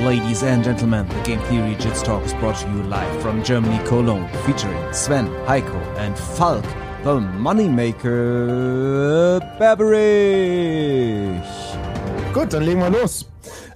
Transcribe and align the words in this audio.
Ladies 0.00 0.44
and 0.44 0.62
gentlemen, 0.62 1.08
the 1.08 1.20
Game 1.22 1.40
Theory 1.48 1.74
Jits 1.74 2.04
Talk 2.04 2.24
is 2.24 2.32
brought 2.34 2.54
to 2.58 2.68
you 2.68 2.84
live 2.84 3.20
from 3.20 3.42
Germany, 3.42 3.84
Cologne, 3.84 4.28
featuring 4.46 4.92
Sven, 4.92 5.26
Heiko, 5.44 5.74
and 5.98 6.16
Falk, 6.16 6.62
the 7.02 7.18
Moneymaker 7.18 8.48
Berberich. 9.58 11.42
Gut, 12.32 12.52
dann 12.52 12.62
legen 12.62 12.78
wir 12.80 12.90
los. 12.90 13.28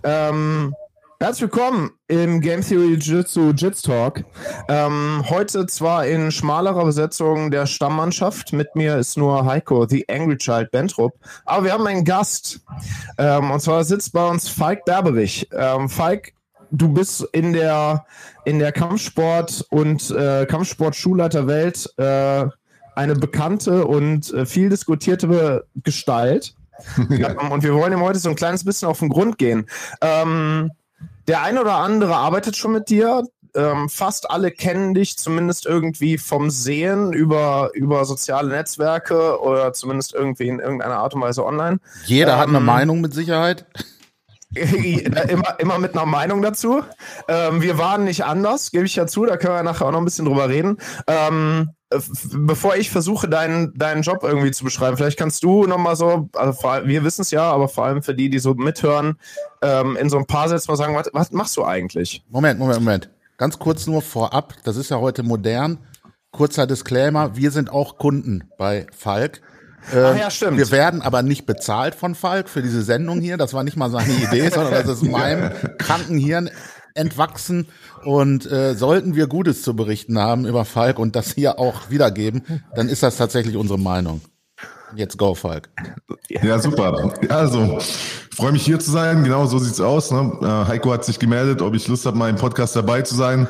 Ähm, 0.04 0.72
herzlich 1.18 1.50
willkommen 1.50 1.90
im 2.12 2.42
Game 2.42 2.60
Theory 2.60 2.96
Jiu-Jitsu 2.96 3.52
Jits 3.52 3.80
Talk. 3.80 4.22
Ähm, 4.68 5.24
heute 5.30 5.64
zwar 5.64 6.06
in 6.06 6.30
schmalerer 6.30 6.84
Besetzung 6.84 7.50
der 7.50 7.64
Stammmannschaft. 7.64 8.52
Mit 8.52 8.76
mir 8.76 8.98
ist 8.98 9.16
nur 9.16 9.46
Heiko, 9.46 9.86
The 9.88 10.06
Angry 10.10 10.36
Child 10.36 10.70
Bentrup. 10.70 11.14
Aber 11.46 11.64
wir 11.64 11.72
haben 11.72 11.86
einen 11.86 12.04
Gast. 12.04 12.60
Ähm, 13.16 13.50
und 13.50 13.60
zwar 13.60 13.82
sitzt 13.84 14.12
bei 14.12 14.28
uns 14.28 14.50
Falk 14.50 14.84
Berberich. 14.84 15.48
Ähm, 15.56 15.88
Falk, 15.88 16.34
du 16.70 16.88
bist 16.88 17.26
in 17.32 17.54
der, 17.54 18.04
in 18.44 18.58
der 18.58 18.72
Kampfsport- 18.72 19.64
und 19.70 20.10
äh, 20.10 20.44
Kampfsport-Schulleiterwelt 20.44 21.94
äh, 21.96 22.44
eine 22.94 23.14
bekannte 23.14 23.86
und 23.86 24.30
äh, 24.34 24.44
viel 24.44 24.68
diskutierte 24.68 25.64
Gestalt. 25.82 26.54
Ja. 27.08 27.38
Und 27.50 27.62
wir 27.62 27.74
wollen 27.74 27.92
ihm 27.92 28.00
heute 28.00 28.18
so 28.18 28.28
ein 28.28 28.34
kleines 28.34 28.64
bisschen 28.64 28.88
auf 28.88 28.98
den 28.98 29.08
Grund 29.08 29.38
gehen. 29.38 29.66
Ähm, 30.00 30.72
der 31.28 31.42
ein 31.42 31.58
oder 31.58 31.76
andere 31.76 32.16
arbeitet 32.16 32.56
schon 32.56 32.72
mit 32.72 32.88
dir. 32.88 33.24
Ähm, 33.54 33.90
fast 33.90 34.30
alle 34.30 34.50
kennen 34.50 34.94
dich 34.94 35.18
zumindest 35.18 35.66
irgendwie 35.66 36.16
vom 36.16 36.48
Sehen 36.48 37.12
über, 37.12 37.70
über 37.74 38.06
soziale 38.06 38.48
Netzwerke 38.48 39.40
oder 39.40 39.74
zumindest 39.74 40.14
irgendwie 40.14 40.48
in 40.48 40.58
irgendeiner 40.58 40.98
Art 40.98 41.14
und 41.14 41.20
Weise 41.20 41.44
online. 41.44 41.78
Jeder 42.06 42.34
ähm, 42.34 42.38
hat 42.38 42.48
eine 42.48 42.58
ähm, 42.58 42.64
Meinung 42.64 43.00
mit 43.02 43.12
Sicherheit. 43.12 43.66
Immer, 44.54 45.58
immer 45.58 45.78
mit 45.78 45.94
einer 45.94 46.06
Meinung 46.06 46.42
dazu. 46.42 46.82
Ähm, 47.28 47.62
wir 47.62 47.78
waren 47.78 48.04
nicht 48.04 48.24
anders, 48.24 48.70
gebe 48.70 48.84
ich 48.84 48.96
ja 48.96 49.06
zu, 49.06 49.24
da 49.24 49.36
können 49.36 49.54
wir 49.54 49.62
nachher 49.62 49.86
auch 49.86 49.92
noch 49.92 50.00
ein 50.00 50.04
bisschen 50.04 50.26
drüber 50.26 50.48
reden. 50.48 50.78
Ähm, 51.06 51.70
bevor 52.32 52.76
ich 52.76 52.90
versuche, 52.90 53.28
deinen, 53.28 53.72
deinen 53.74 54.02
Job 54.02 54.22
irgendwie 54.22 54.50
zu 54.50 54.64
beschreiben, 54.64 54.96
vielleicht 54.96 55.18
kannst 55.18 55.42
du 55.42 55.66
nochmal 55.66 55.96
so, 55.96 56.28
also 56.34 56.52
vor, 56.52 56.86
wir 56.86 57.04
wissen 57.04 57.22
es 57.22 57.30
ja, 57.30 57.50
aber 57.50 57.68
vor 57.68 57.84
allem 57.84 58.02
für 58.02 58.14
die, 58.14 58.30
die 58.30 58.38
so 58.38 58.54
mithören, 58.54 59.16
ähm, 59.62 59.96
in 59.96 60.10
so 60.10 60.18
ein 60.18 60.26
paar 60.26 60.48
Sätzen 60.48 60.70
mal 60.70 60.76
sagen, 60.76 60.94
was, 60.94 61.10
was 61.12 61.32
machst 61.32 61.56
du 61.56 61.64
eigentlich? 61.64 62.24
Moment, 62.28 62.58
Moment, 62.58 62.80
Moment. 62.80 63.10
Ganz 63.38 63.58
kurz 63.58 63.86
nur 63.86 64.02
vorab, 64.02 64.54
das 64.64 64.76
ist 64.76 64.90
ja 64.90 64.98
heute 64.98 65.22
modern. 65.22 65.78
Kurzer 66.30 66.66
Disclaimer, 66.66 67.36
wir 67.36 67.50
sind 67.50 67.70
auch 67.70 67.98
Kunden 67.98 68.44
bei 68.56 68.86
Falk. 68.96 69.42
Ach 69.90 70.16
ja, 70.16 70.30
stimmt. 70.30 70.58
Wir 70.58 70.70
werden 70.70 71.02
aber 71.02 71.22
nicht 71.22 71.46
bezahlt 71.46 71.94
von 71.94 72.14
Falk 72.14 72.48
für 72.48 72.62
diese 72.62 72.82
Sendung 72.82 73.20
hier. 73.20 73.36
Das 73.36 73.52
war 73.54 73.64
nicht 73.64 73.76
mal 73.76 73.90
seine 73.90 74.12
Idee, 74.12 74.48
sondern 74.54 74.86
das 74.86 74.88
ist 74.88 75.02
meinem 75.02 75.50
kranken 75.78 76.18
Hirn 76.18 76.50
entwachsen. 76.94 77.68
Und 78.04 78.50
äh, 78.50 78.74
sollten 78.74 79.14
wir 79.14 79.26
Gutes 79.26 79.62
zu 79.62 79.74
berichten 79.74 80.18
haben 80.18 80.46
über 80.46 80.64
Falk 80.64 80.98
und 80.98 81.16
das 81.16 81.32
hier 81.32 81.58
auch 81.58 81.90
wiedergeben, 81.90 82.42
dann 82.74 82.88
ist 82.88 83.02
das 83.02 83.16
tatsächlich 83.16 83.56
unsere 83.56 83.78
Meinung. 83.78 84.20
Jetzt 84.94 85.16
go, 85.16 85.34
Falk. 85.34 85.70
Ja, 86.28 86.58
super. 86.58 87.12
Also, 87.30 87.78
freue 88.34 88.52
mich 88.52 88.64
hier 88.64 88.78
zu 88.78 88.90
sein. 88.90 89.24
Genau 89.24 89.46
so 89.46 89.58
sieht's 89.58 89.80
aus. 89.80 90.10
Ne? 90.10 90.32
Äh, 90.42 90.68
Heiko 90.68 90.92
hat 90.92 91.04
sich 91.04 91.18
gemeldet, 91.18 91.62
ob 91.62 91.74
ich 91.74 91.88
Lust 91.88 92.04
habe, 92.04 92.18
mal 92.18 92.28
im 92.28 92.36
Podcast 92.36 92.76
dabei 92.76 93.02
zu 93.02 93.14
sein. 93.14 93.48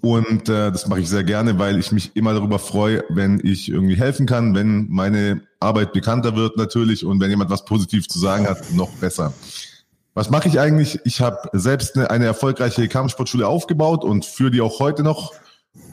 Und 0.00 0.48
äh, 0.48 0.70
das 0.70 0.86
mache 0.86 1.00
ich 1.00 1.08
sehr 1.08 1.24
gerne, 1.24 1.58
weil 1.58 1.78
ich 1.78 1.92
mich 1.92 2.14
immer 2.14 2.34
darüber 2.34 2.58
freue, 2.58 3.04
wenn 3.08 3.40
ich 3.42 3.68
irgendwie 3.68 3.96
helfen 3.96 4.26
kann, 4.26 4.54
wenn 4.54 4.88
meine 4.88 5.40
Arbeit 5.60 5.92
bekannter 5.92 6.36
wird 6.36 6.56
natürlich 6.56 7.04
und 7.04 7.20
wenn 7.20 7.30
jemand 7.30 7.50
was 7.50 7.64
positiv 7.64 8.08
zu 8.08 8.18
sagen 8.18 8.46
hat, 8.46 8.72
noch 8.72 8.90
besser. 8.90 9.32
Was 10.14 10.30
mache 10.30 10.48
ich 10.48 10.58
eigentlich? 10.60 11.00
Ich 11.04 11.20
habe 11.20 11.50
selbst 11.52 11.96
eine, 11.96 12.10
eine 12.10 12.24
erfolgreiche 12.24 12.88
Kampfsportschule 12.88 13.46
aufgebaut 13.46 14.04
und 14.04 14.24
führe 14.24 14.50
die 14.50 14.60
auch 14.60 14.80
heute 14.80 15.02
noch. 15.02 15.34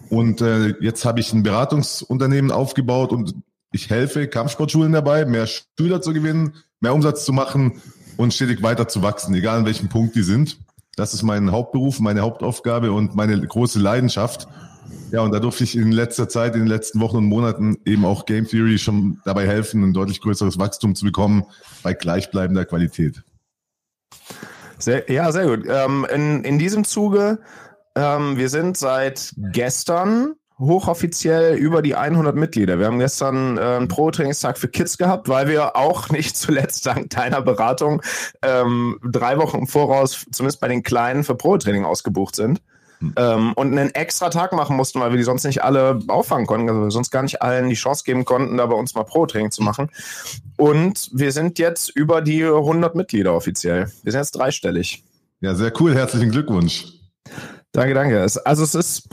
Und 0.10 0.42
äh, 0.42 0.76
jetzt 0.80 1.06
habe 1.06 1.20
ich 1.20 1.34
ein 1.34 1.44
Beratungsunternehmen 1.44 2.52
aufgebaut 2.52 3.12
und 3.12 3.36
ich 3.72 3.90
helfe 3.90 4.28
Kampfsportschulen 4.28 4.94
dabei, 4.94 5.26
mehr 5.26 5.48
Schüler 5.48 6.02
zu 6.02 6.14
gewinnen, 6.14 6.54
mehr 6.80 6.94
Umsatz 6.94 7.26
zu 7.26 7.34
machen 7.34 7.82
und 8.16 8.34
stetig 8.34 8.62
weiter 8.62 8.88
zu 8.88 9.02
wachsen, 9.02 9.34
egal 9.34 9.60
an 9.60 9.66
welchem 9.66 9.90
Punkt 9.90 10.16
die 10.16 10.24
sind. 10.24 10.58
Das 10.96 11.14
ist 11.14 11.24
mein 11.24 11.52
Hauptberuf, 11.52 12.00
meine 12.00 12.22
Hauptaufgabe 12.22 12.92
und 12.92 13.16
meine 13.16 13.40
große 13.40 13.80
Leidenschaft. 13.80 14.48
Ja, 15.12 15.22
und 15.22 15.32
da 15.32 15.40
durfte 15.40 15.64
ich 15.64 15.76
in 15.76 15.92
letzter 15.92 16.30
Zeit, 16.30 16.56
in 16.56 16.62
den 16.62 16.68
letzten 16.68 17.00
Wochen 17.00 17.18
und 17.18 17.26
Monaten 17.26 17.78
eben 17.86 18.06
auch 18.06 18.26
Game 18.26 18.48
Theory 18.48 18.78
schon 18.78 19.22
dabei 19.26 19.48
helfen, 19.48 19.84
ein 19.84 19.94
deutlich 19.94 20.22
größeres 20.22 20.60
Wachstum 20.60 20.96
zu 20.96 21.06
bekommen 21.06 21.46
bei 21.82 21.94
gleichbleibender 21.94 22.66
Qualität. 22.66 23.24
Sehr, 24.78 25.10
ja, 25.12 25.32
sehr 25.32 25.46
gut. 25.46 25.66
Ähm, 25.68 26.06
in, 26.14 26.44
in 26.44 26.60
diesem 26.60 26.84
Zuge, 26.84 27.40
ähm, 27.96 28.38
wir 28.38 28.50
sind 28.50 28.78
seit 28.78 29.34
gestern 29.38 30.34
hochoffiziell 30.66 31.56
über 31.56 31.82
die 31.82 31.96
100 31.96 32.36
Mitglieder. 32.36 32.80
Wir 32.80 32.88
haben 32.88 33.00
gestern 33.00 33.58
äh, 33.58 33.62
einen 33.62 33.88
Pro-Trainingstag 33.88 34.58
für 34.58 34.68
Kids 34.68 34.98
gehabt, 34.98 35.30
weil 35.30 35.48
wir 35.48 35.76
auch 35.76 36.10
nicht 36.12 36.38
zuletzt 36.38 36.86
dank 36.86 37.10
deiner 37.10 37.42
Beratung 37.42 38.02
ähm, 38.42 39.00
drei 39.04 39.38
Wochen 39.38 39.60
im 39.60 39.68
Voraus, 39.68 40.26
zumindest 40.32 40.62
bei 40.62 40.68
den 40.68 40.84
Kleinen, 40.84 41.24
für 41.24 41.36
Pro-Training 41.36 41.86
ausgebucht 41.86 42.36
sind. 42.36 42.62
Hm. 43.00 43.14
Ähm, 43.16 43.54
und 43.54 43.78
einen 43.78 43.92
extra 43.92 44.30
Tag 44.30 44.54
machen 44.54 44.76
mussten, 44.76 45.00
weil 45.00 45.12
wir 45.12 45.18
die 45.18 45.24
sonst 45.24 45.44
nicht 45.44 45.64
alle 45.64 46.00
auffangen 46.08 46.48
konnten, 46.48 46.70
also 46.70 46.84
wir 46.84 46.92
sonst 46.92 47.12
gar 47.12 47.24
nicht 47.24 47.42
allen 47.42 47.70
die 47.70 47.76
Chance 47.76 48.04
geben 48.06 48.24
konnten, 48.26 48.58
da 48.58 48.66
bei 48.66 48.76
uns 48.76 48.96
mal 48.96 49.04
Pro-Training 49.04 49.52
zu 49.52 49.62
machen. 49.62 49.90
Und 50.58 51.10
wir 51.14 51.32
sind 51.32 51.60
jetzt 51.60 51.90
über 51.90 52.22
die 52.22 52.44
100 52.44 52.96
Mitglieder 52.96 53.34
offiziell. 53.34 53.92
Wir 54.04 54.12
sind 54.12 54.22
jetzt 54.22 54.32
dreistellig. 54.32 55.04
Ja, 55.42 55.56
sehr 55.56 55.74
cool. 55.82 55.94
Herzlichen 55.94 56.32
Glückwunsch. 56.32 56.86
Danke, 57.74 57.94
danke. 57.96 58.22
Also 58.22 58.64
es 58.64 58.76
ist 58.76 59.10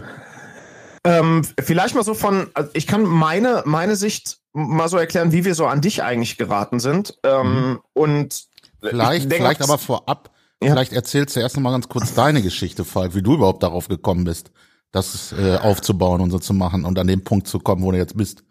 ähm, 1.04 1.42
vielleicht 1.58 1.94
mal 1.94 2.04
so 2.04 2.14
von, 2.14 2.48
also 2.54 2.70
ich 2.74 2.86
kann 2.86 3.02
meine, 3.02 3.62
meine 3.64 3.96
Sicht 3.96 4.38
mal 4.52 4.88
so 4.88 4.96
erklären, 4.96 5.32
wie 5.32 5.44
wir 5.44 5.54
so 5.54 5.66
an 5.66 5.80
dich 5.80 6.02
eigentlich 6.02 6.36
geraten 6.36 6.80
sind. 6.80 7.18
Ähm, 7.24 7.70
mhm. 7.70 7.80
Und 7.92 8.44
vielleicht, 8.80 9.30
denk, 9.30 9.42
vielleicht 9.42 9.62
aber 9.62 9.78
vorab, 9.78 10.30
ja. 10.62 10.70
vielleicht 10.70 10.92
erzählst 10.92 11.36
du 11.36 11.40
erst 11.40 11.56
noch 11.56 11.62
mal 11.62 11.72
ganz 11.72 11.88
kurz 11.88 12.14
deine 12.14 12.42
Geschichte, 12.42 12.84
Falk, 12.84 13.14
wie 13.14 13.22
du 13.22 13.34
überhaupt 13.34 13.62
darauf 13.62 13.88
gekommen 13.88 14.24
bist, 14.24 14.50
das 14.92 15.32
äh, 15.32 15.56
aufzubauen 15.56 16.20
und 16.20 16.30
so 16.30 16.38
zu 16.38 16.52
machen 16.52 16.84
und 16.84 16.98
an 16.98 17.06
den 17.06 17.24
Punkt 17.24 17.46
zu 17.46 17.60
kommen, 17.60 17.82
wo 17.82 17.92
du 17.92 17.98
jetzt 17.98 18.16
bist. 18.16 18.42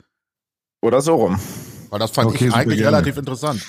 Oder 0.81 1.01
so 1.01 1.15
rum. 1.15 1.39
Weil 1.89 1.99
das 1.99 2.11
fand 2.11 2.29
okay, 2.29 2.47
ich 2.47 2.53
eigentlich 2.53 2.79
gerne. 2.79 2.97
relativ 2.97 3.17
interessant. 3.17 3.61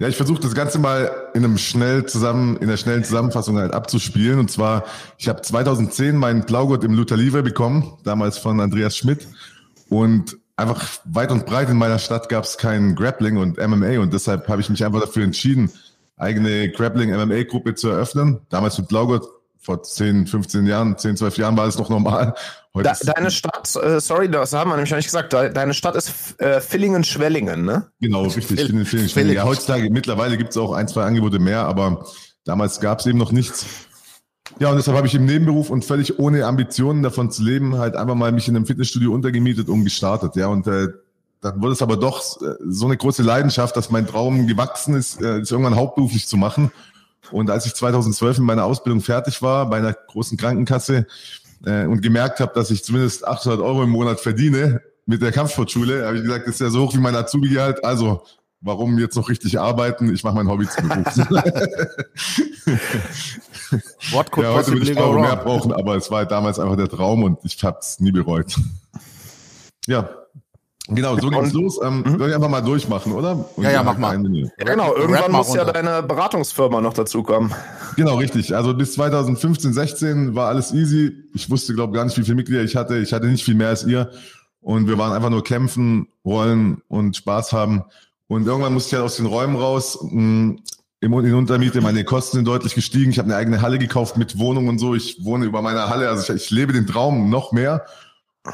Ja, 0.00 0.08
ich 0.08 0.16
versuche 0.16 0.40
das 0.40 0.54
Ganze 0.54 0.78
mal 0.78 1.10
in 1.34 1.44
einem 1.44 1.58
schnell 1.58 2.06
zusammen, 2.06 2.56
in 2.56 2.68
der 2.68 2.76
schnellen 2.76 3.04
Zusammenfassung 3.04 3.58
halt 3.58 3.72
abzuspielen. 3.72 4.38
Und 4.38 4.50
zwar, 4.50 4.84
ich 5.18 5.28
habe 5.28 5.42
2010 5.42 6.16
meinen 6.16 6.44
Blaugurt 6.44 6.82
im 6.82 6.94
Luther 6.94 7.16
Livre 7.16 7.42
bekommen, 7.42 7.98
damals 8.02 8.38
von 8.38 8.60
Andreas 8.60 8.96
Schmidt. 8.96 9.28
Und 9.88 10.38
einfach 10.56 10.88
weit 11.04 11.30
und 11.30 11.46
breit 11.46 11.68
in 11.68 11.76
meiner 11.76 11.98
Stadt 11.98 12.28
gab 12.28 12.44
es 12.44 12.56
kein 12.56 12.94
Grappling 12.94 13.36
und 13.36 13.58
MMA 13.58 14.00
und 14.00 14.12
deshalb 14.12 14.48
habe 14.48 14.60
ich 14.60 14.70
mich 14.70 14.84
einfach 14.84 15.00
dafür 15.00 15.24
entschieden, 15.24 15.70
eigene 16.16 16.70
Grappling-MMA-Gruppe 16.70 17.74
zu 17.74 17.88
eröffnen. 17.88 18.40
Damals 18.48 18.78
mit 18.78 18.88
Blaugurt 18.88 19.26
vor 19.62 19.82
10, 19.82 20.26
15 20.26 20.66
Jahren, 20.66 20.98
10, 20.98 21.16
12 21.16 21.38
Jahren 21.38 21.56
war 21.56 21.68
es 21.68 21.78
noch 21.78 21.88
normal. 21.88 22.34
Da, 22.74 22.94
deine 23.04 23.30
Stadt, 23.30 23.76
äh, 23.76 24.00
sorry, 24.00 24.30
das 24.30 24.52
haben 24.52 24.70
wir 24.70 24.76
nämlich 24.76 24.90
noch 24.90 24.96
nicht 24.96 25.06
gesagt, 25.06 25.32
deine 25.32 25.74
Stadt 25.74 25.94
ist 25.94 26.40
äh, 26.40 26.60
Villingen-Schwellingen, 26.60 27.64
ne? 27.64 27.86
Genau, 28.00 28.22
richtig, 28.22 28.46
Villingen-Schwellingen. 28.46 29.36
Ja, 29.36 29.44
heutzutage, 29.44 29.88
mittlerweile 29.90 30.36
gibt 30.36 30.50
es 30.50 30.56
auch 30.56 30.72
ein, 30.72 30.88
zwei 30.88 31.04
Angebote 31.04 31.38
mehr, 31.38 31.66
aber 31.66 32.06
damals 32.44 32.80
gab 32.80 33.00
es 33.00 33.06
eben 33.06 33.18
noch 33.18 33.30
nichts. 33.30 33.66
Ja, 34.58 34.70
und 34.70 34.76
deshalb 34.76 34.96
habe 34.96 35.06
ich 35.06 35.14
im 35.14 35.26
Nebenberuf 35.26 35.70
und 35.70 35.84
völlig 35.84 36.18
ohne 36.18 36.44
Ambitionen 36.46 37.02
davon 37.02 37.30
zu 37.30 37.42
leben, 37.42 37.78
halt 37.78 37.94
einfach 37.94 38.14
mal 38.14 38.32
mich 38.32 38.48
in 38.48 38.56
einem 38.56 38.66
Fitnessstudio 38.66 39.12
untergemietet 39.12 39.68
und 39.68 39.84
gestartet. 39.84 40.34
Ja, 40.36 40.48
und 40.48 40.66
äh, 40.66 40.88
dann 41.40 41.60
wurde 41.60 41.72
es 41.72 41.82
aber 41.82 41.96
doch 41.96 42.40
äh, 42.40 42.54
so 42.68 42.86
eine 42.86 42.96
große 42.96 43.22
Leidenschaft, 43.22 43.76
dass 43.76 43.90
mein 43.90 44.06
Traum 44.06 44.46
gewachsen 44.46 44.94
ist, 44.94 45.20
äh, 45.20 45.38
es 45.38 45.50
irgendwann 45.50 45.76
hauptberuflich 45.76 46.26
zu 46.26 46.36
machen. 46.36 46.72
Und 47.30 47.50
als 47.50 47.66
ich 47.66 47.74
2012 47.74 48.38
in 48.38 48.44
meiner 48.44 48.64
Ausbildung 48.64 49.00
fertig 49.00 49.42
war, 49.42 49.70
bei 49.70 49.78
einer 49.78 49.92
großen 49.92 50.36
Krankenkasse, 50.36 51.06
äh, 51.64 51.86
und 51.86 52.02
gemerkt 52.02 52.40
habe, 52.40 52.52
dass 52.54 52.70
ich 52.70 52.84
zumindest 52.84 53.26
800 53.26 53.60
Euro 53.60 53.82
im 53.84 53.90
Monat 53.90 54.20
verdiene 54.20 54.82
mit 55.06 55.22
der 55.22 55.32
Kampfsportschule, 55.32 56.06
habe 56.06 56.16
ich 56.16 56.22
gesagt, 56.24 56.46
das 56.46 56.54
ist 56.54 56.60
ja 56.60 56.70
so 56.70 56.82
hoch 56.82 56.94
wie 56.94 56.98
mein 56.98 57.14
Azubi-Gehalt, 57.16 57.84
also 57.84 58.22
warum 58.60 58.98
jetzt 58.98 59.16
noch 59.16 59.28
richtig 59.28 59.58
arbeiten? 59.58 60.14
Ich 60.14 60.22
mache 60.22 60.36
mein 60.36 60.48
Hobby 60.48 60.66
zum 60.68 60.88
Beruf. 60.88 61.06
What 64.12 64.30
could 64.30 64.46
ja, 64.46 64.54
heute 64.54 64.72
würde 64.72 64.90
ich 64.90 64.98
Euro 64.98 65.20
mehr 65.20 65.36
brauchen, 65.36 65.72
aber 65.72 65.96
es 65.96 66.10
war 66.10 66.24
damals 66.26 66.58
einfach 66.58 66.76
der 66.76 66.88
Traum 66.88 67.24
und 67.24 67.38
ich 67.42 67.62
habe 67.64 67.78
es 67.80 67.98
nie 68.00 68.12
bereut. 68.12 68.54
Ja, 69.86 70.10
Genau, 70.88 71.16
so 71.16 71.30
geht's 71.30 71.52
los. 71.52 71.80
Ähm, 71.82 72.02
mhm. 72.04 72.18
Soll 72.18 72.28
ich 72.28 72.34
einfach 72.34 72.48
mal 72.48 72.60
durchmachen, 72.60 73.12
oder? 73.12 73.44
Und 73.56 73.62
ja, 73.62 73.70
ja, 73.70 73.82
mach 73.82 73.98
mal. 73.98 74.14
Ja, 74.14 74.64
genau, 74.64 74.94
irgendwann 74.96 75.30
muss 75.30 75.54
ja 75.54 75.64
deine 75.64 76.02
Beratungsfirma 76.02 76.80
noch 76.80 76.92
dazukommen. 76.92 77.52
Genau, 77.96 78.16
richtig. 78.16 78.54
Also 78.54 78.74
bis 78.74 78.94
2015, 78.94 79.72
16 79.72 80.34
war 80.34 80.48
alles 80.48 80.72
easy. 80.72 81.12
Ich 81.34 81.48
wusste, 81.50 81.74
glaube 81.74 81.92
gar 81.92 82.04
nicht, 82.04 82.18
wie 82.18 82.22
viele 82.22 82.34
Mitglieder 82.34 82.62
ich 82.62 82.74
hatte. 82.74 82.98
Ich 82.98 83.12
hatte 83.12 83.26
nicht 83.26 83.44
viel 83.44 83.54
mehr 83.54 83.68
als 83.68 83.84
ihr. 83.84 84.10
Und 84.60 84.88
wir 84.88 84.98
waren 84.98 85.12
einfach 85.12 85.30
nur 85.30 85.44
kämpfen, 85.44 86.08
rollen 86.24 86.82
und 86.88 87.16
Spaß 87.16 87.52
haben. 87.52 87.84
Und 88.26 88.46
irgendwann 88.46 88.74
musste 88.74 88.88
ich 88.88 88.94
halt 88.94 89.04
aus 89.04 89.16
den 89.16 89.26
Räumen 89.26 89.56
raus. 89.56 89.98
Hm, 90.00 90.60
in 91.00 91.34
Untermiete, 91.34 91.80
meine 91.80 92.04
Kosten 92.04 92.38
sind 92.38 92.46
deutlich 92.46 92.74
gestiegen. 92.74 93.10
Ich 93.10 93.18
habe 93.18 93.26
eine 93.26 93.36
eigene 93.36 93.60
Halle 93.60 93.78
gekauft 93.78 94.16
mit 94.16 94.38
Wohnung 94.38 94.68
und 94.68 94.78
so. 94.78 94.94
Ich 94.94 95.24
wohne 95.24 95.44
über 95.46 95.60
meiner 95.60 95.88
Halle, 95.88 96.08
also 96.08 96.32
ich, 96.32 96.44
ich 96.44 96.50
lebe 96.50 96.72
den 96.72 96.86
Traum 96.86 97.28
noch 97.28 97.50
mehr. 97.50 97.84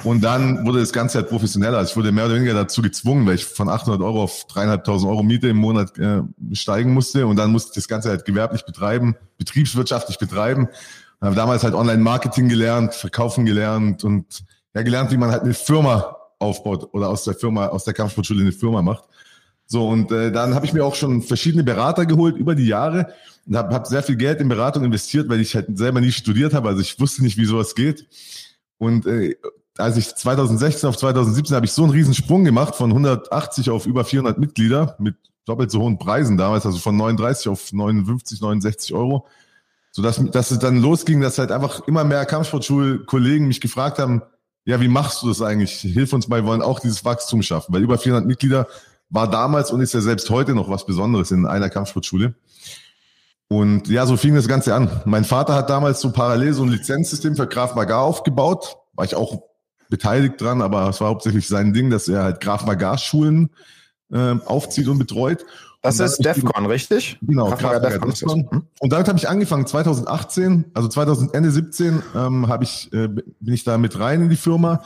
Und 0.05 0.23
dann 0.23 0.67
wurde 0.67 0.81
das 0.81 0.93
Ganze 0.93 1.19
halt 1.19 1.31
professioneller. 1.31 1.83
Ich 1.83 1.97
wurde 1.97 2.13
mehr 2.13 2.27
oder 2.27 2.35
weniger 2.35 2.53
dazu 2.53 2.83
gezwungen, 2.83 3.27
weil 3.27 3.37
ich 3.37 3.47
von 3.47 3.71
800 3.71 4.03
Euro 4.03 4.23
auf 4.23 4.45
3.500 4.47 5.09
Euro 5.09 5.23
Miete 5.23 5.49
im 5.49 5.57
Monat 5.57 5.99
äh, 5.99 6.23
steigen 6.53 6.93
musste. 6.93 7.27
Und 7.27 7.37
dann 7.37 7.51
musste 7.51 7.71
ich 7.71 7.77
das 7.77 7.89
Ganze 7.89 8.11
halt 8.11 8.27
gewerblich 8.27 8.67
betreiben, 8.67 9.17
betriebswirtschaftlich 9.39 10.19
betreiben. 10.19 10.69
Und 11.21 11.27
habe 11.27 11.37
damals 11.37 11.65
halt 11.65 11.75
Online-Marketing 11.75 12.51
gelernt, 12.51 12.95
Verkaufen 12.95 13.47
gelernt 13.47 14.05
und 14.05 14.45
ja 14.75 14.83
gelernt, 14.83 15.11
wie 15.11 15.17
man 15.17 15.31
halt 15.31 15.43
eine 15.43 15.55
Firma 15.55 16.17
aufbaut 16.39 16.91
oder 16.93 17.09
aus 17.09 17.25
der 17.25 17.35
Firma, 17.35 17.69
aus 17.69 17.85
der 17.85 17.95
Kampfsportschule 17.95 18.43
eine 18.43 18.53
Firma 18.53 18.83
macht. 18.83 19.05
So, 19.67 19.89
und 19.89 20.13
äh, 20.13 20.31
dann 20.31 20.55
habe 20.55 20.67
ich 20.67 20.73
mir 20.73 20.85
auch 20.85 20.95
schon 20.95 21.23
verschiedene 21.23 21.65
Berater 21.65 22.07
geholt 22.07 22.37
über 22.37 22.55
die 22.55 22.67
Jahre 22.67 23.13
und 23.47 23.57
habe 23.57 23.75
hab 23.75 23.87
sehr 23.87 24.03
viel 24.03 24.17
Geld 24.17 24.41
in 24.41 24.49
Beratung 24.49 24.85
investiert, 24.85 25.29
weil 25.29 25.41
ich 25.41 25.55
halt 25.55 25.77
selber 25.77 26.01
nie 26.01 26.13
studiert 26.13 26.55
habe. 26.55 26.69
Also 26.69 26.81
ich 26.83 27.01
wusste 27.01 27.23
nicht, 27.23 27.39
wie 27.39 27.47
sowas 27.47 27.75
geht. 27.75 28.07
Und 28.79 29.07
äh, 29.07 29.37
als 29.79 29.97
ich 29.97 30.15
2016 30.15 30.89
auf 30.89 30.97
2017 30.97 31.55
habe 31.55 31.67
ich 31.67 31.73
so 31.73 31.83
einen 31.85 31.93
riesen 31.93 32.15
Sprung 32.15 32.45
gemacht 32.45 32.75
von 32.75 32.91
180 32.91 33.71
auf 33.71 33.87
über 33.87 34.05
400 34.05 34.39
Mitglieder 34.39 34.97
mit 34.99 35.17
doppelt 35.45 35.71
so 35.71 35.81
hohen 35.81 35.99
Preisen 35.99 36.37
damals, 36.37 36.67
also 36.67 36.79
von 36.79 36.97
39 36.97 37.49
auf 37.49 37.73
59, 37.73 38.41
69 38.41 38.95
Euro, 38.95 39.27
so 39.91 40.03
dass, 40.03 40.19
es 40.19 40.59
dann 40.59 40.83
losging, 40.83 41.21
dass 41.21 41.39
halt 41.39 41.51
einfach 41.51 41.87
immer 41.87 42.05
mehr 42.05 42.27
Kampfsportschulkollegen 42.27 43.49
mich 43.49 43.61
gefragt 43.61 43.99
haben, 43.99 44.23
ja, 44.65 44.81
wie 44.81 44.89
machst 44.89 45.23
du 45.23 45.29
das 45.29 45.41
eigentlich? 45.41 45.81
Hilf 45.81 46.13
uns 46.13 46.29
mal, 46.29 46.43
wir 46.43 46.49
wollen 46.49 46.61
auch 46.61 46.81
dieses 46.81 47.05
Wachstum 47.05 47.43
schaffen, 47.43 47.73
weil 47.73 47.83
über 47.83 47.97
400 47.97 48.27
Mitglieder 48.27 48.69
war 49.09 49.31
damals 49.31 49.71
und 49.71 49.81
ist 49.81 49.95
ja 49.95 50.03
selbst 50.03 50.29
heute 50.29 50.55
noch 50.55 50.69
was 50.69 50.85
Besonderes 50.85 51.31
in 51.31 51.47
einer 51.47 51.71
Kampfsportschule. 51.71 52.35
Und 53.49 53.89
ja, 53.89 54.05
so 54.05 54.19
fing 54.19 54.35
das 54.35 54.47
Ganze 54.47 54.75
an. 54.75 54.91
Mein 55.07 55.25
Vater 55.25 55.55
hat 55.55 55.71
damals 55.71 56.03
so 56.03 56.13
parallel 56.13 56.53
so 56.53 56.65
ein 56.65 56.69
Lizenzsystem 56.69 57.35
für 57.35 57.47
Graf 57.47 57.75
Magar 57.75 58.03
aufgebaut. 58.03 58.77
War 58.93 59.07
ich 59.07 59.15
auch 59.15 59.48
beteiligt 59.89 60.41
dran, 60.41 60.63
aber 60.63 60.89
es 60.89 61.01
war 61.01 61.09
hauptsächlich 61.09 61.49
sein 61.49 61.73
Ding, 61.73 61.91
dass 61.91 62.09
er 62.09 62.23
halt 62.23 62.41
Graf 62.41 62.67
Magar 62.67 62.99
Schulen 62.99 63.51
äh, 64.13 64.37
aufzieht 64.45 64.89
und 64.89 64.99
betreut. 64.99 65.45
Das 65.81 66.01
ist 66.01 66.25
DEFCON, 66.25 66.67
richtig? 66.67 67.19
Genau, 67.23 67.49
Graf 67.49 67.63
Magar 67.63 67.81
Defcon. 67.81 68.11
Defcon. 68.11 68.49
Hm? 68.51 68.63
Und 68.81 68.93
damit 68.93 69.09
habe 69.09 69.19
ich 69.19 69.29
angefangen, 69.29 69.67
2018, 69.67 70.67
also 70.75 70.89
2000, 70.89 71.35
Ende 71.35 71.51
17, 71.51 72.03
ähm, 72.15 72.49
habe 72.49 72.65
ich, 72.65 72.93
äh, 72.93 73.09
bin 73.09 73.55
ich 73.55 73.65
da 73.65 73.79
mit 73.79 73.99
rein 73.99 74.23
in 74.23 74.29
die 74.29 74.37
Firma 74.37 74.83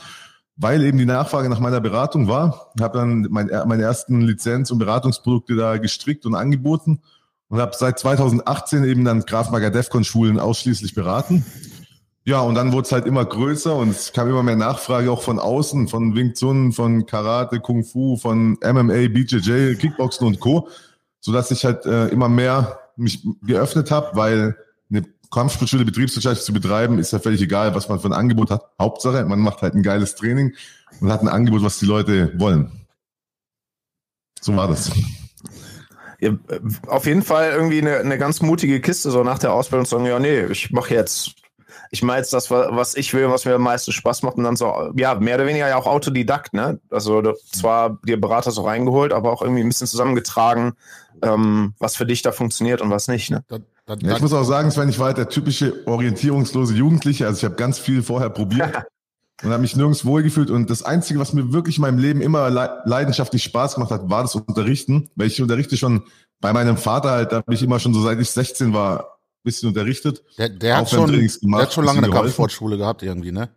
weil 0.55 0.83
eben 0.83 0.97
die 0.97 1.05
Nachfrage 1.05 1.49
nach 1.49 1.59
meiner 1.59 1.81
Beratung 1.81 2.27
war. 2.27 2.71
Habe 2.79 2.97
dann 2.99 3.27
mein, 3.29 3.49
meine 3.65 3.83
ersten 3.83 4.21
Lizenz- 4.21 4.71
und 4.71 4.79
Beratungsprodukte 4.79 5.55
da 5.55 5.77
gestrickt 5.77 6.25
und 6.25 6.35
angeboten 6.35 7.01
und 7.49 7.59
habe 7.59 7.73
seit 7.75 7.99
2018 7.99 8.83
eben 8.83 9.03
dann 9.03 9.21
Graf 9.21 9.49
Maga 9.51 9.69
Defcon 9.69 10.03
Schulen 10.03 10.39
ausschließlich 10.39 10.93
beraten. 10.93 11.45
Ja, 12.25 12.39
und 12.41 12.55
dann 12.55 12.71
wurde 12.71 12.85
es 12.85 12.91
halt 12.93 13.05
immer 13.05 13.25
größer 13.25 13.75
und 13.75 13.89
es 13.89 14.13
kam 14.13 14.29
immer 14.29 14.43
mehr 14.43 14.55
Nachfrage 14.55 15.11
auch 15.11 15.21
von 15.21 15.39
außen, 15.39 15.89
von 15.89 16.15
Wing 16.15 16.33
Chun, 16.33 16.71
von 16.71 17.05
Karate, 17.05 17.59
Kung 17.59 17.83
Fu, 17.83 18.15
von 18.15 18.57
MMA, 18.63 19.09
BJJ, 19.09 19.75
Kickboxen 19.75 20.27
und 20.27 20.39
Co., 20.39 20.69
sodass 21.19 21.51
ich 21.51 21.65
halt 21.65 21.85
äh, 21.85 22.07
immer 22.07 22.29
mehr 22.29 22.79
mich 22.95 23.27
geöffnet 23.41 23.91
habe, 23.91 24.15
weil 24.15 24.55
eine 24.89 25.03
Kampfsportschule 25.31 25.83
betriebswirtschaftlich 25.83 26.45
zu 26.45 26.53
betreiben, 26.53 26.97
ist 26.97 27.11
ja 27.11 27.19
völlig 27.19 27.41
egal, 27.41 27.75
was 27.75 27.89
man 27.89 27.99
für 27.99 28.07
ein 28.07 28.13
Angebot 28.13 28.51
hat. 28.51 28.63
Hauptsache, 28.79 29.25
man 29.25 29.39
macht 29.39 29.61
halt 29.61 29.73
ein 29.73 29.83
geiles 29.83 30.15
Training 30.15 30.53
und 31.01 31.11
hat 31.11 31.21
ein 31.21 31.27
Angebot, 31.27 31.63
was 31.63 31.79
die 31.79 31.85
Leute 31.85 32.31
wollen. 32.39 32.71
So 34.39 34.55
war 34.55 34.67
das. 34.67 34.91
Ja, 36.19 36.31
auf 36.87 37.05
jeden 37.05 37.23
Fall 37.23 37.51
irgendwie 37.51 37.79
eine, 37.79 37.97
eine 37.97 38.17
ganz 38.17 38.41
mutige 38.41 38.79
Kiste, 38.79 39.11
so 39.11 39.23
nach 39.23 39.39
der 39.39 39.53
Ausbildung 39.53 39.85
zu 39.85 39.95
sagen, 39.95 40.05
ja, 40.05 40.19
nee, 40.19 40.45
ich 40.45 40.71
mache 40.71 40.93
jetzt, 40.93 41.35
ich 41.93 42.01
mache 42.01 42.17
jetzt 42.17 42.33
das, 42.33 42.49
was 42.49 42.95
ich 42.95 43.13
will, 43.13 43.29
was 43.29 43.45
mir 43.45 43.53
am 43.53 43.61
meisten 43.61 43.91
Spaß 43.91 44.23
macht 44.23 44.37
und 44.37 44.43
dann 44.43 44.55
so, 44.55 44.91
ja, 44.95 45.13
mehr 45.13 45.35
oder 45.35 45.45
weniger 45.45 45.67
ja 45.69 45.75
auch 45.75 45.85
Autodidakt, 45.85 46.51
ne? 46.51 46.79
Also 46.89 47.21
zwar 47.51 47.99
dir 48.03 48.19
Berater 48.19 48.49
so 48.49 48.63
reingeholt, 48.63 49.13
aber 49.13 49.31
auch 49.31 49.43
irgendwie 49.43 49.61
ein 49.61 49.67
bisschen 49.67 49.85
zusammengetragen, 49.85 50.73
ähm, 51.21 51.75
was 51.77 51.95
für 51.95 52.07
dich 52.07 52.23
da 52.23 52.31
funktioniert 52.31 52.81
und 52.81 52.89
was 52.89 53.07
nicht, 53.07 53.29
ne? 53.29 53.43
Dann, 53.85 53.99
ja, 53.99 54.15
ich 54.15 54.21
muss 54.21 54.33
auch 54.33 54.43
sagen, 54.43 54.71
Sven, 54.71 54.89
ich 54.89 54.97
war 54.97 55.07
halt 55.07 55.19
der 55.19 55.29
typische 55.29 55.85
orientierungslose 55.85 56.73
Jugendliche. 56.73 57.27
Also 57.27 57.37
ich 57.37 57.45
habe 57.45 57.55
ganz 57.55 57.77
viel 57.77 58.01
vorher 58.01 58.31
probiert 58.31 58.73
und 59.43 59.51
habe 59.51 59.61
mich 59.61 59.75
nirgends 59.75 60.03
wohlgefühlt. 60.03 60.49
Und 60.49 60.71
das 60.71 60.81
Einzige, 60.81 61.19
was 61.19 61.33
mir 61.33 61.53
wirklich 61.53 61.77
in 61.77 61.81
meinem 61.81 61.99
Leben 61.99 62.21
immer 62.21 62.49
leidenschaftlich 62.49 63.43
Spaß 63.43 63.75
gemacht 63.75 63.91
hat, 63.91 64.09
war 64.09 64.23
das 64.23 64.33
Unterrichten. 64.33 65.09
Weil 65.15 65.27
ich 65.27 65.39
unterrichte 65.39 65.77
schon 65.77 66.03
bei 66.39 66.53
meinem 66.53 66.77
Vater 66.77 67.11
halt, 67.11 67.33
da 67.33 67.37
habe 67.37 67.53
ich 67.53 67.61
immer 67.61 67.79
schon 67.79 67.93
so 67.93 68.01
seit 68.01 68.19
ich 68.19 68.31
16 68.31 68.73
war, 68.73 69.12
bisschen 69.43 69.69
unterrichtet. 69.69 70.23
Der, 70.37 70.49
der, 70.49 70.77
hat, 70.77 70.89
schon, 70.89 71.11
gemacht, 71.11 71.39
der 71.43 71.61
hat 71.67 71.73
schon 71.73 71.85
lange 71.85 71.99
eine 71.99 72.09
Kampfsportschule 72.09 72.77
gehabt 72.77 73.03
irgendwie, 73.03 73.31
ne? 73.31 73.49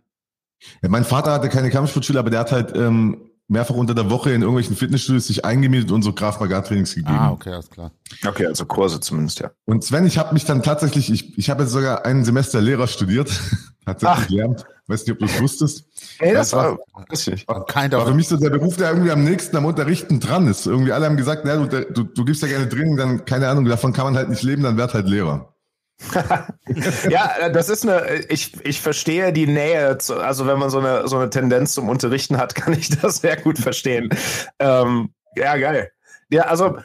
Ja, 0.83 0.89
mein 0.89 1.05
Vater 1.05 1.33
hatte 1.33 1.49
keine 1.49 1.71
Kampfsportschule, 1.71 2.19
aber 2.19 2.31
der 2.31 2.41
hat 2.41 2.53
halt 2.53 2.75
ähm, 2.75 3.31
mehrfach 3.49 3.75
unter 3.75 3.95
der 3.95 4.11
Woche 4.11 4.33
in 4.33 4.43
irgendwelchen 4.43 4.77
Fitnessstudios 4.77 5.27
sich 5.27 5.45
eingemietet 5.45 5.91
und 5.91 6.03
so 6.03 6.13
Graf 6.13 6.39
Trainings 6.39 6.95
gegeben. 6.95 7.17
Ah, 7.17 7.31
okay, 7.31 7.51
alles 7.51 7.71
klar. 7.71 7.93
Okay, 8.27 8.47
also 8.47 8.65
Kurse 8.67 9.01
zumindest, 9.01 9.41
ja. 9.41 9.51
Und 9.65 9.85
Sven, 9.85 10.07
ich 10.07 10.19
habe 10.19 10.35
mich 10.35 10.45
dann 10.45 10.63
tatsächlich, 10.63 11.11
ich, 11.11 11.39
ich 11.39 11.51
habe 11.51 11.63
jetzt 11.63 11.73
sogar 11.73 12.05
ein 12.05 12.25
Semester 12.25 12.61
Lehrer 12.61 12.87
studiert, 12.87 13.31
tatsächlich 13.85 14.29
gelernt. 14.29 14.65
Weiß 14.89 15.05
nicht, 15.05 15.13
ob 15.13 15.19
du 15.19 15.25
es 15.25 15.41
wusstest. 15.41 15.85
Ey, 16.21 16.33
das, 16.33 16.51
das 16.51 16.59
war, 16.59 16.79
war, 16.79 17.91
war 17.91 18.07
für 18.07 18.15
mich 18.15 18.29
so 18.29 18.37
der 18.37 18.51
Beruf, 18.51 18.77
der 18.77 18.91
irgendwie 18.91 19.11
am 19.11 19.25
nächsten 19.25 19.57
am 19.57 19.65
Unterrichten 19.65 20.21
dran 20.21 20.47
ist. 20.47 20.67
Irgendwie 20.67 20.93
alle 20.93 21.07
haben 21.07 21.17
gesagt, 21.17 21.43
na, 21.45 21.57
du, 21.57 21.93
du, 21.93 22.05
du 22.05 22.25
gibst 22.25 22.41
ja 22.43 22.49
gerne 22.49 22.69
Training, 22.69 22.97
dann 22.97 23.25
keine 23.25 23.49
Ahnung, 23.49 23.65
davon 23.65 23.93
kann 23.93 24.05
man 24.05 24.17
halt 24.17 24.29
nicht 24.29 24.45
leben, 24.45 24.63
dann 24.63 24.77
werd 24.77 24.95
halt 24.95 25.09
Lehrer. 25.09 25.56
ja, 27.09 27.49
das 27.49 27.69
ist 27.69 27.85
eine, 27.85 28.25
ich, 28.29 28.55
ich 28.65 28.81
verstehe 28.81 29.33
die 29.33 29.47
Nähe, 29.47 29.99
zu, 29.99 30.17
also 30.17 30.47
wenn 30.47 30.59
man 30.59 30.71
so 30.71 30.79
eine, 30.79 31.09
so 31.09 31.17
eine 31.17 31.31
Tendenz 31.31 31.75
zum 31.75 31.89
Unterrichten 31.89 32.37
hat, 32.37 32.55
kann 32.55 32.73
ich 32.73 32.89
das 32.89 33.19
sehr 33.19 33.37
gut 33.37 33.59
verstehen. 33.59 34.11
Ähm, 34.59 35.15
ja, 35.37 35.57
geil. 35.57 35.91
Ja, 36.29 36.43
also 36.43 36.79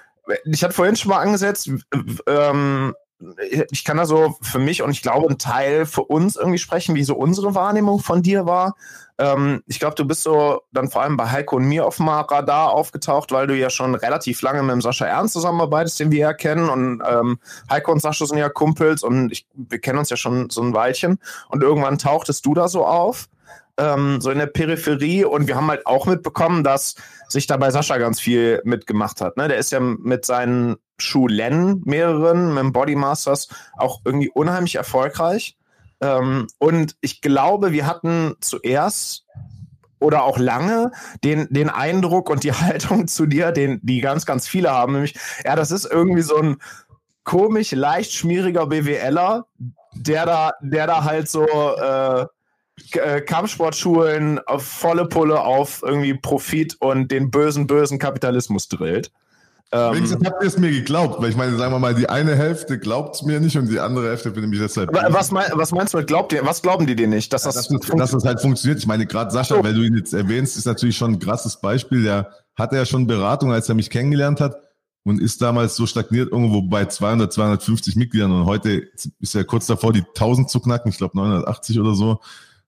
ich 0.46 0.64
hatte 0.64 0.74
vorhin 0.74 0.96
schon 0.96 1.10
mal 1.10 1.20
angesetzt, 1.20 1.70
ähm, 2.28 2.94
ich 3.70 3.84
kann 3.84 3.98
da 3.98 4.06
so 4.06 4.38
für 4.42 4.60
mich 4.60 4.82
und 4.82 4.92
ich 4.92 5.02
glaube 5.02 5.28
ein 5.30 5.38
Teil 5.38 5.86
für 5.86 6.04
uns 6.04 6.36
irgendwie 6.36 6.58
sprechen, 6.58 6.96
wie 6.96 7.04
so 7.04 7.16
unsere 7.16 7.56
Wahrnehmung 7.56 8.00
von 8.00 8.22
dir 8.22 8.46
war. 8.46 8.76
Ähm, 9.18 9.64
ich 9.68 9.80
glaube, 9.80 9.96
du 9.96 10.06
bist 10.06 10.24
so 10.24 10.62
dann 10.72 10.90
vor 10.90 11.02
allem 11.02 11.18
bei 11.18 11.30
Heiko 11.30 11.58
und 11.58 11.66
mir 11.66 11.86
auf 11.86 11.98
dem 11.98 12.10
Radar 12.10 12.72
aufgetaucht, 12.72 13.32
weil 13.32 13.48
du 13.48 13.56
ja 13.56 13.70
schon 13.70 13.96
relativ 13.96 14.42
lange 14.42 14.64
mit 14.64 14.72
dem 14.72 14.82
Sascha 14.82 15.06
Ernst 15.06 15.34
zusammenarbeitest, 15.34 16.00
den 16.00 16.12
wir 16.12 16.20
ja 16.20 16.34
kennen. 16.34 16.70
Und 16.70 17.02
ähm, 17.08 17.40
Heiko 17.70 17.92
und 17.92 18.02
Sascha 18.02 18.26
sind 18.26 18.38
ja 18.38 18.50
Kumpels 18.50 19.04
und 19.04 19.32
ich, 19.32 19.48
wir 19.54 19.80
kennen 19.80 20.00
uns 20.00 20.10
ja 20.10 20.18
schon 20.18 20.50
so 20.50 20.62
ein 20.62 20.74
Weilchen. 20.74 21.20
Und 21.50 21.64
irgendwann 21.64 21.98
tauchtest 21.98 22.46
du 22.46 22.54
da 22.54 22.68
so 22.68 22.86
auf 22.86 23.28
ähm, 23.78 24.22
so 24.22 24.32
in 24.32 24.38
der 24.38 24.48
Peripherie 24.48 25.26
und 25.26 25.48
wir 25.48 25.56
haben 25.56 25.70
halt 25.70 25.86
auch 25.86 26.06
mitbekommen, 26.06 26.64
dass 26.64 26.96
sich 27.28 27.48
da 27.48 27.58
bei 27.58 27.72
Sascha 27.72 27.98
ganz 27.98 28.20
viel 28.20 28.62
mitgemacht 28.64 29.22
hat. 29.22 29.38
Ne? 29.38 29.48
Der 29.48 29.58
ist 29.58 29.72
ja 29.72 29.80
mit 29.80 30.26
seinen 30.26 30.78
Schulen, 31.02 31.82
mehreren, 31.86 32.54
mit 32.54 32.64
dem 32.64 32.74
Bodymasters 32.74 33.50
auch 33.78 34.02
irgendwie 34.06 34.30
unheimlich 34.30 34.76
erfolgreich. 34.76 35.58
Ähm, 36.02 36.48
und 36.58 36.96
ich 37.02 37.22
glaube, 37.22 37.72
wir 37.72 37.86
hatten 37.86 38.36
zuerst 38.40 39.26
oder 40.00 40.24
auch 40.24 40.38
lange 40.38 40.92
den, 41.24 41.48
den 41.50 41.70
Eindruck 41.70 42.30
und 42.30 42.44
die 42.44 42.54
Haltung 42.54 43.08
zu 43.08 43.26
dir, 43.26 43.52
den 43.52 43.80
die 43.84 44.02
ganz, 44.02 44.26
ganz 44.26 44.48
viele 44.48 44.72
haben, 44.72 44.94
nämlich, 44.94 45.16
ja, 45.46 45.56
das 45.56 45.72
ist 45.72 45.86
irgendwie 45.86 46.24
so 46.24 46.38
ein 46.38 46.58
komisch, 47.24 47.72
leicht 47.72 48.14
schmieriger 48.14 48.66
BWLer, 48.66 49.46
der 49.94 50.26
da, 50.26 50.54
der 50.62 50.88
da 50.88 51.04
halt 51.04 51.30
so 51.30 51.46
äh, 51.46 52.26
äh, 52.94 53.22
Kampfsportschulen 53.22 54.40
auf 54.48 54.64
volle 54.64 55.08
Pulle 55.08 55.42
auf 55.42 55.84
irgendwie 55.86 56.16
Profit 56.16 56.78
und 56.80 57.12
den 57.12 57.30
bösen, 57.30 57.68
bösen 57.68 58.00
Kapitalismus 58.00 58.68
drillt. 58.68 59.12
Ähm, 59.74 59.96
Wenigstens 59.96 60.26
habt 60.26 60.44
ihr 60.44 60.48
es 60.48 60.58
mir 60.58 60.70
geglaubt, 60.70 61.22
weil 61.22 61.30
ich 61.30 61.38
meine, 61.38 61.56
sagen 61.56 61.74
wir 61.74 61.80
mal, 61.80 61.96
die 61.96 62.10
eine 62.10 62.36
Hälfte 62.36 62.78
glaubt 62.78 63.16
es 63.16 63.24
mir 63.24 63.40
nicht 63.40 63.58
und 63.58 63.70
die 63.70 63.80
andere 63.80 64.10
Hälfte 64.10 64.32
bin 64.32 64.52
ich 64.52 64.60
deshalb. 64.60 64.90
Was, 64.92 65.32
mein, 65.32 65.46
was 65.54 65.72
meinst 65.72 65.94
du 65.94 65.98
mit 65.98 66.08
glaubt 66.08 66.34
ihr, 66.34 66.46
was 66.46 66.62
glauben 66.62 66.86
die 66.86 66.96
dir 66.96 67.08
nicht? 67.08 67.32
Dass, 67.32 67.46
ja, 67.46 67.54
das, 67.54 67.70
dass, 67.70 67.88
dass 67.88 68.12
das 68.12 68.26
halt 68.26 68.42
funktioniert. 68.42 68.80
Ich 68.80 68.88
meine, 68.88 69.06
gerade 69.06 69.32
Sascha, 69.32 69.56
oh. 69.56 69.64
weil 69.64 69.74
du 69.74 69.84
ihn 69.84 69.96
jetzt 69.96 70.14
erwähnst, 70.14 70.58
ist 70.58 70.66
natürlich 70.66 70.98
schon 70.98 71.14
ein 71.14 71.20
krasses 71.20 71.62
Beispiel. 71.62 72.04
Der 72.04 72.32
hatte 72.56 72.76
ja 72.76 72.86
schon 72.86 73.08
Beratung, 73.08 73.54
als 73.54 73.70
er 73.70 73.76
mich 73.76 73.90
kennengelernt 73.90 74.42
hat 74.42 74.58
und 75.04 75.22
ist 75.22 75.42
damals 75.42 75.78
so 75.78 75.86
stagniert 75.86 76.32
irgendwo 76.34 76.64
bei 76.64 76.86
200, 76.86 77.32
250 77.32 77.96
Mitgliedern 77.96 78.32
und 78.34 78.46
heute 78.46 78.90
ist 79.20 79.36
er 79.36 79.46
kurz 79.46 79.68
davor, 79.68 79.94
die 79.94 80.02
1000 80.02 80.50
zu 80.50 80.60
knacken, 80.60 80.92
ich 80.92 80.98
glaube 80.98 81.18
980 81.18 81.80
oder 81.80 81.96
so. 81.96 82.20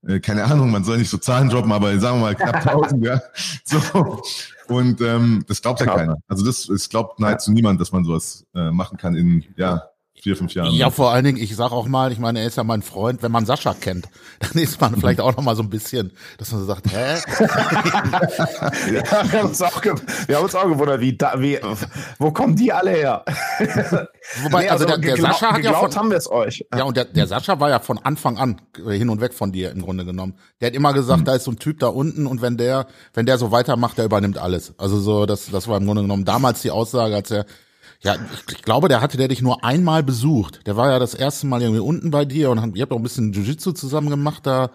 Äh, 0.07 0.19
keine 0.19 0.45
Ahnung, 0.45 0.71
man 0.71 0.83
soll 0.83 0.97
nicht 0.97 1.09
so 1.09 1.17
Zahlen 1.17 1.49
droppen, 1.49 1.71
aber 1.71 1.97
sagen 1.99 2.17
wir 2.19 2.21
mal 2.21 2.35
knapp 2.35 2.55
1000, 2.67 3.05
ja. 3.05 3.21
So. 3.65 4.21
Und 4.67 5.01
ähm, 5.01 5.43
das 5.47 5.61
glaubt 5.61 5.79
ja 5.81 5.85
keiner. 5.87 6.17
Also 6.27 6.45
das, 6.45 6.69
es 6.69 6.89
glaubt 6.89 7.19
nahezu 7.19 7.51
niemand, 7.51 7.81
dass 7.81 7.91
man 7.91 8.03
sowas 8.03 8.45
äh, 8.55 8.71
machen 8.71 8.97
kann 8.97 9.15
in, 9.15 9.43
ja, 9.55 9.89
vier, 10.23 10.37
fünf 10.37 10.53
Jahren. 10.53 10.73
Ja, 10.73 10.89
vor 10.89 11.11
allen 11.11 11.25
Dingen, 11.25 11.37
ich 11.37 11.53
sag 11.53 11.73
auch 11.73 11.85
mal, 11.85 12.13
ich 12.13 12.17
meine, 12.17 12.39
er 12.39 12.47
ist 12.47 12.55
ja 12.55 12.63
mein 12.63 12.81
Freund, 12.81 13.21
wenn 13.21 13.31
man 13.31 13.45
Sascha 13.45 13.73
kennt, 13.73 14.07
dann 14.39 14.53
ist 14.53 14.79
man 14.79 14.95
vielleicht 14.95 15.19
auch 15.19 15.35
noch 15.35 15.43
mal 15.43 15.55
so 15.55 15.63
ein 15.63 15.69
bisschen, 15.69 16.13
dass 16.37 16.51
man 16.51 16.61
so 16.61 16.65
sagt, 16.65 16.87
hä? 16.93 17.17
ja, 18.93 19.01
wir, 19.01 19.03
haben 19.11 19.49
uns 19.49 19.61
auch 19.61 19.83
wir 19.83 20.35
haben 20.37 20.43
uns 20.45 20.55
auch 20.55 20.67
gewundert, 20.67 21.01
wie, 21.01 21.17
da, 21.17 21.33
wie 21.37 21.59
wo 22.19 22.31
kommen 22.31 22.55
die 22.55 22.71
alle 22.71 22.91
her? 22.91 23.25
Wobei, 24.43 24.63
nee, 24.63 24.69
also, 24.69 24.85
also, 24.85 25.01
der, 25.01 25.15
der 25.15 25.17
Sascha 25.17 25.51
hat 25.51 25.63
ja 25.63 25.73
von, 25.73 25.93
haben 25.93 26.09
wir 26.09 26.17
es 26.17 26.31
euch. 26.31 26.65
Ja, 26.73 26.83
und 26.83 26.95
der, 26.95 27.05
der 27.05 27.27
Sascha 27.27 27.59
war 27.59 27.69
ja 27.69 27.79
von 27.79 27.97
Anfang 27.97 28.37
an 28.37 28.61
hin 28.87 29.09
und 29.09 29.19
weg 29.19 29.33
von 29.33 29.51
dir 29.51 29.71
im 29.71 29.81
Grunde 29.81 30.05
genommen. 30.05 30.35
Der 30.61 30.67
hat 30.67 30.75
immer 30.75 30.93
gesagt, 30.93 31.21
mhm. 31.21 31.25
da 31.25 31.35
ist 31.35 31.43
so 31.43 31.51
ein 31.51 31.59
Typ 31.59 31.79
da 31.79 31.87
unten 31.87 32.27
und 32.27 32.41
wenn 32.41 32.55
der, 32.55 32.87
wenn 33.13 33.25
der 33.25 33.37
so 33.37 33.51
weitermacht, 33.51 33.97
der 33.97 34.05
übernimmt 34.05 34.37
alles. 34.37 34.73
Also 34.77 34.99
so, 34.99 35.25
das, 35.25 35.51
das 35.51 35.67
war 35.67 35.77
im 35.77 35.85
Grunde 35.85 36.03
genommen 36.03 36.23
damals 36.23 36.61
die 36.61 36.71
Aussage, 36.71 37.13
als 37.13 37.29
er 37.29 37.45
ja, 38.03 38.15
ich, 38.15 38.55
ich, 38.57 38.61
glaube, 38.61 38.89
der 38.89 39.01
hatte 39.01 39.17
der 39.17 39.27
dich 39.27 39.41
nur 39.41 39.63
einmal 39.63 40.03
besucht. 40.03 40.65
Der 40.67 40.75
war 40.75 40.89
ja 40.89 40.99
das 40.99 41.13
erste 41.13 41.47
Mal 41.47 41.61
irgendwie 41.61 41.81
unten 41.81 42.11
bei 42.11 42.25
dir 42.25 42.49
und 42.49 42.75
ihr 42.75 42.81
habt 42.81 42.91
auch 42.91 42.97
ein 42.97 43.03
bisschen 43.03 43.33
Jiu-Jitsu 43.33 43.71
zusammen 43.71 44.09
gemacht 44.09 44.45
da. 44.45 44.71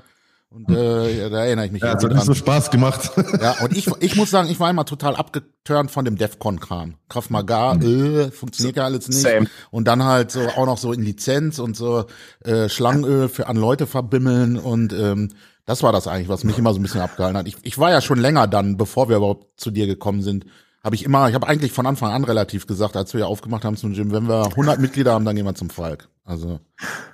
Und 0.50 0.70
äh, 0.70 1.28
da 1.28 1.44
erinnere 1.44 1.66
ich 1.66 1.72
mich. 1.72 1.82
Ja, 1.82 1.90
hat 1.90 2.02
nicht 2.02 2.24
so 2.24 2.32
Spaß 2.32 2.70
gemacht. 2.70 3.10
Ja, 3.40 3.56
und 3.62 3.76
ich, 3.76 3.86
ich 4.00 4.16
muss 4.16 4.30
sagen, 4.30 4.48
ich 4.48 4.58
war 4.58 4.70
immer 4.70 4.86
total 4.86 5.14
abgeturnt 5.14 5.90
von 5.90 6.06
dem 6.06 6.16
Defcon-Kram. 6.16 6.94
Kraft 7.08 7.30
Maga, 7.30 7.74
äh, 7.74 8.30
funktioniert 8.30 8.76
ja 8.76 8.84
alles 8.84 9.08
nicht. 9.08 9.20
Same. 9.20 9.46
Und 9.70 9.86
dann 9.86 10.02
halt 10.04 10.30
so 10.30 10.40
auch 10.40 10.64
noch 10.64 10.78
so 10.78 10.92
in 10.92 11.02
Lizenz 11.02 11.58
und 11.58 11.76
so 11.76 12.06
äh, 12.44 12.70
Schlangenöl 12.70 13.28
für 13.28 13.46
an 13.46 13.58
Leute 13.58 13.86
verbimmeln 13.86 14.56
und 14.56 14.94
ähm, 14.94 15.28
das 15.66 15.82
war 15.82 15.92
das 15.92 16.06
eigentlich, 16.06 16.30
was 16.30 16.44
mich 16.44 16.56
immer 16.56 16.72
so 16.72 16.80
ein 16.80 16.82
bisschen 16.82 17.02
abgehalten 17.02 17.36
hat. 17.36 17.46
Ich, 17.46 17.56
ich 17.60 17.76
war 17.76 17.90
ja 17.90 18.00
schon 18.00 18.18
länger 18.18 18.46
dann, 18.46 18.78
bevor 18.78 19.10
wir 19.10 19.18
überhaupt 19.18 19.60
zu 19.60 19.70
dir 19.70 19.86
gekommen 19.86 20.22
sind, 20.22 20.46
habe 20.84 20.94
ich 20.94 21.04
immer, 21.04 21.28
ich 21.28 21.34
habe 21.34 21.46
eigentlich 21.46 21.72
von 21.72 21.86
Anfang 21.86 22.12
an 22.12 22.24
relativ 22.24 22.66
gesagt, 22.66 22.96
als 22.96 23.12
wir 23.12 23.20
ja 23.20 23.26
aufgemacht 23.26 23.64
haben 23.64 23.76
zum 23.76 23.92
Gym, 23.94 24.12
wenn 24.12 24.28
wir 24.28 24.46
100 24.46 24.78
Mitglieder 24.78 25.12
haben, 25.12 25.24
dann 25.24 25.36
gehen 25.36 25.44
wir 25.44 25.54
zum 25.54 25.70
Falk. 25.70 26.08
Also 26.24 26.60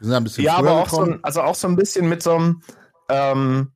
wir 0.00 0.06
sind 0.06 0.12
ein 0.12 0.24
bisschen 0.24 0.44
Ja, 0.44 0.56
aber 0.56 0.72
auch 0.72 0.84
gekommen. 0.84 1.06
so, 1.06 1.12
ein, 1.14 1.24
also 1.24 1.42
auch 1.42 1.54
so 1.54 1.68
ein 1.68 1.76
bisschen 1.76 2.08
mit 2.08 2.22
so 2.22 2.32
einem 2.32 2.62
ähm, 3.08 3.72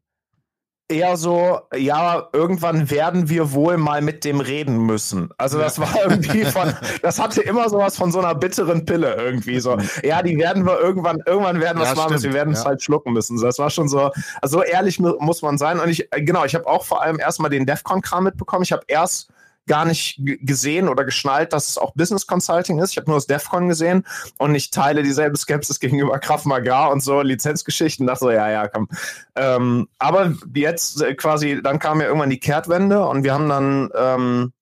eher 0.90 1.16
so, 1.16 1.60
ja, 1.76 2.28
irgendwann 2.32 2.90
werden 2.90 3.28
wir 3.28 3.52
wohl 3.52 3.76
mal 3.76 4.00
mit 4.00 4.24
dem 4.24 4.40
reden 4.40 4.86
müssen. 4.86 5.28
Also 5.36 5.58
das 5.58 5.78
war 5.78 5.94
irgendwie 6.02 6.44
von, 6.46 6.72
das 7.02 7.18
hatte 7.18 7.42
immer 7.42 7.68
sowas 7.68 7.96
von 7.96 8.10
so 8.10 8.18
einer 8.18 8.34
bitteren 8.34 8.86
Pille 8.86 9.14
irgendwie 9.14 9.60
so. 9.60 9.76
Ja, 10.02 10.22
die 10.22 10.38
werden 10.38 10.64
wir 10.64 10.80
irgendwann, 10.80 11.22
irgendwann 11.26 11.60
werden 11.60 11.78
wir 11.78 11.84
es 11.84 11.90
ja, 11.90 11.94
machen 11.94 12.12
müssen, 12.12 12.24
wir 12.24 12.32
werden 12.32 12.54
es 12.54 12.64
halt 12.64 12.82
schlucken 12.82 13.12
müssen. 13.12 13.40
Das 13.40 13.58
war 13.58 13.70
schon 13.70 13.88
so, 13.88 14.10
also 14.40 14.58
so 14.58 14.62
ehrlich 14.62 14.98
muss 14.98 15.42
man 15.42 15.58
sein. 15.58 15.78
Und 15.78 15.90
ich, 15.90 16.08
genau, 16.10 16.44
ich 16.44 16.54
habe 16.54 16.66
auch 16.66 16.84
vor 16.84 17.02
allem 17.02 17.18
erstmal 17.18 17.50
den 17.50 17.66
DEFCON-Kram 17.66 18.24
mitbekommen. 18.24 18.62
Ich 18.62 18.72
habe 18.72 18.82
erst 18.86 19.28
gar 19.68 19.84
nicht 19.84 20.20
gesehen 20.40 20.88
oder 20.88 21.04
geschnallt, 21.04 21.52
dass 21.52 21.68
es 21.68 21.78
auch 21.78 21.92
Business 21.94 22.26
Consulting 22.26 22.80
ist. 22.80 22.90
Ich 22.90 22.96
habe 22.96 23.08
nur 23.08 23.16
das 23.16 23.26
DEFCON 23.26 23.68
gesehen 23.68 24.04
und 24.38 24.54
ich 24.54 24.70
teile 24.70 25.02
dieselbe 25.02 25.36
Skepsis 25.36 25.78
gegenüber 25.78 26.18
Kraft 26.18 26.46
Maga 26.46 26.86
und 26.86 27.02
so 27.02 27.20
Lizenzgeschichten. 27.20 28.06
Dachte 28.06 28.20
so, 28.20 28.30
ja, 28.30 28.50
ja, 28.50 28.66
komm. 28.68 28.88
Ähm, 29.36 29.88
aber 29.98 30.34
jetzt 30.54 31.02
äh, 31.02 31.14
quasi, 31.14 31.60
dann 31.62 31.78
kam 31.78 32.00
ja 32.00 32.06
irgendwann 32.06 32.30
die 32.30 32.40
Kehrtwende 32.40 33.06
und 33.06 33.22
wir 33.22 33.32
haben 33.32 33.48
dann 33.48 33.90
ähm, 33.94 34.52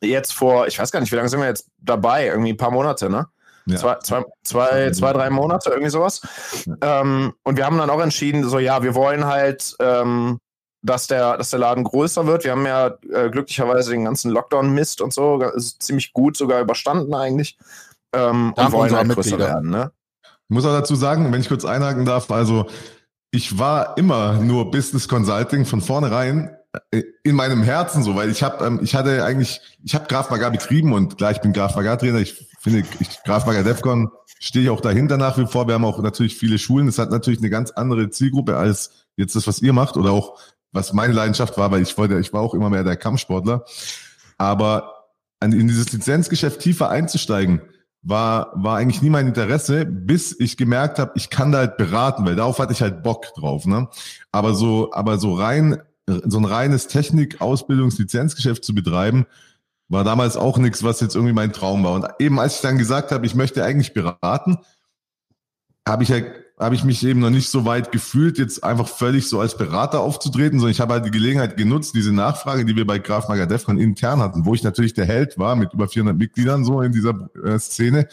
jetzt 0.00 0.32
vor, 0.32 0.66
ich 0.66 0.78
weiß 0.78 0.90
gar 0.90 1.00
nicht, 1.00 1.12
wie 1.12 1.16
lange 1.16 1.28
sind 1.28 1.40
wir 1.40 1.48
jetzt 1.48 1.68
dabei? 1.78 2.26
Irgendwie 2.26 2.52
ein 2.52 2.56
paar 2.56 2.70
Monate, 2.70 3.10
ne? 3.10 3.28
Ja. 3.66 3.76
Zwei, 3.76 3.94
zwei, 4.00 4.24
zwei, 4.42 4.90
zwei, 4.90 5.12
drei 5.12 5.30
Monate, 5.30 5.70
irgendwie 5.70 5.90
sowas. 5.90 6.20
Ja. 6.66 7.00
Ähm, 7.00 7.32
und 7.44 7.56
wir 7.56 7.64
haben 7.64 7.78
dann 7.78 7.88
auch 7.90 8.00
entschieden, 8.00 8.44
so 8.44 8.58
ja, 8.58 8.82
wir 8.82 8.94
wollen 8.94 9.24
halt 9.24 9.74
ähm, 9.80 10.38
dass 10.84 11.06
der, 11.06 11.38
dass 11.38 11.50
der 11.50 11.58
Laden 11.58 11.82
größer 11.82 12.26
wird. 12.26 12.44
Wir 12.44 12.52
haben 12.52 12.66
ja 12.66 12.88
äh, 13.10 13.30
glücklicherweise 13.30 13.90
den 13.90 14.04
ganzen 14.04 14.30
Lockdown-Mist 14.30 15.00
und 15.00 15.12
so, 15.12 15.42
ziemlich 15.78 16.12
gut 16.12 16.36
sogar 16.36 16.60
überstanden 16.60 17.14
eigentlich. 17.14 17.58
Ähm, 18.12 18.52
und 18.54 18.72
wollen 18.72 18.94
halt 18.94 19.08
größer 19.08 19.38
werden, 19.38 19.70
ne? 19.70 19.90
Ich 20.22 20.54
muss 20.54 20.66
auch 20.66 20.78
dazu 20.78 20.94
sagen, 20.94 21.32
wenn 21.32 21.40
ich 21.40 21.48
kurz 21.48 21.64
einhaken 21.64 22.04
darf, 22.04 22.30
also 22.30 22.66
ich 23.30 23.58
war 23.58 23.96
immer 23.96 24.34
nur 24.34 24.70
Business 24.70 25.08
Consulting 25.08 25.64
von 25.64 25.80
vornherein 25.80 26.54
äh, 26.90 27.02
in 27.22 27.34
meinem 27.34 27.62
Herzen 27.62 28.02
so, 28.02 28.14
weil 28.14 28.30
ich 28.30 28.42
habe, 28.42 28.64
ähm, 28.64 28.80
ich 28.82 28.94
hatte 28.94 29.24
eigentlich, 29.24 29.62
ich 29.82 29.94
habe 29.94 30.06
Graf 30.06 30.30
Maga 30.30 30.50
betrieben 30.50 30.92
und 30.92 31.16
klar, 31.16 31.30
ich 31.32 31.40
bin 31.40 31.54
Graf 31.54 31.76
Maga 31.76 31.96
Trainer. 31.96 32.18
Ich 32.18 32.46
finde, 32.60 32.86
ich, 33.00 33.22
Graf 33.24 33.46
Maga 33.46 33.62
Defcon 33.62 34.10
stehe 34.38 34.64
ich 34.64 34.70
auch 34.70 34.82
dahinter 34.82 35.16
nach 35.16 35.38
wie 35.38 35.46
vor. 35.46 35.66
Wir 35.66 35.74
haben 35.74 35.84
auch 35.86 35.98
natürlich 36.00 36.36
viele 36.36 36.58
Schulen. 36.58 36.86
Das 36.86 36.98
hat 36.98 37.10
natürlich 37.10 37.40
eine 37.40 37.50
ganz 37.50 37.70
andere 37.70 38.10
Zielgruppe 38.10 38.58
als 38.58 39.06
jetzt 39.16 39.34
das, 39.34 39.46
was 39.46 39.62
ihr 39.62 39.72
macht 39.72 39.96
oder 39.96 40.12
auch 40.12 40.38
was 40.74 40.92
meine 40.92 41.14
Leidenschaft 41.14 41.56
war, 41.56 41.70
weil 41.70 41.82
ich 41.82 41.96
wollte, 41.96 42.18
ich 42.18 42.32
war 42.32 42.42
auch 42.42 42.52
immer 42.52 42.68
mehr 42.68 42.84
der 42.84 42.96
Kampfsportler. 42.96 43.64
Aber 44.36 45.06
in 45.40 45.68
dieses 45.68 45.92
Lizenzgeschäft 45.92 46.60
tiefer 46.60 46.90
einzusteigen, 46.90 47.62
war, 48.04 48.52
war 48.54 48.76
eigentlich 48.76 49.00
nie 49.00 49.10
mein 49.10 49.28
Interesse, 49.28 49.86
bis 49.86 50.38
ich 50.38 50.56
gemerkt 50.56 50.98
habe, 50.98 51.12
ich 51.14 51.30
kann 51.30 51.52
da 51.52 51.58
halt 51.58 51.78
beraten, 51.78 52.26
weil 52.26 52.36
darauf 52.36 52.58
hatte 52.58 52.72
ich 52.72 52.82
halt 52.82 53.02
Bock 53.02 53.32
drauf. 53.34 53.64
Ne? 53.64 53.88
Aber 54.30 54.54
so, 54.54 54.92
aber 54.92 55.18
so 55.18 55.34
rein, 55.34 55.80
so 56.06 56.38
ein 56.38 56.44
reines 56.44 56.86
Technik-Ausbildungs-Lizenzgeschäft 56.88 58.62
zu 58.62 58.74
betreiben, 58.74 59.26
war 59.88 60.04
damals 60.04 60.36
auch 60.36 60.58
nichts, 60.58 60.82
was 60.82 61.00
jetzt 61.00 61.14
irgendwie 61.14 61.32
mein 61.32 61.52
Traum 61.52 61.84
war. 61.84 61.92
Und 61.92 62.06
eben 62.18 62.38
als 62.38 62.56
ich 62.56 62.60
dann 62.60 62.78
gesagt 62.78 63.10
habe, 63.10 63.24
ich 63.24 63.34
möchte 63.34 63.64
eigentlich 63.64 63.94
beraten, 63.94 64.58
habe 65.88 66.02
ich 66.02 66.10
ja 66.10 66.16
halt 66.16 66.43
habe 66.58 66.76
ich 66.76 66.84
mich 66.84 67.04
eben 67.04 67.20
noch 67.20 67.30
nicht 67.30 67.48
so 67.48 67.64
weit 67.64 67.90
gefühlt, 67.90 68.38
jetzt 68.38 68.62
einfach 68.62 68.86
völlig 68.86 69.28
so 69.28 69.40
als 69.40 69.56
Berater 69.56 70.00
aufzutreten, 70.00 70.60
sondern 70.60 70.70
ich 70.70 70.80
habe 70.80 70.94
halt 70.94 71.04
die 71.04 71.10
Gelegenheit 71.10 71.56
genutzt, 71.56 71.94
diese 71.94 72.12
Nachfrage, 72.12 72.64
die 72.64 72.76
wir 72.76 72.86
bei 72.86 72.98
Graf 72.98 73.28
Maga 73.28 73.46
Defcon 73.46 73.78
intern 73.78 74.20
hatten, 74.20 74.44
wo 74.44 74.54
ich 74.54 74.62
natürlich 74.62 74.94
der 74.94 75.04
Held 75.04 75.36
war 75.36 75.56
mit 75.56 75.72
über 75.72 75.88
400 75.88 76.16
Mitgliedern 76.16 76.64
so 76.64 76.80
in 76.80 76.92
dieser 76.92 77.28
äh, 77.44 77.58
Szene, 77.58 78.08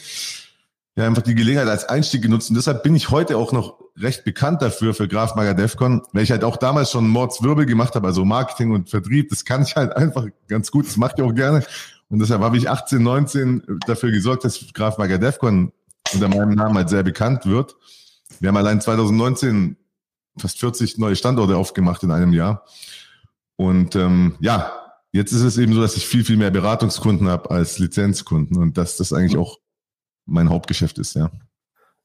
ja 0.95 1.05
einfach 1.05 1.21
die 1.21 1.35
Gelegenheit 1.35 1.67
als 1.67 1.85
Einstieg 1.85 2.23
genutzt 2.23 2.49
und 2.49 2.55
deshalb 2.55 2.81
bin 2.83 2.95
ich 2.95 3.11
heute 3.11 3.37
auch 3.37 3.51
noch 3.51 3.79
recht 3.97 4.23
bekannt 4.23 4.61
dafür 4.61 4.95
für 4.95 5.07
Graf 5.07 5.35
Maga 5.35 5.53
Defcon, 5.53 6.01
weil 6.11 6.23
ich 6.23 6.31
halt 6.31 6.43
auch 6.43 6.57
damals 6.57 6.91
schon 6.91 7.07
Mordswirbel 7.07 7.67
gemacht 7.67 7.93
habe, 7.93 8.07
also 8.07 8.25
Marketing 8.25 8.71
und 8.71 8.89
Vertrieb, 8.89 9.29
das 9.29 9.45
kann 9.45 9.61
ich 9.61 9.75
halt 9.75 9.95
einfach 9.95 10.25
ganz 10.47 10.71
gut, 10.71 10.87
das 10.87 10.97
mache 10.97 11.13
ich 11.17 11.23
auch 11.23 11.35
gerne 11.35 11.63
und 12.09 12.19
deshalb 12.19 12.41
habe 12.41 12.57
ich 12.57 12.69
18, 12.69 13.03
19 13.03 13.79
dafür 13.85 14.11
gesorgt, 14.11 14.43
dass 14.45 14.65
Graf 14.73 14.97
Maga 14.97 15.19
Defcon 15.19 15.71
unter 16.13 16.27
meinem 16.27 16.55
Namen 16.55 16.75
halt 16.75 16.89
sehr 16.89 17.03
bekannt 17.03 17.45
wird. 17.45 17.75
Wir 18.41 18.47
haben 18.47 18.57
allein 18.57 18.81
2019 18.81 19.77
fast 20.37 20.59
40 20.59 20.97
neue 20.97 21.15
Standorte 21.15 21.55
aufgemacht 21.55 22.01
in 22.01 22.11
einem 22.11 22.33
Jahr. 22.33 22.65
Und 23.55 23.95
ähm, 23.95 24.35
ja, 24.39 24.73
jetzt 25.11 25.31
ist 25.31 25.43
es 25.43 25.59
eben 25.59 25.73
so, 25.73 25.81
dass 25.81 25.95
ich 25.95 26.07
viel, 26.07 26.25
viel 26.25 26.37
mehr 26.37 26.49
Beratungskunden 26.49 27.29
habe 27.29 27.51
als 27.51 27.77
Lizenzkunden 27.77 28.57
und 28.57 28.77
dass 28.77 28.97
das 28.97 29.13
eigentlich 29.13 29.37
auch 29.37 29.59
mein 30.25 30.49
Hauptgeschäft 30.49 30.97
ist, 30.97 31.15
ja. 31.15 31.29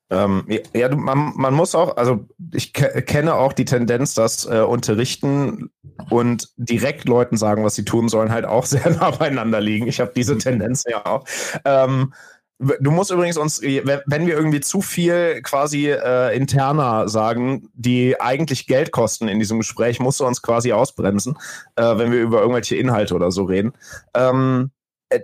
Ähm, 0.08 0.46
ja, 0.72 0.94
man, 0.94 1.32
man, 1.34 1.54
muss 1.54 1.74
auch, 1.74 1.96
also 1.96 2.28
ich 2.52 2.72
ke 2.72 3.02
kenne 3.02 3.34
auch 3.34 3.52
die 3.52 3.64
Tendenz, 3.64 4.14
dass 4.14 4.46
äh, 4.46 4.60
Unterrichten 4.60 5.70
und 6.10 6.50
direkt 6.56 7.08
Leuten 7.08 7.36
sagen, 7.36 7.64
was 7.64 7.74
sie 7.74 7.84
tun 7.84 8.08
sollen, 8.08 8.30
halt 8.30 8.44
auch 8.44 8.66
sehr 8.66 8.88
nah 8.90 9.10
beieinander 9.10 9.60
liegen. 9.60 9.88
Ich 9.88 9.98
habe 9.98 10.12
diese 10.14 10.38
Tendenz 10.38 10.84
ja 10.86 11.04
auch. 11.04 11.24
Ähm, 11.64 12.12
Du 12.58 12.90
musst 12.90 13.10
übrigens 13.10 13.36
uns, 13.36 13.60
wenn 13.60 14.26
wir 14.26 14.34
irgendwie 14.34 14.60
zu 14.60 14.80
viel 14.80 15.42
quasi 15.42 15.90
äh, 15.90 16.34
interner 16.34 17.06
sagen, 17.06 17.68
die 17.74 18.18
eigentlich 18.18 18.66
Geld 18.66 18.92
kosten 18.92 19.28
in 19.28 19.38
diesem 19.38 19.58
Gespräch, 19.58 20.00
musst 20.00 20.20
du 20.20 20.26
uns 20.26 20.40
quasi 20.40 20.72
ausbremsen, 20.72 21.36
äh, 21.76 21.98
wenn 21.98 22.12
wir 22.12 22.20
über 22.22 22.40
irgendwelche 22.40 22.76
Inhalte 22.76 23.14
oder 23.14 23.30
so 23.30 23.44
reden. 23.44 23.74
Ähm, 24.14 24.70
äh, 25.10 25.20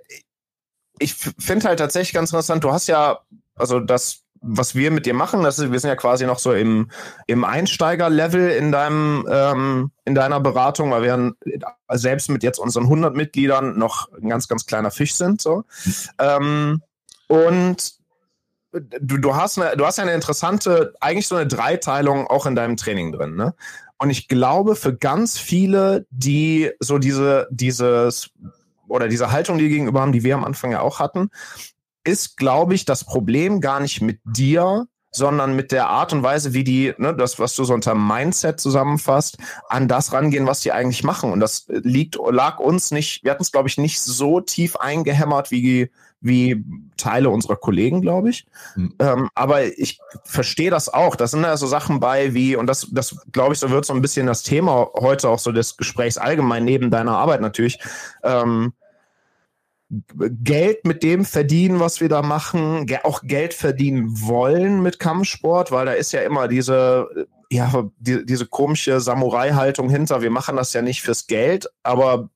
ich 0.98 1.14
finde 1.14 1.68
halt 1.68 1.78
tatsächlich 1.78 2.12
ganz 2.12 2.30
interessant, 2.30 2.64
du 2.64 2.70
hast 2.70 2.86
ja, 2.86 3.20
also 3.54 3.80
das, 3.80 4.24
was 4.42 4.74
wir 4.74 4.90
mit 4.90 5.06
dir 5.06 5.14
machen, 5.14 5.42
das 5.42 5.58
ist, 5.58 5.72
wir 5.72 5.80
sind 5.80 5.88
ja 5.88 5.96
quasi 5.96 6.26
noch 6.26 6.38
so 6.38 6.52
im, 6.52 6.90
im 7.26 7.44
Einsteiger-Level 7.44 8.50
in 8.50 8.72
deinem, 8.72 9.26
ähm, 9.30 9.90
in 10.04 10.14
deiner 10.14 10.40
Beratung, 10.40 10.90
weil 10.90 11.02
wir 11.02 11.32
selbst 11.92 12.28
mit 12.28 12.42
jetzt 12.42 12.58
unseren 12.58 12.84
100 12.84 13.14
Mitgliedern 13.14 13.78
noch 13.78 14.12
ein 14.12 14.28
ganz, 14.28 14.48
ganz 14.48 14.66
kleiner 14.66 14.90
Fisch 14.90 15.14
sind, 15.14 15.40
so. 15.40 15.64
Mhm. 15.84 15.94
Ähm, 16.18 16.82
und 17.32 17.94
du, 18.72 19.16
du, 19.16 19.34
hast 19.34 19.58
eine, 19.58 19.74
du 19.74 19.86
hast 19.86 19.98
eine 19.98 20.12
interessante, 20.12 20.92
eigentlich 21.00 21.28
so 21.28 21.36
eine 21.36 21.46
Dreiteilung 21.46 22.26
auch 22.26 22.44
in 22.44 22.54
deinem 22.54 22.76
Training 22.76 23.12
drin, 23.12 23.36
ne? 23.36 23.54
Und 23.96 24.10
ich 24.10 24.28
glaube, 24.28 24.76
für 24.76 24.94
ganz 24.94 25.38
viele, 25.38 26.06
die 26.10 26.72
so 26.80 26.98
diese, 26.98 27.48
dieses 27.50 28.30
oder 28.86 29.08
diese 29.08 29.30
Haltung, 29.30 29.56
die 29.56 29.68
gegenüber 29.70 30.02
haben, 30.02 30.12
die 30.12 30.24
wir 30.24 30.34
am 30.34 30.44
Anfang 30.44 30.72
ja 30.72 30.80
auch 30.80 30.98
hatten, 30.98 31.30
ist, 32.04 32.36
glaube 32.36 32.74
ich, 32.74 32.84
das 32.84 33.04
Problem 33.04 33.62
gar 33.62 33.80
nicht 33.80 34.02
mit 34.02 34.20
dir, 34.24 34.86
sondern 35.12 35.56
mit 35.56 35.72
der 35.72 35.88
Art 35.88 36.12
und 36.12 36.22
Weise, 36.22 36.52
wie 36.52 36.64
die, 36.64 36.92
ne, 36.98 37.14
das, 37.14 37.38
was 37.38 37.54
du 37.54 37.64
so 37.64 37.72
unter 37.72 37.94
Mindset 37.94 38.60
zusammenfasst, 38.60 39.38
an 39.68 39.88
das 39.88 40.12
rangehen, 40.12 40.46
was 40.46 40.60
die 40.60 40.72
eigentlich 40.72 41.04
machen. 41.04 41.32
Und 41.32 41.40
das 41.40 41.64
liegt, 41.68 42.18
lag 42.30 42.58
uns 42.58 42.90
nicht, 42.90 43.22
wir 43.24 43.30
hatten 43.30 43.42
es, 43.42 43.52
glaube 43.52 43.68
ich, 43.68 43.78
nicht 43.78 44.00
so 44.00 44.40
tief 44.40 44.76
eingehämmert 44.76 45.50
wie, 45.50 45.90
wie 46.22 46.64
Teile 46.96 47.28
unserer 47.30 47.56
Kollegen, 47.56 48.00
glaube 48.00 48.30
ich. 48.30 48.46
Mhm. 48.76 48.94
Ähm, 49.00 49.28
aber 49.34 49.64
ich 49.64 50.00
verstehe 50.24 50.70
das 50.70 50.88
auch. 50.88 51.16
Das 51.16 51.32
sind 51.32 51.42
ja 51.42 51.56
so 51.56 51.66
Sachen 51.66 52.00
bei 52.00 52.32
wie, 52.32 52.56
und 52.56 52.66
das, 52.66 52.88
das 52.90 53.16
glaube 53.32 53.54
ich, 53.54 53.58
so 53.58 53.70
wird 53.70 53.84
so 53.84 53.92
ein 53.92 54.02
bisschen 54.02 54.26
das 54.26 54.42
Thema 54.42 54.88
heute 54.94 55.28
auch 55.28 55.40
so 55.40 55.52
des 55.52 55.76
Gesprächs 55.76 56.16
allgemein 56.16 56.64
neben 56.64 56.90
deiner 56.90 57.16
Arbeit 57.16 57.40
natürlich. 57.40 57.80
Ähm, 58.22 58.72
Geld 60.42 60.86
mit 60.86 61.02
dem 61.02 61.24
verdienen, 61.26 61.78
was 61.78 62.00
wir 62.00 62.08
da 62.08 62.22
machen, 62.22 62.86
auch 63.02 63.22
Geld 63.24 63.52
verdienen 63.52 64.22
wollen 64.22 64.82
mit 64.82 64.98
Kampfsport, 64.98 65.70
weil 65.70 65.84
da 65.84 65.92
ist 65.92 66.12
ja 66.12 66.22
immer 66.22 66.48
diese, 66.48 67.26
ja, 67.50 67.70
die, 67.98 68.24
diese 68.24 68.46
komische 68.46 69.00
Samurai-Haltung 69.00 69.90
hinter. 69.90 70.22
Wir 70.22 70.30
machen 70.30 70.56
das 70.56 70.72
ja 70.72 70.80
nicht 70.80 71.02
fürs 71.02 71.26
Geld, 71.26 71.68
aber 71.82 72.30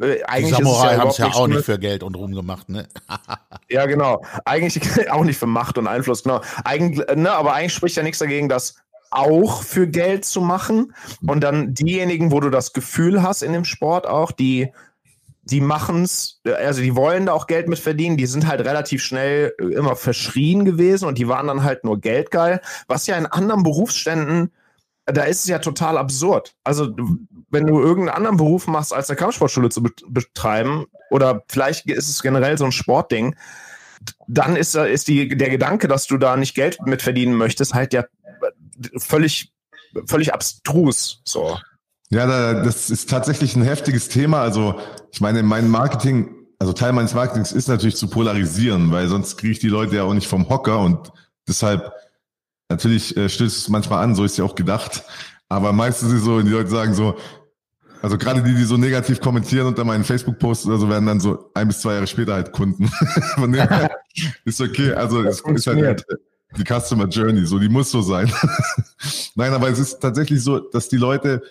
äh, 0.00 0.22
eigentlich 0.24 0.56
die 0.56 0.62
Samurai 0.62 0.92
ja 0.92 0.98
haben 0.98 1.10
es 1.10 1.18
ja 1.18 1.26
auch 1.26 1.46
nicht 1.46 1.64
für 1.64 1.78
Geld 1.78 2.02
und 2.02 2.16
Ruhm 2.16 2.34
gemacht, 2.34 2.68
ne? 2.68 2.88
ja, 3.70 3.86
genau. 3.86 4.24
Eigentlich 4.44 4.80
auch 5.10 5.24
nicht 5.24 5.38
für 5.38 5.46
Macht 5.46 5.78
und 5.78 5.86
Einfluss, 5.86 6.22
genau. 6.22 6.40
Eigentlich, 6.64 7.06
ne, 7.16 7.30
aber 7.32 7.54
eigentlich 7.54 7.74
spricht 7.74 7.96
ja 7.96 8.02
nichts 8.02 8.18
dagegen, 8.18 8.48
das 8.48 8.76
auch 9.10 9.62
für 9.62 9.88
Geld 9.88 10.24
zu 10.24 10.40
machen. 10.40 10.94
Und 11.26 11.40
dann 11.40 11.74
diejenigen, 11.74 12.30
wo 12.30 12.40
du 12.40 12.50
das 12.50 12.72
Gefühl 12.72 13.22
hast 13.22 13.42
in 13.42 13.52
dem 13.52 13.64
Sport 13.64 14.06
auch, 14.06 14.32
die 14.32 14.72
die 15.50 15.60
machen's, 15.62 16.40
also 16.44 16.82
die 16.82 16.94
wollen 16.94 17.26
da 17.26 17.32
auch 17.32 17.46
Geld 17.46 17.68
mit 17.68 17.78
verdienen, 17.78 18.18
die 18.18 18.26
sind 18.26 18.46
halt 18.46 18.60
relativ 18.60 19.02
schnell 19.02 19.54
äh, 19.58 19.64
immer 19.64 19.96
verschrien 19.96 20.64
gewesen 20.64 21.06
und 21.06 21.16
die 21.16 21.28
waren 21.28 21.46
dann 21.46 21.64
halt 21.64 21.84
nur 21.84 21.98
geldgeil, 22.00 22.60
was 22.86 23.06
ja 23.06 23.16
in 23.16 23.26
anderen 23.26 23.62
Berufsständen, 23.62 24.52
da 25.06 25.22
ist 25.22 25.40
es 25.40 25.46
ja 25.46 25.58
total 25.58 25.96
absurd. 25.96 26.54
Also 26.64 26.94
wenn 27.50 27.66
du 27.66 27.80
irgendeinen 27.80 28.16
anderen 28.16 28.36
Beruf 28.36 28.66
machst, 28.66 28.92
als 28.92 29.08
eine 29.08 29.16
Kampfsportschule 29.16 29.70
zu 29.70 29.82
betreiben, 29.82 30.86
oder 31.10 31.42
vielleicht 31.48 31.86
ist 31.86 32.08
es 32.08 32.22
generell 32.22 32.58
so 32.58 32.64
ein 32.64 32.72
Sportding, 32.72 33.34
dann 34.26 34.56
ist, 34.56 34.74
ist 34.74 35.08
die, 35.08 35.28
der 35.28 35.50
Gedanke, 35.50 35.88
dass 35.88 36.06
du 36.06 36.18
da 36.18 36.36
nicht 36.36 36.54
Geld 36.54 36.78
mit 36.86 37.02
verdienen 37.02 37.34
möchtest, 37.34 37.74
halt 37.74 37.92
ja 37.92 38.04
völlig, 38.96 39.52
völlig 40.06 40.32
abstrus. 40.32 41.20
So. 41.24 41.58
Ja, 42.10 42.26
das 42.62 42.90
ist 42.90 43.10
tatsächlich 43.10 43.56
ein 43.56 43.62
heftiges 43.62 44.08
Thema. 44.08 44.40
Also 44.40 44.80
ich 45.12 45.20
meine, 45.20 45.42
mein 45.42 45.68
Marketing, 45.68 46.34
also 46.58 46.72
Teil 46.72 46.92
meines 46.92 47.14
Marketings 47.14 47.52
ist 47.52 47.68
natürlich 47.68 47.96
zu 47.96 48.08
polarisieren, 48.08 48.92
weil 48.92 49.08
sonst 49.08 49.36
kriege 49.36 49.52
ich 49.52 49.58
die 49.58 49.68
Leute 49.68 49.96
ja 49.96 50.04
auch 50.04 50.14
nicht 50.14 50.28
vom 50.28 50.48
Hocker 50.48 50.78
und 50.80 51.12
deshalb 51.46 51.92
natürlich 52.68 53.16
äh, 53.16 53.28
stößt 53.28 53.56
es 53.56 53.68
manchmal 53.68 54.04
an, 54.04 54.14
so 54.14 54.24
ist 54.24 54.38
ja 54.38 54.44
auch 54.44 54.54
gedacht. 54.54 55.04
Aber 55.48 55.72
meistens 55.72 56.10
ist 56.12 56.18
es 56.18 56.24
so, 56.24 56.38
wenn 56.38 56.46
die 56.46 56.52
Leute 56.52 56.70
sagen 56.70 56.94
so, 56.94 57.16
also 58.02 58.16
gerade 58.16 58.42
die, 58.42 58.54
die 58.54 58.64
so 58.64 58.76
negativ 58.76 59.20
kommentieren 59.20 59.66
unter 59.66 59.84
meinen 59.84 60.04
Facebook-Posts 60.04 60.66
oder 60.66 60.78
so, 60.78 60.88
werden 60.88 61.06
dann 61.06 61.20
so 61.20 61.50
ein 61.54 61.68
bis 61.68 61.80
zwei 61.80 61.94
Jahre 61.94 62.06
später 62.06 62.34
halt 62.34 62.52
Kunden. 62.52 62.86
Von 63.34 63.52
dem 63.52 63.66
ist 64.44 64.60
okay. 64.60 64.92
Also 64.92 65.22
es 65.22 65.40
ist 65.40 65.66
halt 65.66 66.04
die 66.56 66.64
Customer 66.64 67.06
Journey, 67.06 67.44
so 67.44 67.58
die 67.58 67.68
muss 67.68 67.90
so 67.90 68.00
sein. 68.00 68.32
Nein, 69.34 69.52
aber 69.52 69.68
es 69.68 69.78
ist 69.78 70.00
tatsächlich 70.00 70.42
so, 70.42 70.58
dass 70.58 70.88
die 70.88 70.96
Leute 70.96 71.42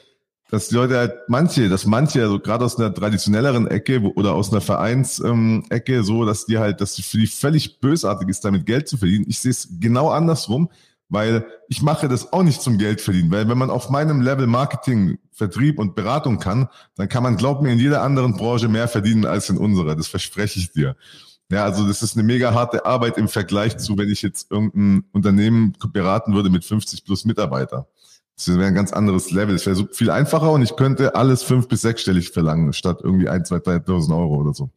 dass 0.50 0.70
die 0.70 0.76
Leute 0.76 0.98
halt 0.98 1.14
manche, 1.28 1.68
dass 1.68 1.86
manche, 1.86 2.22
also 2.22 2.40
gerade 2.40 2.64
aus 2.64 2.80
einer 2.80 2.94
traditionelleren 2.94 3.68
Ecke 3.68 4.00
oder 4.16 4.34
aus 4.34 4.52
einer 4.52 4.62
Vereinsecke, 4.62 5.96
ähm, 5.96 6.04
so, 6.04 6.26
dass 6.26 6.46
die 6.46 6.58
halt, 6.58 6.80
dass 6.80 6.96
die 6.96 7.02
für 7.02 7.18
die 7.18 7.28
völlig 7.28 7.82
bösartig 7.82 8.30
ist, 8.30 8.46
damit 8.46 8.66
Geld 8.66 8.88
zu 8.88 8.98
verdienen. 8.98 9.26
Ich 9.28 9.40
sehe 9.40 9.52
es 9.52 9.68
genau 9.80 10.10
andersrum, 10.10 10.70
weil 11.10 11.46
ich 11.70 11.82
mache 11.82 12.08
das 12.08 12.34
auch 12.34 12.44
nicht 12.44 12.62
zum 12.62 12.78
Geld 12.78 13.02
verdienen, 13.02 13.32
weil 13.32 13.48
wenn 13.48 13.58
man 13.58 13.70
auf 13.70 13.90
meinem 13.90 14.22
Level 14.22 14.48
Marketing, 14.48 15.18
Vertrieb 15.32 15.80
und 15.80 15.96
Beratung 15.96 16.40
kann, 16.40 16.68
dann 16.96 17.10
kann 17.10 17.24
man, 17.24 17.38
glaub 17.38 17.62
mir, 17.62 17.72
in 17.72 17.80
jeder 17.80 18.02
anderen 18.02 18.36
Branche 18.36 18.68
mehr 18.68 18.88
verdienen 18.88 19.26
als 19.26 19.50
in 19.50 19.58
unserer. 19.58 19.96
Das 19.96 20.08
verspreche 20.08 20.60
ich 20.60 20.72
dir. 20.72 20.96
Ja, 21.50 21.64
also 21.64 21.88
das 21.88 22.04
ist 22.04 22.18
eine 22.18 22.24
mega 22.24 22.54
harte 22.54 22.86
Arbeit 22.86 23.18
im 23.18 23.30
Vergleich 23.30 23.78
zu, 23.78 23.98
wenn 23.98 24.10
ich 24.10 24.22
jetzt 24.22 24.52
irgendein 24.52 25.06
Unternehmen 25.14 25.74
beraten 25.94 26.34
würde 26.34 26.50
mit 26.50 26.66
50 26.66 27.06
plus 27.06 27.24
Mitarbeiter. 27.24 27.88
Das 28.36 28.50
wäre 28.50 28.66
ein 28.66 28.76
ganz 28.76 28.92
anderes 28.92 29.32
Level. 29.32 29.56
Es 29.56 29.66
wäre 29.66 29.76
so 29.76 29.88
viel 29.92 30.12
einfacher 30.12 30.52
und 30.52 30.62
ich 30.62 30.76
könnte 30.76 31.16
alles 31.16 31.44
fünf- 31.44 31.68
bis 31.68 31.82
sechsstellig 31.82 32.32
verlangen, 32.32 32.74
statt 32.74 33.00
irgendwie 33.02 33.30
ein, 33.30 33.46
zwei, 33.46 33.60
dreitausend 33.60 34.16
Euro 34.16 34.36
oder 34.36 34.54
so. 34.54 34.70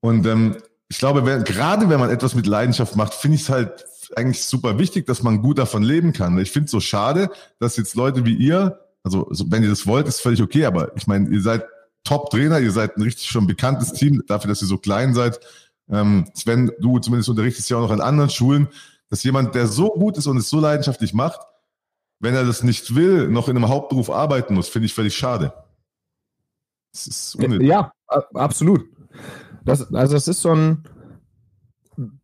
Und 0.00 0.26
ähm, 0.26 0.56
ich 0.88 0.98
glaube, 0.98 1.24
wenn, 1.24 1.44
gerade 1.44 1.88
wenn 1.88 1.98
man 1.98 2.10
etwas 2.10 2.34
mit 2.34 2.46
Leidenschaft 2.46 2.94
macht, 2.96 3.14
finde 3.14 3.36
ich 3.36 3.42
es 3.42 3.48
halt 3.48 3.86
eigentlich 4.16 4.44
super 4.44 4.78
wichtig, 4.78 5.06
dass 5.06 5.22
man 5.22 5.42
gut 5.42 5.58
davon 5.58 5.82
leben 5.82 6.12
kann. 6.12 6.38
Ich 6.38 6.50
finde 6.50 6.66
es 6.66 6.70
so 6.70 6.80
schade, 6.80 7.30
dass 7.58 7.76
jetzt 7.76 7.94
Leute 7.94 8.24
wie 8.24 8.34
ihr, 8.34 8.80
also 9.02 9.30
wenn 9.46 9.62
ihr 9.62 9.68
das 9.68 9.86
wollt, 9.86 10.08
ist 10.08 10.20
völlig 10.20 10.42
okay, 10.42 10.64
aber 10.64 10.96
ich 10.96 11.06
meine, 11.06 11.28
ihr 11.30 11.42
seid 11.42 11.64
Top-Trainer, 12.04 12.60
ihr 12.60 12.72
seid 12.72 12.96
ein 12.96 13.02
richtig 13.02 13.28
schon 13.28 13.46
bekanntes 13.46 13.92
Team, 13.92 14.22
dafür, 14.26 14.48
dass 14.48 14.62
ihr 14.62 14.68
so 14.68 14.78
klein 14.78 15.14
seid. 15.14 15.40
Ähm, 15.90 16.26
Sven, 16.34 16.72
du 16.80 16.98
zumindest 16.98 17.28
unterrichtest 17.28 17.68
ja 17.70 17.76
auch 17.76 17.82
noch 17.82 17.90
an 17.90 18.00
anderen 18.00 18.30
Schulen, 18.30 18.68
dass 19.08 19.22
jemand, 19.22 19.54
der 19.54 19.66
so 19.66 19.90
gut 19.90 20.16
ist 20.16 20.26
und 20.26 20.36
es 20.36 20.48
so 20.48 20.60
leidenschaftlich 20.60 21.12
macht, 21.12 21.40
wenn 22.20 22.34
er 22.34 22.44
das 22.44 22.62
nicht 22.62 22.94
will, 22.94 23.28
noch 23.28 23.48
in 23.48 23.56
einem 23.56 23.68
Hauptberuf 23.68 24.10
arbeiten 24.10 24.54
muss, 24.54 24.68
finde 24.68 24.86
ich 24.86 24.94
völlig 24.94 25.16
schade. 25.16 25.52
Das 26.92 27.06
ist 27.06 27.34
unnötig. 27.36 27.68
Ja, 27.68 27.92
absolut. 28.34 28.84
Das, 29.64 29.92
also 29.92 30.16
es 30.16 30.28
ist 30.28 30.40
so 30.40 30.52
ein, 30.52 30.84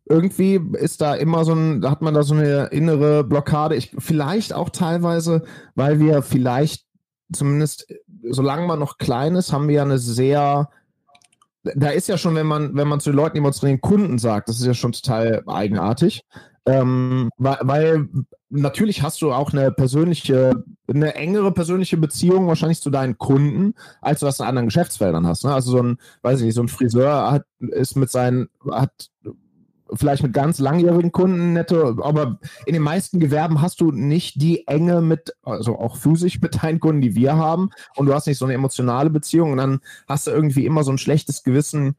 irgendwie 0.09 0.59
ist 0.73 1.01
da 1.01 1.15
immer 1.15 1.45
so 1.45 1.53
ein, 1.53 1.81
da 1.81 1.91
hat 1.91 2.01
man 2.01 2.13
da 2.13 2.23
so 2.23 2.33
eine 2.33 2.67
innere 2.67 3.23
Blockade. 3.23 3.75
Ich, 3.75 3.91
vielleicht 3.97 4.53
auch 4.53 4.69
teilweise, 4.69 5.43
weil 5.75 5.99
wir 5.99 6.21
vielleicht 6.21 6.85
zumindest, 7.31 7.93
solange 8.29 8.65
man 8.65 8.79
noch 8.79 8.97
klein 8.97 9.35
ist, 9.35 9.51
haben 9.51 9.67
wir 9.67 9.75
ja 9.75 9.81
eine 9.83 9.97
sehr, 9.97 10.69
da 11.63 11.89
ist 11.89 12.07
ja 12.07 12.17
schon, 12.17 12.35
wenn 12.35 12.47
man, 12.47 12.75
wenn 12.75 12.87
man 12.87 12.99
zu 12.99 13.09
den 13.09 13.17
Leuten, 13.17 13.35
die 13.35 13.41
man 13.41 13.53
zu 13.53 13.65
den 13.65 13.81
Kunden 13.81 14.17
sagt, 14.17 14.47
das 14.47 14.59
ist 14.59 14.65
ja 14.65 14.73
schon 14.73 14.93
total 14.93 15.43
eigenartig. 15.47 16.23
Ähm, 16.65 17.29
weil, 17.37 17.57
weil 17.61 18.09
natürlich 18.49 19.01
hast 19.01 19.21
du 19.21 19.31
auch 19.31 19.53
eine 19.53 19.71
persönliche, 19.71 20.63
eine 20.87 21.15
engere 21.15 21.53
persönliche 21.53 21.97
Beziehung 21.97 22.47
wahrscheinlich 22.47 22.81
zu 22.81 22.89
deinen 22.89 23.17
Kunden, 23.17 23.73
als 24.01 24.19
du 24.19 24.25
das 24.25 24.39
in 24.39 24.45
anderen 24.45 24.67
Geschäftsfeldern 24.67 25.25
hast. 25.25 25.45
Ne? 25.45 25.53
Also 25.53 25.71
so 25.71 25.81
ein, 25.81 25.97
weiß 26.23 26.39
ich 26.39 26.45
nicht, 26.47 26.55
so 26.55 26.61
ein 26.61 26.67
Friseur 26.67 27.31
hat, 27.31 27.45
ist 27.59 27.95
mit 27.95 28.09
seinen, 28.09 28.49
hat 28.69 29.09
vielleicht 29.93 30.23
mit 30.23 30.33
ganz 30.33 30.59
langjährigen 30.59 31.11
Kunden 31.11 31.53
netto, 31.53 32.01
aber 32.03 32.39
in 32.65 32.73
den 32.73 32.83
meisten 32.83 33.19
Gewerben 33.19 33.61
hast 33.61 33.81
du 33.81 33.91
nicht 33.91 34.41
die 34.41 34.67
Enge 34.67 35.01
mit, 35.01 35.33
also 35.43 35.77
auch 35.77 35.97
physisch 35.97 36.41
mit 36.41 36.63
deinen 36.63 36.79
Kunden, 36.79 37.01
die 37.01 37.15
wir 37.15 37.35
haben, 37.35 37.69
und 37.95 38.07
du 38.07 38.13
hast 38.13 38.27
nicht 38.27 38.37
so 38.37 38.45
eine 38.45 38.53
emotionale 38.53 39.09
Beziehung 39.09 39.51
und 39.51 39.57
dann 39.57 39.79
hast 40.07 40.27
du 40.27 40.31
irgendwie 40.31 40.65
immer 40.65 40.83
so 40.83 40.91
ein 40.91 40.97
schlechtes 40.97 41.43
Gewissen 41.43 41.95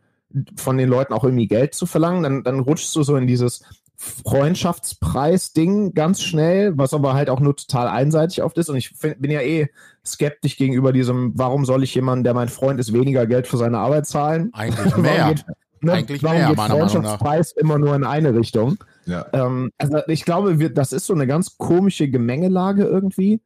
von 0.57 0.77
den 0.77 0.89
Leuten 0.89 1.15
auch 1.15 1.25
irgendwie 1.25 1.49
Geld 1.49 1.75
zu 1.75 1.87
verlangen, 1.87 2.23
dann, 2.23 2.45
dann 2.45 2.61
rutschst 2.61 2.95
du 2.95 3.03
so 3.03 3.17
in 3.17 3.27
dieses, 3.27 3.63
Freundschaftspreis-Ding 3.99 5.93
ganz 5.93 6.23
schnell, 6.23 6.79
was 6.79 6.95
aber 6.95 7.15
halt 7.15 7.29
auch 7.29 7.41
nur 7.41 7.57
total 7.57 7.89
einseitig 7.89 8.43
oft 8.45 8.57
ist. 8.57 8.71
Und 8.71 8.77
ich 8.77 8.91
find, 8.91 9.21
bin 9.21 9.33
ja 9.33 9.41
eh 9.41 9.69
skeptisch 10.07 10.57
gegenüber 10.57 10.93
diesem, 10.93 11.33
warum 11.35 11.65
soll 11.65 11.83
ich 11.83 11.97
jemanden, 11.97 12.23
der 12.23 12.33
mein 12.33 12.49
Freund 12.49 12.79
ist, 12.79 12.93
weniger 12.93 13.27
Geld 13.27 13.49
für 13.49 13.57
seine 13.57 13.79
Arbeit 13.79 14.07
zahlen? 14.07 14.51
Eigentlich 14.53 14.97
mehr. 14.97 15.35
geht, 15.35 15.45
ne, 15.83 15.93
Eigentlich 15.93 16.23
warum 16.23 16.39
mehr, 16.39 16.49
geht 16.49 16.61
Freundschaftspreis 16.61 17.53
immer 17.53 17.79
nur 17.79 17.95
in 17.95 18.05
eine 18.05 18.35
Richtung? 18.35 18.79
Ja. 19.07 19.27
Ähm, 19.33 19.71
also 19.79 19.99
ich 20.07 20.25
glaube, 20.25 20.59
wir, 20.59 20.71
das 20.71 20.93
ist 20.93 21.07
so 21.07 21.15
eine 21.15 21.27
ganz 21.27 21.57
komische 21.59 22.09
Gemengelage 22.09 22.85
irgendwie. 22.85 23.41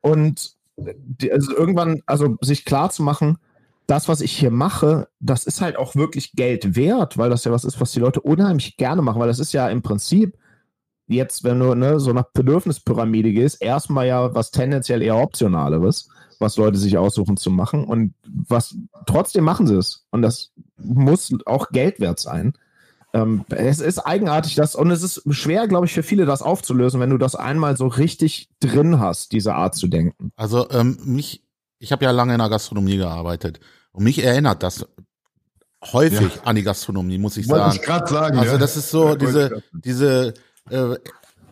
Und 0.00 0.56
die, 0.76 1.32
also 1.32 1.56
irgendwann, 1.56 2.02
also 2.06 2.36
sich 2.40 2.64
klar 2.64 2.90
zu 2.90 3.02
machen, 3.02 3.38
das, 3.86 4.08
was 4.08 4.20
ich 4.20 4.32
hier 4.32 4.50
mache, 4.50 5.08
das 5.20 5.46
ist 5.46 5.60
halt 5.60 5.76
auch 5.76 5.94
wirklich 5.94 6.32
Geld 6.32 6.76
wert, 6.76 7.18
weil 7.18 7.30
das 7.30 7.44
ja 7.44 7.52
was 7.52 7.64
ist, 7.64 7.80
was 7.80 7.92
die 7.92 8.00
Leute 8.00 8.20
unheimlich 8.20 8.76
gerne 8.76 9.00
machen, 9.00 9.20
weil 9.20 9.28
das 9.28 9.38
ist 9.38 9.52
ja 9.52 9.68
im 9.68 9.82
Prinzip 9.82 10.36
jetzt, 11.08 11.44
wenn 11.44 11.60
du 11.60 11.74
ne, 11.74 12.00
so 12.00 12.12
nach 12.12 12.26
Bedürfnispyramide 12.32 13.32
gehst, 13.32 13.62
erstmal 13.62 14.06
ja 14.06 14.34
was 14.34 14.50
tendenziell 14.50 15.02
eher 15.02 15.16
optionaleres, 15.16 16.08
was 16.38 16.56
Leute 16.56 16.78
sich 16.78 16.98
aussuchen 16.98 17.36
zu 17.36 17.50
machen 17.50 17.84
und 17.84 18.14
was 18.24 18.76
trotzdem 19.06 19.44
machen 19.44 19.66
sie 19.66 19.76
es 19.76 20.06
und 20.10 20.22
das 20.22 20.52
muss 20.76 21.32
auch 21.46 21.70
Geld 21.70 22.00
wert 22.00 22.20
sein. 22.20 22.54
Ähm, 23.12 23.44
es 23.48 23.80
ist 23.80 24.00
eigenartig, 24.00 24.56
das 24.56 24.74
und 24.74 24.90
es 24.90 25.02
ist 25.02 25.22
schwer, 25.30 25.68
glaube 25.68 25.86
ich, 25.86 25.94
für 25.94 26.02
viele 26.02 26.26
das 26.26 26.42
aufzulösen, 26.42 27.00
wenn 27.00 27.10
du 27.10 27.18
das 27.18 27.34
einmal 27.34 27.76
so 27.76 27.86
richtig 27.86 28.50
drin 28.60 28.98
hast, 28.98 29.32
diese 29.32 29.54
Art 29.54 29.74
zu 29.74 29.86
denken. 29.86 30.32
Also 30.36 30.68
ähm, 30.70 30.98
mich 31.04 31.42
ich 31.78 31.92
habe 31.92 32.04
ja 32.04 32.10
lange 32.10 32.32
in 32.32 32.38
der 32.38 32.48
Gastronomie 32.48 32.96
gearbeitet 32.96 33.60
und 33.92 34.04
mich 34.04 34.22
erinnert 34.22 34.62
das 34.62 34.86
häufig 35.92 36.34
ja. 36.34 36.42
an 36.44 36.56
die 36.56 36.62
Gastronomie, 36.62 37.18
muss 37.18 37.36
ich 37.36 37.46
sagen. 37.46 37.62
Wollte 37.62 37.76
ich 37.76 37.82
gerade 37.82 38.08
sagen. 38.08 38.38
Also 38.38 38.58
das 38.58 38.76
ist 38.76 38.90
so 38.90 39.14
diese 39.14 39.62
diese 39.72 40.34
äh, 40.70 40.96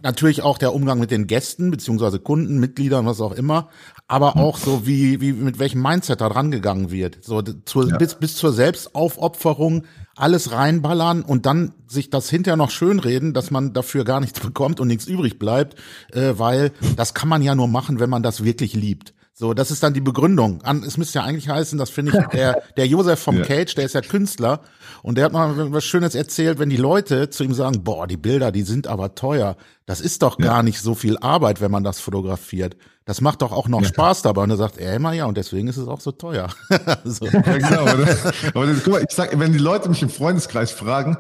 natürlich 0.03 0.43
auch 0.43 0.59
der 0.59 0.75
Umgang 0.75 1.01
mit 1.01 1.11
den 1.11 1.27
Gästen 1.27 1.71
beziehungsweise 1.71 2.21
Kunden, 2.21 2.61
Mitgliedern, 2.61 3.07
was 3.07 3.21
auch 3.21 3.33
immer, 3.33 3.69
aber 4.07 4.35
hm. 4.35 4.41
auch 4.41 4.59
so 4.59 4.87
wie 4.87 5.21
wie 5.21 5.33
mit 5.33 5.59
welchem 5.59 5.83
Mindset 5.83 6.21
da 6.21 6.29
dran 6.29 6.51
gegangen 6.51 6.91
wird, 6.91 7.19
so 7.25 7.43
zur, 7.43 7.89
ja. 7.89 7.97
bis 7.97 8.15
bis 8.15 8.37
zur 8.37 8.53
Selbstaufopferung 8.53 9.85
alles 10.17 10.53
reinballern 10.53 11.23
und 11.23 11.47
dann 11.47 11.73
sich 11.89 12.11
das 12.11 12.31
hinterher 12.31 12.57
noch 12.57 12.71
schönreden, 12.71 13.35
dass 13.35 13.51
man 13.51 13.73
dafür 13.73 14.05
gar 14.05 14.21
nichts 14.21 14.41
bekommt 14.47 14.79
und 14.79 14.89
nichts 14.89 15.07
übrig 15.07 15.39
bleibt, 15.39 15.77
äh, 16.13 16.35
weil 16.37 16.73
das 16.97 17.15
kann 17.15 17.29
man 17.29 17.43
ja 17.43 17.55
nur 17.55 17.69
machen, 17.69 17.99
wenn 17.99 18.11
man 18.11 18.23
das 18.23 18.45
wirklich 18.45 18.75
liebt. 18.75 19.15
So, 19.37 19.53
das 19.53 19.73
ist 19.73 19.83
dann 19.83 19.95
die 19.95 20.01
Begründung. 20.01 20.63
An, 20.63 20.85
es 20.85 20.97
müsste 20.97 21.19
ja 21.19 21.25
eigentlich 21.25 21.49
heißen, 21.49 21.77
das 21.77 21.91
finde 21.91 22.13
ich, 22.17 22.27
der, 22.33 22.63
der 22.77 22.87
Josef 22.87 23.19
vom 23.19 23.39
Ja. 23.39 23.45
Cage, 23.45 23.75
der 23.75 23.85
ist 23.85 23.95
ja 23.95 24.01
Künstler 24.01 24.61
und 25.03 25.19
der 25.19 25.25
hat 25.25 25.33
mal 25.33 25.73
was 25.73 25.85
Schönes 25.85 26.15
erzählt, 26.15 26.61
wenn 26.61 26.71
die 26.71 26.77
Leute 26.77 27.31
zu 27.31 27.43
ihm 27.43 27.53
sagen, 27.53 27.83
boah, 27.83 28.07
die 28.07 28.17
Bilder, 28.17 28.53
die 28.53 28.63
sind 28.63 28.87
aber 28.87 29.17
teuer. 29.17 29.57
Das 29.87 30.01
ist 30.01 30.23
doch 30.23 30.39
gar 30.39 30.63
nicht 30.63 30.81
so 30.81 30.95
viel 30.95 31.19
Arbeit, 31.19 31.61
wenn 31.61 31.73
man 31.73 31.83
das 31.83 31.99
fotografiert. 31.99 32.77
Das 33.07 33.21
macht 33.21 33.43
doch 33.43 33.51
auch 33.53 33.69
noch 33.69 33.85
Spaß 33.85 34.23
dabei. 34.23 34.45
Und 34.45 34.51
er 34.51 34.57
sagt, 34.57 34.79
er 34.79 34.95
immer 34.95 35.13
ja, 35.13 35.27
und 35.27 35.37
deswegen 35.37 35.67
ist 35.69 35.77
es 35.77 35.89
auch 35.89 36.01
so 36.01 36.13
teuer. 36.13 36.49
so. 37.05 37.27
Ja, 37.27 37.41
genau. 37.41 37.87
Aber, 37.87 38.07
das, 38.07 38.25
aber 38.55 38.67
das, 38.67 38.85
guck 38.85 38.93
mal, 38.95 39.05
ich 39.07 39.15
sag, 39.15 39.39
wenn 39.39 39.53
die 39.53 39.59
Leute 39.59 39.89
mich 39.89 40.01
im 40.01 40.09
Freundeskreis 40.11 40.71
fragen, 40.71 41.19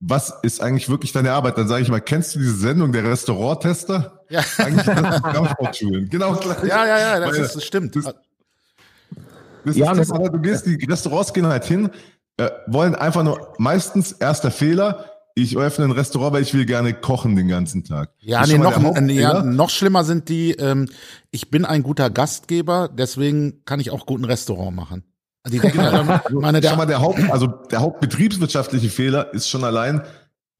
was 0.00 0.32
ist 0.42 0.60
eigentlich 0.60 0.88
wirklich 0.88 1.12
deine 1.12 1.32
Arbeit, 1.32 1.58
dann 1.58 1.68
sage 1.68 1.82
ich 1.82 1.88
mal, 1.88 2.00
kennst 2.00 2.34
du 2.34 2.38
diese 2.40 2.56
Sendung 2.56 2.92
der 2.92 3.04
Restauranttester? 3.04 4.20
Ja. 4.30 4.40
Eigentlich 4.58 4.84
das. 4.86 5.78
Genau 6.10 6.34
gleich. 6.34 6.64
Ja, 6.64 6.86
ja, 6.86 6.98
ja, 6.98 7.20
das, 7.20 7.30
Weil 7.32 7.40
ist, 7.42 7.56
das 7.56 7.64
stimmt. 7.64 7.96
das- 7.96 8.14
Das 9.64 9.76
Ja, 9.76 9.92
ist 9.92 9.98
das- 9.98 10.10
aber 10.10 10.28
du 10.28 10.40
gehst, 10.40 10.66
die 10.66 10.84
Restaurants 10.86 11.32
gehen 11.32 11.46
halt 11.46 11.64
hin, 11.64 11.90
äh, 12.36 12.50
wollen 12.66 12.94
einfach 12.96 13.22
nur, 13.22 13.54
meistens 13.58 14.10
erster 14.12 14.50
Fehler, 14.50 15.04
ich 15.36 15.56
öffne 15.56 15.84
ein 15.84 15.92
Restaurant, 15.92 16.34
weil 16.34 16.42
ich 16.42 16.52
will 16.52 16.66
gerne 16.66 16.92
kochen 16.94 17.36
den 17.36 17.46
ganzen 17.48 17.84
Tag. 17.84 18.10
Ja, 18.18 18.40
Das 18.40 18.48
ist 18.48 18.54
nee, 18.56 18.62
noch, 18.62 19.00
nee, 19.00 19.20
ja, 19.20 19.42
noch 19.42 19.70
schlimmer 19.70 20.02
sind 20.04 20.28
die, 20.28 20.52
ähm, 20.52 20.88
ich 21.30 21.48
bin 21.50 21.64
ein 21.64 21.82
guter 21.84 22.10
Gastgeber, 22.10 22.88
deswegen 22.92 23.64
kann 23.64 23.78
ich 23.80 23.90
auch 23.92 24.04
gut 24.04 24.20
ein 24.20 24.24
Restaurant 24.24 24.74
machen. 24.76 25.04
Die 25.48 25.58
denken, 25.58 25.78
ja, 25.78 26.02
meine, 26.02 26.62
Schau 26.62 26.76
mal, 26.76 26.86
der, 26.86 26.86
der 26.86 27.00
Haupt, 27.00 27.18
also 27.30 27.46
der 27.46 27.80
hauptbetriebswirtschaftliche 27.80 28.88
Fehler 28.88 29.34
ist 29.34 29.48
schon 29.48 29.64
allein, 29.64 30.02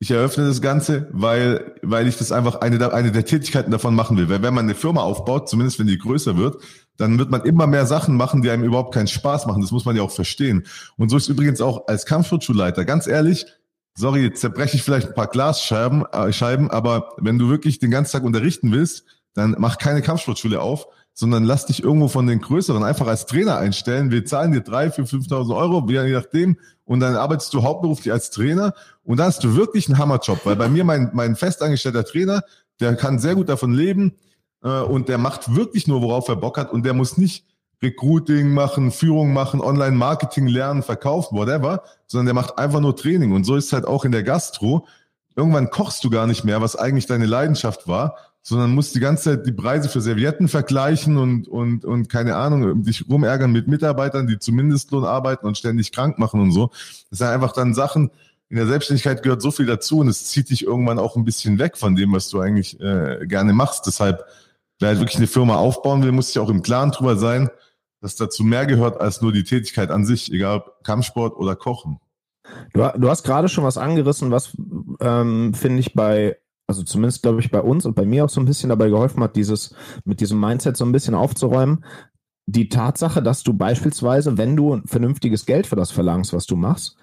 ich 0.00 0.10
eröffne 0.10 0.48
das 0.48 0.60
Ganze, 0.60 1.06
weil, 1.12 1.76
weil 1.82 2.08
ich 2.08 2.18
das 2.18 2.32
einfach 2.32 2.56
eine 2.56 2.76
der, 2.78 2.92
eine 2.92 3.12
der 3.12 3.24
Tätigkeiten 3.24 3.70
davon 3.70 3.94
machen 3.94 4.16
will. 4.16 4.28
Weil 4.28 4.42
wenn 4.42 4.52
man 4.52 4.64
eine 4.64 4.74
Firma 4.74 5.02
aufbaut, 5.02 5.48
zumindest 5.48 5.78
wenn 5.78 5.86
die 5.86 5.96
größer 5.96 6.36
wird, 6.36 6.60
dann 6.96 7.20
wird 7.20 7.30
man 7.30 7.42
immer 7.42 7.68
mehr 7.68 7.86
Sachen 7.86 8.16
machen, 8.16 8.42
die 8.42 8.50
einem 8.50 8.64
überhaupt 8.64 8.92
keinen 8.92 9.06
Spaß 9.06 9.46
machen. 9.46 9.62
Das 9.62 9.70
muss 9.70 9.84
man 9.84 9.94
ja 9.94 10.02
auch 10.02 10.10
verstehen. 10.10 10.66
Und 10.96 11.10
so 11.10 11.16
ist 11.16 11.28
übrigens 11.28 11.60
auch 11.60 11.86
als 11.86 12.04
Kampfsportschulleiter. 12.04 12.84
Ganz 12.84 13.06
ehrlich, 13.06 13.46
sorry, 13.94 14.24
jetzt 14.24 14.40
zerbreche 14.40 14.76
ich 14.76 14.82
vielleicht 14.82 15.10
ein 15.10 15.14
paar 15.14 15.28
Glasscheiben, 15.28 16.04
äh, 16.12 16.32
Scheiben, 16.32 16.68
aber 16.68 17.10
wenn 17.18 17.38
du 17.38 17.48
wirklich 17.48 17.78
den 17.78 17.92
ganzen 17.92 18.10
Tag 18.10 18.24
unterrichten 18.24 18.72
willst, 18.72 19.04
dann 19.34 19.54
mach 19.58 19.78
keine 19.78 20.02
Kampfsportschule 20.02 20.60
auf, 20.60 20.88
sondern 21.14 21.44
lass 21.44 21.66
dich 21.66 21.82
irgendwo 21.82 22.08
von 22.08 22.26
den 22.26 22.40
Größeren 22.40 22.82
einfach 22.82 23.06
als 23.06 23.26
Trainer 23.26 23.58
einstellen. 23.58 24.10
Wir 24.10 24.24
zahlen 24.24 24.52
dir 24.52 24.62
drei, 24.62 24.90
für 24.90 25.02
5.000 25.02 25.54
Euro, 25.54 25.86
je 25.88 26.12
nachdem, 26.12 26.56
und 26.84 27.00
dann 27.00 27.16
arbeitest 27.16 27.52
du 27.54 27.62
hauptberuflich 27.62 28.12
als 28.12 28.30
Trainer. 28.30 28.74
Und 29.04 29.18
dann 29.18 29.26
hast 29.26 29.44
du 29.44 29.54
wirklich 29.54 29.88
einen 29.88 29.98
Hammerjob, 29.98 30.44
weil 30.44 30.56
bei 30.56 30.68
mir 30.68 30.84
mein, 30.84 31.10
mein 31.12 31.36
festangestellter 31.36 32.04
Trainer, 32.04 32.42
der 32.80 32.96
kann 32.96 33.18
sehr 33.18 33.34
gut 33.34 33.48
davon 33.48 33.72
leben 33.72 34.16
äh, 34.62 34.80
und 34.80 35.08
der 35.08 35.18
macht 35.18 35.54
wirklich 35.54 35.86
nur, 35.86 36.02
worauf 36.02 36.28
er 36.28 36.36
Bock 36.36 36.58
hat. 36.58 36.72
Und 36.72 36.84
der 36.84 36.94
muss 36.94 37.18
nicht 37.18 37.46
Recruiting 37.82 38.54
machen, 38.54 38.90
Führung 38.90 39.32
machen, 39.32 39.60
Online-Marketing 39.60 40.46
lernen, 40.46 40.82
verkaufen, 40.82 41.36
whatever, 41.36 41.82
sondern 42.06 42.26
der 42.26 42.34
macht 42.34 42.58
einfach 42.58 42.80
nur 42.80 42.96
Training. 42.96 43.32
Und 43.32 43.44
so 43.44 43.56
ist 43.56 43.66
es 43.66 43.72
halt 43.72 43.86
auch 43.86 44.04
in 44.04 44.12
der 44.12 44.22
Gastro. 44.22 44.86
Irgendwann 45.34 45.70
kochst 45.70 46.04
du 46.04 46.10
gar 46.10 46.26
nicht 46.26 46.44
mehr, 46.44 46.60
was 46.60 46.76
eigentlich 46.76 47.06
deine 47.06 47.26
Leidenschaft 47.26 47.88
war, 47.88 48.16
sondern 48.42 48.74
musst 48.74 48.94
die 48.94 49.00
ganze 49.00 49.30
Zeit 49.30 49.46
die 49.46 49.52
Preise 49.52 49.88
für 49.88 50.00
Servietten 50.00 50.48
vergleichen 50.48 51.16
und, 51.16 51.46
und, 51.46 51.84
und 51.84 52.08
keine 52.08 52.36
Ahnung, 52.36 52.82
dich 52.82 53.08
rumärgern 53.08 53.52
mit 53.52 53.68
Mitarbeitern, 53.68 54.26
die 54.26 54.38
zum 54.38 54.56
Mindestlohn 54.56 55.04
arbeiten 55.04 55.46
und 55.46 55.56
ständig 55.56 55.92
krank 55.92 56.18
machen 56.18 56.40
und 56.40 56.50
so. 56.50 56.70
Das 57.10 57.20
sind 57.20 57.28
einfach 57.28 57.52
dann 57.52 57.72
Sachen, 57.72 58.10
in 58.52 58.56
der 58.56 58.66
Selbstständigkeit 58.66 59.22
gehört 59.22 59.40
so 59.40 59.50
viel 59.50 59.64
dazu 59.64 60.00
und 60.00 60.08
es 60.08 60.26
zieht 60.26 60.50
dich 60.50 60.64
irgendwann 60.64 60.98
auch 60.98 61.16
ein 61.16 61.24
bisschen 61.24 61.58
weg 61.58 61.78
von 61.78 61.96
dem, 61.96 62.12
was 62.12 62.28
du 62.28 62.40
eigentlich 62.40 62.78
äh, 62.80 63.26
gerne 63.26 63.54
machst. 63.54 63.86
Deshalb, 63.86 64.26
wer 64.78 64.88
halt 64.88 64.98
wirklich 64.98 65.16
eine 65.16 65.26
Firma 65.26 65.56
aufbauen 65.56 66.02
will, 66.02 66.12
muss 66.12 66.26
sich 66.26 66.38
auch 66.38 66.50
im 66.50 66.62
Klaren 66.62 66.90
drüber 66.90 67.16
sein, 67.16 67.48
dass 68.02 68.16
dazu 68.16 68.44
mehr 68.44 68.66
gehört 68.66 69.00
als 69.00 69.22
nur 69.22 69.32
die 69.32 69.44
Tätigkeit 69.44 69.90
an 69.90 70.04
sich, 70.04 70.30
egal 70.30 70.64
Kampfsport 70.82 71.36
oder 71.36 71.56
Kochen. 71.56 71.98
Du, 72.74 72.86
du 72.98 73.08
hast 73.08 73.22
gerade 73.22 73.48
schon 73.48 73.64
was 73.64 73.78
angerissen, 73.78 74.30
was 74.30 74.54
ähm, 75.00 75.54
finde 75.54 75.80
ich 75.80 75.94
bei, 75.94 76.36
also 76.72 76.84
zumindest 76.84 77.22
glaube 77.22 77.40
ich 77.40 77.50
bei 77.50 77.60
uns 77.60 77.84
und 77.84 77.94
bei 77.94 78.06
mir 78.06 78.24
auch 78.24 78.30
so 78.30 78.40
ein 78.40 78.46
bisschen 78.46 78.70
dabei 78.70 78.88
geholfen 78.88 79.22
hat, 79.22 79.36
dieses 79.36 79.74
mit 80.04 80.20
diesem 80.20 80.40
Mindset 80.40 80.76
so 80.76 80.84
ein 80.86 80.92
bisschen 80.92 81.14
aufzuräumen. 81.14 81.84
Die 82.46 82.68
Tatsache, 82.70 83.22
dass 83.22 83.42
du 83.42 83.52
beispielsweise, 83.52 84.38
wenn 84.38 84.56
du 84.56 84.74
ein 84.74 84.86
vernünftiges 84.86 85.44
Geld 85.46 85.66
für 85.66 85.76
das 85.76 85.90
verlangst, 85.90 86.32
was 86.32 86.46
du 86.46 86.56
machst, 86.56 86.96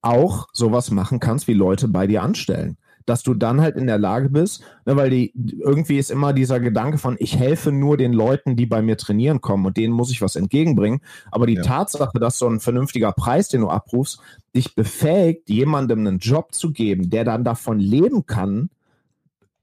auch 0.00 0.48
sowas 0.52 0.90
machen 0.90 1.20
kannst, 1.20 1.46
wie 1.46 1.54
Leute 1.54 1.86
bei 1.88 2.06
dir 2.08 2.22
anstellen. 2.22 2.76
Dass 3.06 3.22
du 3.24 3.34
dann 3.34 3.60
halt 3.60 3.76
in 3.76 3.88
der 3.88 3.98
Lage 3.98 4.28
bist, 4.28 4.62
ne, 4.86 4.94
weil 4.96 5.10
die, 5.10 5.32
irgendwie 5.58 5.98
ist 5.98 6.10
immer 6.10 6.32
dieser 6.32 6.60
Gedanke 6.60 6.98
von, 6.98 7.16
ich 7.18 7.36
helfe 7.36 7.72
nur 7.72 7.96
den 7.96 8.12
Leuten, 8.12 8.54
die 8.54 8.66
bei 8.66 8.80
mir 8.82 8.96
trainieren 8.96 9.40
kommen 9.40 9.66
und 9.66 9.76
denen 9.76 9.92
muss 9.92 10.10
ich 10.12 10.22
was 10.22 10.36
entgegenbringen. 10.36 11.00
Aber 11.32 11.46
die 11.46 11.54
Ja. 11.56 11.62
Tatsache, 11.62 12.20
dass 12.20 12.38
so 12.38 12.48
ein 12.48 12.60
vernünftiger 12.60 13.12
Preis, 13.12 13.48
den 13.48 13.62
du 13.62 13.70
abrufst, 13.70 14.20
dich 14.54 14.74
befähigt, 14.76 15.48
jemandem 15.48 16.00
einen 16.06 16.18
Job 16.18 16.54
zu 16.54 16.72
geben, 16.72 17.10
der 17.10 17.24
dann 17.24 17.42
davon 17.44 17.80
leben 17.80 18.26
kann, 18.26 18.70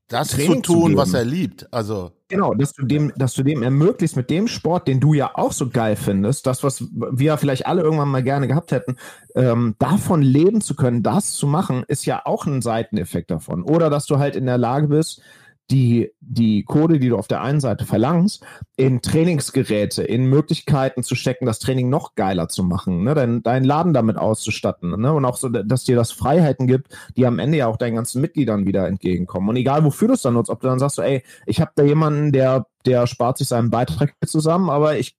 das 0.10 0.30
Training 0.30 0.64
zu 0.64 0.74
zu 0.74 0.80
tun, 0.82 0.98
was 0.98 1.12
geben. 1.12 1.18
er 1.18 1.26
liebt. 1.26 1.74
Also, 1.74 2.12
Genau, 2.32 2.54
dass 2.54 2.74
du 2.74 2.86
dem, 2.86 3.12
dass 3.16 3.34
du 3.34 3.42
dem 3.42 3.64
ermöglicht 3.64 4.16
mit 4.16 4.30
dem 4.30 4.48
Sport, 4.48 4.88
den 4.88 5.00
du 5.00 5.16
ja 5.16 5.32
auch 5.34 5.52
so 5.52 5.68
geil 5.68 5.96
findest, 5.96 6.46
das, 6.46 6.64
was 6.64 6.84
wir 6.92 7.38
vielleicht 7.38 7.66
alle 7.66 7.82
irgendwann 7.82 8.10
mal 8.10 8.22
gerne 8.22 8.48
gehabt 8.48 8.72
hätten, 8.72 8.98
ähm, 9.34 9.76
davon 9.80 10.22
leben 10.22 10.62
zu 10.62 10.76
können, 10.76 11.02
das 11.02 11.32
zu 11.32 11.48
machen, 11.48 11.84
ist 11.88 12.06
ja 12.06 12.22
auch 12.26 12.46
ein 12.46 12.62
Seiteneffekt 12.62 13.32
davon. 13.32 13.64
Oder 13.64 13.90
dass 13.90 14.06
du 14.06 14.20
halt 14.20 14.36
in 14.36 14.46
der 14.46 14.60
Lage 14.60 14.90
bist, 14.90 15.24
die, 15.72 16.12
die 16.20 16.64
Code, 16.64 17.00
die 17.00 17.10
du 17.10 17.18
auf 17.18 17.28
der 17.28 17.42
einen 17.42 17.60
Seite 17.60 17.86
verlangst, 17.86 18.44
in 18.76 19.02
Trainingsgeräte, 19.02 20.04
in 20.04 20.26
Möglichkeiten 20.26 21.04
zu 21.04 21.16
stecken, 21.16 21.46
das 21.46 21.60
Training 21.60 21.90
noch 21.90 22.16
geiler 22.16 22.50
zu 22.50 22.64
machen, 22.64 23.04
ne? 23.04 23.14
dein, 23.14 23.44
deinen 23.44 23.66
Laden 23.66 23.94
damit 23.94 24.18
auszustatten 24.18 25.00
ne? 25.00 25.14
und 25.14 25.26
auch 25.26 25.38
so, 25.38 25.50
dass 25.50 25.84
dir 25.84 25.96
das 25.96 26.12
Freiheiten 26.12 26.66
gibt, 26.66 26.96
die 27.16 27.26
am 27.26 27.40
Ende 27.40 27.60
ja 27.60 27.68
auch 27.68 27.78
deinen 27.78 27.96
ganzen 27.96 28.22
Mitgliedern 28.22 28.66
wieder 28.66 28.88
entgegenkommen. 28.88 29.50
Und 29.50 29.56
egal, 29.58 29.84
wofür 29.84 30.08
du 30.08 30.16
es 30.16 30.22
dann 30.22 30.34
nutzt, 30.34 30.50
ob 30.50 30.60
du 30.60 30.68
dann 30.68 30.80
sagst, 30.80 30.96
so, 30.96 31.02
ey, 31.02 31.24
ich 31.46 31.62
habe 31.62 31.72
da 31.76 31.84
jemanden, 31.84 32.32
der, 32.32 32.66
der 32.86 33.06
spart 33.06 33.38
sich 33.38 33.48
seinen 33.48 33.70
Beitrag 33.70 34.14
zusammen, 34.26 34.70
aber 34.70 34.98
ich 34.98 35.18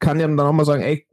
kann 0.00 0.18
dir 0.18 0.28
dann 0.28 0.38
auch 0.40 0.52
mal 0.52 0.66
sagen, 0.66 0.82
ey, 0.82 1.07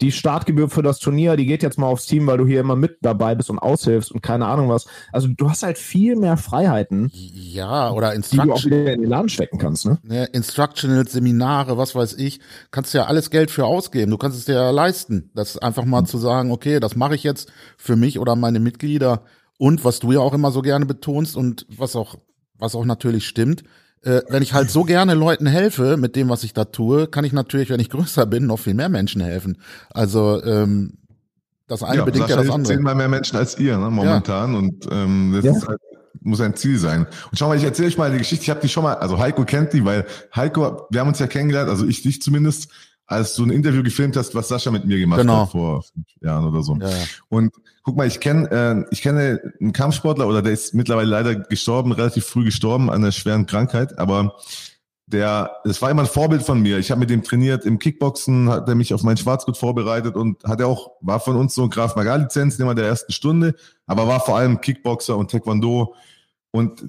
die 0.00 0.10
Startgebühr 0.10 0.68
für 0.68 0.82
das 0.82 0.98
Turnier, 0.98 1.36
die 1.36 1.46
geht 1.46 1.62
jetzt 1.62 1.78
mal 1.78 1.86
aufs 1.86 2.06
Team, 2.06 2.26
weil 2.26 2.38
du 2.38 2.46
hier 2.46 2.60
immer 2.60 2.74
mit 2.74 2.98
dabei 3.02 3.34
bist 3.34 3.48
und 3.48 3.58
aushilfst 3.58 4.10
und 4.10 4.22
keine 4.22 4.46
Ahnung 4.46 4.68
was. 4.68 4.86
Also 5.12 5.28
du 5.28 5.48
hast 5.48 5.62
halt 5.62 5.78
viel 5.78 6.16
mehr 6.16 6.36
Freiheiten, 6.36 7.10
ja, 7.14 7.92
oder 7.92 8.10
die 8.14 8.36
du 8.36 8.42
auch 8.42 8.56
Instruction, 8.56 8.72
wieder 8.72 8.92
in 8.92 9.02
den 9.02 9.10
Laden 9.10 9.28
stecken 9.28 9.58
kannst, 9.58 9.86
ne? 9.86 9.98
ne, 10.02 10.24
Instructional, 10.32 11.06
Seminare, 11.06 11.78
was 11.78 11.94
weiß 11.94 12.14
ich, 12.14 12.40
kannst 12.72 12.92
du 12.92 12.98
ja 12.98 13.04
alles 13.04 13.30
Geld 13.30 13.50
für 13.50 13.66
ausgeben. 13.66 14.10
Du 14.10 14.18
kannst 14.18 14.38
es 14.38 14.46
dir 14.46 14.54
ja 14.54 14.70
leisten. 14.70 15.30
Das 15.34 15.58
einfach 15.58 15.84
mal 15.84 16.04
zu 16.04 16.18
sagen, 16.18 16.50
okay, 16.50 16.80
das 16.80 16.96
mache 16.96 17.14
ich 17.14 17.22
jetzt 17.22 17.52
für 17.76 17.96
mich 17.96 18.18
oder 18.18 18.34
meine 18.34 18.60
Mitglieder. 18.60 19.22
Und 19.58 19.84
was 19.84 20.00
du 20.00 20.12
ja 20.12 20.20
auch 20.20 20.34
immer 20.34 20.50
so 20.50 20.62
gerne 20.62 20.86
betonst 20.86 21.36
und 21.36 21.66
was 21.68 21.94
auch, 21.94 22.16
was 22.58 22.74
auch 22.74 22.84
natürlich 22.84 23.26
stimmt, 23.26 23.62
äh, 24.04 24.22
wenn 24.28 24.42
ich 24.42 24.52
halt 24.52 24.70
so 24.70 24.84
gerne 24.84 25.14
Leuten 25.14 25.46
helfe 25.46 25.96
mit 25.96 26.16
dem, 26.16 26.28
was 26.28 26.44
ich 26.44 26.52
da 26.52 26.64
tue, 26.64 27.06
kann 27.06 27.24
ich 27.24 27.32
natürlich, 27.32 27.70
wenn 27.70 27.80
ich 27.80 27.90
größer 27.90 28.26
bin, 28.26 28.46
noch 28.46 28.58
viel 28.58 28.74
mehr 28.74 28.88
Menschen 28.88 29.20
helfen. 29.20 29.58
Also 29.90 30.42
ähm, 30.44 30.94
das 31.66 31.82
eine 31.82 32.02
bedingt 32.02 32.28
ja 32.28 32.36
das 32.36 32.50
andere. 32.50 32.74
zehnmal 32.74 32.94
mehr 32.94 33.08
Menschen 33.08 33.36
als 33.36 33.58
ihr, 33.58 33.78
ne, 33.78 33.90
momentan. 33.90 34.54
Und 34.54 34.86
ähm, 34.90 35.32
das 35.34 35.44
Ja. 35.44 35.52
ist 35.52 35.66
halt, 35.66 35.80
muss 36.20 36.40
ein 36.40 36.54
Ziel 36.56 36.78
sein. 36.78 37.06
Und 37.30 37.38
schau 37.38 37.48
mal, 37.48 37.56
ich 37.56 37.64
erzähle 37.64 37.88
euch 37.88 37.98
mal 37.98 38.10
die 38.12 38.18
Geschichte. 38.18 38.42
Ich 38.44 38.50
habe 38.50 38.60
die 38.60 38.68
schon 38.68 38.82
mal, 38.84 38.94
also 38.94 39.18
Heiko 39.18 39.44
kennt 39.44 39.72
die, 39.72 39.84
weil 39.84 40.06
Heiko, 40.34 40.86
wir 40.90 41.00
haben 41.00 41.08
uns 41.08 41.18
ja 41.18 41.26
kennengelernt, 41.26 41.68
also 41.70 41.86
ich 41.86 42.02
dich 42.02 42.20
zumindest, 42.22 42.68
als 43.06 43.34
du 43.34 43.44
ein 43.44 43.50
Interview 43.50 43.82
gefilmt 43.82 44.16
hast, 44.16 44.34
was 44.34 44.48
Sascha 44.48 44.70
mit 44.70 44.84
mir 44.84 44.98
gemacht 44.98 45.20
Genau. 45.20 45.42
hat 45.42 45.50
vor 45.50 45.82
fünf 45.82 46.06
Jahren 46.20 46.46
oder 46.46 46.62
so. 46.62 46.76
Ja, 46.76 46.88
ja. 46.88 47.04
Und 47.28 47.52
guck 47.82 47.96
mal, 47.96 48.06
ich 48.06 48.20
kenne 48.20 48.50
äh, 48.50 48.84
ich 48.90 49.02
kenne 49.02 49.40
einen 49.60 49.72
Kampfsportler 49.72 50.26
oder 50.26 50.42
der 50.42 50.52
ist 50.52 50.74
mittlerweile 50.74 51.08
leider 51.10 51.34
gestorben, 51.34 51.92
relativ 51.92 52.24
früh 52.24 52.44
gestorben 52.44 52.90
an 52.90 53.02
einer 53.02 53.12
schweren 53.12 53.46
Krankheit, 53.46 53.98
aber 53.98 54.36
der, 55.06 55.50
es 55.64 55.82
war 55.82 55.90
immer 55.90 56.02
ein 56.02 56.08
Vorbild 56.08 56.42
von 56.42 56.60
mir. 56.60 56.78
Ich 56.78 56.90
habe 56.90 57.00
mit 57.00 57.10
dem 57.10 57.22
trainiert 57.22 57.66
im 57.66 57.78
Kickboxen, 57.78 58.48
hat 58.48 58.66
er 58.68 58.74
mich 58.74 58.94
auf 58.94 59.02
mein 59.02 59.18
Schwarzgurt 59.18 59.58
vorbereitet 59.58 60.16
und 60.16 60.42
hat 60.44 60.60
er 60.60 60.68
auch, 60.68 60.92
war 61.02 61.20
von 61.20 61.36
uns 61.36 61.54
so 61.54 61.62
ein 61.64 61.70
Graf 61.70 61.94
Magal 61.94 62.22
Lizenznehmer 62.22 62.74
der 62.74 62.86
ersten 62.86 63.12
Stunde, 63.12 63.54
aber 63.86 64.08
war 64.08 64.20
vor 64.20 64.38
allem 64.38 64.62
Kickboxer 64.62 65.16
und 65.18 65.30
Taekwondo 65.30 65.94
und 66.52 66.84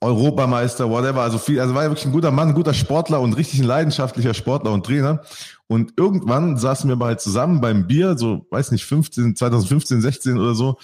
Europameister, 0.00 0.90
whatever. 0.90 1.22
Also 1.22 1.38
viel, 1.38 1.60
also 1.60 1.74
war 1.74 1.84
ja 1.84 1.90
wirklich 1.90 2.06
ein 2.06 2.12
guter 2.12 2.30
Mann, 2.30 2.48
ein 2.48 2.54
guter 2.54 2.74
Sportler 2.74 3.20
und 3.20 3.34
richtig 3.34 3.60
ein 3.60 3.66
leidenschaftlicher 3.66 4.34
Sportler 4.34 4.72
und 4.72 4.84
Trainer. 4.84 5.22
Und 5.68 5.94
irgendwann 5.96 6.56
saßen 6.56 6.88
wir 6.88 6.96
mal 6.96 7.18
zusammen 7.18 7.60
beim 7.60 7.86
Bier, 7.86 8.16
so, 8.16 8.46
weiß 8.50 8.72
nicht, 8.72 8.84
15, 8.84 9.36
2015, 9.36 10.00
16 10.00 10.38
oder 10.38 10.54
so, 10.54 10.78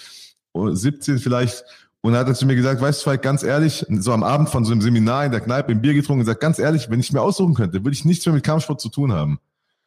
oder 0.51 0.75
17 0.75 1.19
vielleicht. 1.19 1.63
Und 2.01 2.17
hat 2.17 2.27
er 2.27 2.33
zu 2.33 2.45
mir 2.45 2.55
gesagt, 2.55 2.81
weißt 2.81 2.99
du, 3.01 3.05
Falk, 3.05 3.21
ganz 3.21 3.43
ehrlich, 3.43 3.85
so 3.87 4.11
am 4.11 4.23
Abend 4.23 4.49
von 4.49 4.65
so 4.65 4.73
einem 4.73 4.81
Seminar 4.81 5.25
in 5.25 5.31
der 5.31 5.39
Kneipe 5.39 5.71
ein 5.71 5.81
Bier 5.81 5.93
getrunken 5.93 6.19
gesagt, 6.21 6.41
ganz 6.41 6.59
ehrlich, 6.59 6.89
wenn 6.89 6.99
ich 6.99 7.13
mir 7.13 7.21
aussuchen 7.21 7.53
könnte, 7.53 7.85
würde 7.85 7.93
ich 7.93 8.03
nichts 8.03 8.25
mehr 8.25 8.35
mit 8.35 8.43
Kampfsport 8.43 8.81
zu 8.81 8.89
tun 8.89 9.13
haben. 9.13 9.39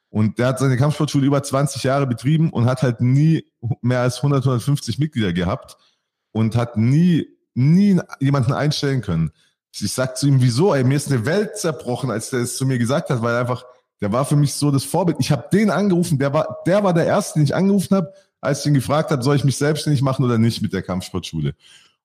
Und 0.08 0.38
der 0.38 0.46
hat 0.46 0.58
seine 0.58 0.78
Kampfsportschule 0.78 1.26
über 1.26 1.42
20 1.42 1.82
Jahre 1.82 2.06
betrieben 2.06 2.48
und 2.50 2.64
hat 2.64 2.82
halt 2.82 3.02
nie 3.02 3.44
mehr 3.82 4.00
als 4.00 4.16
100, 4.18 4.44
150 4.44 4.98
Mitglieder 4.98 5.34
gehabt 5.34 5.76
und 6.32 6.56
hat 6.56 6.78
nie, 6.78 7.26
nie 7.56 8.00
jemanden 8.20 8.52
einstellen 8.52 9.00
können. 9.00 9.32
Ich, 9.72 9.92
sag 9.92 10.16
zu 10.16 10.26
ihm, 10.26 10.40
wieso? 10.40 10.74
Ey, 10.74 10.84
mir 10.84 10.96
ist 10.96 11.10
eine 11.10 11.26
Welt 11.26 11.58
zerbrochen, 11.58 12.10
als 12.10 12.30
der 12.30 12.40
es 12.40 12.56
zu 12.56 12.64
mir 12.64 12.78
gesagt 12.78 13.10
hat, 13.10 13.22
weil 13.22 13.36
einfach, 13.36 13.64
der 14.00 14.12
war 14.12 14.24
für 14.24 14.36
mich 14.36 14.54
so 14.54 14.70
das 14.70 14.84
Vorbild. 14.84 15.18
Ich 15.20 15.30
habe 15.30 15.48
den 15.52 15.70
angerufen, 15.70 16.18
der 16.18 16.32
war, 16.32 16.58
der 16.66 16.82
war 16.84 16.94
der 16.94 17.06
Erste, 17.06 17.38
den 17.38 17.44
ich 17.44 17.54
angerufen 17.54 17.96
habe, 17.96 18.12
als 18.40 18.60
ich 18.60 18.66
ihn 18.66 18.74
gefragt 18.74 19.10
habe, 19.10 19.22
soll 19.22 19.36
ich 19.36 19.44
mich 19.44 19.56
selbstständig 19.56 20.02
machen 20.02 20.24
oder 20.24 20.38
nicht 20.38 20.62
mit 20.62 20.72
der 20.72 20.82
Kampfsportschule. 20.82 21.54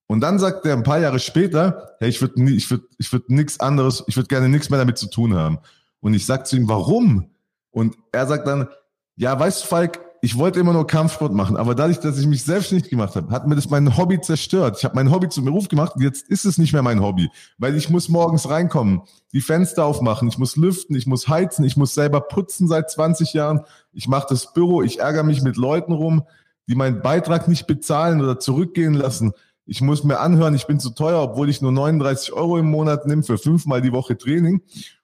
Und 0.08 0.20
dann 0.20 0.40
sagt 0.40 0.66
er 0.66 0.74
ein 0.74 0.84
paar 0.84 1.00
Jahre 1.00 1.20
später, 1.20 1.96
hey, 2.00 2.10
ich 2.10 2.20
würde 2.20 2.52
ich 2.52 2.70
würd, 2.70 2.84
ich 2.98 3.14
würd 3.14 3.30
nichts 3.30 3.60
anderes, 3.62 4.04
ich 4.08 4.18
würde 4.18 4.28
gerne 4.28 4.50
nichts 4.50 4.70
mehr 4.70 4.80
damit 4.80 4.98
zu 4.98 5.08
tun 5.08 5.36
haben. 5.36 5.60
Und 6.02 6.14
ich 6.14 6.26
sag 6.26 6.48
zu 6.48 6.58
ihm, 6.58 6.68
warum? 6.68 7.30
Und 7.70 7.96
er 8.12 8.28
sagt 8.28 8.48
dann, 8.48 8.68
ja, 9.16 9.40
weißt 9.40 9.64
du, 9.64 9.68
Falk, 9.68 10.00
ich 10.24 10.38
wollte 10.38 10.60
immer 10.60 10.74
nur 10.74 10.86
Kampfsport 10.86 11.34
machen, 11.34 11.58
aber 11.58 11.74
dadurch, 11.74 12.00
dass 12.00 12.20
ich 12.20 12.28
mich 12.28 12.44
selbstständig 12.44 12.92
gemacht 12.92 13.16
habe, 13.16 13.32
hat 13.32 13.48
mir 13.48 13.56
das 13.56 13.72
mein 13.72 13.98
Hobby 13.98 14.22
zerstört. 14.22 14.78
Ich 14.78 14.86
habe 14.86 14.94
mein 14.94 15.10
Hobby 15.10 15.30
zum 15.30 15.46
Beruf 15.46 15.68
gemacht 15.68 15.96
und 15.96 16.04
jetzt 16.04 16.30
ist 16.30 16.46
es 16.46 16.60
nicht 16.60 16.74
mehr 16.74 16.84
mein 16.84 17.02
Hobby, 17.02 17.30
weil 17.58 17.76
ich 17.76 17.90
muss 17.90 18.08
morgens 18.08 18.48
reinkommen, 18.48 19.02
die 19.34 19.42
Fenster 19.42 19.84
aufmachen, 19.84 20.28
ich 20.28 20.38
muss 20.38 20.56
lüften, 20.56 20.96
ich 20.96 21.08
muss 21.08 21.28
heizen, 21.28 21.66
ich 21.66 21.76
muss 21.76 21.96
selber 21.96 22.22
putzen 22.22 22.68
seit 22.68 22.92
20 22.92 23.34
Jahren, 23.34 23.62
ich 23.94 24.08
mache 24.08 24.28
das 24.30 24.54
Büro, 24.54 24.84
ich 24.84 25.00
ärgere 25.00 25.24
mich 25.24 25.42
mit 25.42 25.58
Leuten 25.58 25.92
rum, 25.92 26.24
die 26.68 26.76
meinen 26.76 27.02
Beitrag 27.02 27.48
nicht 27.48 27.66
bezahlen 27.66 28.22
oder 28.22 28.40
zurückgehen 28.40 28.94
lassen. 28.94 29.34
Ich 29.66 29.82
muss 29.82 30.04
mir 30.04 30.20
anhören, 30.20 30.54
ich 30.54 30.68
bin 30.68 30.80
zu 30.80 30.92
teuer, 30.92 31.22
obwohl 31.22 31.50
ich 31.50 31.62
nur 31.64 31.72
39 31.72 32.34
Euro 32.34 32.60
im 32.60 32.70
Monat 32.70 33.08
nehme 33.08 33.24
für 33.24 33.40
fünfmal 33.40 33.82
die 33.82 33.92
Woche 33.92 34.18
Training. 34.18 34.62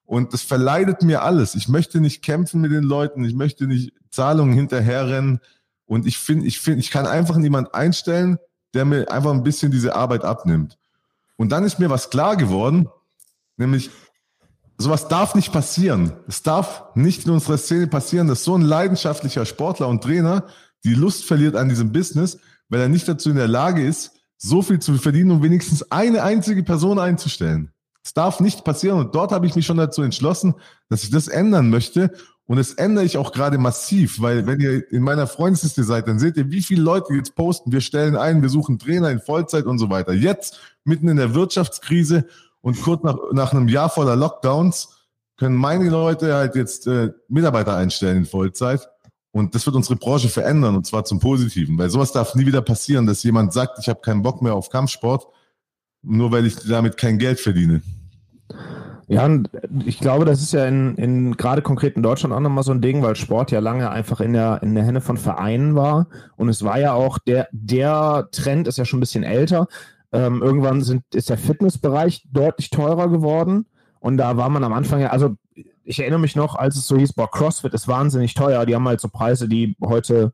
Und 0.07 0.31
das 0.31 0.41
verleidet 0.41 1.03
mir 1.03 1.21
alles. 1.21 1.53
Ich 1.53 1.67
möchte 1.67 1.99
nicht 1.99 2.23
kämpfen 2.23 2.61
mit 2.61 2.71
den 2.71 2.85
Leuten. 2.85 3.25
Ich 3.25 3.35
möchte 3.35 3.67
nicht 3.67 3.91
Zahlungen 4.09 4.53
hinterherrennen. 4.53 5.41
Und 5.85 6.07
ich 6.07 6.17
finde, 6.17 6.47
ich 6.47 6.61
finde, 6.61 6.79
ich 6.79 6.91
kann 6.91 7.05
einfach 7.05 7.35
niemand 7.35 7.75
einstellen, 7.75 8.39
der 8.73 8.85
mir 8.85 9.11
einfach 9.11 9.31
ein 9.31 9.43
bisschen 9.43 9.69
diese 9.69 9.95
Arbeit 9.95 10.23
abnimmt. 10.23 10.77
Und 11.35 11.51
dann 11.51 11.65
ist 11.65 11.77
mir 11.77 11.89
was 11.89 12.09
klar 12.09 12.37
geworden, 12.37 12.87
nämlich 13.57 13.89
sowas 14.77 15.09
darf 15.09 15.35
nicht 15.35 15.51
passieren. 15.51 16.13
Es 16.25 16.41
darf 16.41 16.85
nicht 16.95 17.25
in 17.25 17.31
unserer 17.31 17.57
Szene 17.57 17.87
passieren, 17.87 18.27
dass 18.27 18.45
so 18.45 18.55
ein 18.55 18.61
leidenschaftlicher 18.61 19.45
Sportler 19.45 19.89
und 19.89 20.03
Trainer 20.03 20.45
die 20.85 20.93
Lust 20.93 21.25
verliert 21.25 21.57
an 21.57 21.67
diesem 21.67 21.91
Business, 21.91 22.39
weil 22.69 22.79
er 22.79 22.89
nicht 22.89 23.09
dazu 23.09 23.29
in 23.29 23.35
der 23.35 23.49
Lage 23.49 23.85
ist, 23.85 24.13
so 24.37 24.61
viel 24.61 24.79
zu 24.79 24.97
verdienen, 24.97 25.31
um 25.31 25.43
wenigstens 25.43 25.91
eine 25.91 26.23
einzige 26.23 26.63
Person 26.63 26.97
einzustellen. 26.97 27.73
Es 28.07 28.13
darf 28.13 28.39
nicht 28.39 28.63
passieren. 28.63 28.99
Und 28.99 29.15
dort 29.15 29.33
habe 29.33 29.47
ich 29.47 29.55
mich 29.55 29.65
schon 29.65 29.75
dazu 29.75 30.01
entschlossen, 30.01 30.55
dass 30.87 31.03
ich 31.03 31.09
das 31.09 31.27
ändern 31.27 31.69
möchte. 31.69 32.13
Und 32.45 32.55
das 32.55 32.71
ändere 32.71 33.03
ich 33.03 33.17
auch 33.17 33.33
gerade 33.33 33.57
massiv, 33.57 34.21
weil 34.21 34.47
wenn 34.47 34.61
ihr 34.61 34.89
in 34.93 35.03
meiner 35.03 35.27
Freundesliste 35.27 35.83
seid, 35.83 36.07
dann 36.07 36.17
seht 36.17 36.37
ihr, 36.37 36.49
wie 36.49 36.61
viele 36.61 36.81
Leute 36.83 37.13
jetzt 37.15 37.35
posten, 37.35 37.73
wir 37.73 37.81
stellen 37.81 38.15
ein, 38.15 38.41
wir 38.41 38.47
suchen 38.47 38.79
Trainer 38.79 39.11
in 39.11 39.19
Vollzeit 39.19 39.65
und 39.65 39.77
so 39.77 39.89
weiter. 39.89 40.13
Jetzt, 40.13 40.57
mitten 40.85 41.09
in 41.09 41.17
der 41.17 41.35
Wirtschaftskrise 41.35 42.25
und 42.61 42.81
kurz 42.81 43.03
nach, 43.03 43.17
nach 43.33 43.51
einem 43.51 43.67
Jahr 43.67 43.89
voller 43.89 44.15
Lockdowns, 44.15 44.87
können 45.35 45.57
meine 45.57 45.89
Leute 45.89 46.33
halt 46.33 46.55
jetzt 46.55 46.87
äh, 46.87 47.11
Mitarbeiter 47.27 47.75
einstellen 47.75 48.19
in 48.19 48.25
Vollzeit. 48.25 48.87
Und 49.31 49.53
das 49.53 49.65
wird 49.65 49.75
unsere 49.75 49.97
Branche 49.97 50.29
verändern, 50.29 50.77
und 50.77 50.87
zwar 50.87 51.03
zum 51.03 51.19
Positiven. 51.19 51.77
Weil 51.77 51.89
sowas 51.89 52.13
darf 52.13 52.35
nie 52.35 52.45
wieder 52.45 52.61
passieren, 52.61 53.05
dass 53.05 53.21
jemand 53.23 53.51
sagt, 53.51 53.79
ich 53.79 53.89
habe 53.89 53.99
keinen 53.99 54.21
Bock 54.21 54.41
mehr 54.41 54.53
auf 54.53 54.69
Kampfsport, 54.69 55.27
nur 56.01 56.31
weil 56.31 56.45
ich 56.45 56.55
damit 56.67 56.97
kein 56.97 57.17
Geld 57.17 57.39
verdiene. 57.39 57.81
Ja, 59.09 59.29
ich 59.85 59.99
glaube, 59.99 60.25
das 60.25 60.41
ist 60.41 60.51
ja 60.51 60.65
in, 60.65 60.95
in 60.95 61.37
gerade 61.37 61.61
konkret 61.61 61.95
in 61.95 62.03
Deutschland 62.03 62.33
auch 62.33 62.41
nochmal 62.41 62.65
so 62.65 62.73
ein 62.73 62.81
Ding, 62.81 63.01
weil 63.01 63.15
Sport 63.15 63.51
ja 63.51 63.59
lange 63.59 63.89
einfach 63.89 64.19
in 64.19 64.33
der, 64.33 64.61
in 64.61 64.75
der 64.75 64.83
Hände 64.83 64.99
von 64.99 65.15
Vereinen 65.15 65.75
war. 65.75 66.07
Und 66.35 66.49
es 66.49 66.63
war 66.63 66.77
ja 66.77 66.91
auch, 66.91 67.17
der, 67.17 67.47
der 67.53 68.27
Trend 68.33 68.67
ist 68.67 68.77
ja 68.77 68.83
schon 68.83 68.97
ein 68.97 69.01
bisschen 69.01 69.23
älter. 69.23 69.67
Ähm, 70.11 70.41
irgendwann 70.41 70.81
sind, 70.81 71.03
ist 71.13 71.29
der 71.29 71.37
Fitnessbereich 71.37 72.27
deutlich 72.31 72.69
teurer 72.69 73.09
geworden. 73.09 73.65
Und 74.01 74.17
da 74.17 74.35
war 74.35 74.49
man 74.49 74.65
am 74.65 74.73
Anfang 74.73 74.99
ja, 74.99 75.09
also 75.09 75.35
ich 75.85 75.99
erinnere 75.99 76.19
mich 76.19 76.35
noch, 76.35 76.55
als 76.55 76.75
es 76.75 76.85
so 76.85 76.97
hieß, 76.97 77.13
boah, 77.13 77.31
CrossFit 77.31 77.73
ist 77.73 77.87
wahnsinnig 77.87 78.33
teuer. 78.33 78.65
Die 78.65 78.75
haben 78.75 78.87
halt 78.87 78.99
so 78.99 79.07
Preise, 79.07 79.47
die 79.47 79.77
heute 79.81 80.33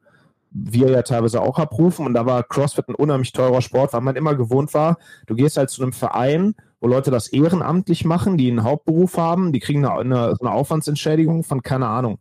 wir 0.53 0.89
ja 0.89 1.01
teilweise 1.01 1.41
auch 1.41 1.59
abrufen. 1.59 2.05
Und 2.05 2.13
da 2.13 2.25
war 2.25 2.43
CrossFit 2.43 2.87
ein 2.87 2.95
unheimlich 2.95 3.33
teurer 3.33 3.61
Sport, 3.61 3.93
weil 3.93 4.01
man 4.01 4.15
immer 4.15 4.35
gewohnt 4.35 4.73
war, 4.73 4.97
du 5.25 5.35
gehst 5.35 5.57
halt 5.57 5.69
zu 5.69 5.81
einem 5.81 5.93
Verein, 5.93 6.55
wo 6.79 6.87
Leute 6.87 7.11
das 7.11 7.27
ehrenamtlich 7.27 8.05
machen, 8.05 8.37
die 8.37 8.49
einen 8.49 8.63
Hauptberuf 8.63 9.17
haben, 9.17 9.51
die 9.51 9.59
kriegen 9.59 9.85
eine, 9.85 9.99
eine, 9.99 10.35
eine 10.39 10.51
Aufwandsentschädigung 10.51 11.43
von, 11.43 11.63
keine 11.63 11.87
Ahnung, 11.87 12.19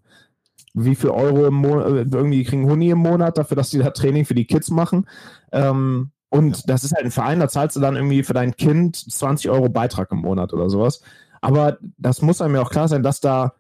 wie 0.75 0.95
viel 0.95 1.11
Euro 1.11 1.47
im 1.47 1.55
Monat, 1.55 2.13
irgendwie 2.13 2.45
kriegen 2.45 2.69
Huni 2.69 2.91
im 2.91 2.99
Monat 2.99 3.37
dafür, 3.37 3.57
dass 3.57 3.71
die 3.71 3.79
da 3.79 3.91
Training 3.91 4.25
für 4.25 4.35
die 4.35 4.47
Kids 4.47 4.71
machen. 4.71 5.07
Ähm, 5.53 6.13
und 6.31 6.57
ja. 6.59 6.63
das 6.67 6.85
ist 6.85 6.95
halt 6.95 7.05
ein 7.05 7.11
Verein, 7.11 7.41
da 7.41 7.49
zahlst 7.49 7.77
du 7.77 7.81
dann 7.81 7.97
irgendwie 7.97 8.23
für 8.23 8.33
dein 8.33 8.57
Kind 8.57 8.97
20 8.97 9.51
Euro 9.51 9.69
Beitrag 9.69 10.11
im 10.13 10.19
Monat 10.19 10.55
oder 10.55 10.71
sowas. 10.71 11.03
Aber 11.43 11.77
das 11.99 12.23
muss 12.23 12.41
einem 12.41 12.55
ja 12.55 12.63
auch 12.63 12.71
klar 12.71 12.89
sein, 12.89 13.03
dass 13.03 13.21
da 13.21 13.53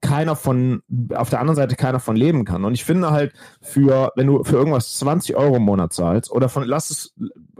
keiner 0.00 0.36
von, 0.36 0.82
auf 1.14 1.30
der 1.30 1.40
anderen 1.40 1.56
Seite 1.56 1.76
keiner 1.76 2.00
von 2.00 2.16
leben 2.16 2.44
kann. 2.44 2.64
Und 2.64 2.74
ich 2.74 2.84
finde 2.84 3.10
halt, 3.10 3.32
für, 3.60 4.12
wenn 4.16 4.26
du 4.26 4.44
für 4.44 4.56
irgendwas 4.56 4.94
20 4.98 5.36
Euro 5.36 5.56
im 5.56 5.62
Monat 5.62 5.92
zahlst, 5.92 6.30
oder 6.30 6.48
von, 6.48 6.64
lass 6.64 6.90
es, 6.90 7.14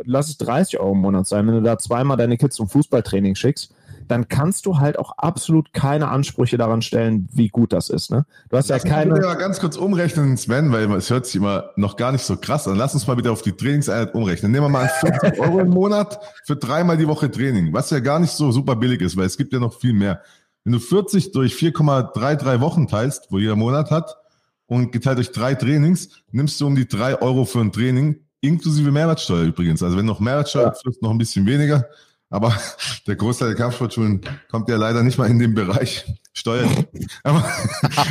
lass 0.04 0.28
es 0.28 0.38
30 0.38 0.80
Euro 0.80 0.92
im 0.92 1.00
Monat 1.00 1.26
sein, 1.26 1.46
wenn 1.46 1.54
du 1.54 1.62
da 1.62 1.78
zweimal 1.78 2.16
deine 2.16 2.36
Kids 2.36 2.56
zum 2.56 2.68
Fußballtraining 2.68 3.34
schickst, 3.34 3.72
dann 4.08 4.28
kannst 4.28 4.66
du 4.66 4.78
halt 4.78 4.98
auch 4.98 5.12
absolut 5.18 5.72
keine 5.72 6.08
Ansprüche 6.08 6.56
daran 6.56 6.82
stellen, 6.82 7.28
wie 7.32 7.48
gut 7.48 7.72
das 7.72 7.90
ist. 7.90 8.10
Ne? 8.10 8.24
Du 8.48 8.56
hast 8.56 8.68
Lass 8.68 8.82
ja 8.82 8.88
keine. 8.88 9.14
Ich 9.14 9.24
mal 9.24 9.34
ganz 9.34 9.60
kurz 9.60 9.76
umrechnen, 9.76 10.36
Sven, 10.36 10.72
weil 10.72 10.90
es 10.92 11.10
hört 11.10 11.26
sich 11.26 11.36
immer 11.36 11.70
noch 11.76 11.96
gar 11.96 12.12
nicht 12.12 12.24
so 12.24 12.36
krass 12.36 12.66
an. 12.66 12.76
Lass 12.76 12.94
uns 12.94 13.06
mal 13.06 13.16
wieder 13.16 13.32
auf 13.32 13.42
die 13.42 13.52
Trainingseinheit 13.52 14.14
umrechnen. 14.14 14.50
Nehmen 14.50 14.64
wir 14.64 14.70
mal 14.70 14.88
50 14.88 15.38
Euro 15.40 15.60
im 15.60 15.70
Monat 15.70 16.18
für 16.44 16.56
dreimal 16.56 16.96
die 16.96 17.06
Woche 17.06 17.30
Training, 17.30 17.72
was 17.72 17.90
ja 17.90 18.00
gar 18.00 18.18
nicht 18.18 18.32
so 18.32 18.50
super 18.50 18.76
billig 18.76 19.00
ist, 19.02 19.16
weil 19.16 19.26
es 19.26 19.36
gibt 19.36 19.52
ja 19.52 19.60
noch 19.60 19.74
viel 19.74 19.92
mehr. 19.92 20.22
Wenn 20.68 20.72
du 20.72 20.80
40 20.80 21.32
durch 21.32 21.54
4,33 21.54 22.60
Wochen 22.60 22.88
teilst, 22.88 23.28
wo 23.30 23.38
jeder 23.38 23.56
Monat 23.56 23.90
hat, 23.90 24.18
und 24.66 24.92
geteilt 24.92 25.16
durch 25.16 25.32
drei 25.32 25.54
Trainings, 25.54 26.10
nimmst 26.30 26.60
du 26.60 26.66
um 26.66 26.76
die 26.76 26.86
drei 26.86 27.18
Euro 27.22 27.46
für 27.46 27.60
ein 27.60 27.72
Training, 27.72 28.16
inklusive 28.42 28.90
Mehrwertsteuer 28.90 29.44
übrigens. 29.44 29.82
Also 29.82 29.96
wenn 29.96 30.04
noch 30.04 30.20
Mehrwertsteuer 30.20 30.64
ja. 30.64 30.72
frisst, 30.74 31.00
noch 31.00 31.10
ein 31.10 31.16
bisschen 31.16 31.46
weniger. 31.46 31.86
Aber 32.28 32.54
der 33.06 33.16
Großteil 33.16 33.48
der 33.48 33.56
Kampfsportschulen 33.56 34.20
kommt 34.50 34.68
ja 34.68 34.76
leider 34.76 35.02
nicht 35.02 35.16
mal 35.16 35.30
in 35.30 35.38
den 35.38 35.54
Bereich 35.54 36.04
Steuern. 36.34 36.84
Aber, 37.22 37.50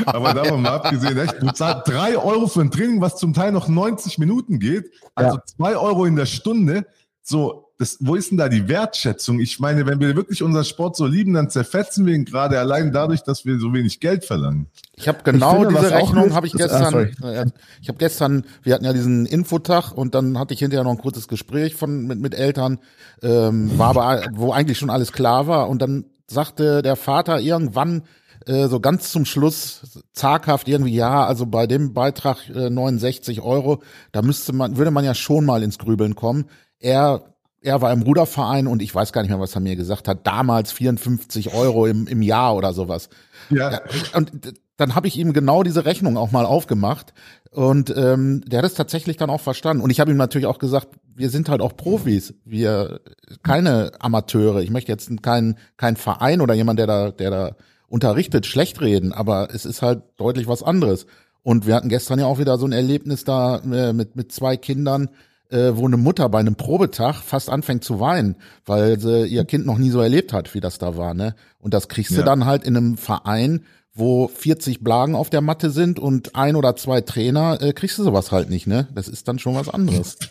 aber 0.07 0.33
davon 0.33 0.63
mal 0.63 0.71
abgesehen, 0.71 1.15
echt, 1.19 1.39
du 1.39 1.51
zahlst 1.51 1.87
drei 1.87 2.17
Euro 2.17 2.47
für 2.47 2.61
ein 2.61 2.71
Training, 2.71 3.01
was 3.01 3.17
zum 3.17 3.35
Teil 3.35 3.51
noch 3.51 3.67
90 3.67 4.17
Minuten 4.17 4.57
geht, 4.57 4.89
also 5.13 5.37
ja. 5.37 5.43
zwei 5.45 5.77
Euro 5.77 6.05
in 6.05 6.15
der 6.15 6.25
Stunde. 6.25 6.87
So, 7.21 7.66
das, 7.79 7.97
wo 7.99 8.15
ist 8.15 8.31
denn 8.31 8.37
da 8.37 8.49
die 8.49 8.67
Wertschätzung? 8.67 9.39
Ich 9.39 9.59
meine, 9.59 9.85
wenn 9.85 9.99
wir 9.99 10.15
wirklich 10.15 10.41
unseren 10.41 10.63
Sport 10.63 10.95
so 10.95 11.05
lieben, 11.05 11.33
dann 11.33 11.49
zerfetzen 11.49 12.07
wir 12.07 12.15
ihn 12.15 12.25
gerade 12.25 12.59
allein 12.59 12.91
dadurch, 12.91 13.21
dass 13.21 13.45
wir 13.45 13.59
so 13.59 13.71
wenig 13.71 13.99
Geld 13.99 14.25
verlangen. 14.25 14.67
Ich 14.95 15.07
habe 15.07 15.19
genau 15.23 15.61
ich 15.61 15.67
finde, 15.67 15.81
diese 15.81 15.95
Rechnung 15.95 16.33
habe 16.33 16.47
ich 16.47 16.53
gestern. 16.53 17.11
Ah, 17.21 17.45
ich 17.79 17.87
habe 17.87 17.99
gestern, 17.99 18.45
wir 18.63 18.73
hatten 18.73 18.85
ja 18.85 18.93
diesen 18.93 19.27
Infotag 19.27 19.91
und 19.91 20.15
dann 20.15 20.39
hatte 20.39 20.55
ich 20.55 20.59
hinterher 20.59 20.83
noch 20.83 20.91
ein 20.91 20.97
kurzes 20.97 21.27
Gespräch 21.27 21.75
von 21.75 22.07
mit, 22.07 22.19
mit 22.19 22.33
Eltern, 22.33 22.79
ähm, 23.21 23.77
war 23.77 23.89
aber 23.89 24.25
wo 24.33 24.51
eigentlich 24.51 24.79
schon 24.79 24.89
alles 24.89 25.11
klar 25.11 25.45
war 25.45 25.69
und 25.69 25.79
dann 25.81 26.05
sagte 26.25 26.81
der 26.81 26.95
Vater 26.95 27.39
irgendwann 27.39 28.03
äh, 28.47 28.67
so 28.67 28.79
ganz 28.79 29.11
zum 29.11 29.25
Schluss 29.25 30.01
zaghaft 30.13 30.67
irgendwie, 30.67 30.95
ja, 30.95 31.25
also 31.25 31.45
bei 31.45 31.67
dem 31.67 31.93
Beitrag 31.93 32.49
äh, 32.49 32.71
69 32.71 33.41
Euro, 33.41 33.83
da 34.11 34.23
müsste 34.23 34.51
man, 34.51 34.77
würde 34.77 34.91
man 34.91 35.05
ja 35.05 35.13
schon 35.13 35.45
mal 35.45 35.61
ins 35.61 35.77
Grübeln 35.77 36.15
kommen. 36.15 36.45
Er 36.79 37.36
er 37.67 37.81
war 37.81 37.91
im 37.91 38.01
Ruderverein 38.01 38.65
und 38.65 38.81
ich 38.81 38.95
weiß 38.95 39.11
gar 39.11 39.21
nicht 39.21 39.29
mehr, 39.29 39.39
was 39.39 39.53
er 39.53 39.61
mir 39.61 39.75
gesagt 39.75 40.07
hat. 40.07 40.25
Damals 40.25 40.71
54 40.71 41.53
Euro 41.53 41.85
im, 41.85 42.07
im 42.07 42.21
Jahr 42.21 42.55
oder 42.55 42.73
sowas. 42.73 43.09
Ja. 43.49 43.81
Und 44.13 44.31
dann 44.77 44.95
habe 44.95 45.07
ich 45.07 45.17
ihm 45.17 45.33
genau 45.33 45.63
diese 45.63 45.85
Rechnung 45.85 46.17
auch 46.17 46.31
mal 46.31 46.45
aufgemacht 46.45 47.13
und 47.51 47.93
ähm, 47.95 48.41
der 48.45 48.59
hat 48.59 48.65
es 48.65 48.75
tatsächlich 48.75 49.17
dann 49.17 49.29
auch 49.29 49.41
verstanden. 49.41 49.83
Und 49.83 49.89
ich 49.89 49.99
habe 49.99 50.11
ihm 50.11 50.17
natürlich 50.17 50.47
auch 50.47 50.59
gesagt, 50.59 50.87
wir 51.13 51.29
sind 51.29 51.49
halt 51.49 51.61
auch 51.61 51.75
Profis, 51.75 52.33
wir 52.45 53.01
keine 53.43 53.91
Amateure. 53.99 54.61
Ich 54.61 54.69
möchte 54.69 54.91
jetzt 54.91 55.11
keinen 55.21 55.57
kein 55.75 55.97
Verein 55.97 56.39
oder 56.39 56.53
jemand, 56.53 56.79
der 56.79 56.87
da, 56.87 57.11
der 57.11 57.31
da 57.31 57.55
unterrichtet, 57.89 58.45
schlecht 58.45 58.79
reden, 58.79 59.11
aber 59.11 59.49
es 59.53 59.65
ist 59.65 59.81
halt 59.81 60.03
deutlich 60.17 60.47
was 60.47 60.63
anderes. 60.63 61.05
Und 61.43 61.65
wir 61.65 61.75
hatten 61.75 61.89
gestern 61.89 62.19
ja 62.19 62.25
auch 62.25 62.39
wieder 62.39 62.57
so 62.57 62.65
ein 62.65 62.73
Erlebnis 62.73 63.23
da 63.23 63.57
äh, 63.59 63.93
mit, 63.93 64.15
mit 64.15 64.31
zwei 64.31 64.57
Kindern, 64.57 65.09
äh, 65.49 65.71
wo 65.75 65.85
eine 65.85 65.97
Mutter 65.97 66.27
bei 66.29 66.39
einem 66.39 66.55
Probetag 66.55 67.15
fast 67.15 67.49
anfängt 67.49 67.83
zu 67.83 67.99
weinen, 67.99 68.35
weil 68.65 68.99
sie 68.99 69.25
ihr 69.27 69.45
Kind 69.45 69.65
noch 69.65 69.77
nie 69.77 69.89
so 69.89 70.01
erlebt 70.01 70.33
hat, 70.33 70.53
wie 70.53 70.59
das 70.59 70.77
da 70.77 70.97
war. 70.97 71.13
Ne? 71.13 71.35
Und 71.59 71.73
das 71.73 71.87
kriegst 71.87 72.11
ja. 72.11 72.17
du 72.17 72.23
dann 72.23 72.45
halt 72.45 72.63
in 72.63 72.75
einem 72.75 72.97
Verein, 72.97 73.63
wo 73.93 74.27
40 74.27 74.83
Blagen 74.83 75.15
auf 75.15 75.29
der 75.29 75.41
Matte 75.41 75.69
sind 75.71 75.99
und 75.99 76.35
ein 76.35 76.55
oder 76.55 76.75
zwei 76.75 77.01
Trainer, 77.01 77.61
äh, 77.61 77.73
kriegst 77.73 77.97
du 77.97 78.03
sowas 78.03 78.31
halt 78.31 78.49
nicht. 78.49 78.67
Ne? 78.67 78.87
Das 78.93 79.07
ist 79.07 79.27
dann 79.27 79.39
schon 79.39 79.55
was 79.55 79.69
anderes. 79.69 80.17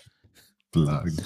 Blagen. 0.72 1.16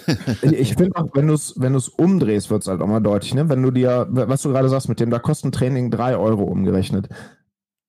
ich 0.42 0.74
finde 0.76 0.96
auch, 0.96 1.09
wenn 1.14 1.26
du 1.26 1.35
es 1.35 1.55
wenn 1.57 1.72
du's 1.72 1.88
umdrehst, 1.88 2.50
wird 2.50 2.62
es 2.62 2.68
halt 2.68 2.81
auch 2.83 2.87
mal 2.87 3.00
deutlich. 3.00 3.35
Ne? 3.35 3.48
Wenn 3.48 3.62
du 3.62 3.70
dir, 3.70 4.07
was 4.11 4.42
du 4.42 4.50
gerade 4.50 4.68
sagst, 4.68 4.88
mit 4.88 5.00
dem, 5.00 5.11
da 5.11 5.18
kostet 5.18 5.46
ein 5.46 5.53
Training 5.53 5.90
drei 5.90 6.16
Euro 6.16 6.44
umgerechnet. 6.44 7.09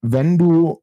Wenn 0.02 0.38
du 0.38 0.82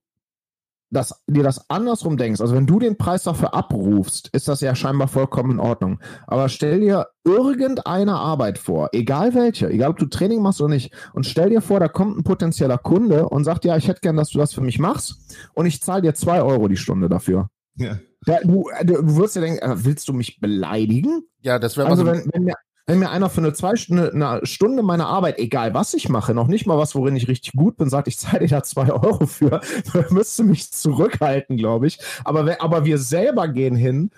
das, 0.91 1.23
dir 1.27 1.43
das 1.43 1.69
andersrum 1.69 2.17
denkst, 2.17 2.41
also 2.41 2.55
wenn 2.55 2.67
du 2.67 2.79
den 2.79 2.97
Preis 2.97 3.25
dafür 3.25 3.55
abrufst, 3.55 4.29
ist 4.33 4.49
das 4.49 4.61
ja 4.61 4.75
scheinbar 4.75 5.09
vollkommen 5.09 5.53
in 5.53 5.61
Ordnung. 5.61 6.01
Aber 6.27 6.49
stell 6.49 6.81
dir 6.81 7.09
irgendeine 7.25 8.15
Arbeit 8.15 8.59
vor, 8.59 8.89
egal 8.93 9.35
welche, 9.35 9.69
egal 9.69 9.91
ob 9.91 9.99
du 9.99 10.07
Training 10.07 10.41
machst 10.41 10.61
oder 10.61 10.75
nicht, 10.75 10.95
und 11.13 11.27
stell 11.27 11.51
dir 11.51 11.61
vor, 11.61 11.81
da 11.81 11.89
kommt 11.89 12.19
ein 12.19 12.25
potenzieller 12.25 12.79
Kunde 12.79 13.29
und 13.29 13.45
sagt, 13.45 13.65
ja, 13.65 13.77
ich 13.77 13.89
hätte 13.89 14.01
gern, 14.01 14.17
dass 14.17 14.31
du 14.31 14.39
das 14.39 14.55
für 14.55 14.63
mich 14.63 14.79
machst 14.79 15.37
und 15.55 15.67
ich 15.67 15.83
zahle 15.83 16.03
dir 16.03 16.15
zwei 16.15 16.43
Euro 16.43 16.69
die 16.69 16.77
Stunde 16.77 17.09
dafür. 17.09 17.51
Ja. 17.77 17.99
Da, 18.23 18.41
du, 18.43 18.69
du 18.83 19.17
wirst 19.17 19.37
ja 19.37 19.43
denken, 19.43 19.63
äh, 19.63 19.85
willst 19.85 20.09
du 20.09 20.13
mich 20.13 20.41
beleidigen? 20.41 21.23
Ja, 21.41 21.59
das 21.59 21.77
wäre 21.77 21.89
also, 21.89 22.05
so 22.05 22.11
wenn, 22.11 22.29
wenn, 22.33 22.45
mir, 22.45 22.55
wenn 22.89 23.01
mir 23.01 23.11
einer 23.11 23.29
für 23.29 23.43
eine, 23.43 23.53
zwei 23.53 23.77
Stunde, 23.77 24.13
eine 24.15 24.41
Stunde 24.47 24.83
meiner 24.83 25.09
Arbeit, 25.09 25.39
egal 25.39 25.75
was 25.75 25.93
ich 25.93 26.09
mache, 26.09 26.33
noch 26.33 26.49
nicht 26.49 26.67
mal 26.67 26.79
was, 26.79 26.95
worin 26.95 27.17
ich 27.17 27.29
richtig 27.29 27.53
gut 27.53 27.77
bin, 27.77 27.91
sagt, 27.91 28.09
ich 28.09 28.19
zahle 28.19 28.41
dir 28.41 28.49
da 28.49 28.63
zwei 28.63 28.91
Euro 28.93 29.27
für, 29.27 29.61
müsste 30.09 30.43
mich 30.43 30.73
zurückhalten, 30.73 31.59
glaube 31.59 31.87
ich. 31.87 31.99
Aber, 32.25 32.61
aber 32.63 32.87
wir 32.87 32.97
selber 32.97 33.47
gehen 33.49 33.77
hin, 33.77 34.11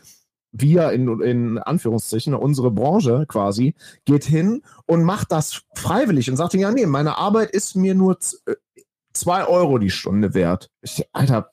wir 0.52 0.92
in, 0.92 1.20
in 1.20 1.59
Anführungszeichen, 1.59 2.33
unsere 2.33 2.70
Branche 2.70 3.24
quasi, 3.26 3.74
geht 4.04 4.24
hin 4.24 4.62
und 4.87 5.02
macht 5.02 5.33
das 5.33 5.62
freiwillig 5.74 6.30
und 6.30 6.37
sagt, 6.37 6.54
ja, 6.54 6.70
nee, 6.70 6.87
meine 6.87 7.18
Arbeit 7.18 7.50
ist 7.50 7.74
mir 7.74 7.96
nur 7.96 8.18
äh, 8.46 8.54
zwei 9.12 9.46
Euro 9.46 9.78
die 9.78 9.90
Stunde 9.90 10.33
wert. 10.33 10.70
Ich, 10.80 11.04
Alter, 11.12 11.50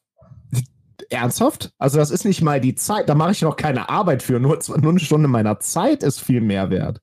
ernsthaft? 1.09 1.71
Also 1.79 1.97
das 1.97 2.11
ist 2.11 2.25
nicht 2.25 2.43
mal 2.43 2.61
die 2.61 2.75
Zeit, 2.75 3.09
da 3.09 3.15
mache 3.15 3.31
ich 3.31 3.41
noch 3.41 3.55
keine 3.55 3.89
Arbeit 3.89 4.21
für, 4.21 4.39
nur, 4.39 4.59
nur 4.67 4.91
eine 4.91 4.99
Stunde 4.99 5.27
meiner 5.27 5.59
Zeit 5.59 6.03
ist 6.03 6.19
viel 6.19 6.41
mehr 6.41 6.69
wert. 6.69 7.01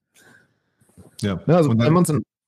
Ja, 1.24 1.40
ja 1.46 1.56
also 1.56 1.70
wenn 1.70 1.92
man 1.92 2.04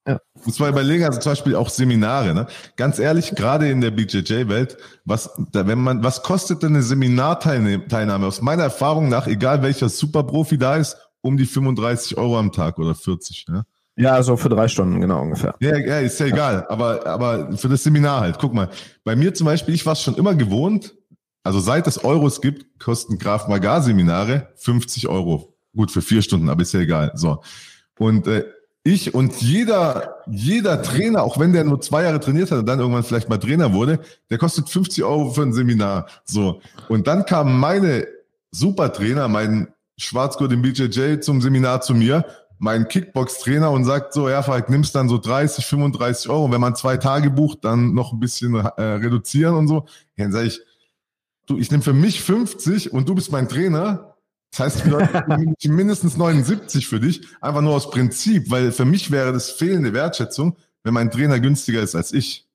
ja. 0.07 0.21
Muss 0.45 0.61
man 0.61 0.71
überlegen, 0.71 1.05
also 1.05 1.19
zum 1.19 1.33
Beispiel 1.33 1.57
auch 1.57 1.69
Seminare, 1.69 2.33
ne? 2.33 2.47
Ganz 2.77 3.01
ehrlich, 3.01 3.35
gerade 3.35 3.69
in 3.69 3.81
der 3.81 3.91
BJJ-Welt, 3.91 4.77
was, 5.05 5.31
da, 5.51 5.67
wenn 5.67 5.81
man, 5.81 6.05
was 6.05 6.23
kostet 6.23 6.63
denn 6.63 6.75
eine 6.75 6.83
Seminarteilnahme? 6.83 8.25
Aus 8.25 8.41
meiner 8.41 8.63
Erfahrung 8.63 9.09
nach, 9.09 9.27
egal 9.27 9.63
welcher 9.63 9.89
Superprofi 9.89 10.59
da 10.59 10.77
ist, 10.77 10.97
um 11.23 11.37
die 11.37 11.45
35 11.45 12.17
Euro 12.19 12.39
am 12.39 12.53
Tag 12.53 12.79
oder 12.79 12.95
40, 12.95 13.49
ne? 13.49 13.67
Ja, 13.97 14.13
also 14.13 14.37
für 14.37 14.51
drei 14.51 14.69
Stunden, 14.69 15.01
genau 15.01 15.23
ungefähr. 15.23 15.55
Ja, 15.59 15.77
ja 15.77 16.01
ist 16.01 16.21
ja 16.21 16.27
egal. 16.27 16.67
Aber, 16.69 17.05
aber 17.07 17.57
für 17.57 17.69
das 17.69 17.83
Seminar 17.83 18.21
halt. 18.21 18.39
Guck 18.39 18.53
mal, 18.53 18.69
bei 19.05 19.17
mir 19.17 19.33
zum 19.35 19.47
Beispiel, 19.47 19.75
ich 19.75 19.87
war 19.87 19.95
es 19.95 20.03
schon 20.03 20.17
immer 20.17 20.35
gewohnt, 20.35 20.95
also 21.43 21.61
seit 21.61 21.87
es 21.87 22.05
Euros 22.05 22.41
gibt, 22.43 22.79
kosten 22.79 23.19
Graf 23.19 23.49
Magar 23.49 23.81
Seminare 23.81 24.53
50 24.57 25.09
Euro. 25.09 25.57
Gut, 25.75 25.91
für 25.91 26.03
vier 26.03 26.21
Stunden, 26.21 26.49
aber 26.49 26.63
ist 26.63 26.75
ja 26.75 26.81
egal. 26.81 27.13
So. 27.15 27.43
Und 27.99 28.27
äh, 28.27 28.45
ich 28.87 29.15
und 29.15 29.43
jeder, 29.43 30.23
jeder 30.27 30.81
Trainer, 30.83 31.23
auch 31.23 31.39
wenn 31.39 31.53
der 31.53 31.65
nur 31.65 31.81
zwei 31.81 32.05
Jahre 32.05 32.21
trainiert 32.21 32.51
hat 32.51 32.61
und 32.61 32.67
dann 32.67 32.79
irgendwann 32.79 33.03
vielleicht 33.03 33.29
mal 33.29 33.39
Trainer 33.39 33.73
wurde, 33.73 33.99
der 34.31 34.39
kostet 34.39 34.69
50 34.69 35.03
Euro 35.03 35.31
für 35.31 35.43
ein 35.43 35.53
Seminar. 35.53 36.07
So. 36.25 36.61
Und 36.89 37.07
dann 37.07 37.27
kamen 37.27 37.59
meine 37.59 38.07
Supertrainer, 38.53 39.29
mein 39.29 39.69
Schwarzgurt 39.99 40.53
im 40.53 40.63
BJJ 40.63 41.21
zum 41.21 41.43
Seminar 41.43 41.81
zu 41.81 41.95
mir, 41.95 42.25
mein 42.59 42.87
Kickbox-Trainer 42.87 43.71
und 43.71 43.85
sagt 43.85 44.15
so, 44.15 44.29
ja, 44.29 44.43
Falk, 44.43 44.71
nimmst 44.71 44.95
dann 44.95 45.09
so 45.09 45.19
30, 45.19 45.67
35 45.67 46.31
Euro. 46.31 46.51
Wenn 46.53 46.61
man 46.61 46.77
zwei 46.77 46.97
Tage 46.97 47.31
bucht, 47.31 47.65
dann 47.65 47.93
noch 47.93 48.13
ein 48.13 48.21
bisschen 48.21 48.55
äh, 48.55 48.83
reduzieren 48.83 49.57
und 49.57 49.69
so. 49.69 49.87
Ja, 50.17 50.25
dann 50.25 50.33
sage 50.33 50.47
ich, 50.47 50.61
du, 51.47 51.59
ich 51.59 51.71
nehme 51.71 51.83
für 51.83 51.93
mich 51.93 52.23
50 52.23 52.93
und 52.93 53.09
du 53.09 53.15
bist 53.15 53.33
mein 53.33 53.49
Trainer 53.49 54.16
das 54.57 54.85
heißt, 54.85 54.87
mindestens 55.69 56.17
79 56.17 56.87
für 56.87 57.01
dich, 57.01 57.23
einfach 57.41 57.61
nur 57.61 57.75
aus 57.75 57.91
Prinzip, 57.91 58.51
weil 58.51 58.73
für 58.73 58.85
mich 58.85 59.11
wäre 59.11 59.33
das 59.33 59.51
fehlende 59.51 59.93
Wertschätzung, 59.93 60.57
wenn 60.83 60.95
mein 60.95 61.11
Trainer 61.11 61.41
günstiger 61.41 61.83
ist 61.83 61.95
als 61.95 62.13
ich. 62.13 62.47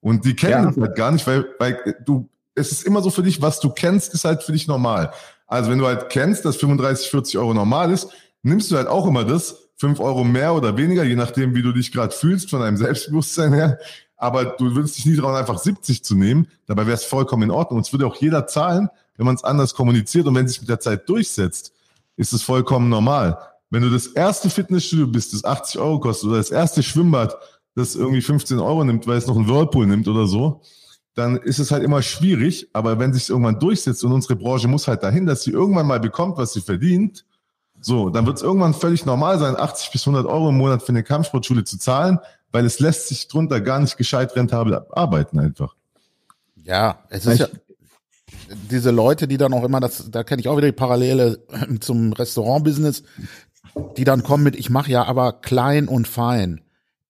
Und 0.00 0.24
die 0.24 0.36
kennen 0.36 0.64
ja. 0.64 0.66
das 0.66 0.76
halt 0.76 0.96
gar 0.96 1.10
nicht, 1.12 1.26
weil, 1.26 1.46
weil 1.58 1.96
du, 2.04 2.28
es 2.54 2.72
ist 2.72 2.84
immer 2.84 3.00
so 3.00 3.10
für 3.10 3.22
dich, 3.22 3.40
was 3.40 3.60
du 3.60 3.70
kennst, 3.70 4.12
ist 4.12 4.24
halt 4.24 4.42
für 4.42 4.52
dich 4.52 4.66
normal. 4.68 5.12
Also 5.46 5.70
wenn 5.70 5.78
du 5.78 5.86
halt 5.86 6.10
kennst, 6.10 6.44
dass 6.44 6.56
35, 6.56 7.10
40 7.10 7.38
Euro 7.38 7.54
normal 7.54 7.90
ist, 7.90 8.08
nimmst 8.42 8.70
du 8.70 8.76
halt 8.76 8.86
auch 8.86 9.06
immer 9.06 9.24
das, 9.24 9.56
5 9.76 9.98
Euro 10.00 10.24
mehr 10.24 10.54
oder 10.54 10.76
weniger, 10.76 11.04
je 11.04 11.16
nachdem, 11.16 11.54
wie 11.54 11.62
du 11.62 11.72
dich 11.72 11.90
gerade 11.90 12.14
fühlst, 12.14 12.50
von 12.50 12.60
deinem 12.60 12.76
Selbstbewusstsein 12.76 13.52
her. 13.52 13.78
Aber 14.16 14.44
du 14.44 14.74
würdest 14.74 14.96
dich 14.96 15.06
nie 15.06 15.16
trauen, 15.16 15.34
einfach 15.34 15.58
70 15.58 16.04
zu 16.04 16.14
nehmen. 16.14 16.46
Dabei 16.66 16.86
wäre 16.86 16.94
es 16.94 17.04
vollkommen 17.04 17.42
in 17.42 17.50
Ordnung. 17.50 17.78
Und 17.78 17.86
es 17.86 17.92
würde 17.92 18.06
auch 18.06 18.16
jeder 18.16 18.46
zahlen, 18.46 18.88
wenn 19.16 19.26
man 19.26 19.34
es 19.34 19.44
anders 19.44 19.74
kommuniziert 19.74 20.26
und 20.26 20.34
wenn 20.34 20.46
es 20.46 20.52
sich 20.52 20.60
mit 20.60 20.68
der 20.68 20.80
Zeit 20.80 21.08
durchsetzt, 21.08 21.72
ist 22.16 22.32
es 22.32 22.42
vollkommen 22.42 22.88
normal. 22.88 23.38
Wenn 23.70 23.82
du 23.82 23.90
das 23.90 24.06
erste 24.06 24.50
Fitnessstudio 24.50 25.06
bist, 25.06 25.32
das 25.32 25.44
80 25.44 25.80
Euro 25.80 26.00
kostet, 26.00 26.28
oder 26.28 26.38
das 26.38 26.50
erste 26.50 26.82
Schwimmbad, 26.82 27.36
das 27.74 27.96
irgendwie 27.96 28.22
15 28.22 28.58
Euro 28.60 28.84
nimmt, 28.84 29.06
weil 29.06 29.18
es 29.18 29.26
noch 29.26 29.36
einen 29.36 29.48
Whirlpool 29.48 29.86
nimmt 29.86 30.06
oder 30.06 30.26
so, 30.26 30.62
dann 31.14 31.36
ist 31.36 31.58
es 31.58 31.70
halt 31.70 31.82
immer 31.82 32.02
schwierig. 32.02 32.68
Aber 32.72 32.98
wenn 32.98 33.12
sich 33.12 33.30
irgendwann 33.30 33.58
durchsetzt 33.58 34.04
und 34.04 34.12
unsere 34.12 34.36
Branche 34.36 34.68
muss 34.68 34.86
halt 34.86 35.02
dahin, 35.02 35.26
dass 35.26 35.42
sie 35.42 35.50
irgendwann 35.50 35.86
mal 35.86 36.00
bekommt, 36.00 36.36
was 36.36 36.52
sie 36.52 36.60
verdient, 36.60 37.24
so, 37.80 38.10
dann 38.10 38.26
wird 38.26 38.38
es 38.38 38.42
irgendwann 38.42 38.74
völlig 38.74 39.04
normal 39.04 39.38
sein, 39.38 39.56
80 39.56 39.90
bis 39.90 40.06
100 40.06 40.26
Euro 40.26 40.48
im 40.48 40.56
Monat 40.56 40.82
für 40.82 40.90
eine 40.90 41.02
Kampfsportschule 41.02 41.64
zu 41.64 41.78
zahlen, 41.78 42.18
weil 42.50 42.64
es 42.64 42.78
lässt 42.78 43.08
sich 43.08 43.28
drunter 43.28 43.60
gar 43.60 43.80
nicht 43.80 43.96
gescheit 43.96 44.34
rentabel 44.36 44.86
arbeiten 44.90 45.38
einfach. 45.38 45.74
Ja, 46.56 47.00
es 47.10 47.26
ist 47.26 47.40
ja, 47.40 47.48
diese 48.70 48.90
Leute, 48.90 49.28
die 49.28 49.36
dann 49.36 49.52
auch 49.52 49.64
immer, 49.64 49.80
das, 49.80 50.10
da 50.10 50.24
kenne 50.24 50.40
ich 50.40 50.48
auch 50.48 50.56
wieder 50.56 50.68
die 50.68 50.72
Parallele 50.72 51.44
zum 51.80 52.12
Restaurant-Business, 52.12 53.02
die 53.96 54.04
dann 54.04 54.22
kommen 54.22 54.44
mit, 54.44 54.56
ich 54.56 54.70
mache 54.70 54.90
ja 54.90 55.04
aber 55.04 55.32
klein 55.32 55.88
und 55.88 56.08
fein. 56.08 56.60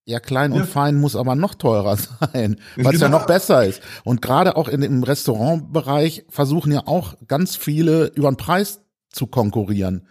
Ja, 0.06 0.20
klein 0.20 0.52
ja. 0.52 0.60
und 0.60 0.68
fein 0.68 0.96
muss 0.96 1.16
aber 1.16 1.34
noch 1.34 1.54
teurer 1.54 1.96
sein, 2.32 2.56
weil 2.76 2.94
es 2.94 3.00
ja 3.00 3.06
genau. 3.06 3.20
noch 3.20 3.26
besser 3.26 3.64
ist. 3.64 3.80
Und 4.04 4.20
gerade 4.20 4.56
auch 4.56 4.68
in 4.68 4.82
dem 4.82 5.02
Restaurantbereich 5.02 6.26
versuchen 6.28 6.72
ja 6.72 6.86
auch 6.86 7.14
ganz 7.26 7.56
viele 7.56 8.06
über 8.14 8.30
den 8.30 8.36
Preis 8.36 8.80
zu 9.10 9.26
konkurrieren. 9.26 10.06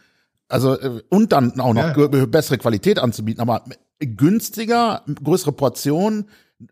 Also 0.48 0.80
äh, 0.80 1.02
und 1.10 1.32
dann 1.32 1.60
auch 1.60 1.74
noch 1.74 1.96
ja. 1.96 2.26
bessere 2.26 2.58
Qualität 2.58 3.00
anzubieten, 3.00 3.42
aber 3.42 3.66
günstiger, 4.00 5.04
größere 5.24 5.52
Portionen, 5.52 6.28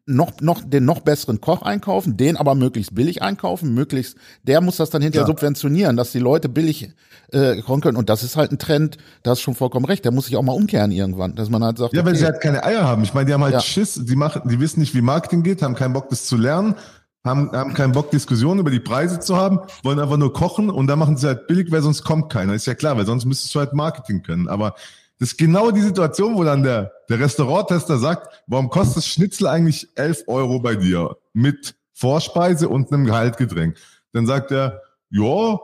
noch, 0.05 0.39
noch, 0.41 0.61
den 0.63 0.85
noch 0.85 1.01
besseren 1.01 1.41
Koch 1.41 1.61
einkaufen, 1.61 2.17
den 2.17 2.37
aber 2.37 2.55
möglichst 2.55 2.95
billig 2.95 3.21
einkaufen, 3.21 3.73
möglichst, 3.73 4.17
der 4.43 4.61
muss 4.61 4.77
das 4.77 4.89
dann 4.89 5.01
hinterher 5.01 5.27
ja. 5.27 5.33
subventionieren, 5.33 5.97
dass 5.97 6.11
die 6.11 6.19
Leute 6.19 6.49
billig 6.49 6.93
äh, 7.31 7.61
kommen 7.61 7.81
können. 7.81 7.97
Und 7.97 8.09
das 8.09 8.23
ist 8.23 8.35
halt 8.35 8.51
ein 8.51 8.59
Trend, 8.59 8.97
da 9.23 9.33
ist 9.33 9.41
schon 9.41 9.55
vollkommen 9.55 9.85
recht, 9.85 10.05
der 10.05 10.11
muss 10.11 10.25
sich 10.25 10.37
auch 10.37 10.43
mal 10.43 10.53
umkehren 10.53 10.91
irgendwann, 10.91 11.35
dass 11.35 11.49
man 11.49 11.63
halt 11.63 11.77
sagt. 11.77 11.93
Ja, 11.93 12.01
okay, 12.01 12.09
weil 12.09 12.15
sie 12.15 12.25
halt 12.25 12.41
keine 12.41 12.63
Eier 12.63 12.83
haben. 12.83 13.03
Ich 13.03 13.13
meine, 13.13 13.25
die 13.27 13.33
haben 13.33 13.43
halt 13.43 13.53
ja. 13.53 13.61
Schiss, 13.61 13.99
die 14.03 14.15
machen, 14.15 14.43
die 14.45 14.59
wissen 14.59 14.79
nicht, 14.79 14.93
wie 14.95 15.01
Marketing 15.01 15.43
geht, 15.43 15.61
haben 15.61 15.75
keinen 15.75 15.93
Bock, 15.93 16.09
das 16.09 16.25
zu 16.25 16.37
lernen, 16.37 16.75
haben, 17.23 17.51
haben 17.51 17.73
keinen 17.73 17.91
Bock, 17.91 18.11
Diskussionen 18.11 18.59
über 18.59 18.71
die 18.71 18.79
Preise 18.79 19.19
zu 19.19 19.35
haben, 19.35 19.59
wollen 19.83 19.99
einfach 19.99 20.17
nur 20.17 20.33
kochen 20.33 20.69
und 20.69 20.87
dann 20.87 20.99
machen 20.99 21.17
sie 21.17 21.27
halt 21.27 21.47
billig, 21.47 21.71
weil 21.71 21.81
sonst 21.81 22.03
kommt 22.03 22.31
keiner. 22.31 22.53
Ist 22.53 22.65
ja 22.65 22.75
klar, 22.75 22.97
weil 22.97 23.05
sonst 23.05 23.25
müsstest 23.25 23.53
du 23.53 23.59
halt 23.59 23.73
Marketing 23.73 24.23
können. 24.23 24.47
Aber 24.47 24.75
das 25.21 25.33
ist 25.33 25.37
genau 25.37 25.69
die 25.69 25.81
Situation, 25.81 26.35
wo 26.35 26.43
dann 26.43 26.63
der, 26.63 26.93
der 27.07 27.19
Restauranttester 27.19 27.99
sagt, 27.99 28.41
warum 28.47 28.71
kostet 28.71 29.03
Schnitzel 29.03 29.45
eigentlich 29.45 29.87
11 29.93 30.23
Euro 30.25 30.59
bei 30.59 30.73
dir 30.73 31.15
mit 31.33 31.75
Vorspeise 31.93 32.67
und 32.67 32.91
einem 32.91 33.05
Gehaltgetränk? 33.05 33.77
Dann 34.13 34.25
sagt 34.25 34.49
er, 34.49 34.81
ja, 35.11 35.59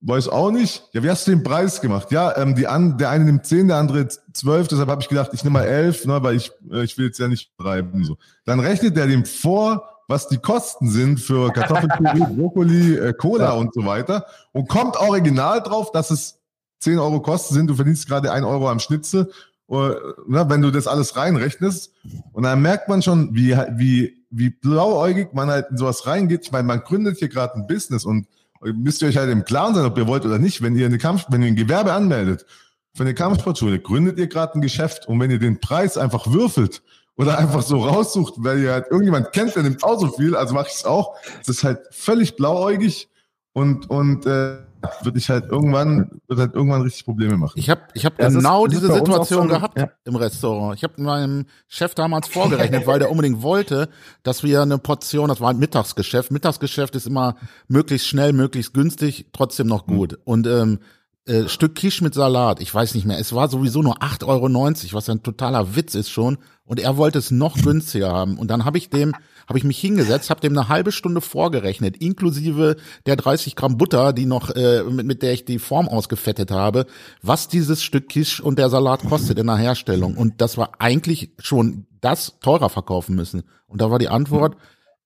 weiß 0.00 0.28
auch 0.28 0.50
nicht. 0.50 0.88
Ja, 0.92 1.04
wie 1.04 1.10
hast 1.10 1.24
du 1.28 1.30
den 1.30 1.44
Preis 1.44 1.80
gemacht? 1.80 2.10
Ja, 2.10 2.36
ähm, 2.36 2.56
die 2.56 2.66
an, 2.66 2.98
der 2.98 3.10
eine 3.10 3.26
nimmt 3.26 3.46
10, 3.46 3.68
der 3.68 3.76
andere 3.76 4.08
12, 4.08 4.66
deshalb 4.66 4.88
habe 4.88 5.02
ich 5.02 5.08
gedacht, 5.08 5.30
ich 5.32 5.44
nehme 5.44 5.60
mal 5.60 5.66
11, 5.66 6.06
ne, 6.06 6.24
weil 6.24 6.34
ich, 6.34 6.50
äh, 6.72 6.82
ich 6.82 6.98
will 6.98 7.06
jetzt 7.06 7.20
ja 7.20 7.28
nicht 7.28 7.56
treiben. 7.56 8.02
So. 8.02 8.16
Dann 8.44 8.58
rechnet 8.58 8.96
er 8.96 9.06
dem 9.06 9.24
vor, 9.24 9.88
was 10.08 10.26
die 10.26 10.38
Kosten 10.38 10.90
sind 10.90 11.20
für 11.20 11.52
Kartoffelpüree, 11.52 12.26
Brokkoli, 12.36 12.96
äh, 12.96 13.12
Cola 13.12 13.52
und 13.52 13.72
so 13.72 13.86
weiter 13.86 14.26
und 14.50 14.68
kommt 14.68 14.96
original 14.96 15.62
drauf, 15.62 15.92
dass 15.92 16.10
es 16.10 16.40
10 16.80 16.98
Euro 16.98 17.20
Kosten 17.20 17.54
sind, 17.54 17.68
du 17.68 17.74
verdienst 17.74 18.08
gerade 18.08 18.32
1 18.32 18.44
Euro 18.44 18.68
am 18.68 18.80
Schnitzel, 18.80 19.30
oder, 19.66 20.14
ne, 20.26 20.48
wenn 20.48 20.62
du 20.62 20.70
das 20.70 20.86
alles 20.86 21.16
reinrechnest. 21.16 21.92
Und 22.32 22.44
dann 22.44 22.62
merkt 22.62 22.88
man 22.88 23.02
schon, 23.02 23.34
wie, 23.34 23.56
wie, 23.72 24.24
wie 24.30 24.50
blauäugig 24.50 25.32
man 25.32 25.50
halt 25.50 25.66
in 25.70 25.76
sowas 25.76 26.06
reingeht. 26.06 26.44
Ich 26.44 26.52
meine, 26.52 26.64
man 26.64 26.80
gründet 26.80 27.18
hier 27.18 27.28
gerade 27.28 27.54
ein 27.54 27.66
Business 27.66 28.04
und 28.04 28.28
müsst 28.62 29.02
ihr 29.02 29.08
euch 29.08 29.16
halt 29.16 29.30
im 29.30 29.44
Klaren 29.44 29.74
sein, 29.74 29.84
ob 29.84 29.98
ihr 29.98 30.06
wollt 30.06 30.24
oder 30.24 30.38
nicht. 30.38 30.62
Wenn 30.62 30.76
ihr 30.76 30.86
eine 30.86 30.98
Kampf, 30.98 31.26
wenn 31.28 31.42
ihr 31.42 31.48
ein 31.48 31.56
Gewerbe 31.56 31.92
anmeldet 31.92 32.46
für 32.94 33.02
eine 33.02 33.14
Kampfsportschule, 33.14 33.80
gründet 33.80 34.18
ihr 34.18 34.26
gerade 34.26 34.54
ein 34.54 34.62
Geschäft 34.62 35.06
und 35.06 35.20
wenn 35.20 35.30
ihr 35.30 35.38
den 35.38 35.60
Preis 35.60 35.98
einfach 35.98 36.32
würfelt 36.32 36.82
oder 37.16 37.38
einfach 37.38 37.62
so 37.62 37.84
raussucht, 37.84 38.34
weil 38.38 38.60
ihr 38.60 38.72
halt 38.72 38.86
irgendjemand 38.90 39.32
kennt, 39.32 39.54
der 39.54 39.62
nimmt 39.62 39.82
auch 39.84 40.00
so 40.00 40.08
viel, 40.08 40.36
also 40.36 40.54
mache 40.54 40.68
ich 40.68 40.74
es 40.74 40.84
auch. 40.84 41.16
Das 41.38 41.56
ist 41.56 41.64
halt 41.64 41.80
völlig 41.90 42.36
blauäugig 42.36 43.08
und 43.52 43.90
und 43.90 44.26
äh, 44.26 44.58
würde 45.02 45.18
ich 45.18 45.30
halt 45.30 45.46
irgendwann, 45.46 46.20
wird 46.28 46.40
halt 46.40 46.54
irgendwann 46.54 46.82
richtig 46.82 47.04
Probleme 47.04 47.36
machen. 47.36 47.54
Ich 47.56 47.70
habe 47.70 47.82
ich 47.94 48.04
hab 48.04 48.18
ja, 48.20 48.28
genau 48.28 48.66
diese 48.66 48.92
Situation 48.92 49.48
so 49.48 49.54
gehabt 49.54 49.78
ja. 49.78 49.90
im 50.04 50.16
Restaurant. 50.16 50.76
Ich 50.76 50.84
habe 50.84 51.00
meinem 51.00 51.46
Chef 51.68 51.94
damals 51.94 52.28
vorgerechnet, 52.28 52.86
weil 52.86 52.98
der 52.98 53.10
unbedingt 53.10 53.42
wollte, 53.42 53.88
dass 54.22 54.42
wir 54.42 54.62
eine 54.62 54.78
Portion, 54.78 55.28
das 55.28 55.40
war 55.40 55.50
ein 55.50 55.58
Mittagsgeschäft. 55.58 56.30
Mittagsgeschäft 56.30 56.94
ist 56.94 57.06
immer 57.06 57.36
möglichst 57.68 58.06
schnell, 58.06 58.32
möglichst 58.32 58.74
günstig, 58.74 59.26
trotzdem 59.32 59.66
noch 59.66 59.86
gut. 59.86 60.12
Mhm. 60.12 60.18
Und 60.24 60.46
ähm, 60.46 60.78
äh, 61.26 61.48
Stück 61.48 61.74
Quiche 61.74 62.04
mit 62.04 62.14
Salat. 62.14 62.60
Ich 62.60 62.72
weiß 62.72 62.94
nicht 62.94 63.04
mehr. 63.04 63.18
Es 63.18 63.34
war 63.34 63.48
sowieso 63.48 63.82
nur 63.82 64.00
8,90 64.00 64.26
Euro, 64.26 64.92
was 64.92 65.08
ein 65.08 65.22
totaler 65.22 65.74
Witz 65.74 65.94
ist 65.94 66.10
schon. 66.10 66.38
Und 66.64 66.78
er 66.80 66.96
wollte 66.96 67.18
es 67.18 67.30
noch 67.30 67.56
günstiger 67.56 68.12
haben. 68.12 68.38
Und 68.38 68.48
dann 68.48 68.64
habe 68.64 68.78
ich 68.78 68.90
dem, 68.90 69.12
habe 69.48 69.58
ich 69.58 69.64
mich 69.64 69.78
hingesetzt, 69.78 70.30
habe 70.30 70.40
dem 70.40 70.56
eine 70.56 70.68
halbe 70.68 70.92
Stunde 70.92 71.20
vorgerechnet, 71.20 71.96
inklusive 71.98 72.76
der 73.06 73.16
30 73.16 73.56
Gramm 73.56 73.76
Butter, 73.78 74.12
die 74.12 74.26
noch, 74.26 74.50
äh, 74.50 74.82
mit, 74.84 75.06
mit 75.06 75.22
der 75.22 75.32
ich 75.32 75.44
die 75.44 75.58
Form 75.58 75.88
ausgefettet 75.88 76.50
habe, 76.50 76.86
was 77.22 77.48
dieses 77.48 77.82
Stück 77.82 78.08
Quiche 78.08 78.42
und 78.42 78.58
der 78.58 78.68
Salat 78.68 79.04
kostet 79.04 79.38
in 79.38 79.46
der 79.46 79.56
Herstellung. 79.56 80.16
Und 80.16 80.40
das 80.40 80.56
war 80.56 80.72
eigentlich 80.78 81.30
schon 81.38 81.86
das 82.00 82.38
teurer 82.40 82.68
verkaufen 82.70 83.14
müssen. 83.14 83.44
Und 83.66 83.80
da 83.80 83.90
war 83.90 83.98
die 83.98 84.08
Antwort, 84.08 84.56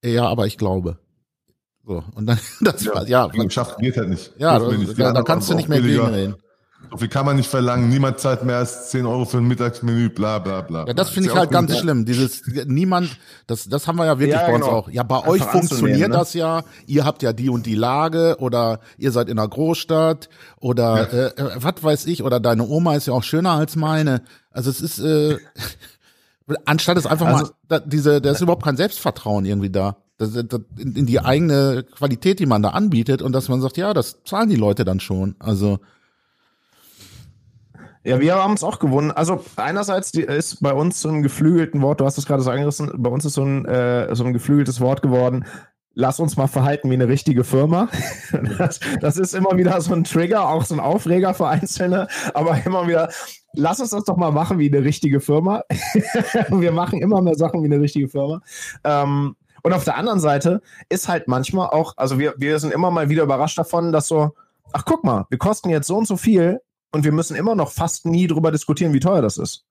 ja, 0.04 0.26
aber 0.26 0.46
ich 0.46 0.58
glaube. 0.58 0.98
So, 1.84 2.04
und 2.14 2.26
dann, 2.26 2.38
das 2.60 2.84
Ja, 2.84 2.94
war, 2.94 3.08
ja, 3.08 3.32
Wissenschaft 3.32 3.78
geht 3.78 3.96
halt 3.96 4.08
nicht. 4.08 4.32
ja, 4.38 4.58
Dürfen 4.58 4.86
wir 4.86 4.94
da, 4.94 5.14
Ja, 5.14 5.22
kannst 5.22 5.50
du 5.50 5.54
nicht 5.54 5.68
mehr 5.68 5.80
gegenreden. 5.80 6.36
So 6.90 6.96
viel 6.96 7.08
kann 7.08 7.24
man 7.24 7.36
nicht 7.36 7.48
verlangen. 7.48 7.88
Niemand 7.88 8.18
zahlt 8.18 8.42
mehr 8.44 8.56
als 8.56 8.90
10 8.90 9.06
Euro 9.06 9.24
für 9.24 9.38
ein 9.38 9.44
Mittagsmenü, 9.46 10.08
bla 10.08 10.38
bla 10.40 10.60
bla. 10.62 10.86
Ja, 10.86 10.92
das 10.92 11.10
finde 11.10 11.28
ich 11.28 11.34
ja 11.34 11.40
halt 11.40 11.50
ganz 11.52 11.76
schlimm. 11.78 12.04
Dieses 12.04 12.42
niemand, 12.66 13.16
das 13.46 13.68
das 13.68 13.86
haben 13.86 13.96
wir 13.96 14.06
ja 14.06 14.18
wirklich 14.18 14.34
Ja, 14.40 14.46
bei 14.46 14.54
uns 14.54 14.64
genau. 14.64 14.76
auch. 14.76 14.88
Ja, 14.90 15.02
bei 15.04 15.16
Einfach 15.16 15.28
euch 15.28 15.42
funktioniert 15.44 16.08
ne? 16.08 16.16
das 16.16 16.34
ja. 16.34 16.62
Ihr 16.86 17.04
habt 17.04 17.22
ja 17.22 17.32
die 17.32 17.48
und 17.48 17.66
die 17.66 17.76
Lage 17.76 18.36
oder 18.40 18.80
ihr 18.98 19.12
seid 19.12 19.28
in 19.28 19.38
einer 19.38 19.46
Großstadt 19.46 20.28
oder 20.58 21.12
äh, 21.12 21.26
äh, 21.40 21.50
was 21.56 21.74
weiß 21.82 22.06
ich 22.06 22.24
oder 22.24 22.40
deine 22.40 22.66
Oma 22.66 22.96
ist 22.96 23.06
ja 23.06 23.12
auch 23.12 23.22
schöner 23.22 23.52
als 23.52 23.76
meine. 23.76 24.22
Also 24.50 24.70
es 24.70 24.80
ist 24.80 24.98
äh, 24.98 25.36
anstatt 26.64 26.96
es 26.96 27.06
einfach 27.06 27.26
Also- 27.26 27.44
mal 27.44 27.50
da, 27.68 27.78
diese, 27.80 28.20
da 28.20 28.32
ist 28.32 28.40
überhaupt 28.40 28.64
kein 28.64 28.76
Selbstvertrauen 28.76 29.44
irgendwie 29.44 29.70
da. 29.70 29.96
Das, 30.18 30.32
das, 30.32 30.60
in, 30.76 30.96
in 30.96 31.06
die 31.06 31.20
eigene 31.20 31.84
Qualität, 31.96 32.40
die 32.40 32.46
man 32.46 32.62
da 32.62 32.70
anbietet 32.70 33.22
und 33.22 33.32
dass 33.32 33.48
man 33.48 33.60
sagt, 33.62 33.76
ja, 33.76 33.94
das 33.94 34.18
zahlen 34.24 34.50
die 34.50 34.56
Leute 34.56 34.84
dann 34.84 35.00
schon. 35.00 35.34
Also 35.38 35.78
Ja, 38.02 38.18
wir 38.18 38.34
haben 38.34 38.54
es 38.54 38.64
auch 38.64 38.78
gewonnen. 38.78 39.10
Also 39.10 39.44
einerseits 39.56 40.10
die, 40.10 40.22
ist 40.22 40.62
bei 40.62 40.72
uns 40.72 41.02
so 41.02 41.10
ein 41.10 41.22
geflügelten 41.22 41.82
Wort, 41.82 42.00
du 42.00 42.06
hast 42.06 42.16
es 42.16 42.24
gerade 42.24 42.42
so 42.42 42.50
angerissen, 42.50 42.90
bei 42.96 43.10
uns 43.10 43.26
ist 43.26 43.34
so 43.34 43.44
ein, 43.44 43.66
äh, 43.66 44.14
so 44.14 44.24
ein 44.24 44.32
geflügeltes 44.32 44.80
Wort 44.80 45.02
geworden. 45.02 45.44
Lass 45.92 46.18
uns 46.18 46.36
mal 46.36 46.46
verhalten 46.46 46.88
wie 46.88 46.94
eine 46.94 47.08
richtige 47.08 47.44
Firma. 47.44 47.88
Das, 48.58 48.80
das 49.00 49.16
ist 49.16 49.34
immer 49.34 49.56
wieder 49.56 49.80
so 49.80 49.92
ein 49.92 50.04
Trigger, 50.04 50.48
auch 50.48 50.64
so 50.64 50.74
ein 50.74 50.80
Aufreger 50.80 51.34
für 51.34 51.48
Einzelne, 51.48 52.06
aber 52.32 52.58
immer 52.64 52.86
wieder, 52.86 53.10
lass 53.54 53.80
uns 53.80 53.90
das 53.90 54.04
doch 54.04 54.16
mal 54.16 54.30
machen 54.30 54.58
wie 54.58 54.72
eine 54.72 54.84
richtige 54.84 55.20
Firma. 55.20 55.62
wir 56.48 56.72
machen 56.72 57.00
immer 57.00 57.20
mehr 57.20 57.34
Sachen 57.34 57.62
wie 57.62 57.66
eine 57.66 57.80
richtige 57.80 58.08
Firma. 58.08 58.40
Ähm, 58.84 59.36
und 59.62 59.72
auf 59.74 59.84
der 59.84 59.96
anderen 59.96 60.20
Seite 60.20 60.62
ist 60.88 61.08
halt 61.08 61.28
manchmal 61.28 61.68
auch, 61.68 61.94
also 61.98 62.18
wir, 62.18 62.34
wir 62.38 62.58
sind 62.60 62.72
immer 62.72 62.90
mal 62.90 63.10
wieder 63.10 63.24
überrascht 63.24 63.58
davon, 63.58 63.92
dass 63.92 64.08
so, 64.08 64.30
ach 64.72 64.84
guck 64.86 65.04
mal, 65.04 65.26
wir 65.28 65.38
kosten 65.38 65.68
jetzt 65.68 65.86
so 65.86 65.98
und 65.98 66.06
so 66.06 66.16
viel 66.16 66.60
und 66.92 67.04
wir 67.04 67.12
müssen 67.12 67.36
immer 67.36 67.54
noch 67.54 67.72
fast 67.72 68.06
nie 68.06 68.26
drüber 68.26 68.50
diskutieren, 68.50 68.92
wie 68.92 69.00
teuer 69.00 69.22
das 69.22 69.38
ist. 69.38 69.64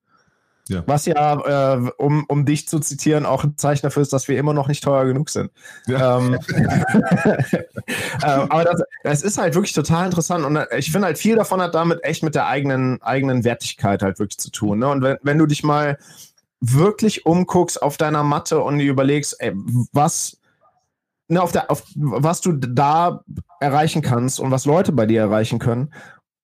Ja. 0.70 0.84
Was 0.86 1.08
ja, 1.08 1.76
äh, 1.76 1.92
um, 1.98 2.26
um 2.28 2.46
dich 2.46 2.68
zu 2.68 2.80
zitieren, 2.80 3.26
auch 3.26 3.44
ein 3.44 3.58
Zeichen 3.58 3.82
dafür 3.82 4.04
ist, 4.04 4.14
dass 4.14 4.28
wir 4.28 4.38
immer 4.38 4.54
noch 4.54 4.68
nicht 4.68 4.84
teuer 4.84 5.06
genug 5.06 5.32
sind. 5.32 5.52
Ja. 5.88 6.20
Ähm, 6.20 6.38
ähm, 6.48 7.64
aber 8.24 8.66
das, 8.66 8.84
das 9.04 9.24
ist 9.24 9.40
halt 9.40 9.56
wirklich 9.56 9.74
total 9.74 10.06
interessant 10.06 10.46
und 10.46 10.58
äh, 10.58 10.78
ich 10.78 10.92
finde 10.92 11.08
halt 11.08 11.18
viel 11.18 11.36
davon 11.36 11.60
hat 11.60 11.74
damit 11.74 12.04
echt 12.04 12.22
mit 12.22 12.36
der 12.36 12.46
eigenen, 12.46 13.02
eigenen 13.02 13.44
Wertigkeit 13.44 14.04
halt 14.04 14.20
wirklich 14.20 14.38
zu 14.38 14.52
tun. 14.52 14.80
Ne? 14.80 14.88
Und 14.88 15.02
wenn, 15.02 15.18
wenn 15.24 15.40
du 15.40 15.48
dich 15.48 15.64
mal 15.64 15.98
wirklich 16.62 17.26
umguckst 17.26 17.82
auf 17.82 17.98
deiner 17.98 18.24
Matte 18.24 18.62
und 18.62 18.78
dir 18.78 18.92
überlegst, 18.92 19.38
ey, 19.40 19.54
was, 19.92 20.38
ne, 21.30 21.42
auf 21.42 21.52
der, 21.52 21.72
auf, 21.72 21.84
was 21.96 22.42
du 22.42 22.54
da 22.54 23.24
erreichen 23.60 24.02
kannst 24.02 24.40
und 24.40 24.52
was 24.52 24.66
Leute 24.66 24.92
bei 24.92 25.06
dir 25.06 25.22
erreichen 25.22 25.58
können. 25.58 25.94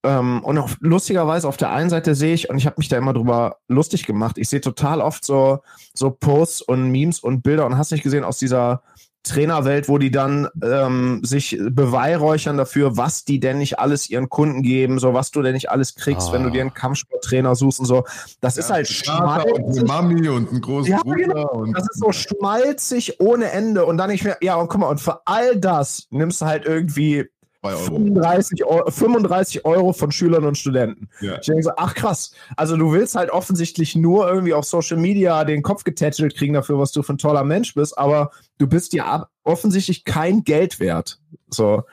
Ähm, 0.06 0.44
und 0.44 0.58
auch 0.58 0.70
lustigerweise 0.80 1.48
auf 1.48 1.58
der 1.58 1.72
einen 1.72 1.90
Seite 1.90 2.16
sehe 2.16 2.34
ich, 2.34 2.50
und 2.50 2.58
ich 2.58 2.66
habe 2.66 2.76
mich 2.78 2.88
da 2.90 2.98
immer 2.98 3.14
drüber 3.14 3.58
lustig 3.68 4.06
gemacht, 4.06 4.38
ich 4.38 4.48
sehe 4.50 4.62
total 4.62 5.02
oft 5.02 5.26
so, 5.26 5.60
so 5.94 6.12
Posts 6.12 6.62
und 6.64 6.90
Memes 6.92 7.20
und 7.20 7.42
Bilder 7.42 7.66
und 7.66 7.78
hast 7.78 7.92
nicht 7.92 8.04
gesehen 8.04 8.24
aus 8.24 8.38
dieser 8.38 8.82
Trainerwelt, 9.24 9.90
wo 9.90 9.98
die 9.98 10.12
dann 10.12 10.48
ähm, 10.64 11.22
sich 11.24 11.58
beweihräuchern 11.72 12.58
dafür, 12.58 12.96
was 12.96 13.26
die 13.26 13.40
denn 13.40 13.58
nicht 13.58 13.80
alles 13.80 14.08
ihren 14.08 14.30
Kunden 14.30 14.62
geben, 14.62 15.00
so 15.00 15.16
was 15.16 15.32
du 15.32 15.42
denn 15.42 15.54
nicht 15.54 15.72
alles 15.72 15.96
kriegst, 15.96 16.30
Ah. 16.30 16.34
wenn 16.34 16.44
du 16.44 16.52
dir 16.52 16.62
einen 16.62 16.76
Kampfsporttrainer 16.76 17.56
suchst 17.56 17.80
und 17.80 17.88
so. 17.88 18.04
Das 18.42 18.56
ist 18.58 18.70
halt 18.70 18.88
Vater 18.88 19.46
und 19.52 19.64
eine 19.64 19.74
schmalzig. 19.80 19.88
Mami 19.88 20.30
und 20.30 20.52
ein 20.52 20.62
großer 20.62 20.90
Ja, 20.90 21.00
Bruder. 21.02 21.16
genau. 21.16 21.50
Und 21.54 21.74
Das 21.76 21.88
ist 21.90 22.00
so 22.00 22.12
schmalzig 22.12 23.20
ohne 23.20 23.50
Ende. 23.52 23.86
Und 23.88 23.98
dann 23.98 24.12
nicht 24.12 24.24
mehr, 24.24 24.38
ja, 24.42 24.58
und 24.58 24.68
guck 24.68 24.82
mal, 24.82 24.90
und 24.90 25.02
für 25.02 25.22
all 25.26 25.56
das 25.58 26.06
nimmst 26.12 26.42
du 26.42 26.46
halt 26.46 26.66
irgendwie 26.66 27.26
Euro. 27.66 27.80
35 27.84 28.66
Euro, 28.66 28.92
35 28.92 29.66
Euro 29.66 29.94
von 29.94 30.12
Schülern 30.12 30.46
und 30.46 30.58
Studenten. 30.58 31.10
Ja. 31.22 31.36
Ich 31.40 31.48
denke 31.48 31.64
so, 31.64 31.72
ach 31.78 31.94
krass. 31.96 32.32
Also 32.56 32.78
du 32.78 32.92
willst 32.92 33.16
halt 33.16 33.30
offensichtlich 33.30 33.96
nur 33.96 34.28
irgendwie 34.30 34.54
auf 34.54 34.66
Social 34.66 34.98
Media 34.98 35.44
den 35.44 35.62
Kopf 35.64 35.84
getätschelt 35.84 36.36
kriegen 36.36 36.54
dafür, 36.54 36.80
was 36.80 36.92
du 36.92 37.04
für 37.04 37.14
ein 37.14 37.18
toller 37.18 37.44
Mensch 37.44 37.74
bist, 37.74 37.98
aber 37.98 38.32
du 38.58 38.68
bist 38.68 38.98
ab- 39.00 39.30
offensichtlich 39.44 40.06
kein 40.06 40.44
Geld 40.44 40.80
wert. 40.80 41.20
So, 41.50 41.84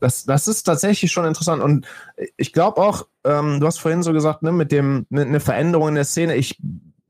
das, 0.00 0.24
das 0.24 0.48
ist 0.48 0.62
tatsächlich 0.64 1.10
schon 1.12 1.24
interessant. 1.24 1.62
Und 1.62 1.86
ich 2.36 2.52
glaube 2.52 2.80
auch, 2.80 3.06
ähm, 3.24 3.60
du 3.60 3.66
hast 3.66 3.78
vorhin 3.78 4.02
so 4.02 4.12
gesagt, 4.12 4.42
ne, 4.42 4.52
mit 4.52 4.72
dem, 4.72 5.06
ne, 5.10 5.22
eine 5.22 5.40
Veränderung 5.40 5.88
in 5.88 5.94
der 5.96 6.04
Szene. 6.04 6.36
Ich 6.36 6.58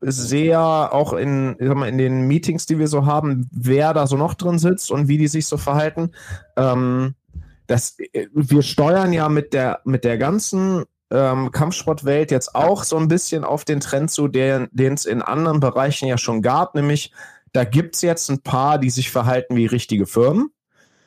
sehe 0.02 0.50
ja 0.50 0.90
auch 0.90 1.12
in, 1.12 1.56
ich 1.58 1.66
sag 1.68 1.76
mal, 1.76 1.88
in 1.88 1.98
den 1.98 2.26
Meetings, 2.26 2.64
die 2.64 2.78
wir 2.78 2.88
so 2.88 3.04
haben, 3.04 3.48
wer 3.52 3.92
da 3.92 4.06
so 4.06 4.16
noch 4.16 4.32
drin 4.34 4.58
sitzt 4.58 4.90
und 4.90 5.08
wie 5.08 5.18
die 5.18 5.28
sich 5.28 5.46
so 5.46 5.58
verhalten. 5.58 6.12
Ähm, 6.56 7.14
das, 7.70 7.96
äh, 8.12 8.26
wir 8.32 8.62
steuern 8.62 9.12
ja 9.12 9.28
mit 9.28 9.52
der, 9.52 9.80
mit 9.84 10.04
der 10.04 10.18
ganzen 10.18 10.84
ähm, 11.10 11.52
Kampfsportwelt 11.52 12.30
jetzt 12.30 12.54
auch 12.54 12.84
so 12.84 12.96
ein 12.96 13.08
bisschen 13.08 13.44
auf 13.44 13.64
den 13.64 13.80
Trend 13.80 14.10
zu, 14.10 14.28
den 14.28 14.68
den 14.72 14.94
es 14.94 15.04
in 15.04 15.22
anderen 15.22 15.60
Bereichen 15.60 16.06
ja 16.06 16.18
schon 16.18 16.42
gab, 16.42 16.74
nämlich 16.74 17.12
da 17.52 17.64
gibt 17.64 17.96
es 17.96 18.02
jetzt 18.02 18.28
ein 18.28 18.42
paar, 18.42 18.78
die 18.78 18.90
sich 18.90 19.10
verhalten 19.10 19.56
wie 19.56 19.66
richtige 19.66 20.06
Firmen 20.06 20.50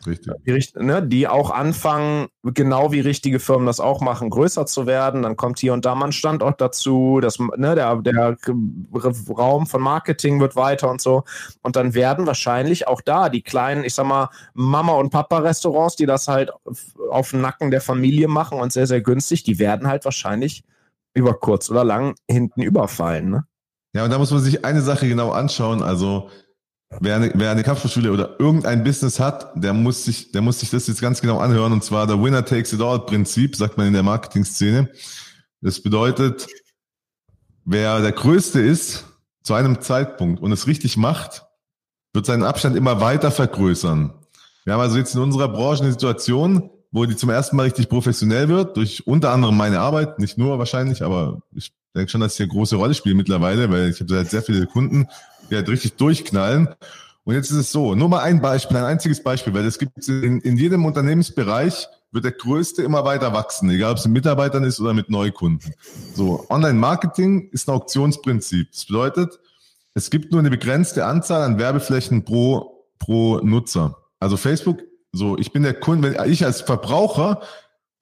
Richtig. 0.05 0.33
die, 0.45 0.83
ne, 0.83 1.01
die 1.01 1.27
auch 1.27 1.51
anfangen, 1.51 2.27
genau 2.43 2.91
wie 2.91 2.99
richtige 2.99 3.39
Firmen 3.39 3.65
das 3.65 3.79
auch 3.79 4.01
machen, 4.01 4.29
größer 4.29 4.65
zu 4.65 4.85
werden. 4.85 5.23
Dann 5.23 5.37
kommt 5.37 5.59
hier 5.59 5.73
und 5.73 5.85
da 5.85 5.95
mal 5.95 6.07
ein 6.07 6.11
Standort 6.11 6.59
dazu, 6.61 7.19
das, 7.21 7.39
ne, 7.39 7.75
der, 7.75 7.95
der 7.97 8.37
Raum 9.29 9.65
von 9.67 9.81
Marketing 9.81 10.39
wird 10.39 10.55
weiter 10.55 10.89
und 10.89 11.01
so. 11.01 11.23
Und 11.61 11.75
dann 11.75 11.93
werden 11.93 12.27
wahrscheinlich 12.27 12.87
auch 12.87 13.01
da 13.01 13.29
die 13.29 13.41
kleinen, 13.41 13.83
ich 13.83 13.93
sag 13.93 14.05
mal, 14.05 14.29
Mama- 14.53 14.93
und 14.93 15.09
Papa-Restaurants, 15.09 15.95
die 15.95 16.05
das 16.05 16.27
halt 16.27 16.51
auf, 16.65 16.83
auf 17.09 17.29
dem 17.31 17.41
Nacken 17.41 17.71
der 17.71 17.81
Familie 17.81 18.27
machen 18.27 18.59
und 18.59 18.73
sehr, 18.73 18.87
sehr 18.87 19.01
günstig, 19.01 19.43
die 19.43 19.59
werden 19.59 19.87
halt 19.87 20.05
wahrscheinlich 20.05 20.63
über 21.13 21.33
kurz 21.33 21.69
oder 21.69 21.83
lang 21.83 22.15
hinten 22.29 22.61
überfallen. 22.61 23.29
Ne? 23.29 23.45
Ja, 23.93 24.03
und 24.03 24.09
da 24.09 24.17
muss 24.17 24.31
man 24.31 24.41
sich 24.41 24.65
eine 24.65 24.81
Sache 24.81 25.07
genau 25.07 25.31
anschauen. 25.31 25.83
Also, 25.83 26.29
wer 26.99 27.15
eine, 27.15 27.31
wer 27.35 27.51
eine 27.51 27.63
Kampfsportschule 27.63 28.11
oder 28.11 28.39
irgendein 28.39 28.83
Business 28.83 29.19
hat, 29.19 29.51
der 29.55 29.73
muss 29.73 30.05
sich, 30.05 30.31
der 30.31 30.41
muss 30.41 30.59
sich 30.59 30.69
das 30.69 30.87
jetzt 30.87 31.01
ganz 31.01 31.21
genau 31.21 31.39
anhören. 31.39 31.73
Und 31.73 31.83
zwar 31.83 32.07
der 32.07 32.21
Winner 32.21 32.45
takes 32.45 32.73
it 32.73 32.81
all 32.81 32.99
Prinzip, 33.05 33.55
sagt 33.55 33.77
man 33.77 33.87
in 33.87 33.93
der 33.93 34.03
Marketing-Szene. 34.03 34.89
Das 35.61 35.79
bedeutet, 35.81 36.47
wer 37.65 38.01
der 38.01 38.11
Größte 38.11 38.59
ist 38.59 39.05
zu 39.43 39.53
einem 39.53 39.81
Zeitpunkt 39.81 40.41
und 40.41 40.51
es 40.51 40.67
richtig 40.67 40.97
macht, 40.97 41.45
wird 42.13 42.25
seinen 42.25 42.43
Abstand 42.43 42.75
immer 42.75 43.01
weiter 43.01 43.31
vergrößern. 43.31 44.13
Wir 44.65 44.73
haben 44.73 44.81
also 44.81 44.97
jetzt 44.97 45.15
in 45.15 45.21
unserer 45.21 45.49
Branche 45.49 45.83
eine 45.83 45.91
Situation, 45.91 46.69
wo 46.91 47.05
die 47.05 47.15
zum 47.15 47.29
ersten 47.29 47.55
Mal 47.55 47.63
richtig 47.63 47.89
professionell 47.89 48.47
wird, 48.47 48.77
durch 48.77 49.07
unter 49.07 49.31
anderem 49.31 49.57
meine 49.57 49.79
Arbeit, 49.79 50.19
nicht 50.19 50.37
nur 50.37 50.59
wahrscheinlich, 50.59 51.03
aber 51.03 51.41
ich 51.51 51.73
denke 51.95 52.09
schon, 52.09 52.21
dass 52.21 52.37
hier 52.37 52.45
eine 52.45 52.53
große 52.53 52.75
Rolle 52.75 52.93
spielt 52.93 53.17
mittlerweile, 53.17 53.69
weil 53.71 53.89
ich 53.89 53.99
habe 53.99 54.25
sehr 54.25 54.43
viele 54.43 54.67
Kunden, 54.67 55.07
halt 55.51 55.69
richtig 55.69 55.95
durchknallen. 55.95 56.69
Und 57.25 57.35
jetzt 57.35 57.51
ist 57.51 57.57
es 57.57 57.71
so, 57.71 57.95
nur 57.95 58.09
mal 58.09 58.21
ein 58.21 58.41
Beispiel, 58.41 58.77
ein 58.77 58.83
einziges 58.83 59.23
Beispiel, 59.23 59.53
weil 59.53 59.65
es 59.65 59.79
gibt 59.79 60.07
in, 60.07 60.41
in 60.41 60.57
jedem 60.57 60.85
Unternehmensbereich 60.85 61.87
wird 62.11 62.25
der 62.25 62.31
Größte 62.31 62.83
immer 62.83 63.05
weiter 63.05 63.33
wachsen, 63.33 63.69
egal 63.69 63.91
ob 63.91 63.97
es 63.97 64.05
mit 64.05 64.13
Mitarbeitern 64.13 64.63
ist 64.63 64.79
oder 64.79 64.93
mit 64.93 65.09
Neukunden. 65.09 65.73
So, 66.13 66.45
Online-Marketing 66.49 67.49
ist 67.51 67.67
ein 67.67 67.75
Auktionsprinzip. 67.75 68.71
Das 68.71 68.85
bedeutet, 68.85 69.39
es 69.95 70.09
gibt 70.09 70.31
nur 70.31 70.39
eine 70.39 70.49
begrenzte 70.49 71.05
Anzahl 71.05 71.41
an 71.43 71.57
Werbeflächen 71.57 72.23
pro, 72.23 72.85
pro 72.99 73.39
Nutzer. 73.39 73.97
Also 74.19 74.37
Facebook, 74.37 74.81
so, 75.11 75.37
ich 75.37 75.51
bin 75.51 75.63
der 75.63 75.73
Kunde, 75.73 76.15
wenn 76.15 76.31
ich 76.31 76.45
als 76.45 76.61
Verbraucher 76.61 77.41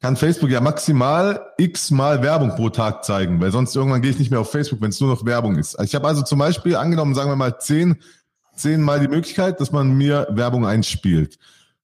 kann 0.02 0.18
Facebook 0.18 0.50
ja 0.50 0.62
maximal 0.62 1.54
x 1.58 1.92
mal 1.92 2.24
Werbung 2.24 2.56
pro 2.56 2.70
Tag 2.70 3.06
zeigen, 3.06 3.40
weil 3.40 3.52
sonst 3.52 3.76
irgendwann 3.76 4.02
gehe 4.02 4.10
ich 4.12 4.20
nicht 4.20 4.32
mehr 4.32 4.40
auf 4.40 4.52
Facebook, 4.52 4.82
wenn 4.82 4.90
es 4.90 5.00
nur 5.00 5.10
noch 5.10 5.26
Werbung 5.26 5.58
ist. 5.58 5.80
Ich 5.82 5.94
habe 5.94 6.08
also 6.08 6.24
zum 6.24 6.40
Beispiel 6.40 6.76
angenommen, 6.76 7.14
sagen 7.14 7.30
wir 7.30 7.36
mal 7.36 7.60
zehn, 7.60 7.98
zehn 8.56 8.82
mal 8.82 9.00
die 9.00 9.08
Möglichkeit, 9.08 9.62
dass 9.62 9.72
man 9.72 9.94
mir 9.94 10.28
Werbung 10.32 10.66
einspielt. 10.66 11.38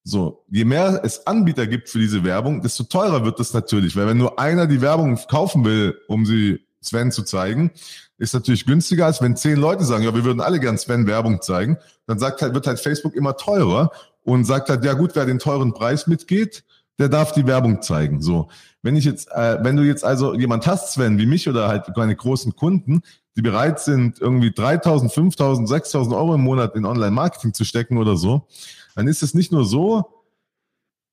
So, 0.04 0.46
je 0.50 0.66
mehr 0.66 1.02
es 1.04 1.28
Anbieter 1.28 1.68
gibt 1.68 1.90
für 1.90 2.00
diese 2.00 2.24
Werbung, 2.24 2.62
desto 2.62 2.86
teurer 2.86 3.24
wird 3.24 3.40
das 3.40 3.54
natürlich, 3.54 3.96
weil 3.96 4.08
wenn 4.08 4.18
nur 4.18 4.40
einer 4.40 4.66
die 4.66 4.82
Werbung 4.82 5.20
kaufen 5.30 5.64
will, 5.64 6.00
um 6.08 6.26
sie 6.26 6.66
Sven 6.82 7.12
zu 7.12 7.24
zeigen, 7.24 7.72
ist 8.18 8.34
natürlich 8.34 8.66
günstiger, 8.66 9.06
als 9.06 9.22
wenn 9.22 9.36
zehn 9.36 9.58
Leute 9.58 9.84
sagen, 9.84 10.04
ja, 10.04 10.16
wir 10.16 10.24
würden 10.24 10.42
alle 10.42 10.60
gern 10.60 10.78
Sven 10.78 11.06
Werbung 11.06 11.42
zeigen. 11.42 11.78
Dann 12.08 12.18
sagt 12.18 12.42
halt, 12.42 12.56
wird 12.56 12.66
halt 12.66 12.80
Facebook 12.80 13.16
immer 13.16 13.38
teurer 13.38 13.92
und 14.24 14.46
sagt 14.46 14.70
halt, 14.70 14.84
ja 14.84 14.94
gut, 14.94 15.12
wer 15.14 15.26
den 15.26 15.40
teuren 15.40 15.74
Preis 15.74 16.08
mitgeht, 16.08 16.64
der 17.00 17.10
darf 17.10 17.32
die 17.32 17.46
Werbung 17.46 17.82
zeigen. 17.82 18.22
So, 18.22 18.50
wenn 18.82 18.96
ich 18.96 19.06
jetzt, 19.06 19.30
äh, 19.32 19.58
wenn 19.62 19.76
du 19.76 19.84
jetzt 19.84 20.04
also 20.04 20.34
jemand 20.34 20.68
hast, 20.68 20.94
Sven, 20.94 21.18
wie 21.18 21.26
mich 21.26 21.48
oder 21.48 21.68
halt 21.68 21.96
meine 21.96 22.16
großen 22.16 22.56
Kunden, 22.56 23.02
die 23.36 23.42
bereit 23.42 23.80
sind, 23.80 24.20
irgendwie 24.20 24.50
3.000, 24.50 25.14
5.000, 25.14 25.68
6.000 25.68 26.16
Euro 26.16 26.36
im 26.36 26.42
Monat 26.42 26.76
in 26.76 26.86
Online-Marketing 26.86 27.54
zu 27.54 27.66
stecken 27.66 27.98
oder 27.98 28.18
so, 28.18 28.48
dann 28.96 29.08
ist 29.08 29.22
es 29.22 29.34
nicht 29.34 29.52
nur 29.52 29.66
so, 29.66 30.18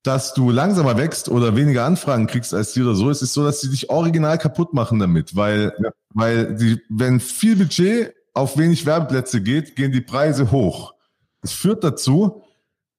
dass 0.05 0.35
du 0.35 0.51
langsamer 0.51 0.97
wächst 0.99 1.28
oder 1.28 1.57
weniger 1.57 1.85
Anfragen 1.85 2.26
kriegst 2.26 2.55
als 2.55 2.72
die 2.72 2.82
oder 2.82 2.95
so. 2.95 3.11
Es 3.11 3.22
ist 3.22 3.32
so, 3.35 3.43
dass 3.43 3.61
sie 3.61 3.70
dich 3.70 3.91
original 3.91 4.39
kaputt 4.39 4.74
machen 4.74 4.99
damit, 4.99 5.35
weil, 5.35 5.72
ja. 5.82 5.91
weil 6.12 6.55
die, 6.57 6.80
wenn 6.89 7.20
viel 7.20 7.57
Budget 7.57 8.14
auf 8.35 8.59
wenig 8.59 8.85
Werbeplätze 8.85 9.41
geht, 9.41 9.76
gehen 9.76 9.93
die 9.93 10.03
Preise 10.03 10.51
hoch. 10.51 10.95
Das 11.41 11.53
führt 11.53 11.85
dazu, 11.85 12.43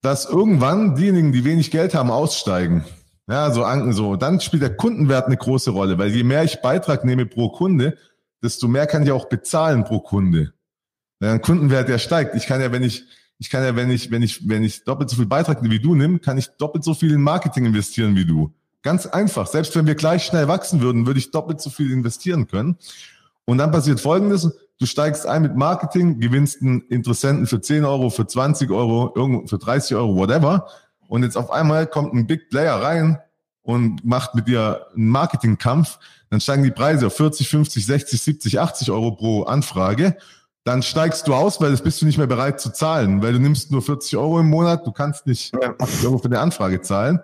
dass 0.06 0.26
irgendwann 0.26 0.96
diejenigen, 0.96 1.32
die 1.32 1.44
wenig 1.44 1.72
Geld 1.72 1.96
haben, 1.96 2.12
aussteigen. 2.12 2.86
Ja, 3.28 3.52
so, 3.52 3.66
so. 3.92 4.16
Dann 4.16 4.40
spielt 4.40 4.62
der 4.62 4.76
Kundenwert 4.76 5.26
eine 5.26 5.36
große 5.36 5.72
Rolle, 5.72 5.98
weil 5.98 6.12
je 6.12 6.24
mehr 6.24 6.44
ich 6.44 6.62
Beitrag 6.62 7.06
nehme 7.06 7.26
pro 7.26 7.50
Kunde, 7.50 7.98
desto 8.44 8.68
mehr 8.68 8.86
kann 8.86 9.02
ich 9.02 9.12
auch 9.12 9.26
bezahlen 9.26 9.84
pro 9.84 10.00
Kunde. 10.00 10.54
Ja, 11.20 11.32
ein 11.32 11.42
Kundenwert, 11.42 11.90
der 11.90 11.98
steigt. 11.98 12.36
Ich 12.36 12.46
kann 12.46 12.62
ja, 12.62 12.72
wenn 12.72 12.84
ich, 12.84 13.04
ich 13.40 13.50
kann 13.50 13.64
ja, 13.64 13.76
wenn 13.76 13.90
ich, 13.90 14.12
wenn 14.12 14.22
ich, 14.22 14.48
wenn 14.48 14.64
ich 14.64 14.84
doppelt 14.84 15.10
so 15.10 15.16
viel 15.16 15.26
Beitrag 15.26 15.64
wie 15.64 15.80
du 15.80 15.96
nimm, 15.96 16.22
kann 16.22 16.38
ich 16.38 16.50
doppelt 16.60 16.84
so 16.84 16.94
viel 16.94 17.12
in 17.12 17.24
Marketing 17.24 17.66
investieren 17.66 18.16
wie 18.16 18.26
du. 18.26 18.54
Ganz 18.84 19.08
einfach. 19.08 19.48
Selbst 19.48 19.76
wenn 19.76 19.88
wir 19.88 19.96
gleich 19.96 20.24
schnell 20.24 20.48
wachsen 20.48 20.82
würden, 20.82 21.08
würde 21.08 21.20
ich 21.20 21.32
doppelt 21.32 21.60
so 21.60 21.72
viel 21.72 21.92
investieren 21.92 22.48
können. 22.48 22.78
Und 23.46 23.58
dann 23.58 23.72
passiert 23.72 24.00
Folgendes. 24.00 24.52
Du 24.78 24.86
steigst 24.86 25.26
ein 25.26 25.42
mit 25.42 25.56
Marketing, 25.56 26.20
gewinnst 26.20 26.62
einen 26.62 26.82
Interessenten 26.82 27.48
für 27.48 27.62
10 27.62 27.86
Euro, 27.86 28.10
für 28.10 28.28
20 28.28 28.70
Euro, 28.72 29.14
irgendwo 29.16 29.48
für 29.48 29.58
30 29.58 29.96
Euro, 29.96 30.16
whatever. 30.16 30.68
Und 31.08 31.24
jetzt 31.24 31.38
auf 31.38 31.52
einmal 31.52 31.88
kommt 31.88 32.14
ein 32.14 32.28
Big 32.28 32.50
Player 32.50 32.76
rein 32.76 33.20
und 33.62 34.04
macht 34.04 34.36
mit 34.36 34.48
dir 34.48 34.88
einen 34.96 35.10
Marketingkampf. 35.10 35.98
Dann 36.30 36.42
steigen 36.42 36.64
die 36.64 36.72
Preise 36.72 37.08
auf 37.08 37.16
40, 37.16 37.48
50, 37.48 37.86
60, 37.86 38.22
70, 38.22 38.60
80 38.60 38.92
Euro 38.92 39.12
pro 39.12 39.44
Anfrage 39.44 40.18
dann 40.66 40.82
steigst 40.82 41.28
du 41.28 41.36
aus, 41.36 41.62
weil 41.62 41.70
das 41.72 41.84
bist 41.84 42.02
du 42.02 42.08
nicht 42.08 42.18
mehr 42.18 42.26
bereit 42.26 42.60
zu 42.60 42.74
zahlen, 42.74 43.22
weil 43.22 43.34
du 43.34 43.40
nimmst 43.40 43.72
nur 43.72 43.84
40 43.84 44.18
Euro 44.18 44.40
im 44.40 44.50
Monat, 44.50 44.86
du 44.86 44.92
kannst 44.92 45.28
nicht 45.28 45.54
80 45.56 46.06
Euro 46.08 46.18
für 46.18 46.26
eine 46.26 46.40
Anfrage 46.40 46.82
zahlen. 46.82 47.20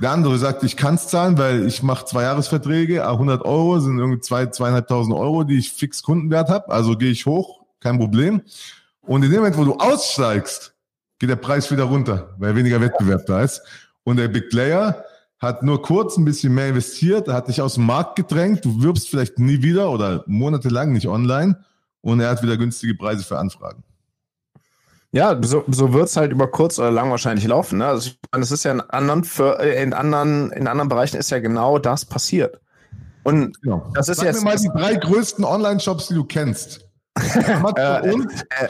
Der 0.00 0.12
andere 0.12 0.38
sagt, 0.38 0.62
ich 0.62 0.76
kann 0.76 0.94
es 0.94 1.08
zahlen, 1.08 1.38
weil 1.38 1.66
ich 1.66 1.82
mache 1.82 2.04
zwei 2.04 2.22
Jahresverträge, 2.22 3.06
100 3.06 3.44
Euro 3.44 3.80
sind 3.80 3.98
irgendwie 3.98 4.20
zwei, 4.20 4.46
zweieinhalbtausend 4.46 5.14
Euro, 5.16 5.42
die 5.42 5.58
ich 5.58 5.72
fix 5.72 6.02
Kundenwert 6.02 6.48
habe, 6.48 6.68
also 6.68 6.96
gehe 6.96 7.10
ich 7.10 7.26
hoch, 7.26 7.64
kein 7.80 7.98
Problem. 7.98 8.42
Und 9.00 9.24
in 9.24 9.30
dem 9.30 9.40
Moment, 9.40 9.56
wo 9.56 9.64
du 9.64 9.74
aussteigst, 9.74 10.74
geht 11.18 11.30
der 11.30 11.36
Preis 11.36 11.70
wieder 11.70 11.84
runter, 11.84 12.34
weil 12.38 12.54
weniger 12.54 12.80
Wettbewerb 12.80 13.26
da 13.26 13.42
ist. 13.42 13.60
Und 14.04 14.18
der 14.18 14.28
Big 14.28 14.50
Player 14.50 15.04
hat 15.40 15.62
nur 15.62 15.82
kurz 15.82 16.16
ein 16.16 16.24
bisschen 16.24 16.54
mehr 16.54 16.68
investiert, 16.68 17.28
hat 17.28 17.48
dich 17.48 17.60
aus 17.60 17.74
dem 17.74 17.86
Markt 17.86 18.16
gedrängt, 18.16 18.64
du 18.64 18.80
wirbst 18.80 19.08
vielleicht 19.08 19.38
nie 19.38 19.62
wieder 19.62 19.90
oder 19.90 20.22
monatelang 20.26 20.92
nicht 20.92 21.08
online 21.08 21.64
und 22.00 22.20
er 22.20 22.30
hat 22.30 22.42
wieder 22.42 22.56
günstige 22.56 22.94
Preise 22.94 23.24
für 23.24 23.38
Anfragen. 23.38 23.82
Ja, 25.10 25.38
so, 25.42 25.64
so 25.68 25.92
wird 25.94 26.08
es 26.08 26.16
halt 26.16 26.32
über 26.32 26.48
kurz 26.48 26.78
oder 26.78 26.90
lang 26.90 27.10
wahrscheinlich 27.10 27.46
laufen. 27.46 27.78
Ne? 27.78 27.86
Also 27.86 28.10
ich 28.10 28.18
meine, 28.30 28.44
es 28.44 28.50
ist 28.50 28.64
ja 28.64 28.72
in 28.72 28.80
anderen, 28.80 29.26
äh, 29.38 29.82
in 29.82 29.94
anderen, 29.94 30.52
in 30.52 30.68
anderen 30.68 30.88
Bereichen 30.88 31.16
ist 31.16 31.30
ja 31.30 31.38
genau 31.38 31.78
das 31.78 32.04
passiert. 32.04 32.60
Und 33.24 33.60
genau. 33.62 33.90
das 33.94 34.08
ist 34.08 34.18
Sag 34.18 34.26
jetzt. 34.26 34.44
Mir 34.44 34.50
mal 34.50 34.56
die 34.56 34.68
drei 34.68 34.94
größten 34.94 35.44
Online-Shops, 35.44 36.08
die 36.08 36.14
du 36.14 36.24
kennst. 36.24 36.88
äh, 37.76 38.10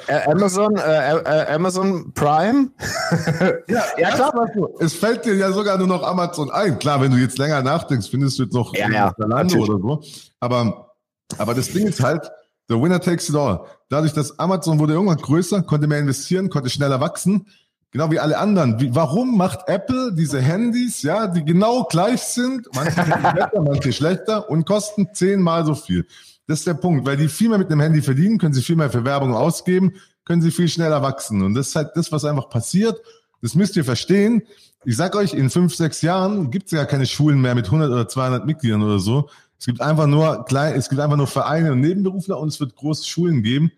äh, 0.08 0.24
Amazon, 0.26 0.76
äh, 0.76 1.16
äh, 1.16 1.54
Amazon 1.54 2.12
Prime. 2.14 2.70
ja, 3.68 3.84
ja 3.98 4.10
klar, 4.10 4.32
es 4.80 4.94
fällt 4.94 5.26
dir 5.26 5.34
ja 5.34 5.52
sogar 5.52 5.76
nur 5.76 5.86
noch 5.86 6.02
Amazon 6.02 6.50
ein. 6.50 6.78
Klar, 6.78 7.00
wenn 7.00 7.10
du 7.10 7.18
jetzt 7.18 7.36
länger 7.38 7.62
nachdenkst, 7.62 8.08
findest 8.08 8.38
du 8.38 8.44
jetzt 8.44 8.54
noch 8.54 8.74
ja, 8.74 8.88
ja, 8.90 9.14
oder 9.18 9.48
so. 9.48 10.02
Aber, 10.40 10.94
aber 11.36 11.54
das 11.54 11.72
Ding 11.72 11.86
ist 11.86 12.02
halt, 12.02 12.30
The 12.68 12.80
winner 12.80 13.00
takes 13.00 13.28
it 13.28 13.34
all. 13.34 13.66
Dadurch, 13.88 14.12
dass 14.12 14.38
Amazon 14.38 14.78
wurde 14.78 14.92
irgendwann 14.92 15.16
größer, 15.16 15.62
konnte 15.62 15.86
mehr 15.86 15.98
investieren, 15.98 16.50
konnte 16.50 16.68
schneller 16.68 17.00
wachsen. 17.00 17.46
Genau 17.90 18.10
wie 18.10 18.20
alle 18.20 18.36
anderen. 18.36 18.78
Wie, 18.78 18.94
warum 18.94 19.38
macht 19.38 19.60
Apple 19.66 20.12
diese 20.12 20.40
Handys, 20.42 21.02
ja, 21.02 21.26
die 21.26 21.42
genau 21.42 21.84
gleich 21.84 22.20
sind, 22.20 22.68
manche 22.74 23.02
besser, 23.02 23.62
manche 23.62 23.92
schlechter 23.92 24.50
und 24.50 24.66
kosten 24.66 25.08
zehnmal 25.14 25.64
so 25.64 25.74
viel? 25.74 26.06
Das 26.46 26.60
ist 26.60 26.66
der 26.66 26.74
Punkt, 26.74 27.06
weil 27.06 27.16
die 27.16 27.28
viel 27.28 27.48
mehr 27.48 27.58
mit 27.58 27.70
dem 27.70 27.80
Handy 27.80 28.02
verdienen, 28.02 28.38
können 28.38 28.52
sie 28.52 28.62
viel 28.62 28.76
mehr 28.76 28.90
für 28.90 29.04
Werbung 29.04 29.34
ausgeben, 29.34 29.94
können 30.26 30.42
sie 30.42 30.50
viel 30.50 30.68
schneller 30.68 31.00
wachsen. 31.02 31.42
Und 31.42 31.54
das 31.54 31.68
ist 31.68 31.76
halt 31.76 31.90
das, 31.94 32.12
was 32.12 32.26
einfach 32.26 32.50
passiert. 32.50 33.00
Das 33.40 33.54
müsst 33.54 33.76
ihr 33.76 33.84
verstehen. 33.84 34.42
Ich 34.84 34.96
sag 34.96 35.16
euch, 35.16 35.32
in 35.32 35.48
fünf, 35.48 35.74
sechs 35.74 36.02
Jahren 36.02 36.50
gibt 36.50 36.66
es 36.66 36.72
ja 36.72 36.84
keine 36.84 37.06
Schulen 37.06 37.40
mehr 37.40 37.54
mit 37.54 37.66
100 37.66 37.90
oder 37.90 38.08
200 38.08 38.46
Mitgliedern 38.46 38.82
oder 38.82 38.98
so. 38.98 39.30
Es 39.58 39.66
gibt 39.66 39.80
einfach 39.80 40.06
nur 40.06 40.44
klein, 40.44 40.74
es 40.74 40.88
gibt 40.88 41.00
einfach 41.00 41.16
nur 41.16 41.26
Vereine 41.26 41.72
und 41.72 41.80
Nebenberufler 41.80 42.38
und 42.38 42.48
es 42.48 42.60
wird 42.60 42.76
große 42.76 43.06
Schulen 43.06 43.42
geben, 43.42 43.72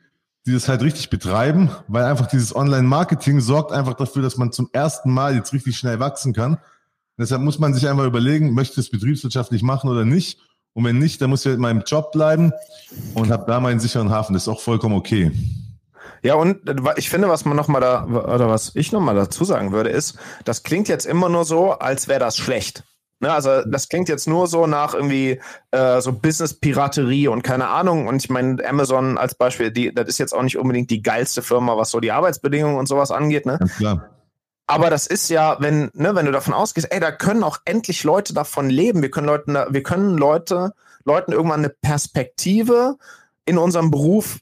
die 0.46 0.52
das 0.52 0.68
halt 0.68 0.82
richtig 0.82 1.10
betreiben, 1.10 1.70
weil 1.88 2.04
einfach 2.04 2.26
dieses 2.26 2.54
Online-Marketing 2.54 3.40
sorgt 3.40 3.72
einfach 3.72 3.94
dafür, 3.94 4.22
dass 4.22 4.36
man 4.36 4.52
zum 4.52 4.68
ersten 4.72 5.10
Mal 5.10 5.34
jetzt 5.34 5.52
richtig 5.52 5.76
schnell 5.78 5.98
wachsen 5.98 6.32
kann. 6.32 6.58
deshalb 7.18 7.42
muss 7.42 7.58
man 7.58 7.74
sich 7.74 7.88
einfach 7.88 8.04
überlegen, 8.04 8.52
möchte 8.52 8.80
ich 8.80 8.86
das 8.86 8.90
betriebswirtschaftlich 8.90 9.62
machen 9.62 9.90
oder 9.90 10.04
nicht? 10.04 10.40
Und 10.72 10.84
wenn 10.84 10.98
nicht, 10.98 11.20
dann 11.20 11.30
muss 11.30 11.40
ich 11.40 11.46
halt 11.46 11.56
in 11.56 11.62
meinem 11.62 11.82
Job 11.84 12.12
bleiben 12.12 12.52
und 13.14 13.30
habe 13.30 13.44
da 13.46 13.60
meinen 13.60 13.80
sicheren 13.80 14.10
Hafen. 14.10 14.34
Das 14.34 14.42
ist 14.42 14.48
auch 14.48 14.60
vollkommen 14.60 14.94
okay. 14.94 15.32
Ja, 16.22 16.34
und 16.34 16.58
ich 16.96 17.08
finde, 17.08 17.28
was 17.28 17.44
man 17.44 17.56
noch 17.56 17.68
mal 17.68 17.80
da, 17.80 18.04
oder 18.04 18.48
was 18.48 18.72
ich 18.74 18.92
noch 18.92 19.00
mal 19.00 19.14
dazu 19.14 19.44
sagen 19.44 19.72
würde, 19.72 19.90
ist, 19.90 20.18
das 20.44 20.62
klingt 20.62 20.88
jetzt 20.88 21.06
immer 21.06 21.28
nur 21.28 21.44
so, 21.44 21.72
als 21.72 22.08
wäre 22.08 22.20
das 22.20 22.36
schlecht. 22.36 22.84
Ne, 23.22 23.30
also 23.30 23.62
das 23.66 23.90
klingt 23.90 24.08
jetzt 24.08 24.26
nur 24.26 24.46
so 24.46 24.66
nach 24.66 24.94
irgendwie 24.94 25.40
äh, 25.72 26.00
so 26.00 26.12
Business-Piraterie 26.12 27.28
und 27.28 27.42
keine 27.42 27.68
Ahnung. 27.68 28.06
Und 28.06 28.24
ich 28.24 28.30
meine, 28.30 28.66
Amazon 28.66 29.18
als 29.18 29.34
Beispiel, 29.34 29.70
die, 29.70 29.94
das 29.94 30.08
ist 30.08 30.18
jetzt 30.18 30.34
auch 30.34 30.42
nicht 30.42 30.56
unbedingt 30.56 30.90
die 30.90 31.02
geilste 31.02 31.42
Firma, 31.42 31.76
was 31.76 31.90
so 31.90 32.00
die 32.00 32.12
Arbeitsbedingungen 32.12 32.78
und 32.78 32.86
sowas 32.86 33.10
angeht. 33.10 33.44
Ne? 33.44 33.58
Ganz 33.58 33.76
klar. 33.76 34.08
Aber 34.66 34.88
das 34.88 35.06
ist 35.06 35.28
ja, 35.28 35.56
wenn, 35.60 35.90
ne, 35.94 36.14
wenn 36.14 36.26
du 36.26 36.32
davon 36.32 36.54
ausgehst, 36.54 36.90
ey, 36.90 37.00
da 37.00 37.10
können 37.10 37.42
auch 37.42 37.58
endlich 37.66 38.04
Leute 38.04 38.32
davon 38.32 38.70
leben. 38.70 39.02
Wir 39.02 39.10
können 39.10 39.26
Leuten, 39.26 39.54
wir 39.54 39.82
können 39.82 40.16
Leute, 40.16 40.72
Leuten 41.04 41.32
irgendwann 41.32 41.60
eine 41.60 41.70
Perspektive 41.70 42.96
in 43.44 43.58
unserem 43.58 43.90
Beruf 43.90 44.38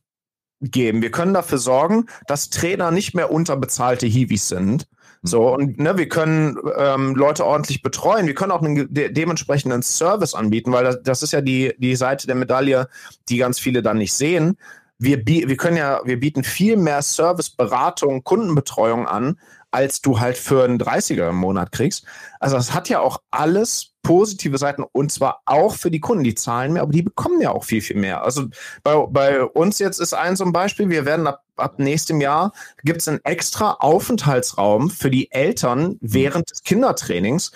geben. 0.61 1.03
Wir 1.03 1.11
können 1.11 1.35
dafür 1.35 1.59
sorgen, 1.59 2.07
dass 2.27 2.51
Trainer 2.51 2.91
nicht 2.91 3.15
mehr 3.15 3.33
unterbezahlte 3.33 4.07
Hiwis 4.07 4.49
sind, 4.49 4.87
so, 5.23 5.55
und 5.55 5.79
ne, 5.79 5.99
wir 5.99 6.09
können 6.09 6.57
ähm, 6.77 7.15
Leute 7.17 7.45
ordentlich 7.45 7.83
betreuen. 7.83 8.27
Wir 8.27 8.35
können 8.35 8.53
auch 8.53 8.63
einen 8.63 8.93
de 8.93 9.11
dementsprechenden 9.11 9.83
Service 9.83 10.35
anbieten, 10.35 10.73
weil 10.73 10.85
das, 10.85 11.03
das 11.03 11.23
ist 11.23 11.33
ja 11.33 11.41
die, 11.41 11.75
die 11.79 11.97
Seite 11.97 12.27
der 12.27 12.37
Medaille, 12.37 12.89
die 13.29 13.39
ganz 13.39 13.59
viele 13.59 13.83
dann 13.83 13.99
nicht 13.99 14.13
sehen. 14.13 14.57
Wir, 14.99 15.25
wir 15.27 15.57
können 15.57 15.77
ja, 15.77 16.01
wir 16.05 16.19
bieten 16.19 16.43
viel 16.43 16.77
mehr 16.77 17.03
Service, 17.03 17.51
Beratung, 17.51 18.25
Kundenbetreuung 18.25 19.07
an, 19.07 19.39
als 19.71 20.01
du 20.01 20.19
halt 20.19 20.37
für 20.37 20.65
einen 20.65 20.81
30er 20.81 21.31
im 21.31 21.37
Monat 21.37 21.73
kriegst. 21.73 22.05
Also 22.41 22.57
das 22.57 22.75
hat 22.75 22.89
ja 22.89 23.01
auch 23.01 23.21
alles 23.31 23.95
positive 24.03 24.59
Seiten 24.59 24.83
und 24.83 25.13
zwar 25.13 25.43
auch 25.45 25.75
für 25.75 25.91
die 25.91 26.01
Kunden. 26.01 26.25
Die 26.25 26.35
zahlen 26.35 26.73
mehr, 26.73 26.83
aber 26.83 26.93
die 26.93 27.03
bekommen 27.03 27.41
ja 27.41 27.51
auch 27.53 27.65
viel, 27.65 27.81
viel 27.81 27.97
mehr. 27.97 28.23
Also 28.23 28.47
bei, 28.83 28.97
bei 29.07 29.45
uns 29.45 29.79
jetzt 29.79 30.01
ist 30.01 30.15
ein 30.15 30.37
so 30.37 30.45
ein 30.45 30.53
Beispiel, 30.53 30.89
wir 30.89 31.05
werden 31.05 31.27
ab, 31.27 31.43
ab 31.57 31.79
nächstem 31.79 32.21
Jahr 32.21 32.53
gibt 32.85 33.01
es 33.01 33.09
einen 33.09 33.25
extra 33.25 33.73
Aufenthaltsraum 33.81 34.91
für 34.91 35.11
die 35.11 35.31
Eltern 35.31 35.97
während 36.01 36.51
des 36.51 36.63
Kindertrainings, 36.63 37.53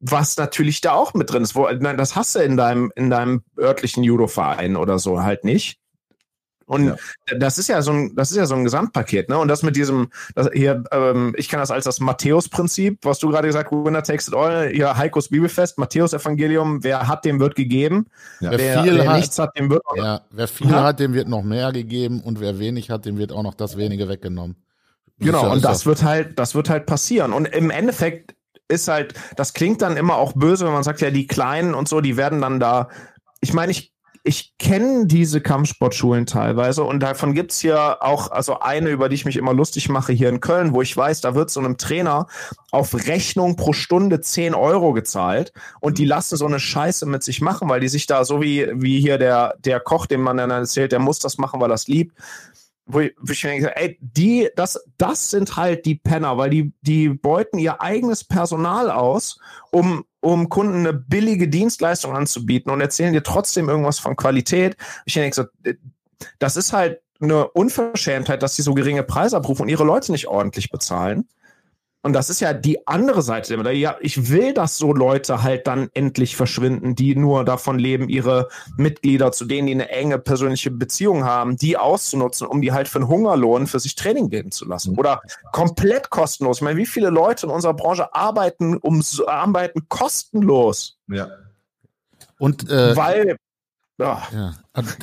was 0.00 0.36
natürlich 0.36 0.80
da 0.80 0.92
auch 0.92 1.14
mit 1.14 1.32
drin 1.32 1.42
ist. 1.42 1.54
Wo, 1.54 1.66
das 1.68 2.16
hast 2.16 2.34
du 2.34 2.40
in 2.40 2.56
deinem, 2.56 2.92
in 2.94 3.10
deinem 3.10 3.42
örtlichen 3.58 4.04
Judo-Verein 4.04 4.76
oder 4.76 4.98
so 4.98 5.22
halt 5.22 5.44
nicht. 5.44 5.78
Und 6.68 6.86
ja. 6.86 6.96
das 7.38 7.56
ist 7.56 7.68
ja 7.68 7.80
so 7.80 7.92
ein, 7.92 8.14
das 8.14 8.30
ist 8.30 8.36
ja 8.36 8.44
so 8.44 8.54
ein 8.54 8.62
Gesamtpaket, 8.62 9.30
ne? 9.30 9.38
Und 9.38 9.48
das 9.48 9.62
mit 9.62 9.74
diesem, 9.74 10.10
das 10.34 10.50
hier, 10.52 10.84
ähm, 10.92 11.34
ich 11.38 11.48
kann 11.48 11.60
das 11.60 11.70
als 11.70 11.86
das 11.86 11.98
Matthäus-Prinzip, 11.98 12.98
was 13.02 13.18
du 13.18 13.30
gerade 13.30 13.48
gesagt, 13.48 13.72
Winner 13.72 14.02
takes 14.02 14.28
it 14.28 14.34
all, 14.34 14.68
hier 14.68 14.94
Heikos 14.94 15.30
Bibelfest, 15.30 15.78
Matthäus-Evangelium, 15.78 16.84
wer 16.84 17.08
hat, 17.08 17.24
dem 17.24 17.40
wird 17.40 17.54
gegeben. 17.54 18.06
Ja. 18.40 18.50
Wer, 18.50 18.58
wer, 18.58 18.82
viel 18.82 18.94
wer 18.96 19.08
hat, 19.08 19.16
nichts 19.16 19.38
hat, 19.38 19.58
dem 19.58 19.70
wird 19.70 19.82
ja, 19.96 20.20
wer 20.30 20.46
viel 20.46 20.70
ja. 20.70 20.82
hat, 20.82 21.00
dem 21.00 21.14
wird 21.14 21.28
noch 21.28 21.42
mehr 21.42 21.72
gegeben 21.72 22.20
und 22.20 22.38
wer 22.38 22.58
wenig 22.58 22.90
hat, 22.90 23.06
dem 23.06 23.16
wird 23.16 23.32
auch 23.32 23.42
noch 23.42 23.54
das 23.54 23.78
wenige 23.78 24.06
weggenommen. 24.10 24.56
Genau, 25.20 25.50
und 25.50 25.64
das 25.64 25.86
wird 25.86 26.04
halt, 26.04 26.38
das 26.38 26.54
wird 26.54 26.68
halt 26.68 26.84
passieren. 26.84 27.32
Und 27.32 27.46
im 27.46 27.70
Endeffekt 27.70 28.36
ist 28.68 28.88
halt, 28.88 29.14
das 29.36 29.54
klingt 29.54 29.80
dann 29.80 29.96
immer 29.96 30.16
auch 30.16 30.34
böse, 30.34 30.66
wenn 30.66 30.74
man 30.74 30.84
sagt, 30.84 31.00
ja, 31.00 31.10
die 31.10 31.26
Kleinen 31.26 31.74
und 31.74 31.88
so, 31.88 32.02
die 32.02 32.18
werden 32.18 32.42
dann 32.42 32.60
da, 32.60 32.88
ich 33.40 33.54
meine, 33.54 33.72
ich 33.72 33.94
ich 34.28 34.52
kenne 34.58 35.06
diese 35.06 35.40
Kampfsportschulen 35.40 36.26
teilweise 36.26 36.84
und 36.84 37.00
davon 37.00 37.32
gibt 37.32 37.50
es 37.50 37.60
hier 37.60 38.02
auch, 38.02 38.30
also 38.30 38.60
eine, 38.60 38.90
über 38.90 39.08
die 39.08 39.14
ich 39.14 39.24
mich 39.24 39.38
immer 39.38 39.54
lustig 39.54 39.88
mache 39.88 40.12
hier 40.12 40.28
in 40.28 40.40
Köln, 40.40 40.74
wo 40.74 40.82
ich 40.82 40.94
weiß, 40.94 41.22
da 41.22 41.34
wird 41.34 41.48
so 41.48 41.60
einem 41.60 41.78
Trainer 41.78 42.26
auf 42.70 42.94
Rechnung 43.06 43.56
pro 43.56 43.72
Stunde 43.72 44.20
10 44.20 44.54
Euro 44.54 44.92
gezahlt 44.92 45.54
und 45.80 45.96
die 45.96 46.04
lassen 46.04 46.36
so 46.36 46.44
eine 46.44 46.60
Scheiße 46.60 47.06
mit 47.06 47.22
sich 47.22 47.40
machen, 47.40 47.70
weil 47.70 47.80
die 47.80 47.88
sich 47.88 48.06
da 48.06 48.26
so 48.26 48.42
wie, 48.42 48.68
wie 48.74 49.00
hier 49.00 49.16
der, 49.16 49.54
der 49.60 49.80
Koch, 49.80 50.04
dem 50.04 50.20
man 50.20 50.36
dann 50.36 50.50
erzählt, 50.50 50.92
der 50.92 50.98
muss 50.98 51.20
das 51.20 51.38
machen, 51.38 51.58
weil 51.62 51.70
er 51.70 51.76
es 51.76 51.88
liebt. 51.88 52.14
wo 52.84 53.00
ich, 53.00 53.14
wo 53.18 53.32
ich 53.32 53.42
mir 53.44 53.50
denke, 53.50 53.76
ey, 53.76 53.96
die, 54.02 54.50
das, 54.56 54.78
das 54.98 55.30
sind 55.30 55.56
halt 55.56 55.86
die 55.86 55.94
Penner, 55.94 56.36
weil 56.36 56.50
die, 56.50 56.74
die 56.82 57.08
beuten 57.08 57.58
ihr 57.58 57.80
eigenes 57.80 58.24
Personal 58.24 58.90
aus, 58.90 59.38
um, 59.70 60.04
um 60.20 60.48
Kunden 60.48 60.80
eine 60.80 60.92
billige 60.92 61.48
Dienstleistung 61.48 62.14
anzubieten 62.14 62.72
und 62.72 62.80
erzählen 62.80 63.12
dir 63.12 63.22
trotzdem 63.22 63.68
irgendwas 63.68 63.98
von 63.98 64.16
Qualität. 64.16 64.76
Ich 65.04 65.14
denke 65.14 65.34
so, 65.34 65.44
das 66.38 66.56
ist 66.56 66.72
halt 66.72 67.00
eine 67.20 67.48
Unverschämtheit, 67.48 68.42
dass 68.42 68.56
sie 68.56 68.62
so 68.62 68.74
geringe 68.74 69.02
Preise 69.02 69.36
abrufen 69.36 69.62
und 69.62 69.68
ihre 69.68 69.84
Leute 69.84 70.12
nicht 70.12 70.28
ordentlich 70.28 70.70
bezahlen. 70.70 71.28
Und 72.08 72.14
das 72.14 72.30
ist 72.30 72.40
ja 72.40 72.54
die 72.54 72.86
andere 72.86 73.20
Seite. 73.20 73.54
Ja, 73.74 73.98
ich 74.00 74.30
will, 74.30 74.54
dass 74.54 74.78
so 74.78 74.94
Leute 74.94 75.42
halt 75.42 75.66
dann 75.66 75.90
endlich 75.92 76.36
verschwinden, 76.36 76.94
die 76.94 77.14
nur 77.14 77.44
davon 77.44 77.78
leben, 77.78 78.08
ihre 78.08 78.48
Mitglieder, 78.78 79.30
zu 79.30 79.44
denen 79.44 79.66
die 79.66 79.74
eine 79.74 79.90
enge 79.90 80.18
persönliche 80.18 80.70
Beziehung 80.70 81.24
haben, 81.24 81.58
die 81.58 81.76
auszunutzen, 81.76 82.46
um 82.46 82.62
die 82.62 82.72
halt 82.72 82.88
für 82.88 83.00
einen 83.00 83.08
Hungerlohn 83.08 83.66
für 83.66 83.78
sich 83.78 83.94
Training 83.94 84.30
geben 84.30 84.50
zu 84.50 84.64
lassen. 84.64 84.98
Oder 84.98 85.20
komplett 85.52 86.08
kostenlos. 86.08 86.56
Ich 86.56 86.62
meine, 86.62 86.78
wie 86.78 86.86
viele 86.86 87.10
Leute 87.10 87.44
in 87.44 87.52
unserer 87.52 87.74
Branche 87.74 88.14
arbeiten, 88.14 88.78
um, 88.78 89.02
arbeiten 89.26 89.86
kostenlos? 89.90 90.96
Ja. 91.08 91.28
Und 92.38 92.70
äh, 92.70 92.96
weil 92.96 93.36
ja. 93.98 94.22
ja. 94.32 94.54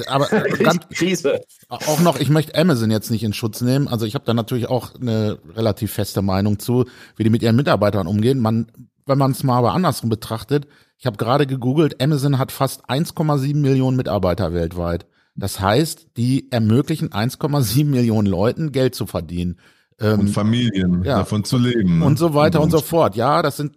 Aber 0.08 0.28
ganz, 0.60 0.88
Krise. 0.89 1.41
auch 1.70 2.00
noch, 2.00 2.20
ich 2.20 2.30
möchte 2.30 2.56
Amazon 2.56 2.91
jetzt 2.91 3.12
nicht 3.12 3.24
in 3.24 3.34
Schutz 3.34 3.62
nehmen. 3.62 3.88
Also 3.88 4.06
ich 4.06 4.16
habe 4.16 4.26
da 4.26 4.34
natürlich 4.34 4.68
auch 4.68 4.96
eine 4.96 5.38
relativ 5.56 5.91
feste 5.91 6.22
Meinung 6.22 6.60
zu, 6.60 6.86
wie 7.16 7.24
die 7.24 7.30
mit 7.30 7.43
ihren 7.43 7.56
Mitarbeitern 7.56 8.08
umgehen. 8.08 8.39
Man, 8.39 8.68
wenn 9.06 9.18
man 9.18 9.32
es 9.32 9.43
mal 9.43 9.58
aber 9.58 9.74
andersrum 9.74 10.10
betrachtet, 10.10 10.68
ich 10.98 11.06
habe 11.06 11.18
gerade 11.18 11.46
gegoogelt, 11.46 12.02
Amazon 12.02 12.39
hat 12.39 12.52
fast 12.52 12.89
1,7 12.89 13.56
Millionen 13.58 13.98
Mitarbeiter 13.98 14.54
weltweit. 14.54 15.06
Das 15.36 15.60
heißt, 15.60 16.16
die 16.16 16.50
ermöglichen 16.52 17.10
1,7 17.10 17.86
Millionen 17.86 18.28
Leuten 18.28 18.72
Geld 18.72 18.96
zu 18.96 19.06
verdienen. 19.06 19.60
Ähm, 20.00 20.22
und 20.22 20.30
Familien 20.30 21.04
ja, 21.04 21.20
davon 21.20 21.43
zu 21.43 21.58
leben. 21.58 22.02
Und 22.02 22.18
so 22.18 22.34
weiter 22.34 22.60
und, 22.60 22.66
und 22.66 22.72
so 22.72 22.80
fort. 22.80 23.16
Ja, 23.16 23.41
das 23.41 23.58
sind 23.58 23.76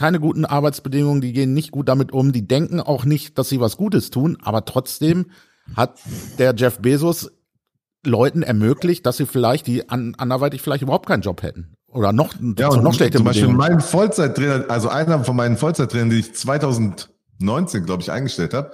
keine 0.00 0.18
guten 0.18 0.46
Arbeitsbedingungen, 0.46 1.20
die 1.20 1.34
gehen 1.34 1.52
nicht 1.52 1.72
gut 1.72 1.86
damit 1.86 2.10
um, 2.10 2.32
die 2.32 2.48
denken 2.48 2.80
auch 2.80 3.04
nicht, 3.04 3.36
dass 3.36 3.50
sie 3.50 3.60
was 3.60 3.76
Gutes 3.76 4.08
tun, 4.08 4.38
aber 4.40 4.64
trotzdem 4.64 5.26
hat 5.76 6.00
der 6.38 6.54
Jeff 6.56 6.78
Bezos 6.78 7.30
Leuten 8.06 8.42
ermöglicht, 8.42 9.04
dass 9.04 9.18
sie 9.18 9.26
vielleicht 9.26 9.66
die 9.66 9.90
an, 9.90 10.14
anderweitig 10.16 10.62
vielleicht 10.62 10.82
überhaupt 10.82 11.04
keinen 11.04 11.20
Job 11.20 11.42
hätten. 11.42 11.74
Oder 11.86 12.14
noch, 12.14 12.32
ja, 12.58 12.68
und 12.68 12.82
noch 12.82 12.94
schlechter. 12.94 13.18
Zum 13.18 13.26
Beispiel 13.26 13.48
mein 13.48 13.80
Vollzeittrainer, 13.80 14.70
also 14.70 14.88
einer 14.88 15.22
von 15.22 15.36
meinen 15.36 15.58
Vollzeittrainern, 15.58 16.08
die 16.08 16.20
ich 16.20 16.34
2019, 16.34 17.84
glaube 17.84 18.00
ich, 18.00 18.10
eingestellt 18.10 18.54
habe, 18.54 18.72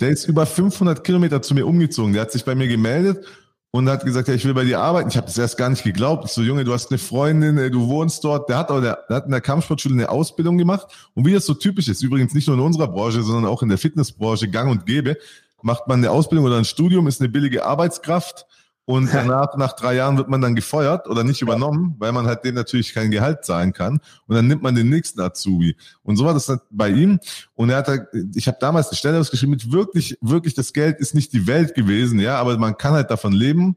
der 0.00 0.10
ist 0.10 0.28
über 0.28 0.46
500 0.46 1.02
Kilometer 1.02 1.42
zu 1.42 1.54
mir 1.54 1.66
umgezogen. 1.66 2.12
Der 2.12 2.22
hat 2.22 2.30
sich 2.30 2.44
bei 2.44 2.54
mir 2.54 2.68
gemeldet 2.68 3.26
und 3.70 3.88
hat 3.88 4.04
gesagt, 4.04 4.28
ja, 4.28 4.34
ich 4.34 4.44
will 4.44 4.54
bei 4.54 4.64
dir 4.64 4.80
arbeiten. 4.80 5.10
Ich 5.10 5.16
habe 5.16 5.26
das 5.26 5.36
erst 5.36 5.58
gar 5.58 5.68
nicht 5.68 5.84
geglaubt. 5.84 6.24
Ich 6.24 6.32
so, 6.32 6.42
Junge, 6.42 6.64
du 6.64 6.72
hast 6.72 6.90
eine 6.90 6.98
Freundin, 6.98 7.56
du 7.70 7.88
wohnst 7.88 8.24
dort. 8.24 8.48
Der 8.48 8.56
hat 8.56 8.70
auch, 8.70 8.80
der, 8.80 9.04
der 9.08 9.16
hat 9.16 9.26
in 9.26 9.30
der 9.30 9.42
Kampfsportschule 9.42 9.94
eine 9.94 10.08
Ausbildung 10.08 10.56
gemacht. 10.56 10.86
Und 11.14 11.26
wie 11.26 11.34
das 11.34 11.44
so 11.44 11.54
typisch 11.54 11.88
ist, 11.88 12.02
übrigens 12.02 12.32
nicht 12.32 12.48
nur 12.48 12.56
in 12.56 12.62
unserer 12.62 12.88
Branche, 12.88 13.22
sondern 13.22 13.46
auch 13.46 13.62
in 13.62 13.68
der 13.68 13.78
Fitnessbranche, 13.78 14.48
gang 14.48 14.70
und 14.70 14.86
gäbe, 14.86 15.18
macht 15.62 15.86
man 15.86 15.98
eine 15.98 16.10
Ausbildung 16.10 16.46
oder 16.46 16.56
ein 16.56 16.64
Studium, 16.64 17.06
ist 17.08 17.20
eine 17.20 17.28
billige 17.28 17.66
Arbeitskraft 17.66 18.46
und 18.88 19.12
danach, 19.12 19.54
nach 19.58 19.74
drei 19.74 19.96
Jahren 19.96 20.16
wird 20.16 20.30
man 20.30 20.40
dann 20.40 20.54
gefeuert 20.54 21.08
oder 21.08 21.22
nicht 21.22 21.42
übernommen, 21.42 21.94
weil 21.98 22.10
man 22.12 22.26
halt 22.26 22.42
dem 22.44 22.54
natürlich 22.54 22.94
kein 22.94 23.10
Gehalt 23.10 23.44
zahlen 23.44 23.74
kann. 23.74 24.00
Und 24.26 24.34
dann 24.34 24.46
nimmt 24.46 24.62
man 24.62 24.74
den 24.74 24.88
nächsten 24.88 25.20
Azubi. 25.20 25.76
Und 26.02 26.16
so 26.16 26.24
war 26.24 26.32
das 26.32 26.50
bei 26.70 26.88
ihm. 26.88 27.20
Und 27.54 27.68
er 27.68 27.76
hat, 27.76 27.88
halt, 27.88 28.06
ich 28.34 28.48
habe 28.48 28.56
damals 28.58 28.88
eine 28.88 28.96
Stelle 28.96 29.20
ausgeschrieben 29.20 29.50
mit 29.50 29.70
wirklich, 29.72 30.16
wirklich, 30.22 30.54
das 30.54 30.72
Geld 30.72 31.00
ist 31.00 31.14
nicht 31.14 31.34
die 31.34 31.46
Welt 31.46 31.74
gewesen, 31.74 32.18
ja, 32.18 32.38
aber 32.38 32.56
man 32.56 32.78
kann 32.78 32.94
halt 32.94 33.10
davon 33.10 33.34
leben. 33.34 33.76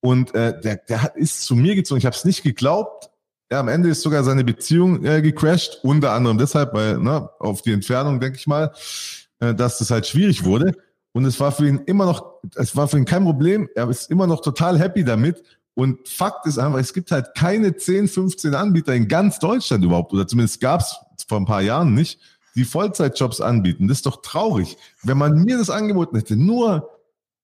Und 0.00 0.34
äh, 0.34 0.58
der, 0.58 0.76
der 0.76 1.02
hat, 1.02 1.16
ist 1.16 1.42
zu 1.42 1.54
mir 1.54 1.74
gezogen. 1.74 1.98
Ich 1.98 2.06
habe 2.06 2.16
es 2.16 2.24
nicht 2.24 2.42
geglaubt. 2.42 3.10
Ja, 3.52 3.60
am 3.60 3.68
Ende 3.68 3.90
ist 3.90 4.00
sogar 4.00 4.24
seine 4.24 4.42
Beziehung 4.42 5.04
äh, 5.04 5.20
gecrashed, 5.20 5.80
unter 5.82 6.12
anderem 6.12 6.38
deshalb, 6.38 6.72
weil 6.72 6.96
ne, 6.96 7.28
auf 7.40 7.60
die 7.60 7.72
Entfernung, 7.72 8.20
denke 8.20 8.38
ich 8.38 8.46
mal, 8.46 8.72
äh, 9.38 9.54
dass 9.54 9.76
das 9.76 9.90
halt 9.90 10.06
schwierig 10.06 10.44
wurde. 10.44 10.72
Und 11.16 11.24
es 11.24 11.40
war 11.40 11.50
für 11.50 11.66
ihn 11.66 11.80
immer 11.86 12.04
noch, 12.04 12.42
es 12.56 12.76
war 12.76 12.88
für 12.88 12.98
ihn 12.98 13.06
kein 13.06 13.24
Problem. 13.24 13.70
Er 13.74 13.88
ist 13.88 14.10
immer 14.10 14.26
noch 14.26 14.42
total 14.42 14.78
happy 14.78 15.02
damit. 15.02 15.42
Und 15.72 16.06
Fakt 16.06 16.44
ist 16.44 16.58
einfach, 16.58 16.78
es 16.78 16.92
gibt 16.92 17.10
halt 17.10 17.28
keine 17.34 17.74
10, 17.74 18.08
15 18.08 18.54
Anbieter 18.54 18.94
in 18.94 19.08
ganz 19.08 19.38
Deutschland 19.38 19.82
überhaupt, 19.82 20.12
oder 20.12 20.26
zumindest 20.28 20.60
gab 20.60 20.82
es 20.82 20.94
vor 21.26 21.38
ein 21.38 21.46
paar 21.46 21.62
Jahren 21.62 21.94
nicht, 21.94 22.20
die 22.54 22.66
Vollzeitjobs 22.66 23.40
anbieten. 23.40 23.88
Das 23.88 23.96
ist 23.96 24.04
doch 24.04 24.20
traurig. 24.20 24.76
Wenn 25.04 25.16
man 25.16 25.42
mir 25.42 25.56
das 25.56 25.70
angeboten 25.70 26.16
hätte, 26.16 26.36
nur 26.36 26.90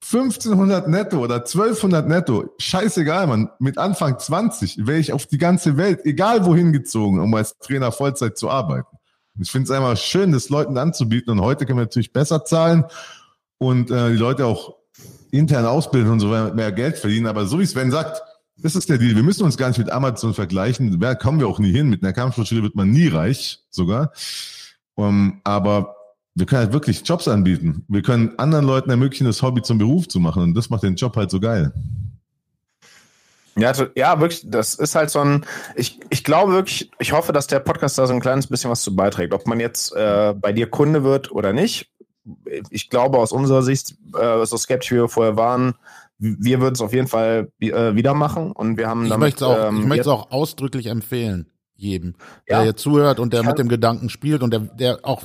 1500 0.03 0.89
netto 0.89 1.21
oder 1.21 1.37
1200 1.37 2.07
netto, 2.07 2.53
scheißegal, 2.59 3.27
man, 3.27 3.49
mit 3.59 3.79
Anfang 3.79 4.19
20 4.19 4.87
wäre 4.87 4.99
ich 4.99 5.15
auf 5.15 5.25
die 5.25 5.39
ganze 5.39 5.79
Welt, 5.79 6.05
egal 6.05 6.45
wohin 6.45 6.75
gezogen, 6.75 7.21
um 7.21 7.33
als 7.35 7.57
Trainer 7.57 7.91
Vollzeit 7.91 8.37
zu 8.37 8.51
arbeiten. 8.51 8.99
Ich 9.41 9.51
finde 9.51 9.65
es 9.65 9.71
einfach 9.71 9.97
schön, 9.97 10.31
das 10.33 10.51
Leuten 10.51 10.77
anzubieten 10.77 11.31
und 11.31 11.41
heute 11.41 11.65
können 11.65 11.79
wir 11.79 11.85
natürlich 11.85 12.13
besser 12.13 12.45
zahlen 12.45 12.85
und 13.63 13.91
äh, 13.91 14.11
die 14.11 14.17
Leute 14.17 14.47
auch 14.47 14.75
intern 15.31 15.65
ausbilden 15.65 16.13
und 16.13 16.21
so 16.21 16.29
mehr 16.29 16.73
Geld 16.73 16.99
verdienen. 16.99 17.27
Aber 17.27 17.47
so 17.47 17.59
wie 17.59 17.67
Sven 17.67 17.91
sagt, 17.91 18.23
das 18.57 18.77
ist 18.77 18.89
der 18.89 18.99
Deal. 18.99 19.17
Wir 19.17 19.23
müssen 19.23 19.45
uns 19.45 19.57
gar 19.57 19.69
nicht 19.69 19.79
mit 19.79 19.91
Amazon 19.91 20.35
vergleichen. 20.35 21.01
Da 21.01 21.15
kommen 21.15 21.41
wir 21.41 21.49
auch 21.49 21.59
nie 21.59 21.73
hin. 21.73 21.89
Mit 21.89 22.03
einer 22.03 22.13
Kampfsportschule 22.13 22.63
wird 22.63 22.75
man 22.75 22.91
nie 22.91 23.09
reich, 23.09 23.61
sogar. 23.71 24.13
Um, 24.95 25.41
aber 25.45 25.97
wir 26.35 26.47
können 26.47 26.63
halt 26.63 26.73
wirklich 26.73 27.03
Jobs 27.05 27.29
anbieten. 27.29 27.85
Wir 27.89 28.03
können 28.03 28.39
anderen 28.39 28.67
Leuten 28.67 28.91
ermöglichen, 28.91 29.27
das 29.27 29.43
Hobby 29.43 29.63
zum 29.63 29.79
Beruf 29.79 30.07
zu 30.09 30.21
machen. 30.21 30.43
Und 30.43 30.55
das 30.55 30.69
macht 30.69 30.83
den 30.83 30.97
Job 30.97 31.17
halt 31.17 31.31
so 31.31 31.41
geil. 31.41 31.73
Ja, 33.57 33.73
ja, 33.97 34.19
wirklich, 34.21 34.43
das 34.47 34.75
ist 34.75 34.95
halt 34.95 35.11
so 35.11 35.21
ein, 35.21 35.45
ich, 35.77 36.01
ich 36.09 36.25
glaube 36.25 36.53
wirklich, 36.53 36.91
ich 36.99 37.13
hoffe, 37.13 37.33
dass 37.33 37.47
der 37.47 37.61
Podcast 37.61 37.99
da 37.99 38.07
so 38.07 38.15
ein 38.15 38.21
kleines 38.21 38.47
bisschen 38.47 38.71
was 38.71 38.83
zu 38.83 38.97
beiträgt. 38.97 39.35
Ob 39.35 39.47
man 39.47 39.61
jetzt 39.61 39.95
äh, 39.95 40.35
bei 40.35 40.53
dir 40.53 40.71
Kunde 40.71 41.05
wird 41.05 41.31
oder 41.33 41.53
nicht, 41.53 41.91
ich 42.71 42.91
glaube 42.91 43.19
aus 43.19 43.33
unserer 43.33 43.63
Sicht, 43.63 43.95
äh, 44.19 44.45
so 44.45 44.57
skeptisch 44.57 44.93
wie 44.93 44.97
wir 44.97 45.09
vorher 45.09 45.37
waren, 45.37 45.75
wir 46.19 46.61
würden 46.61 46.75
es 46.75 46.81
auf 46.81 46.93
jeden 46.93 47.09
Fall 47.09 47.51
äh, 47.61 47.95
wieder 47.95 48.15
machen 48.15 48.53
und 48.53 48.77
wir 48.77 48.89
haben 48.89 49.05
ich 49.05 49.11
damit. 49.11 49.43
Auch, 49.43 49.69
ähm, 49.69 49.81
ich 49.81 49.87
möchte 49.87 50.03
es 50.03 50.09
auch 50.09 50.31
ausdrücklich 50.31 50.87
empfehlen, 50.87 51.51
jedem, 51.75 52.15
der 52.49 52.59
ja, 52.59 52.63
hier 52.63 52.77
zuhört 52.77 53.19
und 53.19 53.33
der 53.33 53.43
mit 53.43 53.59
dem 53.59 53.69
Gedanken 53.69 54.09
spielt 54.09 54.43
und 54.43 54.53
der, 54.53 54.61
der 54.61 55.01
auch 55.03 55.25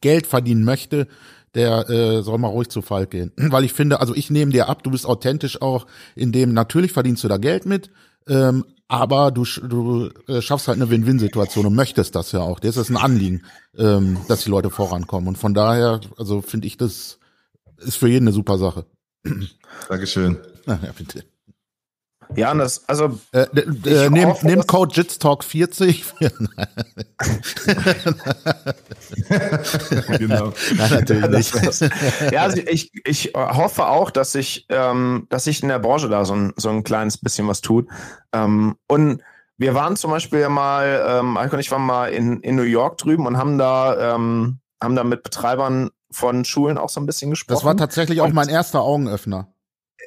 Geld 0.00 0.26
verdienen 0.26 0.64
möchte, 0.64 1.06
der 1.54 1.88
äh, 1.88 2.22
soll 2.22 2.38
mal 2.38 2.48
ruhig 2.48 2.68
zu 2.68 2.82
Fall 2.82 3.06
gehen. 3.06 3.32
Weil 3.36 3.64
ich 3.64 3.72
finde, 3.72 4.00
also 4.00 4.14
ich 4.14 4.30
nehme 4.30 4.52
dir 4.52 4.68
ab, 4.68 4.82
du 4.82 4.90
bist 4.90 5.06
authentisch 5.06 5.62
auch, 5.62 5.86
in 6.16 6.32
dem 6.32 6.52
natürlich 6.54 6.92
verdienst 6.92 7.22
du 7.22 7.28
da 7.28 7.36
Geld 7.36 7.66
mit, 7.66 7.90
ähm, 8.28 8.64
aber 8.90 9.30
du, 9.30 9.44
du 9.44 10.10
äh, 10.26 10.42
schaffst 10.42 10.66
halt 10.66 10.76
eine 10.76 10.90
Win-Win-Situation 10.90 11.64
und 11.64 11.76
möchtest 11.76 12.16
das 12.16 12.32
ja 12.32 12.40
auch. 12.40 12.58
Das 12.58 12.76
ist 12.76 12.90
ein 12.90 12.96
Anliegen, 12.96 13.44
ähm, 13.78 14.18
dass 14.26 14.42
die 14.42 14.50
Leute 14.50 14.68
vorankommen. 14.68 15.28
Und 15.28 15.38
von 15.38 15.54
daher, 15.54 16.00
also 16.18 16.42
finde 16.42 16.66
ich, 16.66 16.76
das 16.76 17.20
ist 17.78 17.96
für 17.96 18.08
jeden 18.08 18.26
eine 18.26 18.32
super 18.32 18.58
Sache. 18.58 18.86
Dankeschön. 19.88 20.38
Ja, 20.66 20.78
bitte. 20.96 21.24
Ja, 22.36 22.54
das, 22.54 22.88
also. 22.88 23.18
Äh, 23.32 23.46
äh, 23.54 24.10
nimm, 24.10 24.34
nimm 24.42 24.66
Code 24.66 24.94
JITSTALK 24.94 25.44
40. 25.44 26.04
genau. 30.18 30.52
Nein, 30.76 30.90
natürlich 30.90 31.30
nicht. 31.30 31.52
ja, 32.32 32.42
also 32.42 32.58
ich, 32.66 32.90
ich 33.04 33.32
hoffe 33.34 33.86
auch, 33.86 34.10
dass 34.10 34.32
sich, 34.32 34.66
ähm, 34.68 35.26
dass 35.28 35.44
sich 35.44 35.62
in 35.62 35.68
der 35.68 35.78
Branche 35.78 36.08
da 36.08 36.24
so 36.24 36.34
ein, 36.34 36.52
so 36.56 36.68
ein 36.70 36.84
kleines 36.84 37.18
bisschen 37.18 37.48
was 37.48 37.60
tut. 37.60 37.88
Ähm, 38.32 38.76
und 38.86 39.22
wir 39.56 39.74
waren 39.74 39.96
zum 39.96 40.10
Beispiel 40.10 40.48
mal, 40.48 41.04
ähm, 41.06 41.36
Alko 41.36 41.56
und 41.56 41.60
ich 41.60 41.70
waren 41.70 41.84
mal 41.84 42.06
in, 42.06 42.40
in 42.40 42.56
New 42.56 42.62
York 42.62 42.96
drüben 42.98 43.26
und 43.26 43.36
haben 43.36 43.58
da, 43.58 44.14
ähm, 44.14 44.60
haben 44.82 44.96
da 44.96 45.04
mit 45.04 45.22
Betreibern 45.22 45.90
von 46.10 46.44
Schulen 46.44 46.78
auch 46.78 46.88
so 46.88 47.00
ein 47.00 47.06
bisschen 47.06 47.30
gesprochen. 47.30 47.56
Das 47.56 47.64
war 47.64 47.76
tatsächlich 47.76 48.20
auch 48.20 48.32
mein 48.32 48.48
erster 48.48 48.80
Augenöffner. 48.80 49.48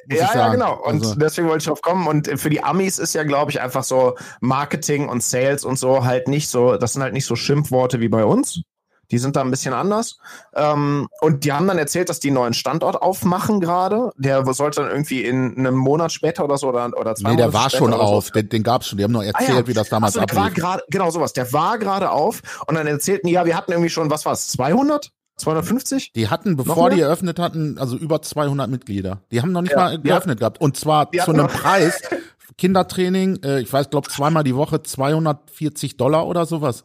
Ja, 0.08 0.30
ja, 0.34 0.48
genau. 0.48 0.80
Und 0.82 1.02
also. 1.02 1.14
deswegen 1.14 1.48
wollte 1.48 1.62
ich 1.62 1.66
drauf 1.66 1.82
kommen. 1.82 2.06
Und 2.06 2.28
für 2.38 2.50
die 2.50 2.62
Amis 2.62 2.98
ist 2.98 3.14
ja, 3.14 3.24
glaube 3.24 3.50
ich, 3.50 3.60
einfach 3.60 3.84
so 3.84 4.16
Marketing 4.40 5.08
und 5.08 5.22
Sales 5.22 5.64
und 5.64 5.78
so 5.78 6.04
halt 6.04 6.28
nicht 6.28 6.48
so, 6.48 6.76
das 6.76 6.92
sind 6.92 7.02
halt 7.02 7.12
nicht 7.12 7.26
so 7.26 7.36
Schimpfworte 7.36 8.00
wie 8.00 8.08
bei 8.08 8.24
uns. 8.24 8.62
Die 9.10 9.18
sind 9.18 9.36
da 9.36 9.42
ein 9.42 9.50
bisschen 9.50 9.74
anders. 9.74 10.18
Ähm, 10.54 11.08
und 11.20 11.44
die 11.44 11.52
haben 11.52 11.66
dann 11.66 11.78
erzählt, 11.78 12.08
dass 12.08 12.20
die 12.20 12.28
einen 12.28 12.36
neuen 12.36 12.54
Standort 12.54 13.00
aufmachen 13.02 13.60
gerade. 13.60 14.10
Der 14.16 14.44
sollte 14.54 14.82
dann 14.82 14.90
irgendwie 14.90 15.24
in 15.24 15.58
einem 15.58 15.76
Monat 15.76 16.12
später 16.12 16.44
oder 16.44 16.56
so 16.56 16.68
oder, 16.68 16.90
oder 16.98 17.14
zwei 17.14 17.30
Nee, 17.30 17.36
der 17.36 17.52
war 17.52 17.70
schon 17.70 17.92
auf. 17.92 18.26
So. 18.26 18.32
Den, 18.32 18.48
den 18.48 18.62
gab 18.62 18.82
es 18.82 18.88
schon. 18.88 18.98
Die 18.98 19.04
haben 19.04 19.12
noch 19.12 19.22
erzählt, 19.22 19.50
ah, 19.50 19.58
ja. 19.60 19.66
wie 19.66 19.74
das 19.74 19.88
damals 19.88 20.16
also, 20.16 20.38
ablief. 20.38 20.64
genau 20.88 21.10
sowas. 21.10 21.32
Der 21.32 21.52
war 21.52 21.78
gerade 21.78 22.10
auf. 22.10 22.40
Und 22.66 22.76
dann 22.76 22.86
erzählten 22.86 23.26
die, 23.26 23.34
ja, 23.34 23.44
wir 23.44 23.56
hatten 23.56 23.72
irgendwie 23.72 23.90
schon, 23.90 24.10
was 24.10 24.24
war 24.24 24.32
es, 24.32 24.48
200? 24.48 25.10
250? 25.36 26.12
Die 26.12 26.28
hatten, 26.28 26.56
bevor 26.56 26.90
die 26.90 27.00
eröffnet 27.00 27.38
hatten, 27.38 27.78
also 27.78 27.96
über 27.96 28.22
200 28.22 28.70
Mitglieder. 28.70 29.22
Die 29.30 29.42
haben 29.42 29.52
noch 29.52 29.62
nicht 29.62 29.72
ja, 29.72 29.78
mal 29.78 30.00
geöffnet 30.00 30.38
ja. 30.38 30.48
gehabt. 30.48 30.60
Und 30.60 30.76
zwar 30.76 31.10
zu 31.10 31.32
einem 31.32 31.48
Preis, 31.48 32.00
Kindertraining, 32.58 33.42
äh, 33.42 33.60
ich 33.60 33.72
weiß, 33.72 33.90
glaube 33.90 34.08
zweimal 34.08 34.44
die 34.44 34.54
Woche 34.54 34.82
240 34.82 35.96
Dollar 35.96 36.26
oder 36.26 36.46
sowas. 36.46 36.84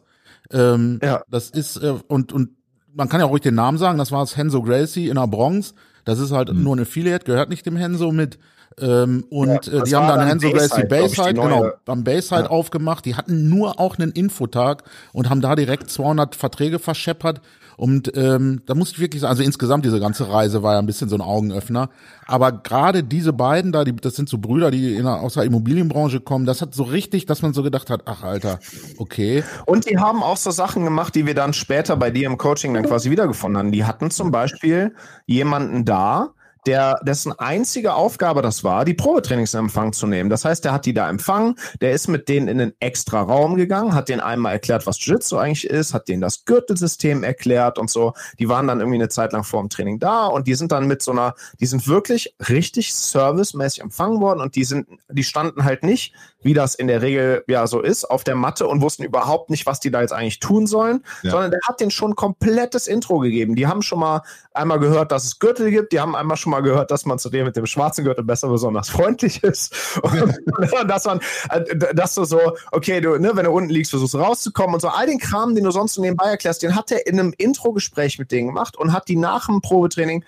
Ähm, 0.52 0.98
ja. 1.02 1.22
Das 1.28 1.50
ist, 1.50 1.76
äh, 1.76 1.94
und, 2.08 2.32
und 2.32 2.50
man 2.92 3.08
kann 3.08 3.20
ja 3.20 3.26
ruhig 3.26 3.42
den 3.42 3.54
Namen 3.54 3.78
sagen, 3.78 3.98
das 3.98 4.10
war 4.10 4.20
das 4.20 4.36
Henzo 4.36 4.62
Gracie 4.62 5.08
in 5.08 5.14
der 5.14 5.26
Bronx. 5.26 5.74
Das 6.04 6.18
ist 6.18 6.32
halt 6.32 6.52
mhm. 6.52 6.62
nur 6.62 6.76
ein 6.76 6.80
Affiliate, 6.80 7.24
gehört 7.24 7.50
nicht 7.50 7.66
dem 7.66 7.76
Henso 7.76 8.10
mit. 8.10 8.38
Ähm, 8.78 9.24
und 9.30 9.66
Ja, 9.66 9.80
äh, 9.80 9.82
die 9.84 9.94
haben 9.94 10.08
dann 10.08 10.18
dann 10.20 10.28
Henso 10.28 10.50
Gracie 10.50 10.86
Bayside, 10.86 11.34
die 11.34 11.40
genau, 11.40 11.70
am 11.86 12.04
Bayside 12.04 12.42
Ja. 12.42 12.50
aufgemacht. 12.50 13.04
Die 13.04 13.14
hatten 13.14 13.48
nur 13.48 13.78
auch 13.78 13.98
einen 13.98 14.12
Infotag 14.12 14.84
und 15.12 15.28
haben 15.28 15.40
da 15.40 15.54
direkt 15.54 15.90
200 15.90 16.34
Verträge 16.34 16.78
verscheppert. 16.78 17.40
Und 17.80 18.14
ähm, 18.14 18.60
da 18.66 18.74
muss 18.74 18.90
ich 18.92 19.00
wirklich 19.00 19.22
sagen, 19.22 19.30
also 19.30 19.42
insgesamt 19.42 19.86
diese 19.86 20.00
ganze 20.00 20.30
Reise 20.30 20.62
war 20.62 20.74
ja 20.74 20.80
ein 20.80 20.84
bisschen 20.84 21.08
so 21.08 21.16
ein 21.16 21.22
Augenöffner. 21.22 21.88
Aber 22.26 22.52
gerade 22.52 23.02
diese 23.02 23.32
beiden 23.32 23.72
da, 23.72 23.84
die, 23.84 23.96
das 23.96 24.16
sind 24.16 24.28
so 24.28 24.36
Brüder, 24.36 24.70
die 24.70 24.96
in 24.96 25.06
aus 25.06 25.32
der 25.32 25.44
Immobilienbranche 25.44 26.20
kommen, 26.20 26.44
das 26.44 26.60
hat 26.60 26.74
so 26.74 26.82
richtig, 26.82 27.24
dass 27.24 27.40
man 27.40 27.54
so 27.54 27.62
gedacht 27.62 27.88
hat, 27.88 28.02
ach 28.04 28.22
Alter, 28.22 28.58
okay. 28.98 29.44
Und 29.64 29.88
die 29.88 29.96
haben 29.96 30.22
auch 30.22 30.36
so 30.36 30.50
Sachen 30.50 30.84
gemacht, 30.84 31.14
die 31.14 31.24
wir 31.24 31.34
dann 31.34 31.54
später 31.54 31.96
bei 31.96 32.10
dir 32.10 32.26
im 32.26 32.36
Coaching 32.36 32.74
dann 32.74 32.84
quasi 32.84 33.10
wiedergefunden 33.10 33.56
haben. 33.56 33.72
Die 33.72 33.86
hatten 33.86 34.10
zum 34.10 34.30
Beispiel 34.30 34.94
jemanden 35.24 35.86
da, 35.86 36.34
der, 36.66 36.98
dessen 37.02 37.32
einzige 37.38 37.94
Aufgabe 37.94 38.42
das 38.42 38.64
war, 38.64 38.84
die 38.84 38.94
Probetrainings 38.94 39.54
in 39.54 39.60
Empfang 39.60 39.92
zu 39.92 40.06
nehmen. 40.06 40.30
Das 40.30 40.44
heißt, 40.44 40.64
der 40.64 40.72
hat 40.72 40.86
die 40.86 40.94
da 40.94 41.08
empfangen, 41.08 41.56
der 41.80 41.92
ist 41.92 42.08
mit 42.08 42.28
denen 42.28 42.48
in 42.48 42.60
einen 42.60 42.72
extra 42.80 43.22
Raum 43.22 43.56
gegangen, 43.56 43.94
hat 43.94 44.08
denen 44.08 44.20
einmal 44.20 44.52
erklärt, 44.52 44.86
was 44.86 44.98
Jiu-Jitsu 45.04 45.36
eigentlich 45.38 45.64
ist, 45.66 45.94
hat 45.94 46.08
denen 46.08 46.20
das 46.20 46.44
Gürtelsystem 46.44 47.22
erklärt 47.24 47.78
und 47.78 47.90
so. 47.90 48.12
Die 48.38 48.48
waren 48.48 48.66
dann 48.66 48.80
irgendwie 48.80 48.98
eine 48.98 49.08
Zeit 49.08 49.32
lang 49.32 49.44
vor 49.44 49.60
dem 49.60 49.68
Training 49.70 49.98
da 49.98 50.26
und 50.26 50.46
die 50.46 50.54
sind 50.54 50.72
dann 50.72 50.86
mit 50.86 51.02
so 51.02 51.12
einer, 51.12 51.34
die 51.60 51.66
sind 51.66 51.86
wirklich 51.88 52.34
richtig 52.48 52.94
servicemäßig 52.94 53.82
empfangen 53.82 54.20
worden 54.20 54.40
und 54.40 54.54
die 54.56 54.64
sind, 54.64 54.86
die 55.08 55.24
standen 55.24 55.64
halt 55.64 55.82
nicht, 55.82 56.14
wie 56.42 56.54
das 56.54 56.74
in 56.74 56.86
der 56.86 57.02
Regel 57.02 57.44
ja 57.48 57.66
so 57.66 57.80
ist, 57.80 58.04
auf 58.04 58.24
der 58.24 58.34
Matte 58.34 58.66
und 58.66 58.80
wussten 58.80 59.02
überhaupt 59.02 59.50
nicht, 59.50 59.66
was 59.66 59.80
die 59.80 59.90
da 59.90 60.00
jetzt 60.00 60.12
eigentlich 60.12 60.40
tun 60.40 60.66
sollen, 60.66 61.04
Ja. 61.22 61.32
sondern 61.32 61.50
der 61.50 61.60
hat 61.68 61.80
denen 61.80 61.90
schon 61.90 62.12
ein 62.12 62.16
komplettes 62.16 62.86
Intro 62.86 63.18
gegeben. 63.18 63.56
Die 63.56 63.66
haben 63.66 63.82
schon 63.82 64.00
mal 64.00 64.22
einmal 64.54 64.78
gehört, 64.78 65.12
dass 65.12 65.24
es 65.24 65.38
Gürtel 65.38 65.70
gibt, 65.70 65.92
die 65.92 66.00
haben 66.00 66.16
einmal 66.16 66.36
schon 66.36 66.49
mal 66.50 66.60
gehört, 66.60 66.90
dass 66.90 67.06
man 67.06 67.18
zu 67.18 67.30
dem 67.30 67.46
mit 67.46 67.56
dem 67.56 67.66
schwarzen 67.66 68.04
Gürtel 68.04 68.24
besser 68.24 68.48
besonders 68.48 68.90
freundlich 68.90 69.42
ist. 69.42 70.00
Und 70.02 70.38
dass 70.88 71.04
man, 71.04 71.20
äh, 71.50 71.94
dass 71.94 72.14
du 72.14 72.24
so, 72.24 72.40
okay, 72.72 73.00
du, 73.00 73.18
ne, 73.18 73.32
wenn 73.34 73.44
du 73.44 73.50
unten 73.50 73.70
liegst, 73.70 73.90
versuchst 73.90 74.14
rauszukommen 74.14 74.74
und 74.74 74.80
so, 74.80 74.88
all 74.88 75.06
den 75.06 75.18
Kram, 75.18 75.54
den 75.54 75.64
du 75.64 75.70
sonst 75.70 75.94
so 75.94 76.02
nebenbei 76.02 76.26
erklärst, 76.26 76.62
den 76.62 76.76
hat 76.76 76.90
er 76.90 77.06
in 77.06 77.18
einem 77.18 77.32
Intro-Gespräch 77.36 78.18
mit 78.18 78.32
denen 78.32 78.48
gemacht 78.48 78.76
und 78.76 78.92
hat 78.92 79.08
die 79.08 79.16
nach 79.16 79.46
dem 79.46 79.60
Probetraining 79.60 80.24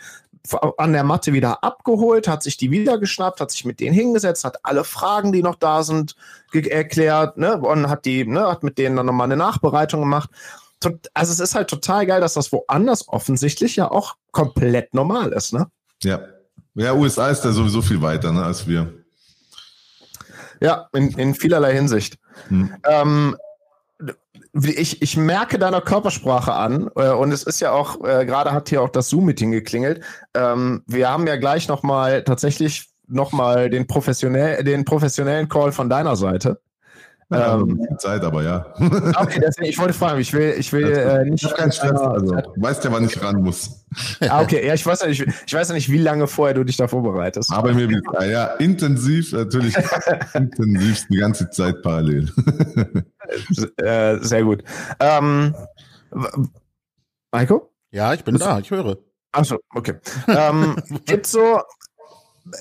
an 0.76 0.92
der 0.92 1.04
Matte 1.04 1.32
wieder 1.32 1.62
abgeholt, 1.62 2.26
hat 2.26 2.42
sich 2.42 2.56
die 2.56 2.70
wieder 2.70 2.98
geschnappt, 2.98 3.40
hat 3.40 3.50
sich 3.50 3.64
mit 3.64 3.80
denen 3.80 3.94
hingesetzt, 3.94 4.44
hat 4.44 4.64
alle 4.64 4.84
Fragen, 4.84 5.32
die 5.32 5.42
noch 5.42 5.54
da 5.54 5.82
sind, 5.82 6.16
erklärt, 6.52 7.36
ne, 7.36 7.58
und 7.58 7.88
hat 7.88 8.04
die, 8.04 8.24
ne, 8.26 8.48
hat 8.48 8.62
mit 8.62 8.78
denen 8.78 8.96
dann 8.96 9.06
nochmal 9.06 9.26
eine 9.26 9.36
Nachbereitung 9.36 10.00
gemacht. 10.00 10.30
Also 11.14 11.32
es 11.32 11.38
ist 11.38 11.54
halt 11.54 11.70
total 11.70 12.06
geil, 12.06 12.20
dass 12.20 12.34
das 12.34 12.50
woanders 12.50 13.08
offensichtlich 13.08 13.76
ja 13.76 13.90
auch 13.90 14.16
komplett 14.32 14.94
normal 14.94 15.32
ist, 15.32 15.52
ne? 15.52 15.68
Ja. 16.04 16.20
Ja, 16.74 16.94
USA 16.94 17.28
ist 17.28 17.42
da 17.42 17.52
sowieso 17.52 17.82
viel 17.82 18.00
weiter 18.00 18.32
ne, 18.32 18.42
als 18.42 18.66
wir. 18.66 18.92
Ja, 20.60 20.88
in, 20.92 21.10
in 21.18 21.34
vielerlei 21.34 21.74
Hinsicht. 21.74 22.18
Hm. 22.48 22.74
Ähm, 22.88 23.36
ich, 24.54 25.02
ich 25.02 25.16
merke 25.16 25.58
deiner 25.58 25.80
Körpersprache 25.80 26.52
an 26.52 26.90
äh, 26.96 27.10
und 27.10 27.32
es 27.32 27.42
ist 27.42 27.60
ja 27.60 27.72
auch, 27.72 28.02
äh, 28.04 28.24
gerade 28.26 28.52
hat 28.52 28.68
hier 28.68 28.82
auch 28.82 28.90
das 28.90 29.08
Zoom-Meeting 29.08 29.50
geklingelt. 29.50 30.02
Ähm, 30.34 30.82
wir 30.86 31.10
haben 31.10 31.26
ja 31.26 31.36
gleich 31.36 31.68
nochmal 31.68 32.22
tatsächlich 32.24 32.88
nochmal 33.06 33.70
den, 33.70 33.86
professionell, 33.86 34.62
den 34.64 34.84
professionellen 34.84 35.48
Call 35.48 35.72
von 35.72 35.88
deiner 35.88 36.16
Seite. 36.16 36.60
Ja, 37.32 37.54
Ähm, 37.54 37.88
Zeit, 37.98 38.22
aber 38.22 38.42
ja. 38.42 38.66
okay, 39.16 39.40
deswegen, 39.40 39.68
ich 39.68 39.78
wollte 39.78 39.94
fragen, 39.94 40.20
ich 40.20 40.32
will, 40.32 40.54
ich 40.58 40.72
will 40.72 40.92
äh, 40.92 41.24
nicht. 41.24 41.42
Ich 41.42 41.48
habe 41.48 41.60
keinen 41.60 41.72
Stress. 41.72 42.00
Also, 42.00 42.34
du 42.34 42.62
weißt 42.62 42.84
ja, 42.84 42.92
wann 42.92 43.04
ich 43.04 43.22
ran 43.22 43.42
muss. 43.42 43.84
Ah, 44.20 44.42
okay, 44.42 44.66
ja, 44.66 44.74
ich 44.74 44.84
weiß 44.84 45.02
ja 45.02 45.08
nicht, 45.08 45.26
ich 45.46 45.54
weiß 45.54 45.68
ja 45.68 45.74
nicht, 45.74 45.90
wie 45.90 45.98
lange 45.98 46.26
vorher 46.26 46.54
du 46.54 46.64
dich 46.64 46.76
da 46.76 46.88
vorbereitest. 46.88 47.52
Aber 47.52 47.72
mir 47.72 47.88
wird, 47.88 48.04
ah, 48.14 48.24
ja, 48.24 48.46
intensiv, 48.54 49.32
natürlich 49.32 49.74
intensiv 50.34 51.06
die 51.08 51.16
ganze 51.16 51.50
Zeit 51.50 51.82
parallel. 51.82 52.30
Äh, 53.76 54.18
sehr 54.20 54.42
gut. 54.42 54.62
Ähm, 55.00 55.54
Maiko? 57.30 57.70
Ja, 57.90 58.12
ich 58.14 58.24
bin 58.24 58.36
da, 58.36 58.58
ich 58.58 58.70
höre. 58.70 58.98
Achso, 59.32 59.58
okay. 59.74 59.94
ähm, 60.28 60.76
gibt 61.06 61.26
so, 61.26 61.60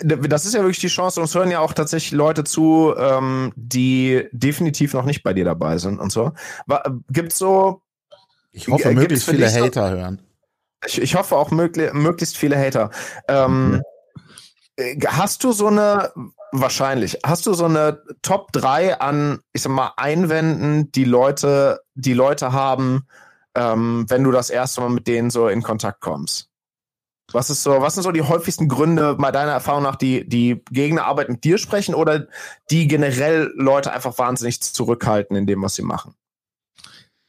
das 0.03 0.45
ist 0.45 0.53
ja 0.53 0.61
wirklich 0.61 0.79
die 0.79 0.87
Chance, 0.87 1.19
uns 1.21 1.33
hören 1.35 1.49
ja 1.51 1.59
auch 1.59 1.73
tatsächlich 1.73 2.11
Leute 2.11 2.43
zu, 2.43 2.93
ähm, 2.97 3.51
die 3.55 4.27
definitiv 4.31 4.93
noch 4.93 5.05
nicht 5.05 5.23
bei 5.23 5.33
dir 5.33 5.45
dabei 5.45 5.77
sind 5.77 5.99
und 5.99 6.11
so. 6.11 6.31
Gibt 7.09 7.33
so, 7.33 7.81
Ich 8.51 8.67
hoffe, 8.67 8.89
Äh, 8.89 8.93
möglichst 8.93 9.25
gibt's 9.27 9.43
viele 9.43 9.45
dich 9.47 9.55
so- 9.57 9.65
Hater 9.65 9.89
hören. 9.91 10.21
ich, 10.85 11.01
ich 11.01 11.15
hoffe 11.15 11.35
auch 11.37 11.51
mögli 11.51 11.89
möglichst 11.93 12.37
viele 12.37 12.57
Hater. 12.57 12.91
Ähm, 13.27 13.81
äh, 14.75 14.97
Hast 15.07 15.43
du 15.43 15.51
so 15.53 15.67
eine, 15.67 16.11
wahrscheinlich, 16.51 17.17
hast 17.25 17.45
du 17.47 17.53
so 17.53 17.65
eine 17.65 18.01
Top 18.21 18.51
3 18.51 18.99
an, 18.99 19.39
ich 19.53 19.61
sag 19.63 19.71
mal, 19.71 19.93
Einwänden, 19.97 20.91
die 20.91 21.05
Leute, 21.05 21.79
die 21.95 22.13
Leute 22.13 22.51
haben, 22.51 23.07
ähm, 23.55 24.05
wenn 24.09 24.23
du 24.23 24.31
das 24.31 24.49
erste 24.49 24.81
Mal 24.81 24.89
mit 24.89 25.07
denen 25.07 25.29
so 25.29 25.47
in 25.47 25.63
Kontakt 25.63 26.01
kommst? 26.01 26.49
Was 27.33 27.49
ist 27.49 27.63
so, 27.63 27.81
was 27.81 27.95
sind 27.95 28.03
so 28.03 28.11
die 28.11 28.21
häufigsten 28.21 28.67
Gründe, 28.67 29.15
mal 29.17 29.31
deiner 29.31 29.51
Erfahrung 29.51 29.83
nach, 29.83 29.95
die, 29.95 30.27
die 30.27 30.61
gegen 30.71 30.97
eine 30.97 31.07
Arbeit 31.07 31.29
mit 31.29 31.43
dir 31.43 31.57
sprechen 31.57 31.95
oder 31.95 32.27
die 32.69 32.87
generell 32.87 33.51
Leute 33.55 33.93
einfach 33.93 34.17
wahnsinnig 34.17 34.61
zurückhalten 34.61 35.35
in 35.35 35.47
dem, 35.47 35.61
was 35.61 35.75
sie 35.75 35.83
machen? 35.83 36.13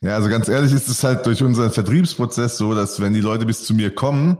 Ja, 0.03 0.17
also 0.17 0.29
ganz 0.29 0.49
ehrlich 0.49 0.73
ist 0.73 0.89
es 0.89 1.05
halt 1.05 1.25
durch 1.27 1.43
unseren 1.43 1.71
Vertriebsprozess 1.71 2.59
so, 2.59 2.75
dass 2.75 3.01
wenn 3.01 3.15
die 3.15 3.21
Leute 3.21 3.47
bis 3.47 3.65
zu 3.65 3.73
mir 3.73 3.95
kommen, 3.95 4.39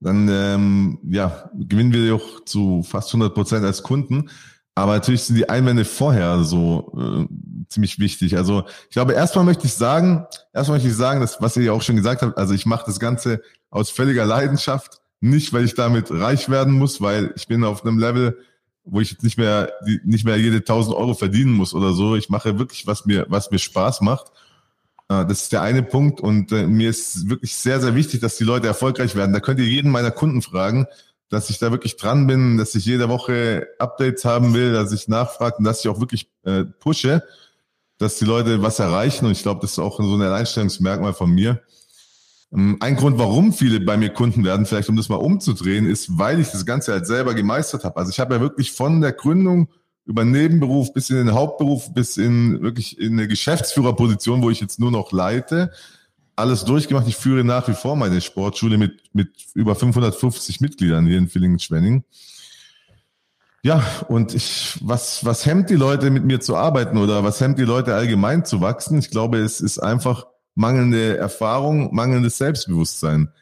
dann 0.00 0.28
ähm, 0.28 0.98
ja, 1.08 1.50
gewinnen 1.54 1.92
wir 1.92 2.14
auch 2.14 2.44
zu 2.44 2.82
fast 2.82 3.08
100 3.08 3.34
Prozent 3.34 3.64
als 3.64 3.82
Kunden. 3.82 4.30
Aber 4.74 4.92
natürlich 4.92 5.24
sind 5.24 5.34
die 5.34 5.48
Einwände 5.48 5.84
vorher 5.84 6.44
so 6.44 6.92
äh, 6.96 7.26
ziemlich 7.68 7.98
wichtig. 7.98 8.36
Also 8.36 8.64
ich 8.84 8.94
glaube, 8.94 9.12
erstmal 9.12 9.44
möchte 9.44 9.66
ich 9.66 9.74
sagen, 9.74 10.24
erstmal 10.52 10.76
möchte 10.76 10.90
ich 10.90 10.96
sagen, 10.96 11.20
dass, 11.20 11.40
was 11.40 11.56
ihr 11.56 11.64
ja 11.64 11.72
auch 11.72 11.82
schon 11.82 11.96
gesagt 11.96 12.22
habt, 12.22 12.38
also 12.38 12.54
ich 12.54 12.64
mache 12.64 12.86
das 12.86 13.00
Ganze 13.00 13.42
aus 13.70 13.90
völliger 13.90 14.24
Leidenschaft, 14.24 14.97
nicht 15.20 15.52
weil 15.52 15.64
ich 15.64 15.74
damit 15.74 16.10
reich 16.10 16.48
werden 16.48 16.74
muss, 16.74 17.00
weil 17.00 17.32
ich 17.36 17.46
bin 17.46 17.64
auf 17.64 17.84
einem 17.84 17.98
Level, 17.98 18.38
wo 18.84 19.00
ich 19.00 19.10
jetzt 19.10 19.22
nicht 19.22 19.38
mehr, 19.38 19.70
nicht 20.04 20.24
mehr 20.24 20.36
jede 20.36 20.58
1000 20.58 20.96
Euro 20.96 21.14
verdienen 21.14 21.52
muss 21.52 21.74
oder 21.74 21.92
so. 21.92 22.16
Ich 22.16 22.28
mache 22.28 22.58
wirklich, 22.58 22.86
was 22.86 23.04
mir, 23.04 23.26
was 23.28 23.50
mir 23.50 23.58
Spaß 23.58 24.00
macht. 24.00 24.32
Äh, 25.08 25.26
Das 25.26 25.42
ist 25.42 25.52
der 25.52 25.62
eine 25.62 25.82
Punkt 25.82 26.20
und 26.20 26.52
äh, 26.52 26.66
mir 26.66 26.90
ist 26.90 27.28
wirklich 27.28 27.54
sehr, 27.54 27.80
sehr 27.80 27.94
wichtig, 27.94 28.20
dass 28.20 28.36
die 28.36 28.44
Leute 28.44 28.66
erfolgreich 28.66 29.14
werden. 29.16 29.32
Da 29.32 29.40
könnt 29.40 29.60
ihr 29.60 29.66
jeden 29.66 29.90
meiner 29.90 30.10
Kunden 30.10 30.42
fragen, 30.42 30.86
dass 31.28 31.50
ich 31.50 31.58
da 31.58 31.70
wirklich 31.70 31.96
dran 31.96 32.26
bin, 32.26 32.56
dass 32.56 32.74
ich 32.74 32.86
jede 32.86 33.08
Woche 33.08 33.66
Updates 33.78 34.24
haben 34.24 34.54
will, 34.54 34.72
dass 34.72 34.92
ich 34.92 35.08
nachfrage 35.08 35.56
und 35.58 35.64
dass 35.64 35.80
ich 35.80 35.88
auch 35.88 36.00
wirklich 36.00 36.30
äh, 36.44 36.64
pushe, 36.64 37.22
dass 37.98 38.16
die 38.18 38.24
Leute 38.24 38.62
was 38.62 38.78
erreichen 38.78 39.26
und 39.26 39.32
ich 39.32 39.42
glaube, 39.42 39.60
das 39.60 39.72
ist 39.72 39.78
auch 39.78 39.98
so 39.98 40.14
ein 40.14 40.22
Alleinstellungsmerkmal 40.22 41.12
von 41.12 41.30
mir. 41.30 41.60
Ähm, 42.52 42.76
Ein 42.80 42.96
Grund, 42.96 43.18
warum 43.18 43.52
viele 43.52 43.80
bei 43.80 43.96
mir 43.96 44.10
Kunden 44.10 44.44
werden, 44.44 44.66
vielleicht 44.66 44.88
um 44.88 44.96
das 44.96 45.08
mal 45.08 45.16
umzudrehen, 45.16 45.86
ist, 45.86 46.18
weil 46.18 46.40
ich 46.40 46.48
das 46.48 46.66
Ganze 46.66 46.92
halt 46.92 47.06
selber 47.06 47.34
gemeistert 47.34 47.84
habe. 47.84 47.96
Also 47.96 48.10
ich 48.10 48.20
habe 48.20 48.34
ja 48.34 48.40
wirklich 48.40 48.72
von 48.72 49.00
der 49.00 49.12
Gründung 49.12 49.68
über 50.04 50.24
Nebenberuf 50.24 50.94
bis 50.94 51.10
in 51.10 51.16
den 51.16 51.34
Hauptberuf, 51.34 51.92
bis 51.92 52.16
in 52.16 52.62
wirklich 52.62 52.98
in 52.98 53.12
eine 53.12 53.28
Geschäftsführerposition, 53.28 54.42
wo 54.42 54.48
ich 54.48 54.60
jetzt 54.60 54.80
nur 54.80 54.90
noch 54.90 55.12
leite, 55.12 55.70
alles 56.34 56.64
durchgemacht. 56.64 57.06
Ich 57.08 57.16
führe 57.16 57.44
nach 57.44 57.68
wie 57.68 57.74
vor 57.74 57.94
meine 57.94 58.20
Sportschule 58.22 58.78
mit, 58.78 59.02
mit 59.12 59.28
über 59.54 59.74
550 59.74 60.62
Mitgliedern 60.62 61.06
hier 61.06 61.18
in 61.18 61.28
Villingen-Schwenning. 61.28 62.04
Ja, 63.62 63.84
und 64.08 64.34
ich, 64.34 64.78
was, 64.80 65.24
was 65.24 65.44
hemmt 65.44 65.68
die 65.68 65.74
Leute, 65.74 66.10
mit 66.10 66.24
mir 66.24 66.40
zu 66.40 66.56
arbeiten 66.56 66.96
oder 66.96 67.24
was 67.24 67.40
hemmt 67.40 67.58
die 67.58 67.64
Leute 67.64 67.94
allgemein 67.94 68.44
zu 68.44 68.60
wachsen? 68.60 68.98
Ich 68.98 69.10
glaube, 69.10 69.38
es 69.38 69.60
ist 69.60 69.78
einfach 69.78 70.27
mangelnde 70.58 71.16
Erfahrung, 71.16 71.94
mangelndes 71.94 72.36
Selbstbewusstsein. 72.36 73.32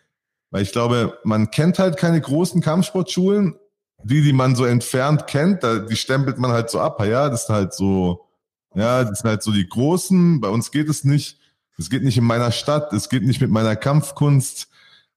Weil 0.50 0.62
ich 0.62 0.72
glaube, 0.72 1.18
man 1.24 1.50
kennt 1.50 1.78
halt 1.78 1.96
keine 1.96 2.20
großen 2.20 2.60
Kampfsportschulen. 2.60 3.56
Die, 4.04 4.22
die 4.22 4.34
man 4.34 4.54
so 4.54 4.66
entfernt 4.66 5.26
kennt, 5.26 5.62
die 5.62 5.96
stempelt 5.96 6.38
man 6.38 6.52
halt 6.52 6.68
so 6.68 6.78
ab. 6.78 7.02
Ja, 7.04 7.30
das 7.30 7.44
ist 7.44 7.48
halt 7.48 7.72
so, 7.72 8.26
ja, 8.74 9.02
das 9.02 9.20
sind 9.20 9.30
halt 9.30 9.42
so 9.42 9.50
die 9.50 9.66
Großen. 9.66 10.40
Bei 10.42 10.48
uns 10.48 10.70
geht 10.70 10.90
es 10.90 11.02
nicht. 11.02 11.38
Es 11.78 11.88
geht 11.88 12.04
nicht 12.04 12.18
in 12.18 12.24
meiner 12.24 12.52
Stadt. 12.52 12.92
Es 12.92 13.08
geht 13.08 13.22
nicht 13.22 13.40
mit 13.40 13.50
meiner 13.50 13.74
Kampfkunst 13.74 14.68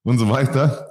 und 0.04 0.18
so 0.18 0.30
weiter. 0.30 0.89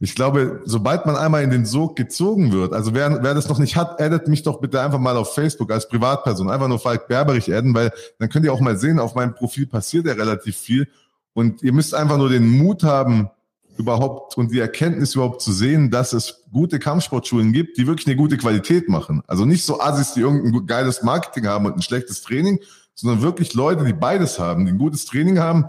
Ich 0.00 0.14
glaube, 0.14 0.62
sobald 0.64 1.06
man 1.06 1.16
einmal 1.16 1.42
in 1.42 1.50
den 1.50 1.66
Sog 1.66 1.96
gezogen 1.96 2.52
wird, 2.52 2.72
also 2.72 2.94
wer, 2.94 3.22
wer 3.22 3.34
das 3.34 3.48
noch 3.48 3.58
nicht 3.58 3.74
hat, 3.76 4.00
addet 4.00 4.28
mich 4.28 4.44
doch 4.44 4.60
bitte 4.60 4.80
einfach 4.80 5.00
mal 5.00 5.16
auf 5.16 5.34
Facebook 5.34 5.72
als 5.72 5.88
Privatperson. 5.88 6.50
Einfach 6.50 6.68
nur 6.68 6.78
Falk 6.78 7.08
Berberich 7.08 7.52
adden, 7.52 7.74
weil 7.74 7.92
dann 8.18 8.28
könnt 8.28 8.44
ihr 8.44 8.52
auch 8.52 8.60
mal 8.60 8.78
sehen, 8.78 9.00
auf 9.00 9.16
meinem 9.16 9.34
Profil 9.34 9.66
passiert 9.66 10.06
ja 10.06 10.12
relativ 10.12 10.56
viel. 10.56 10.88
Und 11.32 11.62
ihr 11.62 11.72
müsst 11.72 11.94
einfach 11.94 12.16
nur 12.16 12.28
den 12.28 12.48
Mut 12.48 12.84
haben, 12.84 13.30
überhaupt 13.78 14.36
und 14.36 14.52
die 14.52 14.58
Erkenntnis 14.58 15.14
überhaupt 15.14 15.40
zu 15.40 15.52
sehen, 15.52 15.90
dass 15.90 16.12
es 16.12 16.44
gute 16.52 16.78
Kampfsportschulen 16.78 17.52
gibt, 17.52 17.78
die 17.78 17.86
wirklich 17.86 18.06
eine 18.08 18.16
gute 18.16 18.36
Qualität 18.36 18.88
machen. 18.88 19.22
Also 19.26 19.44
nicht 19.44 19.64
so 19.64 19.80
Assis, 19.80 20.14
die 20.14 20.20
irgendein 20.20 20.66
geiles 20.66 21.02
Marketing 21.02 21.46
haben 21.46 21.66
und 21.66 21.76
ein 21.76 21.82
schlechtes 21.82 22.22
Training, 22.22 22.58
sondern 22.94 23.22
wirklich 23.22 23.54
Leute, 23.54 23.84
die 23.84 23.92
beides 23.92 24.38
haben, 24.38 24.66
die 24.66 24.72
ein 24.72 24.78
gutes 24.78 25.06
Training 25.06 25.38
haben 25.38 25.66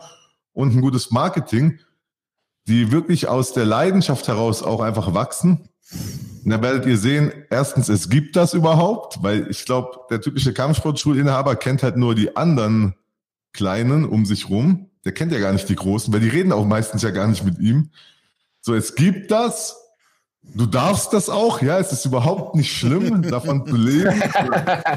und 0.54 0.76
ein 0.76 0.82
gutes 0.82 1.12
Marketing, 1.12 1.80
die 2.70 2.92
wirklich 2.92 3.28
aus 3.28 3.52
der 3.52 3.66
Leidenschaft 3.66 4.28
heraus 4.28 4.62
auch 4.62 4.80
einfach 4.80 5.16
wachsen. 5.16 5.68
Und 6.46 6.52
da 6.52 6.62
werdet 6.62 6.86
ihr 6.86 6.98
sehen, 6.98 7.34
erstens, 7.50 7.90
es 7.90 8.10
gibt 8.10 8.36
das 8.36 8.54
überhaupt, 8.54 9.24
weil 9.24 9.48
ich 9.50 9.66
glaube, 9.66 10.02
der 10.12 10.22
typische 10.22 10.54
Kampfsportschulinhaber 10.54 11.56
kennt 11.56 11.82
halt 11.82 11.98
nur 11.98 12.14
die 12.14 12.38
anderen 12.38 12.94
Kleinen 13.54 14.06
um 14.06 14.26
sich 14.26 14.50
rum. 14.50 14.92
Der 15.04 15.14
kennt 15.14 15.32
ja 15.32 15.40
gar 15.40 15.52
nicht 15.52 15.68
die 15.68 15.76
Großen, 15.76 16.14
weil 16.14 16.20
die 16.20 16.30
reden 16.30 16.52
auch 16.52 16.66
meistens 16.66 17.02
ja 17.02 17.10
gar 17.10 17.28
nicht 17.28 17.44
mit 17.44 17.58
ihm. 17.58 17.90
So, 18.62 18.76
es 18.76 18.94
gibt 18.94 19.32
das. 19.32 19.76
Du 20.44 20.68
darfst 20.68 21.12
das 21.14 21.30
auch, 21.30 21.62
ja, 21.62 21.80
es 21.80 21.92
ist 21.92 22.06
überhaupt 22.06 22.56
nicht 22.56 22.72
schlimm, 22.72 23.22
davon 23.30 23.66
zu 23.66 23.76
leben 23.76 24.22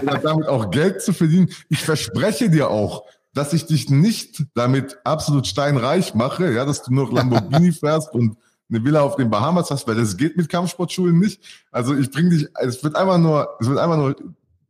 oder 0.03 0.19
damit 0.19 0.47
auch 0.47 0.71
Geld 0.71 1.01
zu 1.01 1.15
verdienen. 1.15 1.49
Ich 1.71 1.81
verspreche 1.81 2.51
dir 2.51 2.71
auch, 2.71 3.05
dass 3.35 3.53
ich 3.53 3.67
dich 3.67 3.89
nicht 3.91 4.45
damit 4.55 4.99
absolut 5.05 5.47
steinreich 5.47 6.15
mache, 6.15 6.53
ja, 6.53 6.65
dass 6.65 6.83
du 6.83 6.93
noch 6.93 7.13
Lamborghini 7.13 7.73
fährst 7.73 8.13
und 8.13 8.37
eine 8.69 8.85
Villa 8.85 9.03
auf 9.03 9.17
den 9.17 9.31
Bahamas 9.31 9.71
hast, 9.71 9.87
weil 9.87 9.97
das 9.97 10.17
geht 10.17 10.37
mit 10.37 10.49
Kampfsportschulen 10.49 11.19
nicht. 11.19 11.43
Also 11.71 11.95
ich 11.95 12.11
bringe 12.11 12.31
dich, 12.31 12.49
es 12.61 12.83
wird 12.83 12.97
einfach 12.97 13.19
nur, 13.19 13.49
es 13.61 13.69
wird 13.69 13.79
einfach 13.79 13.97
nur 13.97 14.17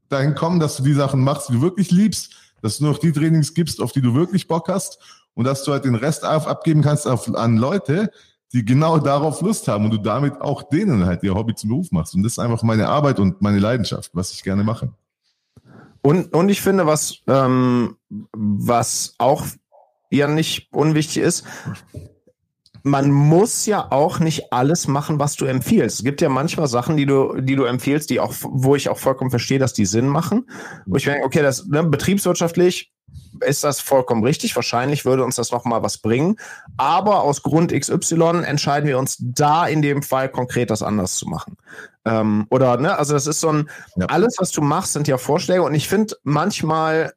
dahin 0.08 0.34
kommen, 0.34 0.60
dass 0.60 0.76
du 0.76 0.82
die 0.82 0.92
Sachen 0.92 1.22
machst, 1.22 1.48
die 1.48 1.54
du 1.54 1.62
wirklich 1.62 1.90
liebst, 1.90 2.34
dass 2.60 2.78
du 2.78 2.84
noch 2.84 2.98
die 2.98 3.12
Trainings 3.12 3.54
gibst, 3.54 3.80
auf 3.80 3.92
die 3.92 4.02
du 4.02 4.14
wirklich 4.14 4.48
Bock 4.48 4.68
hast 4.68 4.98
und 5.34 5.44
dass 5.44 5.64
du 5.64 5.72
halt 5.72 5.84
den 5.84 5.94
Rest 5.94 6.24
abgeben 6.24 6.82
kannst 6.82 7.06
auf, 7.06 7.32
an 7.34 7.56
Leute, 7.56 8.10
die 8.52 8.64
genau 8.64 8.98
darauf 8.98 9.40
Lust 9.40 9.66
haben 9.68 9.86
und 9.86 9.92
du 9.92 9.98
damit 9.98 10.40
auch 10.40 10.62
denen 10.62 11.06
halt 11.06 11.22
ihr 11.22 11.34
Hobby 11.34 11.54
zum 11.54 11.70
Beruf 11.70 11.90
machst. 11.90 12.14
Und 12.14 12.22
das 12.22 12.32
ist 12.32 12.38
einfach 12.38 12.62
meine 12.62 12.88
Arbeit 12.88 13.18
und 13.18 13.40
meine 13.40 13.58
Leidenschaft, 13.58 14.10
was 14.14 14.32
ich 14.32 14.42
gerne 14.42 14.62
mache. 14.62 14.92
Und, 16.02 16.34
und 16.34 16.48
ich 16.48 16.60
finde, 16.60 16.86
was, 16.86 17.18
ähm, 17.28 17.96
was 18.32 19.14
auch 19.18 19.44
ja 20.10 20.26
nicht 20.26 20.68
unwichtig 20.72 21.22
ist, 21.22 21.44
man 22.82 23.12
muss 23.12 23.66
ja 23.66 23.90
auch 23.90 24.18
nicht 24.18 24.52
alles 24.52 24.88
machen, 24.88 25.20
was 25.20 25.36
du 25.36 25.44
empfiehlst. 25.44 26.00
Es 26.00 26.04
gibt 26.04 26.20
ja 26.20 26.28
manchmal 26.28 26.66
Sachen, 26.66 26.96
die 26.96 27.06
du, 27.06 27.40
die 27.40 27.54
du 27.54 27.64
empfiehlst, 27.64 28.10
die 28.10 28.18
auch, 28.18 28.34
wo 28.42 28.74
ich 28.74 28.88
auch 28.88 28.98
vollkommen 28.98 29.30
verstehe, 29.30 29.60
dass 29.60 29.72
die 29.72 29.86
Sinn 29.86 30.08
machen. 30.08 30.50
Wo 30.86 30.96
ich 30.96 31.04
denke, 31.04 31.24
okay, 31.24 31.42
das 31.42 31.66
ne, 31.66 31.84
betriebswirtschaftlich 31.84 32.92
ist 33.40 33.64
das 33.64 33.80
vollkommen 33.80 34.24
richtig. 34.24 34.54
Wahrscheinlich 34.54 35.04
würde 35.04 35.24
uns 35.24 35.36
das 35.36 35.50
noch 35.50 35.64
mal 35.64 35.82
was 35.82 35.98
bringen. 35.98 36.36
Aber 36.76 37.22
aus 37.22 37.42
Grund 37.42 37.72
XY 37.72 38.42
entscheiden 38.44 38.88
wir 38.88 38.98
uns 38.98 39.16
da 39.20 39.66
in 39.66 39.82
dem 39.82 40.02
Fall 40.02 40.28
konkret 40.28 40.70
das 40.70 40.82
anders 40.82 41.16
zu 41.16 41.28
machen. 41.28 41.56
Ähm, 42.04 42.46
oder, 42.50 42.76
ne, 42.76 42.96
also 42.98 43.14
das 43.14 43.26
ist 43.26 43.40
so 43.40 43.48
ein, 43.48 43.70
ja. 43.96 44.06
alles, 44.06 44.36
was 44.38 44.50
du 44.50 44.60
machst, 44.60 44.92
sind 44.92 45.08
ja 45.08 45.18
Vorschläge. 45.18 45.62
Und 45.62 45.74
ich 45.74 45.88
finde 45.88 46.16
manchmal, 46.22 47.12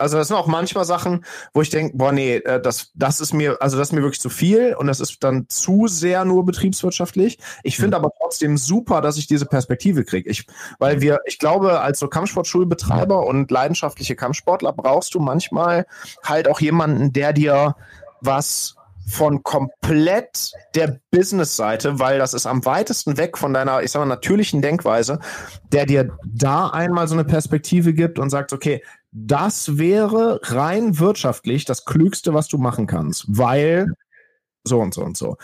also 0.00 0.16
das 0.16 0.28
sind 0.28 0.36
auch 0.36 0.46
manchmal 0.46 0.84
Sachen, 0.84 1.24
wo 1.52 1.62
ich 1.62 1.70
denke, 1.70 1.96
boah, 1.96 2.12
nee, 2.12 2.36
äh, 2.36 2.60
das, 2.60 2.90
das 2.94 3.20
ist 3.20 3.34
mir, 3.34 3.60
also 3.60 3.76
das 3.76 3.88
ist 3.88 3.92
mir 3.92 4.02
wirklich 4.02 4.20
zu 4.20 4.30
viel 4.30 4.74
und 4.74 4.86
das 4.86 5.00
ist 5.00 5.22
dann 5.22 5.46
zu 5.48 5.86
sehr 5.88 6.24
nur 6.24 6.44
betriebswirtschaftlich. 6.46 7.38
Ich 7.62 7.76
finde 7.76 7.98
mhm. 7.98 8.04
aber 8.04 8.14
trotzdem 8.18 8.56
super, 8.56 9.00
dass 9.02 9.18
ich 9.18 9.26
diese 9.26 9.46
Perspektive 9.46 10.04
kriege. 10.04 10.30
Ich, 10.30 10.46
weil 10.78 11.00
wir, 11.00 11.20
ich 11.26 11.38
glaube, 11.38 11.80
als 11.80 11.98
so 11.98 12.08
Kampfsportschulbetreiber 12.08 13.26
und 13.26 13.50
leidenschaftliche 13.50 14.16
Kampfsportler 14.16 14.72
brauchst 14.72 15.14
du 15.14 15.20
manchmal 15.20 15.86
halt 16.24 16.48
auch 16.48 16.60
jemanden, 16.60 17.12
der 17.12 17.32
dir 17.32 17.76
was 18.20 18.76
von 19.10 19.42
komplett 19.42 20.52
der 20.74 21.00
Business-Seite, 21.10 21.98
weil 21.98 22.18
das 22.18 22.32
ist 22.32 22.46
am 22.46 22.64
weitesten 22.64 23.16
weg 23.16 23.36
von 23.36 23.52
deiner, 23.52 23.82
ich 23.82 23.90
sag 23.90 24.00
mal, 24.00 24.06
natürlichen 24.06 24.62
Denkweise, 24.62 25.18
der 25.72 25.84
dir 25.84 26.16
da 26.24 26.68
einmal 26.68 27.08
so 27.08 27.14
eine 27.14 27.24
Perspektive 27.24 27.92
gibt 27.92 28.18
und 28.18 28.30
sagt, 28.30 28.52
okay, 28.52 28.82
das 29.12 29.78
wäre 29.78 30.40
rein 30.44 30.98
wirtschaftlich 30.98 31.64
das 31.64 31.84
Klügste, 31.84 32.34
was 32.34 32.48
du 32.48 32.58
machen 32.58 32.86
kannst, 32.86 33.24
weil 33.28 33.92
so 34.64 34.80
und 34.80 34.94
so 34.94 35.02
und 35.02 35.16
so. 35.16 35.36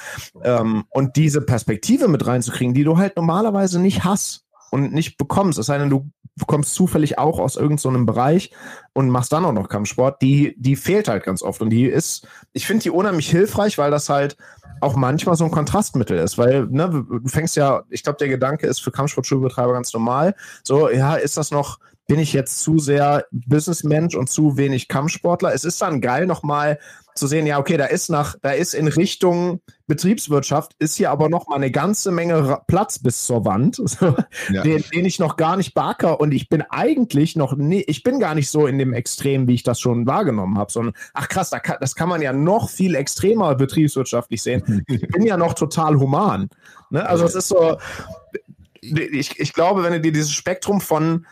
Ähm, 0.43 0.85
und 0.91 1.17
diese 1.17 1.41
Perspektive 1.41 2.09
mit 2.09 2.27
reinzukriegen, 2.27 2.75
die 2.75 2.85
du 2.85 2.99
halt 2.99 3.17
normalerweise 3.17 3.81
nicht 3.81 4.05
hast 4.05 4.45
und 4.71 4.93
nicht 4.93 5.17
bekommst, 5.17 5.59
es 5.59 5.67
sei 5.67 5.79
denn, 5.79 5.91
du 5.91 6.11
kommst 6.47 6.75
zufällig 6.75 7.19
auch 7.19 7.39
aus 7.39 7.57
irgendeinem 7.57 8.01
so 8.01 8.07
Bereich 8.07 8.51
und 8.93 9.09
machst 9.09 9.33
dann 9.33 9.45
auch 9.45 9.53
noch 9.53 9.69
Kampfsport, 9.69 10.21
die, 10.21 10.55
die 10.59 10.77
fehlt 10.77 11.09
halt 11.09 11.25
ganz 11.25 11.43
oft. 11.43 11.63
Und 11.63 11.71
die 11.71 11.87
ist, 11.87 12.29
ich 12.53 12.67
finde 12.67 12.83
die 12.83 12.91
unheimlich 12.91 13.31
hilfreich, 13.31 13.79
weil 13.79 13.91
das 13.91 14.09
halt 14.09 14.37
auch 14.83 14.97
manchmal 14.97 15.37
so 15.37 15.45
ein 15.45 15.51
Kontrastmittel 15.51 16.19
ist, 16.19 16.37
weil 16.37 16.67
ne, 16.67 16.91
du 16.91 17.29
fängst 17.29 17.57
ja, 17.57 17.85
ich 17.89 18.03
glaube, 18.03 18.19
der 18.19 18.29
Gedanke 18.29 18.67
ist 18.67 18.81
für 18.81 18.91
Kampfsportschulbetreiber 18.91 19.73
ganz 19.73 19.93
normal. 19.95 20.35
So, 20.63 20.91
ja, 20.91 21.15
ist 21.15 21.39
das 21.39 21.51
noch, 21.51 21.79
bin 22.07 22.19
ich 22.19 22.33
jetzt 22.33 22.61
zu 22.61 22.79
sehr 22.79 23.27
Businessmensch 23.33 24.15
und 24.15 24.29
zu 24.29 24.57
wenig 24.57 24.89
Kampfsportler? 24.89 25.53
Es 25.53 25.65
ist 25.65 25.83
dann 25.83 26.01
geil, 26.01 26.27
nochmal 26.27 26.79
zu 27.17 27.27
sehen, 27.27 27.47
ja, 27.47 27.59
okay, 27.59 27.77
da 27.77 27.87
ist 27.87 28.11
nach, 28.11 28.37
da 28.43 28.51
ist 28.51 28.75
in 28.75 28.89
Richtung 28.89 29.61
Betriebswirtschaft, 29.87 30.73
ist 30.79 30.97
hier 30.97 31.11
aber 31.11 31.29
noch 31.29 31.49
mal 31.49 31.57
eine 31.57 31.71
ganze 31.71 32.11
Menge 32.11 32.61
Platz 32.67 32.99
bis 32.99 33.25
zur 33.25 33.45
Wand, 33.45 33.81
ja. 34.51 34.63
den, 34.63 34.85
den, 34.93 35.05
ich 35.05 35.19
noch 35.19 35.37
gar 35.37 35.57
nicht 35.57 35.75
backer 35.75 36.21
und 36.21 36.33
ich 36.33 36.49
bin 36.49 36.63
eigentlich 36.63 37.37
noch, 37.37 37.57
nie, 37.57 37.83
ich 37.87 38.03
bin 38.03 38.21
gar 38.21 38.35
nicht 38.35 38.51
so 38.51 38.67
in 38.67 38.79
dem 38.79 38.93
Extrem, 38.93 39.49
wie 39.49 39.55
ich 39.55 39.63
das 39.63 39.81
schon 39.81 40.07
wahrgenommen 40.07 40.59
habe, 40.59 40.71
sondern, 40.71 40.95
ach 41.15 41.29
krass, 41.29 41.51
da 41.51 41.59
kann, 41.59 41.79
das 41.81 41.95
kann 41.95 42.09
man 42.09 42.23
ja 42.23 42.33
noch 42.33 42.69
viel 42.69 42.95
extremer 42.95 43.55
betriebswirtschaftlich 43.55 44.43
sehen. 44.43 44.85
Ich 44.87 45.09
bin 45.09 45.25
ja 45.25 45.37
noch 45.37 45.55
total 45.55 45.99
human. 45.99 46.51
Ne? 46.91 47.09
Also 47.09 47.25
es 47.25 47.35
ist 47.35 47.49
so, 47.49 47.79
ich, 48.81 49.41
ich 49.41 49.53
glaube, 49.53 49.83
wenn 49.83 49.93
du 49.93 50.01
dir 50.01 50.13
dieses 50.13 50.33
Spektrum 50.33 50.81
von 50.81 51.27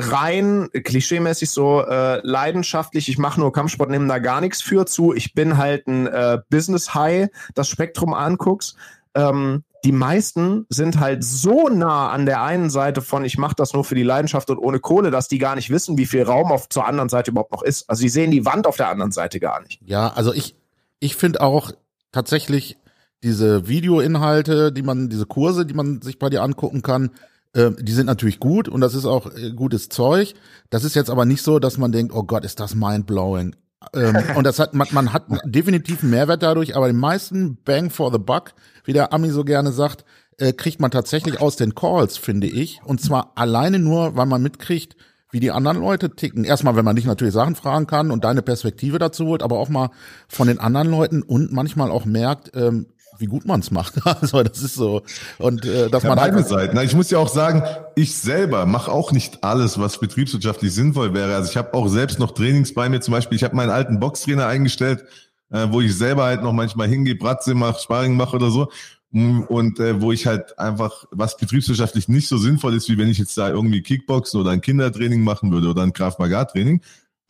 rein 0.00 0.68
klischeemäßig 0.72 1.50
so 1.50 1.82
äh, 1.82 2.20
leidenschaftlich, 2.26 3.08
ich 3.08 3.18
mache 3.18 3.40
nur 3.40 3.52
Kampfsport, 3.52 3.90
nehme 3.90 4.08
da 4.08 4.18
gar 4.18 4.40
nichts 4.40 4.62
für 4.62 4.86
zu, 4.86 5.14
ich 5.14 5.34
bin 5.34 5.56
halt 5.56 5.86
ein 5.86 6.06
äh, 6.06 6.38
Business 6.48 6.94
High, 6.94 7.28
das 7.54 7.68
Spektrum 7.68 8.14
anguckst. 8.14 8.76
Ähm, 9.14 9.64
die 9.84 9.92
meisten 9.92 10.66
sind 10.68 11.00
halt 11.00 11.24
so 11.24 11.68
nah 11.68 12.10
an 12.10 12.26
der 12.26 12.42
einen 12.42 12.68
Seite 12.68 13.00
von, 13.00 13.24
ich 13.24 13.38
mache 13.38 13.54
das 13.56 13.72
nur 13.72 13.84
für 13.84 13.94
die 13.94 14.02
Leidenschaft 14.02 14.50
und 14.50 14.58
ohne 14.58 14.78
Kohle, 14.78 15.10
dass 15.10 15.28
die 15.28 15.38
gar 15.38 15.54
nicht 15.54 15.70
wissen, 15.70 15.96
wie 15.96 16.06
viel 16.06 16.22
Raum 16.22 16.52
auf 16.52 16.68
zur 16.68 16.86
anderen 16.86 17.08
Seite 17.08 17.30
überhaupt 17.30 17.52
noch 17.52 17.62
ist. 17.62 17.88
Also 17.88 18.00
sie 18.00 18.10
sehen 18.10 18.30
die 18.30 18.44
Wand 18.44 18.66
auf 18.66 18.76
der 18.76 18.88
anderen 18.88 19.12
Seite 19.12 19.40
gar 19.40 19.62
nicht. 19.62 19.80
Ja, 19.84 20.08
also 20.08 20.34
ich, 20.34 20.54
ich 20.98 21.16
finde 21.16 21.40
auch 21.40 21.72
tatsächlich 22.12 22.76
diese 23.22 23.68
Videoinhalte, 23.68 24.72
die 24.72 24.82
man, 24.82 25.08
diese 25.08 25.26
Kurse, 25.26 25.64
die 25.64 25.74
man 25.74 26.02
sich 26.02 26.18
bei 26.18 26.28
dir 26.28 26.42
angucken 26.42 26.82
kann, 26.82 27.10
äh, 27.52 27.70
die 27.80 27.92
sind 27.92 28.06
natürlich 28.06 28.40
gut 28.40 28.68
und 28.68 28.80
das 28.80 28.94
ist 28.94 29.06
auch 29.06 29.34
äh, 29.34 29.50
gutes 29.50 29.88
Zeug. 29.88 30.34
Das 30.70 30.84
ist 30.84 30.94
jetzt 30.94 31.10
aber 31.10 31.24
nicht 31.24 31.42
so, 31.42 31.58
dass 31.58 31.78
man 31.78 31.92
denkt, 31.92 32.14
oh 32.14 32.22
Gott, 32.22 32.44
ist 32.44 32.60
das 32.60 32.74
mindblowing. 32.74 33.56
ähm, 33.94 34.18
und 34.36 34.44
das 34.44 34.58
hat 34.58 34.74
man, 34.74 34.88
man 34.92 35.12
hat 35.12 35.24
definitiv 35.44 36.02
einen 36.02 36.10
Mehrwert 36.10 36.42
dadurch, 36.42 36.76
aber 36.76 36.86
den 36.86 36.96
meisten 36.96 37.58
Bang 37.64 37.90
for 37.90 38.12
the 38.12 38.18
Buck, 38.18 38.52
wie 38.84 38.92
der 38.92 39.12
Ami 39.12 39.30
so 39.30 39.44
gerne 39.44 39.72
sagt, 39.72 40.04
äh, 40.38 40.52
kriegt 40.52 40.80
man 40.80 40.90
tatsächlich 40.90 41.40
aus 41.40 41.56
den 41.56 41.74
Calls, 41.74 42.16
finde 42.16 42.46
ich. 42.46 42.80
Und 42.84 43.00
zwar 43.00 43.32
alleine 43.34 43.78
nur, 43.78 44.16
weil 44.16 44.26
man 44.26 44.42
mitkriegt, 44.42 44.96
wie 45.32 45.40
die 45.40 45.50
anderen 45.50 45.78
Leute 45.78 46.10
ticken. 46.10 46.44
Erstmal, 46.44 46.76
wenn 46.76 46.84
man 46.84 46.96
dich 46.96 47.04
natürlich 47.04 47.34
Sachen 47.34 47.54
fragen 47.54 47.86
kann 47.86 48.10
und 48.10 48.24
deine 48.24 48.42
Perspektive 48.42 48.98
dazu 48.98 49.26
holt, 49.26 49.42
aber 49.42 49.58
auch 49.58 49.68
mal 49.68 49.90
von 50.28 50.48
den 50.48 50.58
anderen 50.58 50.90
Leuten 50.90 51.22
und 51.22 51.52
manchmal 51.52 51.90
auch 51.90 52.04
merkt, 52.04 52.50
ähm, 52.54 52.86
wie 53.20 53.26
gut 53.26 53.46
man 53.46 53.60
es 53.60 53.70
macht. 53.70 53.94
Also 54.20 54.42
das 54.42 54.62
ist 54.62 54.74
so. 54.74 55.02
Und 55.38 55.64
äh, 55.64 55.88
dass 55.88 56.02
ja, 56.02 56.10
man 56.10 56.18
beide 56.18 56.42
Seiten. 56.42 56.78
Ich 56.80 56.94
muss 56.94 57.10
ja 57.10 57.18
auch 57.18 57.28
sagen, 57.28 57.62
ich 57.94 58.16
selber 58.16 58.66
mache 58.66 58.90
auch 58.90 59.12
nicht 59.12 59.44
alles, 59.44 59.78
was 59.78 59.98
betriebswirtschaftlich 59.98 60.72
sinnvoll 60.72 61.14
wäre. 61.14 61.34
Also 61.36 61.50
ich 61.50 61.56
habe 61.56 61.74
auch 61.74 61.88
selbst 61.88 62.18
noch 62.18 62.32
Trainings 62.32 62.74
bei 62.74 62.88
mir. 62.88 63.00
Zum 63.00 63.12
Beispiel, 63.12 63.36
ich 63.36 63.44
habe 63.44 63.56
meinen 63.56 63.70
alten 63.70 64.00
Boxtrainer 64.00 64.46
eingestellt, 64.46 65.04
äh, 65.50 65.68
wo 65.70 65.80
ich 65.80 65.96
selber 65.96 66.24
halt 66.24 66.42
noch 66.42 66.52
manchmal 66.52 66.88
hingehe, 66.88 67.14
Bratze 67.14 67.54
mache, 67.54 67.80
Sparring 67.80 68.16
mache 68.16 68.36
oder 68.36 68.50
so. 68.50 68.68
Mm, 69.12 69.40
und 69.42 69.80
äh, 69.80 70.00
wo 70.00 70.12
ich 70.12 70.26
halt 70.26 70.58
einfach, 70.58 71.04
was 71.10 71.36
betriebswirtschaftlich 71.36 72.08
nicht 72.08 72.28
so 72.28 72.38
sinnvoll 72.38 72.74
ist, 72.74 72.88
wie 72.88 72.98
wenn 72.98 73.08
ich 73.08 73.18
jetzt 73.18 73.36
da 73.36 73.48
irgendwie 73.48 73.82
Kickboxen 73.82 74.40
oder 74.40 74.50
ein 74.50 74.60
Kindertraining 74.60 75.22
machen 75.22 75.52
würde 75.52 75.68
oder 75.68 75.82
ein 75.82 75.92
Kraft 75.92 76.18
Maga 76.18 76.44
Training, 76.44 76.80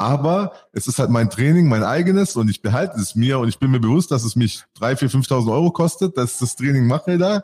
aber 0.01 0.53
es 0.73 0.87
ist 0.87 0.99
halt 0.99 1.11
mein 1.11 1.29
Training, 1.29 1.69
mein 1.69 1.85
eigenes 1.85 2.35
und 2.35 2.49
ich 2.49 2.63
behalte 2.63 2.99
es 2.99 3.15
mir 3.15 3.39
und 3.39 3.51
ich 3.51 3.59
bin 3.59 3.71
mir 3.71 3.81
bewusst, 3.81 4.11
dass 4.11 4.25
es 4.25 4.35
mich 4.35 4.65
drei, 4.75 4.97
vier, 4.97 5.11
5.000 5.11 5.53
Euro 5.53 5.71
kostet, 5.71 6.17
dass 6.17 6.33
ich 6.33 6.39
das 6.39 6.57
Training 6.57 6.87
mache 6.87 7.19
da. 7.19 7.43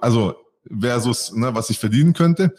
Also 0.00 0.36
versus, 0.70 1.34
ne, 1.34 1.52
was 1.52 1.70
ich 1.70 1.80
verdienen 1.80 2.12
könnte. 2.12 2.54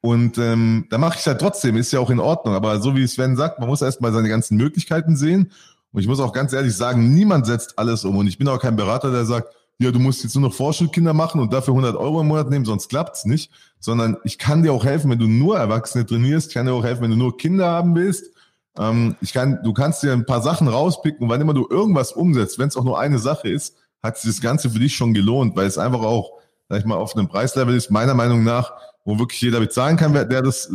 Und 0.00 0.38
ähm, 0.38 0.86
da 0.88 0.98
mache 0.98 1.18
ich 1.18 1.26
halt 1.26 1.40
trotzdem, 1.40 1.76
ist 1.76 1.92
ja 1.92 1.98
auch 1.98 2.10
in 2.10 2.20
Ordnung. 2.20 2.54
Aber 2.54 2.80
so 2.80 2.94
wie 2.94 3.06
Sven 3.08 3.36
sagt, 3.36 3.58
man 3.58 3.68
muss 3.68 3.82
erst 3.82 4.00
mal 4.00 4.12
seine 4.12 4.28
ganzen 4.28 4.56
Möglichkeiten 4.56 5.16
sehen. 5.16 5.50
Und 5.92 6.00
ich 6.00 6.06
muss 6.06 6.20
auch 6.20 6.32
ganz 6.32 6.52
ehrlich 6.52 6.76
sagen, 6.76 7.12
niemand 7.12 7.46
setzt 7.46 7.76
alles 7.76 8.04
um. 8.04 8.16
Und 8.18 8.28
ich 8.28 8.38
bin 8.38 8.46
auch 8.46 8.60
kein 8.60 8.76
Berater, 8.76 9.10
der 9.10 9.24
sagt, 9.24 9.52
ja, 9.80 9.90
du 9.90 9.98
musst 9.98 10.22
jetzt 10.22 10.36
nur 10.36 10.48
noch 10.48 10.54
Vorschulkinder 10.54 11.12
machen 11.12 11.40
und 11.40 11.52
dafür 11.52 11.72
100 11.72 11.96
Euro 11.96 12.20
im 12.20 12.28
Monat 12.28 12.50
nehmen, 12.50 12.64
sonst 12.64 12.88
klappt's 12.88 13.24
nicht. 13.24 13.50
Sondern 13.80 14.16
ich 14.22 14.38
kann 14.38 14.62
dir 14.62 14.72
auch 14.72 14.84
helfen, 14.84 15.10
wenn 15.10 15.18
du 15.18 15.26
nur 15.26 15.58
Erwachsene 15.58 16.06
trainierst. 16.06 16.48
Ich 16.48 16.54
kann 16.54 16.66
dir 16.66 16.72
auch 16.72 16.84
helfen, 16.84 17.02
wenn 17.02 17.10
du 17.10 17.16
nur 17.16 17.36
Kinder 17.36 17.66
haben 17.66 17.96
willst 17.96 18.30
ähm, 18.78 19.16
ich 19.20 19.32
kann, 19.32 19.60
du 19.62 19.72
kannst 19.72 20.02
dir 20.02 20.12
ein 20.12 20.26
paar 20.26 20.42
Sachen 20.42 20.68
rauspicken 20.68 21.22
und 21.24 21.28
wann 21.28 21.40
immer 21.40 21.54
du 21.54 21.66
irgendwas 21.68 22.12
umsetzt, 22.12 22.58
wenn 22.58 22.68
es 22.68 22.76
auch 22.76 22.84
nur 22.84 22.98
eine 22.98 23.18
Sache 23.18 23.48
ist, 23.48 23.76
hat 24.02 24.16
sich 24.18 24.30
das 24.30 24.40
Ganze 24.40 24.70
für 24.70 24.78
dich 24.78 24.94
schon 24.94 25.12
gelohnt, 25.12 25.56
weil 25.56 25.66
es 25.66 25.78
einfach 25.78 26.00
auch, 26.02 26.38
sag 26.68 26.78
ich 26.78 26.84
mal, 26.84 26.96
auf 26.96 27.14
einem 27.16 27.28
Preislevel 27.28 27.74
ist, 27.74 27.90
meiner 27.90 28.14
Meinung 28.14 28.44
nach, 28.44 28.72
wo 29.04 29.18
wirklich 29.18 29.40
jeder 29.40 29.60
bezahlen 29.60 29.96
kann, 29.96 30.12
der 30.12 30.42
das, 30.42 30.72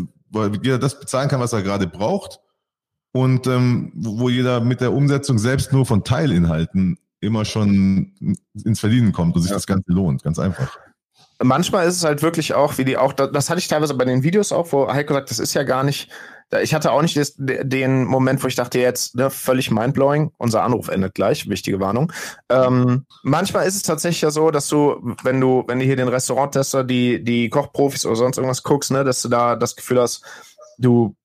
jeder 0.62 0.78
das 0.78 1.00
bezahlen 1.00 1.30
kann, 1.30 1.40
was 1.40 1.54
er 1.54 1.62
gerade 1.64 1.88
braucht. 1.88 2.40
Und 3.14 3.48
ähm, 3.48 3.94
wo 3.96 4.28
jeder 4.28 4.60
mit 4.60 4.82
der 4.82 4.92
Umsetzung 4.92 5.40
selbst 5.40 5.72
nur 5.72 5.86
von 5.86 6.04
Teilinhalten 6.04 6.98
immer 7.22 7.46
schon 7.46 8.12
ins 8.66 8.82
Verdienen 8.82 9.14
kommt 9.14 9.38
und 9.38 9.42
sich 9.42 9.52
Ja. 9.52 9.56
das 9.56 9.68
Ganze 9.68 9.90
lohnt. 9.94 10.22
Ganz 10.22 10.38
einfach. 10.38 10.78
manchmal 11.42 11.88
ist 11.88 11.96
es 11.96 12.04
halt 12.04 12.22
wirklich 12.22 12.54
auch, 12.54 12.78
wie 12.78 12.84
die 12.84 12.98
auch, 12.98 13.14
das, 13.14 13.50
hatte 13.50 13.60
ich 13.60 13.70
teilweise 13.70 13.94
bei 13.94 14.04
den 14.04 14.24
Videos 14.24 14.52
auch, 14.52 14.70
wo 14.74 14.92
Heiko 14.92 15.14
sagt, 15.14 15.32
das 15.32 15.40
ist 15.40 15.54
ja 15.54 15.64
gar 15.64 15.84
nicht, 15.86 16.10
ich 16.62 16.74
hatte 16.74 16.92
auch 16.92 17.02
nicht 17.02 17.16
des, 17.16 17.36
de- 17.38 17.64
den 17.64 18.06
Moment, 18.06 18.44
wo 18.44 18.48
ich 18.48 18.56
dachte, 18.56 18.80
jetzt 18.80 19.16
ne, 19.16 19.30
völlig 19.30 19.72
mindblowing, 19.72 20.32
unser 20.38 20.64
Anruf 20.64 20.88
endet 20.88 21.16
gleich, 21.16 21.50
wichtige 21.50 21.80
Warnung. 21.80 22.12
Ähm, 22.50 23.06
manchmal 23.24 23.68
ist 23.68 23.76
es 23.76 23.84
tatsächlich 23.84 24.22
ja 24.22 24.32
so, 24.32 24.52
dass 24.52 24.68
du, 24.68 25.16
wenn 25.24 25.40
du, 25.40 25.64
wenn 25.68 25.80
du 25.80 25.86
hier 25.86 25.96
den 25.96 26.08
Restauranttester, 26.08 26.84
die, 26.84 27.24
die 27.24 27.50
Kochprofis 27.50 28.06
oder 28.06 28.16
sonst 28.16 28.38
irgendwas 28.38 28.64
guckst, 28.64 28.92
ne, 28.92 29.04
dass 29.04 29.22
du 29.22 29.30
da 29.30 29.56
das 29.56 29.76
Gefühl 29.76 30.02
hast, 30.02 30.24
du, 30.78 31.16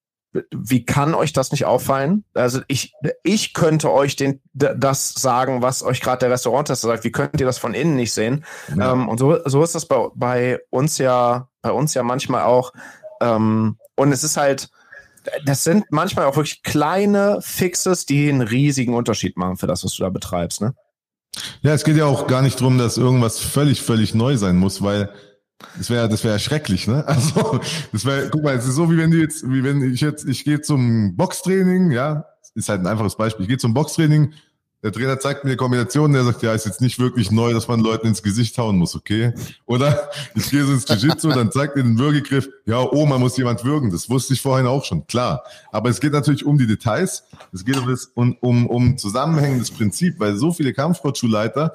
wie 0.55 0.85
kann 0.85 1.15
euch 1.15 1.33
das 1.33 1.51
nicht 1.51 1.65
auffallen? 1.65 2.25
Also 2.35 2.61
ich, 2.69 2.95
ich 3.25 3.53
könnte 3.53 3.91
euch 3.91 4.15
den, 4.15 4.41
das 4.53 5.13
sagen, 5.15 5.61
was 5.61 5.83
euch 5.83 6.01
gerade 6.01 6.21
der 6.21 6.31
Restauranttester 6.31 6.87
sagt. 6.87 7.03
Wie 7.03 7.11
könnt 7.11 7.41
ihr 7.41 7.47
das 7.47 7.59
von 7.59 7.75
innen 7.75 7.97
nicht 7.97 8.13
sehen? 8.13 8.45
Ja. 8.77 8.93
Ähm, 8.93 9.09
und 9.09 9.19
so, 9.19 9.39
so 9.45 9.63
ist 9.65 9.75
das 9.75 9.87
bei, 9.87 10.07
bei 10.15 10.61
uns 10.71 10.99
ja, 10.99 11.49
bei 11.63 11.73
uns 11.73 11.95
ja 11.95 12.05
manchmal 12.05 12.45
auch. 12.45 12.73
Ähm, 13.21 13.77
und 13.97 14.13
es 14.13 14.23
ist 14.23 14.37
halt, 14.37 14.71
das 15.45 15.65
sind 15.65 15.85
manchmal 15.91 16.27
auch 16.27 16.37
wirklich 16.37 16.63
kleine 16.63 17.39
Fixes, 17.43 18.07
die 18.07 18.29
einen 18.29 18.43
riesigen 18.43 18.95
Unterschied 18.95 19.37
machen 19.37 19.57
für 19.57 19.67
das, 19.67 19.85
was 19.85 19.95
du 19.95 20.03
da 20.03 20.11
betreibst, 20.11 20.61
ne? 20.61 20.75
Ja, 21.63 21.75
es 21.75 21.85
geht 21.85 21.97
ja 21.97 22.07
auch 22.07 22.27
gar 22.27 22.43
nicht 22.43 22.61
drum, 22.61 22.79
dass 22.79 22.97
irgendwas 22.97 23.39
völlig, 23.39 23.83
völlig 23.83 24.15
neu 24.15 24.37
sein 24.37 24.57
muss, 24.57 24.83
weil 24.83 25.11
das 25.77 25.91
wäre, 25.91 26.09
das 26.09 26.25
wäre 26.25 26.39
schrecklich, 26.39 26.89
ne? 26.89 27.05
Also, 27.07 27.61
das 27.93 28.05
wäre, 28.05 28.31
guck 28.31 28.43
mal, 28.43 28.57
es 28.57 28.67
ist 28.67 28.75
so, 28.75 28.91
wie 28.91 28.97
wenn 28.97 29.11
du 29.11 29.19
jetzt, 29.19 29.49
wie 29.49 29.63
wenn 29.63 29.83
ich 29.93 30.01
jetzt, 30.01 30.27
ich 30.27 30.45
gehe 30.45 30.61
zum 30.61 31.17
Boxtraining, 31.17 31.91
ja, 31.91 32.25
ist 32.55 32.69
halt 32.69 32.81
ein 32.81 32.87
einfaches 32.87 33.17
Beispiel. 33.17 33.45
Ich 33.45 33.49
gehe 33.49 33.59
zum 33.59 33.75
Boxtraining, 33.75 34.33
der 34.83 34.93
Trainer 34.93 35.19
zeigt 35.19 35.45
mir 35.45 35.51
eine 35.51 35.57
Kombination, 35.57 36.13
der 36.13 36.25
sagt, 36.25 36.43
ja, 36.43 36.55
ist 36.55 36.65
jetzt 36.65 36.81
nicht 36.81 36.99
wirklich 36.99 37.31
neu, 37.31 37.53
dass 37.53 37.69
man 37.69 37.81
Leuten 37.81 38.07
ins 38.07 38.23
Gesicht 38.23 38.57
hauen 38.57 38.77
muss, 38.79 38.97
okay? 38.97 39.35
Oder 39.67 40.09
ich 40.35 40.51
gehe 40.51 40.65
so 40.65 40.73
ins 40.73 40.89
Jiu-Jitsu, 40.89 41.29
dann 41.31 41.53
zeigt 41.53 41.77
mir 41.77 41.83
den 41.83 41.99
Würgegriff, 41.99 42.49
ja, 42.65 42.81
oh, 42.81 43.05
man 43.05 43.21
muss 43.21 43.37
jemand 43.37 43.65
würgen. 43.65 43.91
Das 43.91 44.09
wusste 44.09 44.33
ich 44.33 44.41
vorhin 44.41 44.67
auch 44.67 44.85
schon, 44.85 45.07
klar. 45.07 45.45
Aber 45.71 45.91
es 45.91 46.01
geht 46.01 46.13
natürlich 46.13 46.47
um 46.47 46.57
die 46.57 46.67
Details. 46.67 47.25
Es 47.53 47.65
geht 47.65 47.77
um 47.77 47.89
das, 47.89 48.07
um, 48.15 48.37
um, 48.41 48.67
um 48.67 48.97
zusammenhängendes 48.97 49.71
Prinzip, 49.71 50.19
weil 50.19 50.37
so 50.37 50.53
viele 50.53 50.73
Kampfsportschulleiter 50.73 51.75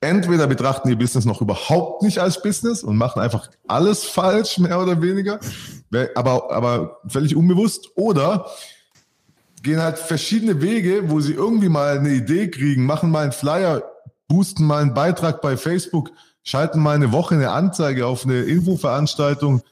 entweder 0.00 0.46
betrachten 0.46 0.88
ihr 0.88 0.96
Business 0.96 1.24
noch 1.24 1.42
überhaupt 1.42 2.02
nicht 2.02 2.18
als 2.18 2.40
Business 2.40 2.82
und 2.82 2.96
machen 2.96 3.20
einfach 3.20 3.50
alles 3.66 4.04
falsch, 4.04 4.58
mehr 4.58 4.80
oder 4.80 5.02
weniger, 5.02 5.38
aber, 6.14 6.50
aber 6.50 7.00
völlig 7.06 7.36
unbewusst, 7.36 7.90
oder 7.96 8.46
gehen 9.62 9.80
halt 9.80 9.98
verschiedene 9.98 10.62
Wege, 10.62 11.10
wo 11.10 11.20
sie 11.20 11.34
irgendwie 11.34 11.68
mal 11.68 11.98
eine 11.98 12.10
Idee 12.10 12.48
kriegen, 12.48 12.86
machen 12.86 13.10
mal 13.10 13.24
einen 13.24 13.32
Flyer, 13.32 13.82
boosten 14.28 14.64
mal 14.64 14.82
einen 14.82 14.94
Beitrag 14.94 15.40
bei 15.42 15.56
Facebook, 15.56 16.10
schalten 16.42 16.80
mal 16.80 16.94
eine 16.94 17.12
Woche 17.12 17.34
eine 17.34 17.50
Anzeige 17.50 18.06
auf 18.06 18.24
eine 18.24 18.40
Infoveranstaltung 18.42 19.62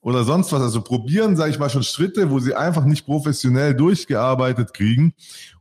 oder 0.00 0.24
sonst 0.24 0.52
was. 0.52 0.62
Also 0.62 0.80
probieren, 0.82 1.36
sage 1.36 1.50
ich 1.50 1.58
mal, 1.58 1.70
schon 1.70 1.82
Schritte, 1.82 2.30
wo 2.30 2.38
sie 2.38 2.54
einfach 2.54 2.84
nicht 2.84 3.06
professionell 3.06 3.74
durchgearbeitet 3.74 4.74
kriegen. 4.74 5.14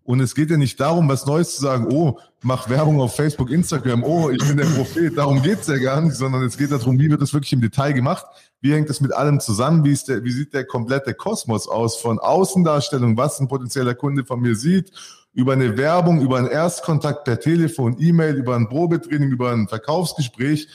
Und 0.04 0.22
es 0.22 0.36
geht 0.36 0.50
ja 0.50 0.58
nicht 0.58 0.80
darum, 0.80 1.10
was 1.10 1.26
Neues 1.26 1.56
zu 1.56 1.62
sagen, 1.62 1.88
oh, 1.92 2.18
mach 2.42 2.70
Werbung 2.70 3.02
auf 3.02 3.16
Facebook, 3.16 3.50
Instagram, 3.50 4.04
oh, 4.04 4.30
ich 4.30 4.46
bin 4.48 4.56
der 4.56 4.66
Prophet. 4.66 5.18
Darum 5.18 5.42
geht's 5.42 5.68
ja 5.68 5.78
gar 5.78 6.00
nicht, 6.00 6.16
sondern 6.16 6.44
es 6.44 6.58
geht 6.58 6.72
darum, 6.72 6.98
wie 6.98 7.10
wird 7.10 7.22
das 7.22 7.34
wirklich 7.34 7.52
im 7.52 7.60
Detail 7.60 7.92
gemacht? 7.92 8.26
Wie 8.62 8.74
hängt 8.74 8.90
das 8.90 9.02
mit 9.02 9.14
allem 9.14 9.42
zusammen? 9.42 9.84
Wie, 9.84 9.92
ist 9.92 10.08
der, 10.08 10.24
wie 10.24 10.32
sieht 10.32 10.54
der 10.54 10.66
komplette 10.66 11.14
Kosmos 11.14 11.68
aus 11.68 11.98
von 11.98 12.20
Außendarstellung, 12.20 13.18
was 13.18 13.40
ein 13.40 13.50
potenzieller 13.50 13.96
Kunde 13.96 14.24
von 14.24 14.40
mir 14.40 14.56
sieht, 14.56 14.92
über 15.34 15.54
eine 15.54 15.78
Werbung, 15.78 16.22
über 16.22 16.38
einen 16.38 16.48
Erstkontakt 16.48 17.26
per 17.26 17.40
Telefon, 17.40 17.98
E-Mail, 18.00 18.36
über 18.36 18.56
ein 18.56 18.70
Probetraining, 18.70 19.30
über 19.30 19.52
ein 19.52 19.68
Verkaufsgespräch, 19.68 20.68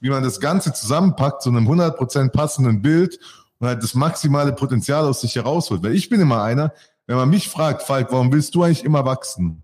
wie 0.00 0.10
man 0.10 0.22
das 0.22 0.40
Ganze 0.40 0.72
zusammenpackt 0.72 1.42
zu 1.42 1.48
einem 1.48 1.68
100% 1.68 2.30
passenden 2.30 2.82
Bild 2.82 3.18
und 3.58 3.68
halt 3.68 3.82
das 3.82 3.94
maximale 3.94 4.52
Potenzial 4.52 5.04
aus 5.04 5.20
sich 5.20 5.36
herausholt. 5.36 5.82
Weil 5.82 5.94
ich 5.94 6.08
bin 6.08 6.20
immer 6.20 6.42
einer, 6.42 6.72
wenn 7.06 7.16
man 7.16 7.28
mich 7.28 7.48
fragt, 7.48 7.82
Falk, 7.82 8.12
warum 8.12 8.32
willst 8.32 8.54
du 8.54 8.62
eigentlich 8.62 8.84
immer 8.84 9.04
wachsen? 9.04 9.62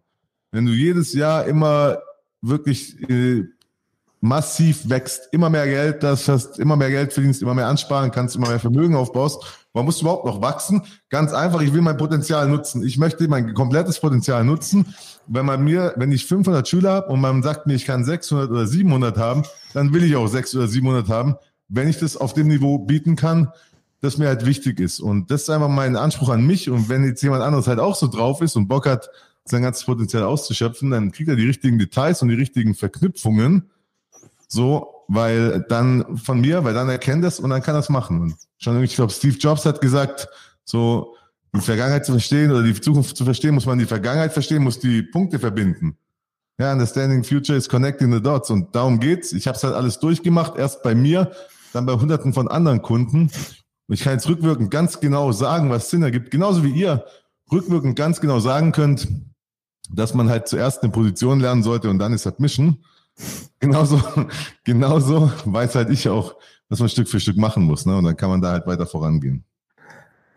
Wenn 0.50 0.66
du 0.66 0.72
jedes 0.72 1.12
Jahr 1.12 1.44
immer 1.44 1.98
wirklich 2.40 3.00
äh, 3.08 3.44
massiv 4.20 4.88
wächst, 4.88 5.28
immer 5.32 5.50
mehr 5.50 5.66
Geld, 5.66 6.02
das 6.02 6.28
hast, 6.28 6.58
immer 6.58 6.76
mehr 6.76 6.90
Geld 6.90 7.12
verdienst, 7.12 7.42
immer 7.42 7.54
mehr 7.54 7.66
ansparen 7.66 8.10
kannst, 8.10 8.36
immer 8.36 8.48
mehr 8.48 8.60
Vermögen 8.60 8.94
aufbaust, 8.94 9.61
musst 9.74 10.00
du 10.00 10.04
überhaupt 10.04 10.26
noch 10.26 10.42
wachsen? 10.42 10.82
Ganz 11.08 11.32
einfach, 11.32 11.62
ich 11.62 11.72
will 11.72 11.80
mein 11.80 11.96
Potenzial 11.96 12.48
nutzen. 12.48 12.84
Ich 12.84 12.98
möchte 12.98 13.26
mein 13.28 13.54
komplettes 13.54 14.00
Potenzial 14.00 14.44
nutzen. 14.44 14.94
Wenn 15.26 15.46
man 15.46 15.64
mir, 15.64 15.94
wenn 15.96 16.12
ich 16.12 16.26
500 16.26 16.68
Schüler 16.68 16.92
habe 16.92 17.06
und 17.08 17.20
man 17.20 17.42
sagt 17.42 17.66
mir, 17.66 17.74
ich 17.74 17.86
kann 17.86 18.04
600 18.04 18.50
oder 18.50 18.66
700 18.66 19.16
haben, 19.16 19.44
dann 19.72 19.94
will 19.94 20.04
ich 20.04 20.14
auch 20.16 20.26
600 20.26 20.66
oder 20.66 20.72
700 20.72 21.08
haben, 21.08 21.36
wenn 21.68 21.88
ich 21.88 21.98
das 21.98 22.18
auf 22.18 22.34
dem 22.34 22.48
Niveau 22.48 22.78
bieten 22.78 23.16
kann, 23.16 23.50
das 24.02 24.18
mir 24.18 24.28
halt 24.28 24.44
wichtig 24.44 24.78
ist. 24.78 25.00
Und 25.00 25.30
das 25.30 25.42
ist 25.42 25.50
einfach 25.50 25.68
mein 25.68 25.96
Anspruch 25.96 26.28
an 26.28 26.44
mich. 26.44 26.68
Und 26.68 26.88
wenn 26.90 27.04
jetzt 27.04 27.22
jemand 27.22 27.42
anderes 27.42 27.66
halt 27.66 27.78
auch 27.78 27.94
so 27.94 28.08
drauf 28.08 28.42
ist 28.42 28.56
und 28.56 28.68
Bock 28.68 28.86
hat, 28.86 29.08
sein 29.44 29.62
ganzes 29.62 29.84
Potenzial 29.84 30.22
auszuschöpfen, 30.22 30.90
dann 30.90 31.12
kriegt 31.12 31.28
er 31.28 31.36
die 31.36 31.46
richtigen 31.46 31.78
Details 31.78 32.22
und 32.22 32.28
die 32.28 32.34
richtigen 32.34 32.74
Verknüpfungen. 32.74 33.70
So, 34.48 34.91
weil 35.14 35.64
dann 35.68 36.16
von 36.16 36.40
mir, 36.40 36.64
weil 36.64 36.72
dann 36.72 36.88
erkennt 36.88 37.24
es 37.24 37.38
und 37.38 37.50
dann 37.50 37.62
kann 37.62 37.76
es 37.76 37.90
machen. 37.90 38.20
Und 38.20 38.34
schon, 38.56 38.82
ich 38.82 38.94
glaube, 38.94 39.12
Steve 39.12 39.36
Jobs 39.36 39.66
hat 39.66 39.80
gesagt, 39.80 40.28
so 40.64 41.14
die 41.54 41.60
Vergangenheit 41.60 42.06
zu 42.06 42.12
verstehen 42.12 42.50
oder 42.50 42.62
die 42.62 42.80
Zukunft 42.80 43.16
zu 43.16 43.24
verstehen, 43.24 43.54
muss 43.54 43.66
man 43.66 43.78
die 43.78 43.84
Vergangenheit 43.84 44.32
verstehen, 44.32 44.62
muss 44.62 44.78
die 44.78 45.02
Punkte 45.02 45.38
verbinden. 45.38 45.98
Ja, 46.58 46.72
understanding 46.72 47.24
future 47.24 47.58
is 47.58 47.68
connecting 47.68 48.10
the 48.12 48.22
dots. 48.22 48.48
Und 48.48 48.74
darum 48.74 49.00
geht's. 49.00 49.32
Ich 49.32 49.46
habe 49.46 49.56
es 49.56 49.64
halt 49.64 49.74
alles 49.74 49.98
durchgemacht, 49.98 50.56
erst 50.56 50.82
bei 50.82 50.94
mir, 50.94 51.32
dann 51.74 51.84
bei 51.84 51.92
hunderten 51.92 52.32
von 52.32 52.48
anderen 52.48 52.80
Kunden. 52.80 53.30
Und 53.88 53.94
ich 53.94 54.00
kann 54.02 54.14
jetzt 54.14 54.28
rückwirkend 54.28 54.70
ganz 54.70 55.00
genau 55.00 55.32
sagen, 55.32 55.68
was 55.68 55.90
Sinn 55.90 56.02
ergibt. 56.02 56.30
Genauso 56.30 56.64
wie 56.64 56.70
ihr 56.70 57.04
rückwirkend 57.50 57.96
ganz 57.96 58.20
genau 58.20 58.40
sagen 58.40 58.72
könnt, 58.72 59.08
dass 59.90 60.14
man 60.14 60.30
halt 60.30 60.48
zuerst 60.48 60.82
eine 60.82 60.92
Position 60.92 61.40
lernen 61.40 61.62
sollte 61.62 61.90
und 61.90 61.98
dann 61.98 62.14
ist 62.14 62.22
Submission. 62.22 62.82
Genauso, 63.60 64.00
genauso 64.64 65.30
weiß 65.44 65.76
halt 65.76 65.90
ich 65.90 66.08
auch, 66.08 66.34
was 66.68 66.80
man 66.80 66.88
Stück 66.88 67.08
für 67.08 67.20
Stück 67.20 67.36
machen 67.36 67.62
muss. 67.62 67.86
Ne? 67.86 67.96
Und 67.96 68.04
dann 68.04 68.16
kann 68.16 68.28
man 68.28 68.40
da 68.40 68.50
halt 68.50 68.66
weiter 68.66 68.86
vorangehen. 68.86 69.44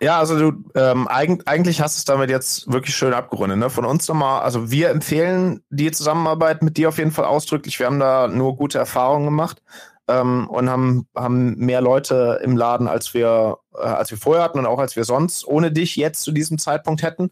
Ja, 0.01 0.19
also 0.19 0.37
du, 0.37 0.63
ähm, 0.75 1.07
eigentlich, 1.07 1.47
eigentlich 1.47 1.81
hast 1.81 1.95
du 1.95 1.99
es 1.99 2.05
damit 2.05 2.29
jetzt 2.29 2.71
wirklich 2.71 2.95
schön 2.95 3.13
abgerundet. 3.13 3.57
Ne? 3.57 3.69
Von 3.69 3.85
uns 3.85 4.07
nochmal, 4.07 4.41
also 4.41 4.69
wir 4.69 4.89
empfehlen 4.89 5.63
die 5.69 5.91
Zusammenarbeit 5.91 6.61
mit 6.61 6.77
dir 6.77 6.89
auf 6.89 6.97
jeden 6.97 7.11
Fall 7.11 7.25
ausdrücklich. 7.25 7.79
Wir 7.79 7.87
haben 7.87 7.99
da 7.99 8.27
nur 8.27 8.57
gute 8.57 8.77
Erfahrungen 8.77 9.25
gemacht 9.25 9.63
ähm, 10.07 10.47
und 10.49 10.69
haben, 10.69 11.07
haben 11.15 11.55
mehr 11.55 11.81
Leute 11.81 12.41
im 12.43 12.57
Laden, 12.57 12.87
als 12.87 13.13
wir, 13.13 13.57
äh, 13.73 13.87
als 13.87 14.11
wir 14.11 14.17
vorher 14.17 14.43
hatten 14.43 14.59
und 14.59 14.65
auch 14.65 14.79
als 14.79 14.95
wir 14.95 15.05
sonst 15.05 15.47
ohne 15.47 15.71
dich 15.71 15.95
jetzt 15.95 16.23
zu 16.23 16.31
diesem 16.31 16.57
Zeitpunkt 16.57 17.01
hätten. 17.01 17.31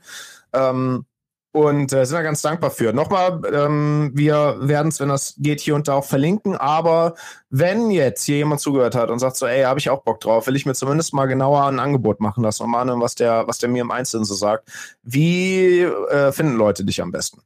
Ähm, 0.53 1.05
und 1.53 1.93
äh, 1.93 2.05
sind 2.05 2.15
da 2.15 2.23
ganz 2.23 2.41
dankbar 2.41 2.71
für. 2.71 2.93
Nochmal, 2.93 3.39
ähm, 3.53 4.11
wir 4.13 4.57
werden 4.59 4.87
es, 4.87 4.99
wenn 4.99 5.09
das 5.09 5.35
geht, 5.37 5.61
hier 5.61 5.75
und 5.75 5.87
da 5.87 5.93
auch 5.93 6.05
verlinken. 6.05 6.57
Aber 6.57 7.13
wenn 7.51 7.91
jetzt 7.91 8.23
hier 8.25 8.37
jemand 8.37 8.59
zugehört 8.59 8.95
hat 8.95 9.11
und 9.11 9.19
sagt 9.19 9.37
so, 9.37 9.45
ey, 9.45 9.63
habe 9.63 9.79
ich 9.79 9.89
auch 9.91 10.01
Bock 10.01 10.19
drauf, 10.19 10.47
will 10.47 10.55
ich 10.55 10.65
mir 10.65 10.73
zumindest 10.73 11.13
mal 11.13 11.27
genauer 11.27 11.67
ein 11.67 11.79
Angebot 11.79 12.19
machen 12.19 12.43
lassen 12.43 12.63
und 12.63 12.71
mal 12.71 12.81
anhören, 12.81 13.01
was 13.01 13.13
der, 13.13 13.47
was 13.47 13.59
der 13.59 13.69
mir 13.69 13.81
im 13.83 13.91
Einzelnen 13.91 14.25
so 14.25 14.33
sagt. 14.33 14.67
Wie 15.03 15.81
äh, 15.81 16.31
finden 16.31 16.55
Leute 16.55 16.83
dich 16.83 17.01
am 17.01 17.11
besten? 17.11 17.41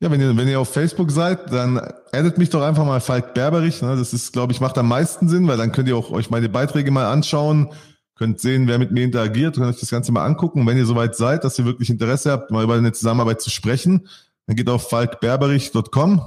Ja, 0.00 0.10
wenn 0.10 0.20
ihr, 0.20 0.34
wenn 0.36 0.48
ihr 0.48 0.60
auf 0.60 0.72
Facebook 0.72 1.10
seid, 1.10 1.52
dann 1.52 1.78
addet 2.12 2.38
mich 2.38 2.48
doch 2.50 2.62
einfach 2.62 2.84
mal 2.84 3.00
Falk 3.00 3.34
Berberich. 3.34 3.82
Ne? 3.82 3.96
Das 3.96 4.14
ist, 4.14 4.32
glaube 4.32 4.52
ich, 4.52 4.60
macht 4.60 4.78
am 4.78 4.88
meisten 4.88 5.28
Sinn, 5.28 5.46
weil 5.48 5.58
dann 5.58 5.72
könnt 5.72 5.88
ihr 5.88 5.96
auch 5.96 6.10
euch 6.12 6.30
meine 6.30 6.48
Beiträge 6.48 6.90
mal 6.90 7.06
anschauen, 7.06 7.72
könnt 8.18 8.40
sehen, 8.40 8.66
wer 8.66 8.78
mit 8.78 8.90
mir 8.90 9.04
interagiert, 9.04 9.56
könnt 9.56 9.68
euch 9.68 9.80
das 9.80 9.90
Ganze 9.90 10.12
mal 10.12 10.24
angucken. 10.24 10.66
Wenn 10.66 10.76
ihr 10.76 10.86
soweit 10.86 11.16
seid, 11.16 11.44
dass 11.44 11.58
ihr 11.58 11.64
wirklich 11.64 11.88
Interesse 11.88 12.32
habt, 12.32 12.50
mal 12.50 12.64
über 12.64 12.74
eine 12.74 12.92
Zusammenarbeit 12.92 13.40
zu 13.40 13.50
sprechen, 13.50 14.08
dann 14.46 14.56
geht 14.56 14.68
auf 14.68 14.88
falkberberich.com 14.88 16.22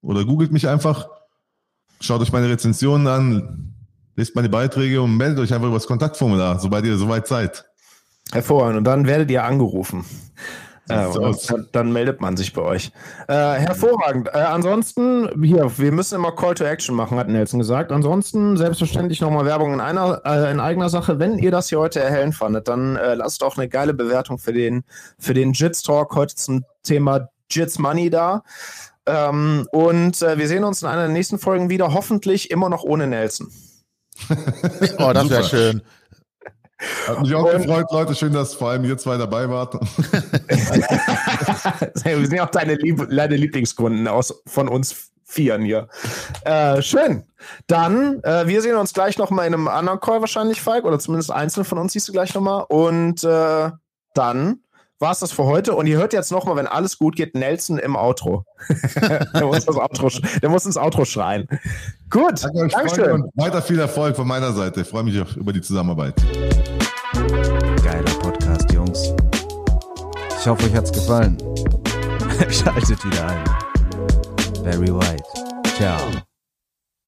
oder 0.00 0.24
googelt 0.24 0.52
mich 0.52 0.68
einfach, 0.68 1.08
schaut 2.00 2.20
euch 2.20 2.32
meine 2.32 2.48
Rezensionen 2.48 3.06
an, 3.06 3.74
lest 4.16 4.34
meine 4.34 4.48
Beiträge 4.48 5.02
und 5.02 5.16
meldet 5.16 5.38
euch 5.38 5.52
einfach 5.52 5.68
über 5.68 5.76
das 5.76 5.86
Kontaktformular, 5.86 6.58
sobald 6.58 6.84
ihr 6.86 6.96
soweit 6.96 7.26
seid. 7.26 7.64
Hervorragend. 8.32 8.78
Und 8.78 8.84
dann 8.84 9.06
werdet 9.06 9.30
ihr 9.30 9.44
angerufen. 9.44 10.04
Äh, 10.88 11.06
dann, 11.48 11.68
dann 11.72 11.92
meldet 11.92 12.20
man 12.20 12.36
sich 12.36 12.52
bei 12.52 12.60
euch. 12.60 12.92
Äh, 13.26 13.34
hervorragend. 13.34 14.28
Äh, 14.28 14.38
ansonsten, 14.38 15.30
hier, 15.42 15.78
wir 15.78 15.92
müssen 15.92 16.16
immer 16.16 16.32
Call 16.32 16.54
to 16.54 16.64
Action 16.64 16.94
machen, 16.94 17.18
hat 17.18 17.28
Nelson 17.28 17.58
gesagt. 17.58 17.90
Ansonsten 17.90 18.56
selbstverständlich 18.56 19.20
nochmal 19.20 19.46
Werbung 19.46 19.72
in 19.72 19.80
einer, 19.80 20.20
äh, 20.24 20.50
in 20.50 20.60
eigener 20.60 20.90
Sache. 20.90 21.18
Wenn 21.18 21.38
ihr 21.38 21.50
das 21.50 21.70
hier 21.70 21.78
heute 21.78 22.00
erhellen 22.00 22.32
fandet, 22.32 22.68
dann 22.68 22.96
äh, 22.96 23.14
lasst 23.14 23.42
auch 23.42 23.56
eine 23.56 23.68
geile 23.68 23.94
Bewertung 23.94 24.38
für 24.38 24.52
den, 24.52 24.84
für 25.18 25.32
den 25.32 25.52
Jits 25.52 25.82
Talk 25.82 26.14
heute 26.14 26.34
zum 26.34 26.64
Thema 26.82 27.28
Jits 27.50 27.78
Money 27.78 28.10
da. 28.10 28.42
Ähm, 29.06 29.66
und 29.72 30.20
äh, 30.22 30.38
wir 30.38 30.48
sehen 30.48 30.64
uns 30.64 30.82
in 30.82 30.88
einer 30.88 31.02
der 31.02 31.10
nächsten 31.10 31.38
Folgen 31.38 31.70
wieder, 31.70 31.92
hoffentlich 31.94 32.50
immer 32.50 32.68
noch 32.68 32.84
ohne 32.84 33.06
Nelson. 33.06 33.50
Oh, 34.98 35.12
das 35.12 35.28
wäre 35.28 35.44
schön. 35.44 35.82
Hat 37.06 37.20
mich 37.20 37.34
auch 37.34 37.44
Und- 37.44 37.62
gefreut, 37.62 37.86
Leute. 37.90 38.14
Schön, 38.14 38.32
dass 38.32 38.54
vor 38.54 38.70
allem 38.70 38.84
ihr 38.84 38.98
zwei 38.98 39.16
dabei 39.16 39.48
wart. 39.48 39.74
wir 42.04 42.26
sind 42.26 42.34
ja 42.34 42.46
auch 42.46 42.50
deine, 42.50 42.74
Lieb 42.74 43.06
deine 43.10 43.36
Lieblingskunden 43.36 44.08
aus, 44.08 44.42
von 44.46 44.68
uns 44.68 45.10
Vieren 45.26 45.62
hier. 45.62 45.88
Äh, 46.44 46.82
schön. 46.82 47.24
Dann, 47.66 48.22
äh, 48.22 48.46
wir 48.46 48.60
sehen 48.62 48.76
uns 48.76 48.92
gleich 48.92 49.18
noch 49.18 49.30
mal 49.30 49.46
in 49.46 49.54
einem 49.54 49.68
anderen 49.68 49.98
Call 49.98 50.20
wahrscheinlich, 50.20 50.60
Falk, 50.60 50.84
oder 50.84 50.98
zumindest 50.98 51.30
einzelne 51.32 51.64
von 51.64 51.78
uns 51.78 51.92
siehst 51.92 52.06
du 52.08 52.12
gleich 52.12 52.34
noch 52.34 52.42
mal. 52.42 52.60
Und 52.60 53.24
äh, 53.24 53.70
dann 54.14 54.60
war 55.04 55.12
es 55.12 55.18
das 55.18 55.32
für 55.32 55.44
heute. 55.44 55.74
Und 55.74 55.86
ihr 55.86 55.98
hört 55.98 56.14
jetzt 56.14 56.32
noch 56.32 56.46
mal, 56.46 56.56
wenn 56.56 56.66
alles 56.66 56.98
gut 56.98 57.14
geht, 57.14 57.34
Nelson 57.34 57.78
im 57.78 57.94
Outro. 57.94 58.46
der, 59.34 59.44
muss 59.44 59.66
das 59.66 59.76
Outro 59.76 60.08
der 60.40 60.48
muss 60.48 60.64
ins 60.64 60.78
Outro 60.78 61.04
schreien. 61.04 61.46
Gut, 62.08 62.42
Danke 62.42 62.68
Dankeschön. 62.68 63.12
Und 63.12 63.30
weiter 63.36 63.60
viel 63.60 63.78
Erfolg 63.78 64.16
von 64.16 64.26
meiner 64.26 64.52
Seite. 64.52 64.80
Ich 64.80 64.88
freue 64.88 65.04
mich 65.04 65.20
auch 65.20 65.36
über 65.36 65.52
die 65.52 65.60
Zusammenarbeit. 65.60 66.14
Geiler 67.84 68.18
Podcast, 68.18 68.72
Jungs. 68.72 69.12
Ich 70.40 70.46
hoffe, 70.46 70.64
euch 70.64 70.74
hat's 70.74 70.90
gefallen. 70.92 71.36
Schaltet 72.48 73.04
wieder 73.04 73.26
ein. 73.28 73.44
Barry 74.64 74.92
White. 74.92 75.24
Ciao. 75.76 75.98